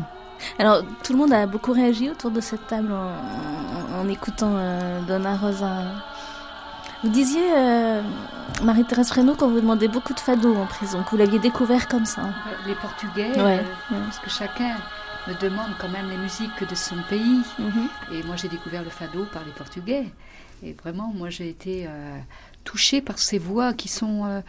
Alors, 0.58 0.82
tout 1.04 1.14
le 1.14 1.20
monde 1.20 1.34
a 1.34 1.46
beaucoup 1.46 1.72
réagi 1.72 2.10
autour 2.10 2.32
de 2.32 2.42
cette 2.42 2.66
table 2.68 2.92
en, 2.92 3.98
en- 3.98 4.02
en 4.06 4.10
écoutant 4.10 4.54
euh, 4.56 5.00
Donna 5.08 5.36
Rosa. 5.36 5.68
Vous 7.04 7.10
disiez, 7.10 7.42
euh, 7.58 8.02
Marie-Thérèse 8.64 9.10
Fresneau, 9.10 9.34
qu'on 9.34 9.48
vous 9.48 9.62
demandait 9.62 9.88
beaucoup 9.88 10.14
de 10.14 10.20
fado 10.20 10.56
en 10.56 10.66
prison, 10.68 11.00
que 11.04 11.10
vous 11.12 11.18
l'aviez 11.18 11.40
découvert 11.40 11.88
comme 11.88 12.06
ça. 12.06 12.22
Les 12.68 12.76
Portugais, 12.76 13.32
Ouais, 13.38 13.60
euh, 13.92 13.96
parce 14.06 14.20
que 14.20 14.30
chacun 14.30 14.76
me 15.28 15.40
demande 15.42 15.72
quand 15.80 15.90
même 15.90 16.10
les 16.10 16.18
musiques 16.18 16.68
de 16.70 16.76
son 16.76 16.96
pays. 17.10 17.42
Et 18.14 18.24
moi, 18.24 18.36
j'ai 18.36 18.48
découvert 18.50 18.84
le 18.84 18.90
fado 18.90 19.26
par 19.32 19.44
les 19.46 19.52
Portugais. 19.52 20.06
Et 20.64 20.74
vraiment, 20.84 21.12
moi, 21.16 21.30
j'ai 21.30 21.50
été 21.50 21.86
euh, 21.88 22.18
touchée 22.64 23.02
par 23.02 23.18
ces 23.20 23.38
voix 23.40 23.74
qui 23.74 23.88
sont 23.88 24.26
euh, 24.26 24.42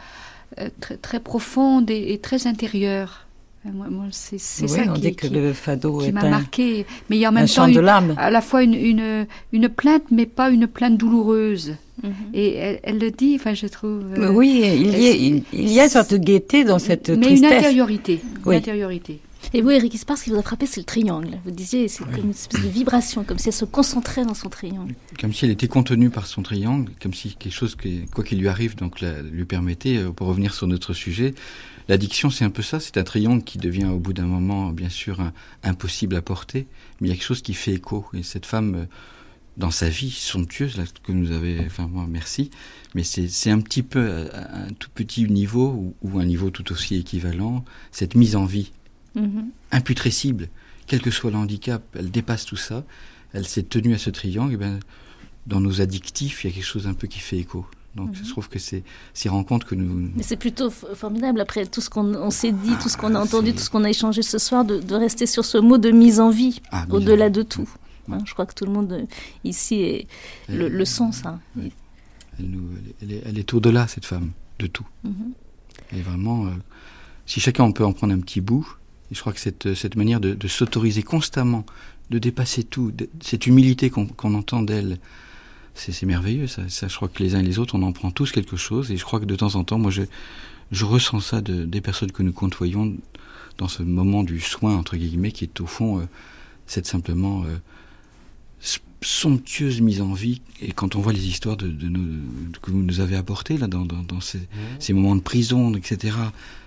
euh, 0.60 0.68
très, 0.80 0.96
très 0.96 1.20
profondes 1.20 1.90
et, 1.90 2.12
et 2.12 2.18
très 2.18 2.46
intérieures. 2.46 3.26
Moi, 3.64 3.86
moi, 3.90 4.06
c'est 4.10 4.36
Oui, 4.62 4.68
ça 4.68 4.82
on 4.88 4.94
qui, 4.94 5.00
dit 5.02 5.14
que 5.14 5.28
qui- 5.28 5.32
le 5.32 5.52
fado 5.52 5.98
qui 5.98 6.10
m'a 6.10 6.28
marqué. 6.28 6.84
Mais 7.08 7.16
il 7.16 7.20
y 7.20 7.24
a 7.24 7.28
en 7.28 7.32
même 7.32 7.46
temps 7.48 7.66
une- 7.66 7.78
à 8.18 8.28
la 8.30 8.40
fois 8.40 8.64
une, 8.64 8.74
une, 8.74 9.26
une 9.52 9.68
plainte, 9.68 10.02
mais 10.10 10.26
pas 10.26 10.50
une 10.50 10.66
plainte 10.66 10.98
douloureuse. 10.98 11.76
Mhm. 12.02 12.12
Et 12.34 12.54
elle, 12.56 12.80
elle 12.82 12.98
le 12.98 13.10
dit, 13.12 13.36
enfin, 13.38 13.54
je 13.54 13.68
trouve. 13.68 14.02
euh, 14.18 14.30
oui, 14.32 14.62
il 14.64 14.86
y, 15.00 15.06
a, 15.06 15.10
il, 15.12 15.44
il 15.52 15.70
y 15.72 15.78
a 15.78 15.84
une 15.84 15.90
sorte 15.90 16.10
de 16.12 16.16
gaieté 16.16 16.64
dans 16.64 16.80
cette 16.80 17.08
mais 17.10 17.18
tristesse. 17.18 17.50
une 17.50 17.56
intériorité. 17.58 18.20
Oui. 18.44 18.54
Une 18.56 18.58
intériorité. 18.58 19.20
Et 19.54 19.60
vous, 19.60 19.70
Eric 19.70 19.92
Ispar, 19.94 20.16
ce 20.16 20.24
qui 20.24 20.30
vous 20.30 20.36
a 20.38 20.42
frappé, 20.42 20.66
c'est 20.66 20.80
le 20.80 20.84
triangle. 20.86 21.38
Vous 21.44 21.50
disiez, 21.50 21.88
c'est 21.88 22.04
comme 22.04 22.24
une 22.24 22.30
espèce 22.30 22.62
de 22.62 22.68
vibration, 22.68 23.22
comme 23.24 23.38
si 23.38 23.48
elle 23.48 23.54
se 23.54 23.64
concentrait 23.66 24.24
dans 24.24 24.34
son 24.34 24.48
triangle. 24.48 24.94
Comme 25.20 25.32
si 25.34 25.44
elle 25.44 25.50
était 25.50 25.68
contenue 25.68 26.08
par 26.10 26.26
son 26.26 26.42
triangle, 26.42 26.90
comme 27.02 27.12
si 27.12 27.34
quelque 27.34 27.52
chose, 27.52 27.76
quoi 28.14 28.24
qu'il 28.24 28.38
lui 28.38 28.48
arrive, 28.48 28.76
donc 28.76 29.00
la- 29.00 29.20
lui 29.20 29.44
permettait, 29.44 29.98
euh, 29.98 30.10
pour 30.10 30.26
revenir 30.28 30.54
sur 30.54 30.66
notre 30.66 30.94
sujet, 30.94 31.34
l'addiction 31.88 32.30
c'est 32.30 32.44
un 32.46 32.50
peu 32.50 32.62
ça, 32.62 32.80
c'est 32.80 32.96
un 32.96 33.04
triangle 33.04 33.42
qui 33.44 33.58
devient 33.58 33.86
au 33.86 33.98
bout 33.98 34.14
d'un 34.14 34.26
moment, 34.26 34.70
bien 34.70 34.88
sûr, 34.88 35.20
un- 35.20 35.32
impossible 35.64 36.16
à 36.16 36.22
porter, 36.22 36.66
mais 37.00 37.08
il 37.08 37.10
y 37.10 37.12
a 37.12 37.16
quelque 37.16 37.26
chose 37.26 37.42
qui 37.42 37.52
fait 37.54 37.74
écho. 37.74 38.06
Et 38.14 38.22
cette 38.22 38.46
femme, 38.46 38.74
euh, 38.74 38.84
dans 39.58 39.70
sa 39.70 39.90
vie 39.90 40.10
somptueuse, 40.10 40.78
là, 40.78 40.84
que 41.02 41.12
nous 41.12 41.30
avez, 41.30 41.60
enfin 41.66 41.86
moi, 41.92 42.06
merci, 42.08 42.50
mais 42.94 43.02
c'est 43.04 43.50
un 43.50 43.60
petit 43.60 43.82
peu, 43.82 43.98
euh, 44.00 44.28
un 44.32 44.72
tout 44.78 44.88
petit 44.94 45.24
niveau, 45.26 45.68
ou, 45.68 45.94
ou 46.00 46.18
un 46.20 46.24
niveau 46.24 46.48
tout 46.50 46.72
aussi 46.72 46.94
équivalent, 46.96 47.64
cette 47.90 48.14
mise 48.14 48.34
en 48.34 48.46
vie 48.46 48.72
Mhm. 49.14 49.50
imputrescible, 49.70 50.48
quel 50.86 51.00
que 51.02 51.10
soit 51.10 51.30
le 51.30 51.36
handicap, 51.36 51.82
elle 51.98 52.10
dépasse 52.10 52.44
tout 52.46 52.56
ça. 52.56 52.84
elle 53.34 53.46
s'est 53.48 53.62
tenue 53.62 53.94
à 53.94 53.98
ce 53.98 54.10
triangle, 54.10 54.52
et 54.52 54.56
ben, 54.58 54.78
dans 55.46 55.58
nos 55.60 55.80
addictifs, 55.80 56.44
il 56.44 56.48
y 56.48 56.50
a 56.50 56.54
quelque 56.54 56.66
chose 56.66 56.86
un 56.86 56.92
peu 56.92 57.06
qui 57.06 57.18
fait 57.18 57.38
écho. 57.38 57.64
Donc 57.94 58.10
Mhm. 58.10 58.24
je 58.24 58.28
trouve 58.30 58.48
que 58.50 58.58
c'est 58.58 58.84
ces 59.14 59.28
rencontres 59.30 59.66
que 59.66 59.74
nous... 59.74 60.10
Mais 60.14 60.22
c'est 60.22 60.36
plutôt 60.36 60.68
formidable, 60.70 61.40
après 61.40 61.64
tout 61.66 61.80
ce 61.80 61.88
qu'on 61.88 62.14
on 62.14 62.30
s'est 62.30 62.52
dit, 62.52 62.72
tout 62.82 62.88
ce 62.90 62.96
qu'on 62.98 63.14
a 63.14 63.18
entendu, 63.20 63.52
tout 63.54 63.60
ce 63.60 63.70
qu'on 63.70 63.84
a 63.84 63.90
échangé 63.90 64.20
ce 64.22 64.36
soir, 64.38 64.64
de, 64.66 64.80
de 64.80 64.94
rester 64.94 65.24
sur 65.26 65.44
ce 65.46 65.56
mot 65.58 65.78
de 65.78 65.90
mise 65.90 66.20
en 66.20 66.28
vie, 66.30 66.60
Ah, 66.70 66.84
au-delà 66.90 67.30
de 67.30 67.42
tout. 67.42 67.68
Hein, 68.10 68.18
je 68.26 68.32
crois 68.34 68.44
que 68.46 68.54
tout 68.54 68.64
le 68.66 68.72
monde 68.72 68.92
euh, 68.92 69.04
ici 69.44 69.76
est, 69.76 70.06
le, 70.50 70.68
le 70.68 70.84
sent, 70.84 71.12
ça. 71.12 71.38
Elle, 71.58 71.70
nous- 72.50 72.68
elle 73.00 73.12
est, 73.12 73.22
elle 73.26 73.38
est 73.38 73.54
au-delà, 73.54 73.86
cette 73.88 74.04
femme, 74.04 74.32
de 74.58 74.66
tout. 74.66 74.86
Elle 75.90 75.98
est 75.98 76.02
vraiment... 76.02 76.46
euh, 76.46 76.50
si 77.24 77.40
chacun 77.40 77.64
on 77.64 77.72
peut 77.72 77.84
en 77.84 77.92
prendre 77.94 78.12
un 78.12 78.20
petit 78.20 78.40
bout, 78.42 78.66
je 79.12 79.20
crois 79.20 79.32
que 79.32 79.40
cette, 79.40 79.74
cette 79.74 79.96
manière 79.96 80.20
de, 80.20 80.48
s'autoriser 80.48 81.02
constamment, 81.02 81.64
de 82.10 82.18
dépasser 82.18 82.64
tout, 82.64 82.92
cette 83.20 83.46
humilité 83.46 83.90
qu'on 83.90 84.06
qu'on 84.06 84.34
entend 84.34 84.62
d'elle, 84.62 84.98
c'est 85.74 85.92
c'est 85.92 86.06
merveilleux. 86.06 86.46
Ça, 86.46 86.88
je 86.88 86.96
crois 86.96 87.08
que 87.08 87.22
les 87.22 87.34
uns 87.34 87.40
et 87.40 87.44
les 87.44 87.58
autres, 87.58 87.74
on 87.74 87.82
en 87.82 87.92
prend 87.92 88.10
tous 88.10 88.32
quelque 88.32 88.56
chose, 88.56 88.90
et 88.90 88.96
je 88.96 89.04
crois 89.04 89.20
que 89.20 89.24
de 89.24 89.36
temps 89.36 89.54
en 89.54 89.64
temps, 89.64 89.78
moi, 89.78 89.90
je, 89.90 90.02
je 90.70 90.84
ressens 90.84 91.20
ça 91.20 91.40
de, 91.40 91.64
des 91.64 91.80
personnes 91.80 92.12
que 92.12 92.22
nous 92.22 92.32
côtoyons 92.32 92.96
dans 93.58 93.68
ce 93.68 93.82
moment 93.82 94.24
du 94.24 94.40
soin, 94.40 94.76
entre 94.76 94.96
guillemets, 94.96 95.32
qui 95.32 95.44
est 95.44 95.60
au 95.60 95.66
fond 95.66 96.00
euh, 96.00 96.04
cette 96.66 96.86
simplement 96.86 97.44
euh, 97.44 97.56
somptueuse 99.02 99.80
mise 99.80 100.00
en 100.00 100.12
vie. 100.14 100.40
Et 100.60 100.72
quand 100.72 100.96
on 100.96 101.00
voit 101.00 101.12
les 101.12 101.26
histoires 101.26 101.56
de, 101.56 101.68
de 101.68 101.88
nous, 101.88 102.20
que 102.62 102.70
vous 102.70 102.82
nous 102.82 103.00
avez 103.00 103.16
apportées 103.16 103.56
là, 103.58 103.66
dans, 103.66 103.84
dans, 103.84 104.02
dans 104.02 104.20
ces, 104.20 104.40
ces 104.78 104.92
moments 104.92 105.16
de 105.16 105.20
prison, 105.20 105.74
etc., 105.74 106.16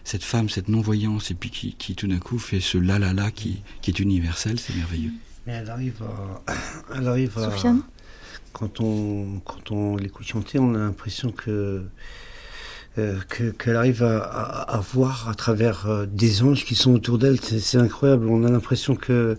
cette 0.03 0.23
femme, 0.23 0.49
cette 0.49 0.69
non-voyance, 0.69 1.31
et 1.31 1.33
puis 1.33 1.49
qui, 1.49 1.73
qui 1.73 1.95
tout 1.95 2.07
d'un 2.07 2.19
coup 2.19 2.37
fait 2.37 2.59
ce 2.59 2.77
la 2.77 2.99
la 2.99 3.13
la 3.13 3.31
qui, 3.31 3.61
qui 3.81 3.91
est 3.91 3.99
universel, 3.99 4.59
c'est 4.59 4.75
merveilleux. 4.75 5.11
Mais 5.47 5.53
elle 5.53 5.69
arrive 5.69 6.01
à. 6.47 6.53
Elle 6.97 7.07
arrive 7.07 7.37
à. 7.37 7.41
Quand 8.53 8.79
on, 8.79 9.41
quand 9.45 9.71
on 9.71 9.95
l'écoute 9.97 10.25
chanter, 10.27 10.59
on 10.59 10.73
a 10.75 10.79
l'impression 10.79 11.31
que. 11.31 11.83
euh, 12.97 13.19
que- 13.29 13.51
qu'elle 13.51 13.75
arrive 13.75 14.03
à, 14.03 14.19
à- 14.23 14.75
à 14.77 14.79
voir 14.79 15.27
à 15.29 15.35
travers 15.35 15.85
euh, 15.87 16.05
des 16.05 16.41
anges 16.43 16.63
qui 16.65 16.75
sont 16.75 16.93
autour 16.93 17.17
d'elle, 17.17 17.39
c'est 17.41 17.77
incroyable. 17.77 18.27
On 18.29 18.43
a 18.45 18.49
l'impression 18.49 18.95
que 18.95 19.37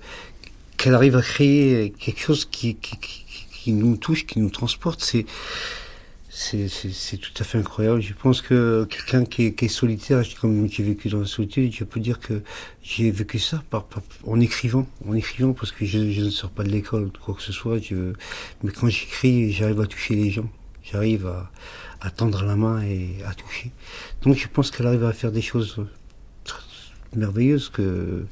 qu'elle 0.76 0.94
arrive 0.94 1.16
à 1.16 1.22
créer 1.22 1.90
quelque 1.98 2.20
chose 2.20 2.44
qui, 2.44 2.76
qui, 2.76 2.96
qui, 2.98 3.24
qui 3.50 3.72
nous 3.72 3.96
touche, 3.96 4.26
qui 4.26 4.38
nous 4.40 4.50
transporte. 4.50 5.02
C'est 5.02 5.26
c'est 6.38 7.16
tout 7.16 7.32
à 7.38 7.44
fait 7.44 7.56
incroyable. 7.56 8.02
Je 8.02 8.12
pense 8.12 8.42
que 8.42 8.84
quelqu'un 8.90 9.24
qui 9.24 9.54
qui 9.54 9.64
est 9.64 9.68
solitaire, 9.68 10.22
comme 10.38 10.68
j'ai 10.70 10.82
vécu 10.82 11.08
dans 11.08 11.20
la 11.20 11.26
solitude, 11.26 11.72
je 11.74 11.84
peux 11.84 11.98
dire 11.98 12.20
que 12.20 12.42
j'ai 12.82 13.10
vécu 13.10 13.38
ça 13.38 13.64
par, 13.70 13.84
par- 13.84 14.02
en 14.24 14.38
écrivant, 14.38 14.86
en 15.08 15.14
écrivant 15.14 15.54
parce 15.54 15.72
que 15.72 15.86
je, 15.86 16.10
je 16.10 16.20
ne 16.20 16.28
sors 16.30 16.50
pas 16.50 16.62
de 16.62 16.68
l'école 16.68 17.04
ou 17.04 17.12
quoi 17.24 17.34
que 17.34 17.42
ce 17.42 17.52
soit. 17.52 17.78
Je, 17.78 18.12
mais 18.62 18.70
quand 18.70 18.88
j'écris, 18.88 19.50
j'arrive 19.50 19.80
à 19.80 19.86
toucher 19.86 20.14
les 20.14 20.30
gens. 20.30 20.50
J'arrive 20.82 21.26
à, 21.26 21.50
à 22.02 22.10
tendre 22.10 22.44
la 22.44 22.54
main 22.54 22.82
et 22.82 23.16
à 23.26 23.32
toucher. 23.32 23.70
Donc 24.22 24.36
je 24.36 24.46
pense 24.46 24.70
qu'elle 24.70 24.86
arrive 24.86 25.04
à 25.04 25.14
faire 25.14 25.32
des 25.32 25.40
choses 25.42 25.78
merveilleuses 27.14 27.70
que 27.70 28.26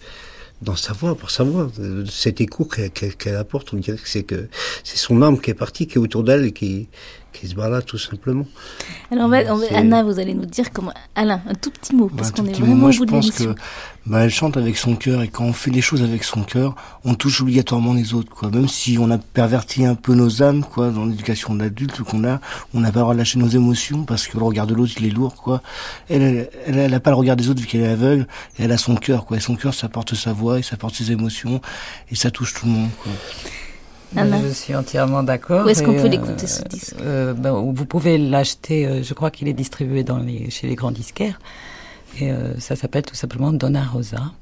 dans 0.65 0.77
sa 0.77 0.93
voix, 0.93 1.15
par 1.15 1.31
sa 1.31 1.45
voix, 1.45 1.70
cet 2.11 2.41
écho 2.41 2.65
qu'elle 2.65 3.36
apporte, 3.36 3.73
on 3.74 3.77
dirait 3.77 3.99
que 3.99 4.09
c'est 4.09 4.24
que 4.24 4.49
c'est 4.82 4.97
son 4.97 5.23
âme 5.23 5.41
qui 5.41 5.51
est 5.51 5.55
partie, 5.55 5.86
qui 5.86 5.95
est 5.95 6.01
autour 6.01 6.24
d'elle 6.24 6.53
qui, 6.53 6.89
qui 7.35 7.48
se 7.48 7.55
balade 7.55 7.85
tout 7.85 7.98
simplement. 7.98 8.47
Alors, 9.11 9.28
va- 9.28 9.43
Anna, 9.74 10.02
vous 10.05 10.19
allez 10.19 10.32
nous 10.35 10.47
dire 10.47 10.73
comment. 10.73 10.93
Alain, 11.15 11.43
un 11.48 11.55
tout 11.55 11.70
petit 11.70 11.94
mot, 11.94 12.09
parce 12.09 12.31
Bah, 12.32 12.36
qu'on 12.39 12.47
est 12.48 12.52
vraiment 12.52 12.74
moi 12.77 12.89
au 12.89 12.93
je 12.93 12.98
bout 13.01 13.05
de 13.06 13.11
pense 13.11 13.31
que 13.32 13.55
bah, 14.06 14.20
elle 14.24 14.31
chante 14.31 14.56
avec 14.56 14.77
son 14.77 14.97
cœur 14.97 15.20
et 15.23 15.28
quand 15.28 15.44
on 15.44 15.52
fait 15.52 15.70
les 15.70 15.81
choses 15.81 16.02
avec 16.02 16.24
son 16.24 16.43
cœur, 16.44 16.74
on 17.05 17.15
touche 17.15 17.40
obligatoirement 17.40 17.93
les 17.94 18.15
autres 18.15 18.31
quoi. 18.35 18.51
Même 18.51 18.69
si 18.69 18.97
on 19.01 19.11
a 19.11 19.19
perverti 19.19 19.85
un 19.85 19.94
peu 19.94 20.15
nos 20.15 20.43
âmes 20.43 20.62
quoi 20.65 20.90
dans 20.90 21.05
l'éducation 21.06 21.55
d'adulte 21.55 22.02
qu'on 22.02 22.24
a, 22.24 22.40
on 22.73 22.81
n'a 22.81 22.93
pas 22.93 23.01
le 23.01 23.02
droit 23.05 23.15
de 23.15 23.19
lâcher 23.19 23.39
nos 23.39 23.48
émotions 23.48 24.05
parce 24.05 24.27
que 24.27 24.36
le 24.39 24.44
regard 24.44 24.66
de 24.66 24.74
l'autre 24.74 24.93
il 24.98 25.06
est 25.06 25.11
lourd 25.11 25.35
quoi. 25.35 25.61
Elle 26.09 26.23
elle, 26.23 26.51
elle, 26.66 26.78
elle 26.78 26.94
a 26.94 27.01
pas 27.01 27.11
le 27.11 27.16
regard 27.16 27.36
des 27.36 27.48
autres 27.48 27.61
vu 27.61 27.66
qu'elle 27.66 27.81
est 27.82 27.89
aveugle 27.89 28.27
et 28.59 28.65
elle 28.65 28.73
a 28.73 28.78
son 28.78 28.94
cœur 28.94 29.24
quoi. 29.27 29.36
Et 29.39 29.40
son 29.40 29.56
cœur 29.56 29.74
ça 29.74 29.89
porte 29.89 30.15
sa 30.15 30.32
voix 30.32 30.59
et 30.59 30.62
ça 30.62 30.77
porte 30.77 30.94
ses 30.94 31.11
émotions 31.12 31.61
et 32.11 32.15
ça 32.15 32.31
touche 32.31 32.55
tout 32.55 32.66
le 32.66 32.73
monde 32.73 32.90
quoi. 33.02 33.12
Anna. 34.16 34.41
Je 34.43 34.49
suis 34.53 34.74
entièrement 34.74 35.23
d'accord. 35.23 35.66
Où 35.66 35.69
est-ce 35.69 35.82
qu'on 35.82 35.95
peut 35.95 36.01
euh, 36.05 36.09
l'écouter, 36.09 36.47
ce 36.47 36.62
disque? 36.62 36.95
euh, 37.01 37.35
ben, 37.35 37.53
Vous 37.53 37.85
pouvez 37.86 38.19
l'acheter, 38.19 38.86
euh, 38.86 39.03
je 39.03 39.15
crois 39.15 39.31
qu'il 39.31 39.49
est 39.49 39.53
distribué 39.55 40.05
dans 40.05 40.19
les, 40.19 40.51
chez 40.51 40.66
les 40.66 40.74
grands 40.74 40.91
disquaires. 40.93 41.39
Et 42.20 42.31
euh, 42.31 42.59
ça 42.61 42.77
s'appelle 42.77 43.03
tout 43.03 43.15
simplement 43.16 43.53
Donna 43.53 43.82
Rosa. 43.85 44.32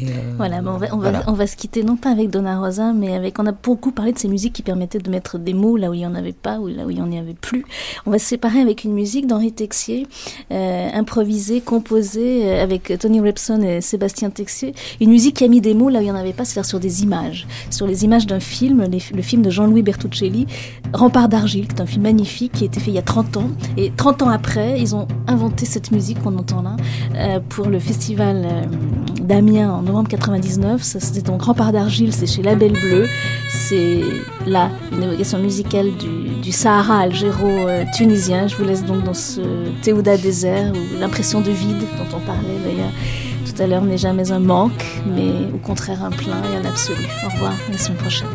Et, 0.00 0.06
euh, 0.06 0.10
Voilà, 0.38 0.62
mais 0.62 0.70
on 0.70 0.78
va, 0.78 0.86
on, 0.92 0.96
voilà. 0.98 1.20
va, 1.20 1.24
on 1.30 1.32
va 1.34 1.46
se 1.46 1.54
quitter 1.56 1.82
non 1.84 1.96
pas 1.96 2.10
avec 2.10 2.30
Donna 2.30 2.58
Rosa, 2.58 2.92
mais 2.92 3.14
avec. 3.14 3.38
On 3.38 3.46
a 3.46 3.52
beaucoup 3.52 3.92
parlé 3.92 4.12
de 4.12 4.18
ces 4.18 4.28
musiques 4.28 4.54
qui 4.54 4.62
permettaient 4.62 4.98
de 4.98 5.10
mettre 5.10 5.38
des 5.38 5.52
mots 5.52 5.76
là 5.76 5.90
où 5.90 5.94
il 5.94 5.98
n'y 5.98 6.06
en 6.06 6.14
avait 6.14 6.32
pas, 6.32 6.58
ou 6.60 6.68
là 6.68 6.86
où 6.86 6.90
il 6.90 6.96
n'y 7.02 7.02
en 7.02 7.20
avait 7.20 7.34
plus. 7.34 7.64
On 8.06 8.10
va 8.10 8.18
se 8.18 8.24
séparer 8.26 8.60
avec 8.60 8.84
une 8.84 8.92
musique 8.94 9.26
d'Henri 9.26 9.52
Texier, 9.52 10.06
euh, 10.50 10.88
improvisée, 10.94 11.60
composée 11.60 12.42
euh, 12.46 12.62
avec 12.62 12.92
Tony 12.98 13.20
Repson 13.20 13.60
et 13.62 13.80
Sébastien 13.82 14.30
Texier. 14.30 14.74
Une 15.00 15.10
musique 15.10 15.36
qui 15.36 15.44
a 15.44 15.48
mis 15.48 15.60
des 15.60 15.74
mots 15.74 15.90
là 15.90 15.98
où 15.98 16.02
il 16.02 16.06
n'y 16.06 16.10
en 16.10 16.14
avait 16.16 16.32
pas, 16.32 16.44
c'est-à-dire 16.44 16.68
sur 16.68 16.80
des 16.80 17.02
images. 17.02 17.46
Sur 17.70 17.86
les 17.86 18.04
images 18.04 18.26
d'un 18.26 18.40
film, 18.40 18.84
les- 18.90 18.98
le 19.14 19.22
film 19.22 19.42
de 19.42 19.50
Jean-Louis 19.50 19.82
Bertuccelli, 19.82 20.46
Rempart 20.94 21.28
d'argile, 21.28 21.68
qui 21.68 21.74
est 21.76 21.80
un 21.82 21.86
film 21.86 22.02
magnifique 22.04 22.52
qui 22.52 22.64
a 22.64 22.66
été 22.66 22.80
fait 22.80 22.90
il 22.90 22.94
y 22.94 22.98
a 22.98 23.02
30 23.02 23.36
ans. 23.36 23.50
Et 23.76 23.92
30 23.96 24.22
ans 24.22 24.28
après, 24.30 24.80
ils 24.80 24.94
ont 24.94 25.06
inventé 25.26 25.66
cette 25.66 25.90
musique 25.90 26.22
qu'on 26.22 26.36
entend 26.38 26.62
là 26.62 26.76
euh, 27.16 27.40
pour 27.48 27.66
le 27.66 27.78
festival 27.78 28.46
d'Amiens 29.20 29.70
en 29.72 29.81
novembre 29.82 30.08
99. 30.08 30.82
Ça, 30.82 31.00
C'était 31.00 31.22
donc 31.22 31.42
Rempart 31.42 31.72
d'argile, 31.72 32.12
c'est 32.12 32.26
chez 32.26 32.42
Label 32.42 32.72
Bleu. 32.72 33.08
C'est 33.50 34.00
là 34.46 34.70
une 34.92 35.02
évocation 35.02 35.38
musicale 35.38 35.90
du, 35.96 36.40
du 36.40 36.52
Sahara 36.52 37.00
algéro-tunisien. 37.00 38.48
Je 38.48 38.56
vous 38.56 38.64
laisse 38.64 38.84
donc 38.84 39.04
dans 39.04 39.14
ce 39.14 39.40
Théouda 39.82 40.16
désert 40.16 40.72
où 40.72 41.00
l'impression 41.00 41.40
de 41.40 41.50
vide 41.50 41.80
dont 41.98 42.16
on 42.16 42.20
parlait 42.20 42.58
d'ailleurs 42.64 42.92
tout 43.44 43.62
à 43.62 43.66
l'heure 43.66 43.82
n'est 43.82 43.98
jamais 43.98 44.30
un 44.30 44.38
manque, 44.38 44.84
mais 45.06 45.52
au 45.52 45.58
contraire 45.58 46.04
un 46.04 46.10
plein 46.10 46.40
et 46.52 46.56
un 46.56 46.68
absolu. 46.68 47.04
Au 47.26 47.28
revoir, 47.28 47.52
à 47.68 47.72
la 47.72 47.78
semaine 47.78 47.98
prochaine. 47.98 48.28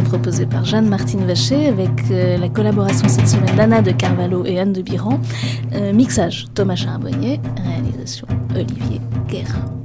Proposée 0.00 0.46
par 0.46 0.64
Jeanne-Martine 0.64 1.26
Vacher 1.26 1.66
avec 1.66 1.90
euh, 2.10 2.38
la 2.38 2.48
collaboration 2.48 3.08
cette 3.08 3.28
semaine 3.28 3.54
d'Anna 3.56 3.82
de 3.82 3.90
Carvalho 3.90 4.44
et 4.46 4.58
Anne 4.58 4.72
de 4.72 4.80
Biran. 4.80 5.20
Euh, 5.74 5.92
mixage 5.92 6.46
Thomas 6.54 6.76
Charbonnier, 6.76 7.40
réalisation 7.62 8.26
Olivier 8.54 9.00
Guérin. 9.28 9.81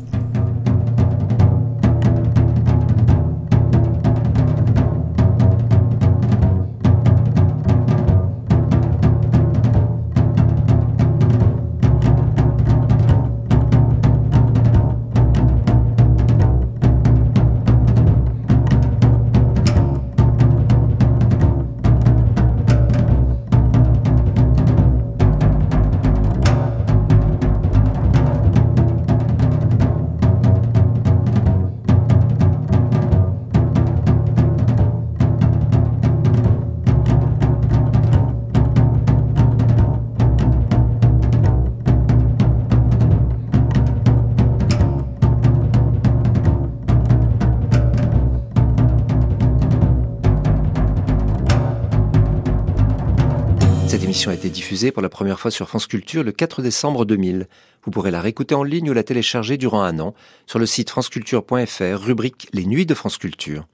Pour 54.86 55.02
la 55.02 55.10
première 55.10 55.40
fois 55.40 55.50
sur 55.50 55.68
France 55.68 55.88
Culture 55.88 56.24
le 56.24 56.32
4 56.32 56.62
décembre 56.62 57.04
2000. 57.06 57.48
Vous 57.84 57.92
pourrez 57.92 58.12
la 58.12 58.22
réécouter 58.22 58.54
en 58.54 58.64
ligne 58.64 58.92
ou 58.92 58.94
la 58.94 59.04
télécharger 59.04 59.58
durant 59.58 59.82
un 59.82 60.00
an 60.00 60.14
sur 60.46 60.60
le 60.60 60.66
site 60.66 60.92
franceculture.fr, 60.92 62.00
rubrique 62.00 62.48
Les 62.54 62.66
Nuits 62.66 62.86
de 62.86 62.94
France 62.94 63.18
Culture. 63.18 63.66